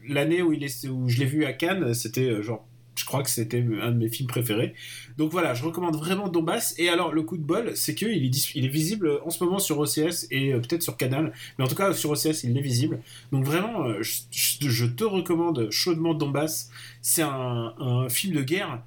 l'année 0.07 0.41
où, 0.41 0.53
il 0.53 0.64
est, 0.64 0.88
où 0.88 1.07
je 1.07 1.20
l'ai 1.20 1.26
vu 1.26 1.45
à 1.45 1.53
Cannes, 1.53 1.94
c'était 1.94 2.41
genre, 2.41 2.66
je 3.00 3.06
crois 3.06 3.24
que 3.24 3.30
c'était 3.30 3.66
un 3.82 3.92
de 3.92 3.98
mes 3.98 4.10
films 4.10 4.28
préférés. 4.28 4.74
Donc 5.18 5.32
voilà, 5.32 5.54
je 5.54 5.64
recommande 5.64 5.96
vraiment 5.96 6.28
Donbass. 6.28 6.76
Et 6.78 6.90
alors, 6.90 7.14
le 7.14 7.24
coup 7.24 7.38
de 7.38 7.44
bol, 7.44 7.72
c'est 7.76 7.96
qu'il 7.96 8.26
est, 8.26 8.68
visible 8.68 9.20
en 9.24 9.30
ce 9.30 9.42
moment 9.44 9.60
sur 9.60 9.80
OCS 9.80 10.28
et 10.32 10.54
euh, 10.54 10.60
peut-être 10.60 10.84
sur 10.84 10.98
Canal, 10.98 11.32
mais 11.58 11.64
en 11.64 11.68
tout 11.68 11.76
cas 11.76 11.94
sur 11.94 12.12
OCS, 12.12 12.44
il 12.44 12.58
est 12.58 12.62
visible. 12.62 13.00
Donc 13.32 13.46
vraiment, 13.46 13.86
euh, 13.86 14.02
je, 14.02 14.86
te 14.86 15.04
recommande 15.06 15.70
chaudement 15.72 16.14
Donbass. 16.14 16.70
C'est 17.02 17.22
un, 17.22 18.08
film 18.10 18.36
de 18.36 18.42
guerre 18.42 18.84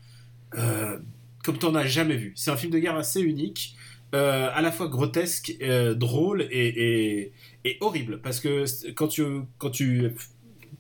euh, 0.59 0.99
comme 1.43 1.59
tu 1.59 1.67
n'en 1.67 1.75
as 1.75 1.87
jamais 1.87 2.17
vu. 2.17 2.33
C'est 2.37 2.51
un 2.51 2.57
film 2.57 2.73
de 2.73 2.79
guerre 2.79 2.97
assez 2.97 3.21
unique. 3.21 3.77
euh, 4.15 4.51
à 4.53 4.61
la 4.61 4.71
fois 4.71 4.89
grotesque, 4.89 5.57
drôle 5.97 6.43
et 6.51 7.33
horrible. 7.81 8.21
Parce 8.21 8.41
que 8.41 8.67
quand 8.93 9.09
tu, 9.09 9.25
quand 9.57 9.71
tu, 9.71 10.13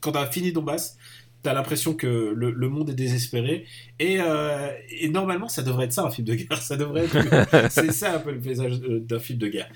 quand 0.02 0.14
as 0.16 0.26
fini 0.26 0.52
Donbass, 0.52 0.98
t'as 1.42 1.52
l'impression 1.52 1.94
que 1.94 2.32
le, 2.34 2.50
le, 2.50 2.68
monde 2.68 2.90
est 2.90 2.94
désespéré. 2.94 3.66
Et, 3.98 4.18
euh, 4.20 4.70
et, 4.90 5.08
normalement, 5.08 5.48
ça 5.48 5.62
devrait 5.62 5.86
être 5.86 5.92
ça 5.92 6.04
un 6.04 6.10
film 6.10 6.26
de 6.26 6.34
guerre. 6.34 6.62
Ça 6.62 6.76
devrait 6.76 7.04
être, 7.04 7.70
c'est 7.70 7.92
ça 7.92 8.16
un 8.16 8.18
peu 8.18 8.32
le 8.32 8.40
paysage 8.40 8.80
d'un 8.80 9.18
film 9.18 9.38
de 9.38 9.48
guerre. 9.48 9.68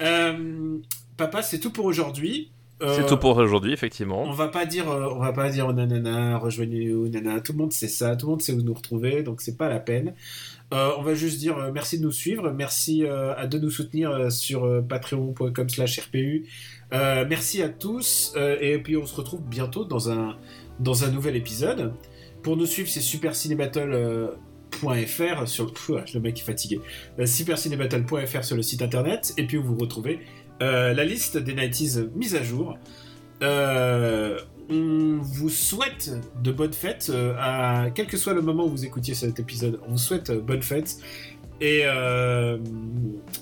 Euh, 0.00 0.78
papa, 1.16 1.42
c'est 1.42 1.58
tout 1.58 1.72
pour 1.72 1.84
aujourd'hui. 1.84 2.50
Euh, 2.82 2.96
c'est 2.96 3.06
tout 3.06 3.18
pour 3.18 3.36
aujourd'hui, 3.36 3.72
effectivement. 3.72 4.22
On 4.22 4.32
va 4.32 4.48
pas 4.48 4.64
dire, 4.64 4.86
on 4.86 5.18
va 5.18 5.32
pas 5.32 5.50
dire 5.50 5.66
oh, 5.68 5.72
nanana, 5.72 6.38
rejoignez-nous, 6.38 7.08
nanana. 7.08 7.40
Tout 7.40 7.52
le 7.52 7.58
monde 7.58 7.72
sait 7.72 7.88
ça, 7.88 8.16
tout 8.16 8.26
le 8.26 8.30
monde 8.30 8.42
sait 8.42 8.52
où 8.52 8.62
nous 8.62 8.72
retrouver, 8.72 9.22
donc 9.22 9.42
c'est 9.42 9.56
pas 9.56 9.68
la 9.68 9.80
peine. 9.80 10.14
Euh, 10.72 10.92
on 10.98 11.02
va 11.02 11.14
juste 11.14 11.38
dire 11.38 11.58
euh, 11.58 11.72
merci 11.72 11.98
de 11.98 12.04
nous 12.04 12.12
suivre, 12.12 12.52
merci 12.52 13.04
euh, 13.04 13.34
à 13.36 13.48
de 13.48 13.58
nous 13.58 13.70
soutenir 13.70 14.30
sur 14.30 14.82
patreon.com/rpu. 14.88 16.46
merci 16.92 17.62
à 17.62 17.68
tous 17.68 18.34
et 18.60 18.78
puis 18.78 18.96
on 18.96 19.04
se 19.04 19.14
retrouve 19.16 19.42
bientôt 19.42 19.84
dans 19.84 20.10
un 20.10 20.36
dans 20.80 21.04
un 21.04 21.10
nouvel 21.10 21.36
épisode. 21.36 21.92
Pour 22.42 22.56
nous 22.56 22.66
suivre, 22.66 22.88
c'est 22.88 23.00
supercinébattle.fr 23.00 25.46
sur 25.46 25.72
le 26.14 26.20
mec 26.20 26.38
est 26.38 26.42
fatigué. 26.42 26.80
supercinébattle.fr 27.24 28.44
sur 28.44 28.56
le 28.56 28.62
site 28.62 28.82
internet 28.82 29.32
et 29.36 29.46
puis 29.46 29.58
vous 29.58 29.76
retrouvez 29.76 30.18
la 30.60 31.04
liste 31.04 31.38
des 31.38 31.54
90s 31.54 32.10
mise 32.14 32.34
à 32.34 32.42
jour. 32.42 32.76
Euh, 33.42 34.38
on 34.70 35.18
vous 35.20 35.48
souhaite 35.48 36.12
de 36.42 36.52
bonnes 36.52 36.72
fêtes, 36.72 37.10
euh, 37.12 37.34
à 37.38 37.90
quel 37.90 38.06
que 38.06 38.16
soit 38.16 38.34
le 38.34 38.42
moment 38.42 38.66
où 38.66 38.70
vous 38.70 38.84
écoutiez 38.84 39.14
cet 39.14 39.40
épisode. 39.40 39.80
On 39.86 39.92
vous 39.92 39.98
souhaite 39.98 40.30
euh, 40.30 40.40
bonnes 40.40 40.62
fêtes 40.62 40.96
et, 41.60 41.82
euh, 41.84 42.56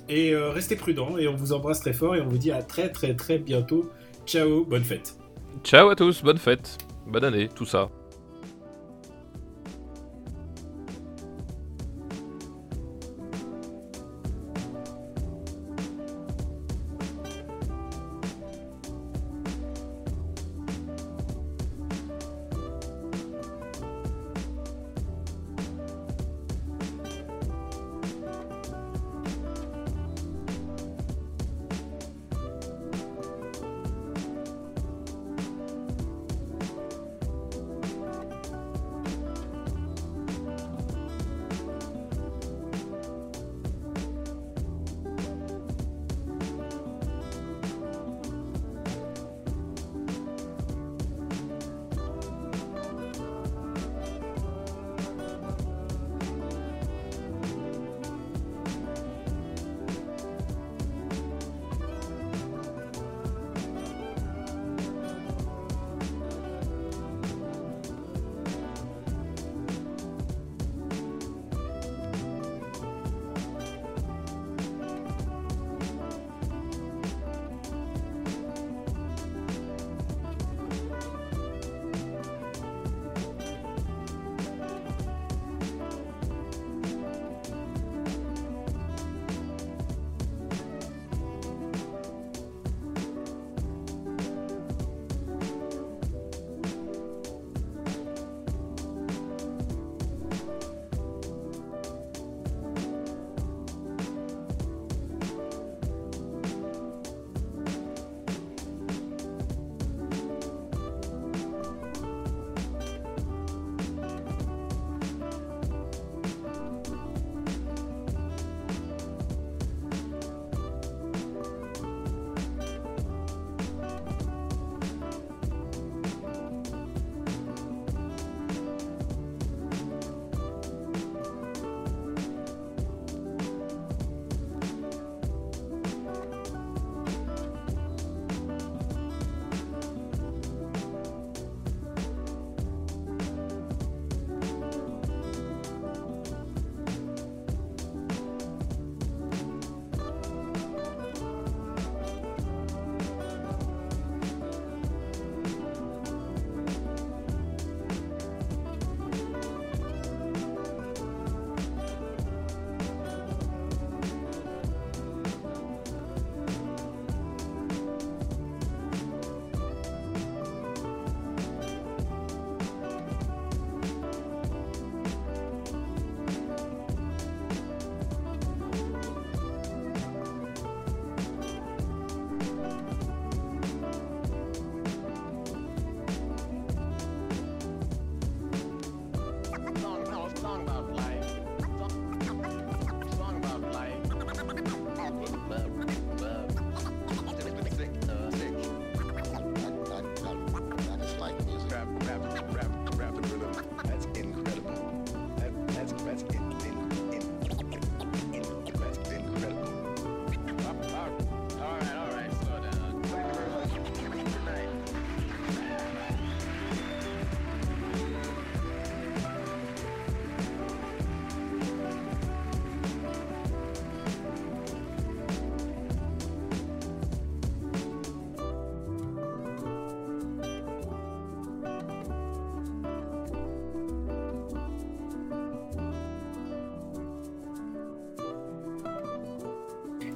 et 0.08 0.34
restez 0.34 0.74
prudents 0.74 1.18
et 1.18 1.28
on 1.28 1.36
vous 1.36 1.52
embrasse 1.52 1.80
très 1.80 1.92
fort 1.92 2.16
et 2.16 2.20
on 2.20 2.28
vous 2.28 2.38
dit 2.38 2.50
à 2.50 2.62
très 2.62 2.90
très 2.90 3.14
très 3.14 3.38
bientôt. 3.38 3.90
Ciao, 4.26 4.64
bonne 4.64 4.84
fête. 4.84 5.14
Ciao 5.62 5.88
à 5.88 5.94
tous, 5.94 6.22
bonne 6.22 6.38
fête, 6.38 6.78
bonne 7.08 7.24
année, 7.24 7.48
tout 7.54 7.64
ça. 7.64 7.88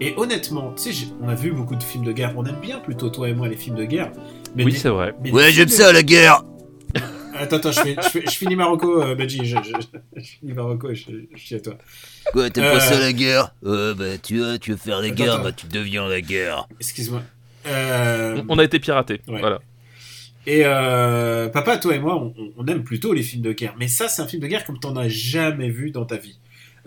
Et 0.05 0.15
honnêtement, 0.17 0.73
tu 0.75 0.93
sais, 0.93 1.07
on 1.23 1.29
a 1.29 1.35
vu 1.35 1.53
beaucoup 1.53 1.77
de 1.77 1.83
films 1.83 2.05
de 2.05 2.13
guerre. 2.13 2.33
On 2.37 2.45
aime 2.45 2.59
bien 2.61 2.81
plutôt 2.81 3.09
toi 3.09 3.29
et 3.29 3.35
moi 3.35 3.47
les 3.49 3.57
films 3.57 3.77
de 3.77 3.85
guerre. 3.85 4.11
Mais 4.57 4.65
Oui, 4.65 4.73
c'est 4.75 4.89
vrai. 4.89 5.15
mais 5.23 5.31
des 5.31 5.53
films 5.53 5.67
de- 5.67 5.93
la 5.93 6.03
guerre 6.03 6.43
Attends, 7.35 7.57
attends, 7.57 7.73
je, 7.73 7.81
fais- 7.81 7.97
je, 8.03 8.09
fais- 8.09 8.23
je 8.27 8.31
finis 8.37 8.57
Marocco, 8.57 9.01
euh, 9.03 9.15
Benji. 9.15 9.45
Je, 9.45 9.57
je, 9.63 9.73
je 10.17 10.23
finis 10.23 10.53
Marocco 10.53 10.91
et 10.91 10.95
je, 10.95 11.11
je 11.35 11.41
suis 11.41 11.55
à 11.55 11.61
toi. 11.61 11.79
Quoi, 12.33 12.51
t'aimes 12.51 12.65
Euh. 12.65 12.73
pas 12.73 12.81
ça 12.81 12.99
la 12.99 13.13
guerre? 13.13 13.55
Ouais, 13.63 13.95
bah 13.95 14.19
tu 14.23 14.39
vois, 14.39 14.59
tu 14.59 14.73
veux 14.73 14.77
faire 14.77 15.01
la 15.01 15.07
Attends, 15.07 15.15
guerre, 15.15 15.35
attends. 15.35 15.43
bah 15.45 15.53
tu 15.53 15.67
deviens 15.67 16.07
la 16.09 16.21
guerre. 16.21 16.69
Excuse-moi. 16.81 17.23
Euh, 17.69 18.43
On 18.49 18.59
a 18.59 18.65
été 18.65 18.79
piraté. 18.81 19.21
Ouais. 19.29 19.39
Voilà. 19.41 19.61
Et 20.47 20.63
euh, 20.65 21.49
papa, 21.49 21.79
toi 21.79 21.95
et 21.95 22.01
moi, 22.01 22.21
on 22.59 22.67
aime 22.67 22.83
plutôt 22.83 23.13
les 23.15 23.23
films 23.23 23.43
de 23.43 23.53
guerre. 23.53 23.75
Mais 23.79 23.87
ça, 23.89 24.09
c'est 24.09 24.21
un 24.23 24.27
film 24.27 24.43
de 24.43 24.49
guerre 24.49 24.65
comme 24.65 24.79
t'en 24.81 24.97
as 24.97 25.09
jamais 25.09 25.71
vu 25.71 25.91
dans 25.93 26.05
ta 26.05 26.17
vie. 26.17 26.39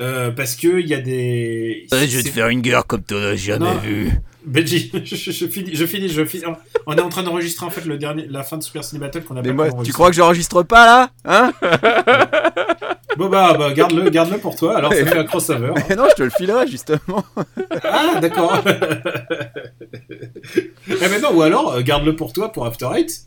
Euh, 0.01 0.29
parce 0.31 0.55
que 0.55 0.79
il 0.81 0.87
y 0.87 0.93
a 0.93 0.99
des. 0.99 1.87
Ouais, 1.91 2.05
je 2.07 2.17
vais 2.17 2.23
te 2.23 2.27
c'est- 2.27 2.33
faire 2.33 2.47
une 2.49 2.61
guerre 2.61 2.85
comme 2.85 3.01
t'en 3.03 3.15
as 3.15 3.35
jamais 3.35 3.65
Non. 3.73 3.77
vu. 3.79 4.11
Benji, 4.45 4.91
je, 5.05 5.15
je- 5.15 5.31
je 5.31 5.45
finis, 5.47 5.71
je 5.73 5.85
finis, 5.85 6.09
je 6.09 6.25
finis. 6.25 6.43
On 6.85 6.95
est 6.95 7.01
en 7.01 7.09
train 7.09 7.23
d'enregistrer 7.23 7.65
en 7.65 7.69
fait 7.69 7.85
le 7.85 7.97
dernier, 7.97 8.27
la 8.29 8.43
fin 8.43 8.57
de 8.57 8.63
Super 8.63 8.83
Ciné 8.83 8.99
Battle 8.99 9.23
qu'on 9.23 9.37
a 9.37 9.41
Mais 9.41 9.53
pas 9.53 9.69
moi, 9.69 9.83
tu 9.83 9.93
crois 9.93 10.09
que 10.09 10.15
j'enregistre 10.15 10.63
pas 10.63 10.85
là 10.85 11.09
Hein 11.23 11.53
Bon 13.17 13.29
bah, 13.29 13.55
bah 13.57 13.71
garde-le, 13.71 14.09
garde-le 14.09 14.37
pour 14.39 14.57
toi. 14.57 14.75
Alors 14.77 14.93
ça 14.93 15.05
fait 15.05 15.17
un 15.17 15.23
crossover. 15.23 15.71
Mais 15.89 15.95
non, 15.95 16.03
je 16.09 16.15
te 16.15 16.23
le 16.23 16.29
filerai 16.29 16.67
justement. 16.67 17.23
Ah 17.83 18.19
d'accord. 18.19 18.61
eh 20.87 21.07
mais 21.09 21.19
non, 21.21 21.31
ou 21.33 21.41
alors 21.41 21.73
euh, 21.73 21.81
garde-le 21.81 22.15
pour 22.15 22.33
toi 22.33 22.51
pour 22.51 22.65
After 22.65 22.87
Eight. 22.95 23.21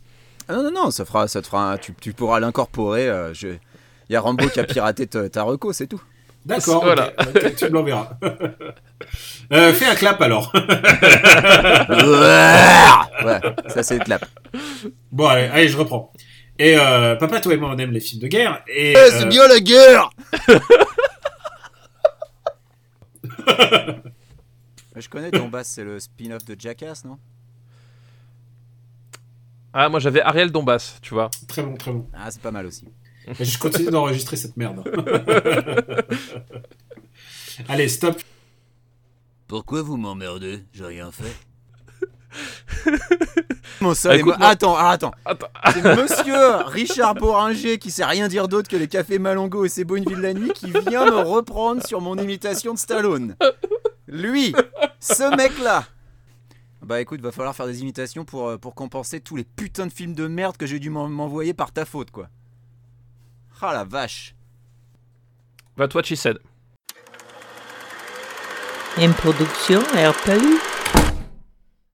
Ah 0.48 0.54
non, 0.56 0.64
non, 0.64 0.70
non, 0.72 0.90
ça, 0.90 1.04
fera, 1.04 1.26
ça 1.28 1.40
te 1.42 1.46
fera 1.46 1.72
un- 1.72 1.78
tu, 1.78 1.92
tu 2.00 2.12
pourras 2.12 2.40
l'incorporer. 2.40 3.08
euh, 3.08 3.32
je... 3.34 3.48
Il 3.48 4.12
y 4.12 4.16
a 4.16 4.20
Rambo 4.20 4.46
qui 4.48 4.60
a 4.60 4.64
piraté 4.64 5.06
ta, 5.06 5.28
ta 5.28 5.42
reco, 5.42 5.72
c'est 5.72 5.86
tout. 5.86 6.00
D'accord. 6.48 6.82
Voilà. 6.82 7.12
tu 7.56 7.64
me 7.66 7.70
l'enverras. 7.70 8.08
euh, 9.52 9.72
fais 9.72 9.86
un 9.86 9.94
clap 9.94 10.20
alors. 10.22 10.50
Ouais, 13.24 13.40
ça 13.68 13.82
c'est 13.82 13.98
le 13.98 14.04
clap. 14.04 14.24
Bon 15.12 15.26
allez, 15.26 15.48
allez, 15.48 15.68
je 15.68 15.76
reprends. 15.76 16.12
Et 16.58 16.76
euh, 16.78 17.16
papa, 17.16 17.40
toi 17.40 17.52
et 17.54 17.56
moi, 17.56 17.70
on 17.72 17.78
aime 17.78 17.90
les 17.92 18.00
films 18.00 18.20
de 18.22 18.26
guerre. 18.28 18.62
Et 18.68 18.92
Eh, 18.92 18.96
euh, 18.96 19.10
c'est 19.10 19.26
bien 19.26 19.46
la 19.48 19.60
guerre 19.60 20.10
Je 24.96 25.08
connais 25.08 25.30
Donbass, 25.30 25.68
c'est 25.68 25.84
le 25.84 26.00
spin-off 26.00 26.44
de 26.44 26.56
Jackass, 26.58 27.04
non? 27.04 27.18
Ah, 29.72 29.88
moi 29.88 30.00
j'avais 30.00 30.20
Ariel 30.22 30.50
Dombas, 30.50 30.98
tu 31.02 31.14
vois. 31.14 31.30
très 31.46 31.62
bon, 31.62 31.76
très 31.76 31.92
bon. 31.92 32.06
Ah, 32.14 32.30
c'est 32.30 32.40
pas 32.42 32.50
mal 32.50 32.66
aussi. 32.66 32.88
Et 33.38 33.44
je 33.44 33.58
continue 33.58 33.90
d'enregistrer 33.90 34.36
cette 34.36 34.56
merde. 34.56 34.82
allez, 37.68 37.88
stop. 37.88 38.20
Pourquoi 39.46 39.82
vous 39.82 39.96
m'emmerdez? 39.96 40.64
J'ai 40.72 40.84
rien 40.86 41.10
fait. 41.10 41.34
Mon 43.80 43.94
seul 43.94 44.18
Ah, 44.20 44.24
moi- 44.24 44.36
Attends, 44.40 44.76
ah, 44.76 44.90
attends. 44.90 45.12
Attends. 45.24 45.46
C'est 45.72 45.82
monsieur 45.82 46.56
Richard 46.66 47.14
Boringer 47.14 47.78
qui 47.78 47.90
sait 47.90 48.04
rien 48.04 48.28
dire 48.28 48.48
d'autre 48.48 48.68
que 48.68 48.76
les 48.76 48.88
cafés 48.88 49.18
Malongo 49.18 49.64
et 49.64 49.68
c'est 49.68 49.84
beau 49.84 49.96
une 49.96 50.04
ville 50.04 50.20
la 50.20 50.34
nuit 50.34 50.52
qui 50.54 50.70
vient 50.88 51.06
me 51.06 51.16
reprendre 51.18 51.84
sur 51.86 52.00
mon 52.00 52.16
imitation 52.18 52.74
de 52.74 52.78
Stallone. 52.78 53.36
Lui, 54.06 54.54
ce 55.00 55.34
mec-là. 55.36 55.84
Bah 56.82 57.00
écoute, 57.00 57.20
va 57.20 57.32
falloir 57.32 57.54
faire 57.54 57.66
des 57.66 57.80
imitations 57.82 58.24
pour, 58.24 58.48
euh, 58.48 58.56
pour 58.56 58.74
compenser 58.74 59.20
tous 59.20 59.36
les 59.36 59.44
putains 59.44 59.86
de 59.86 59.92
films 59.92 60.14
de 60.14 60.26
merde 60.26 60.56
que 60.56 60.64
j'ai 60.66 60.78
dû 60.78 60.90
m'en- 60.90 61.08
m'envoyer 61.08 61.52
par 61.52 61.72
ta 61.72 61.84
faute, 61.84 62.10
quoi. 62.10 62.28
Ah 63.60 63.72
la 63.72 63.84
vache. 63.84 64.34
Va 65.76 65.88
toi, 65.88 66.02
she 66.02 66.16
said. 66.16 66.38
Une 68.98 69.12
production 69.14 69.80
RPU. 69.94 70.77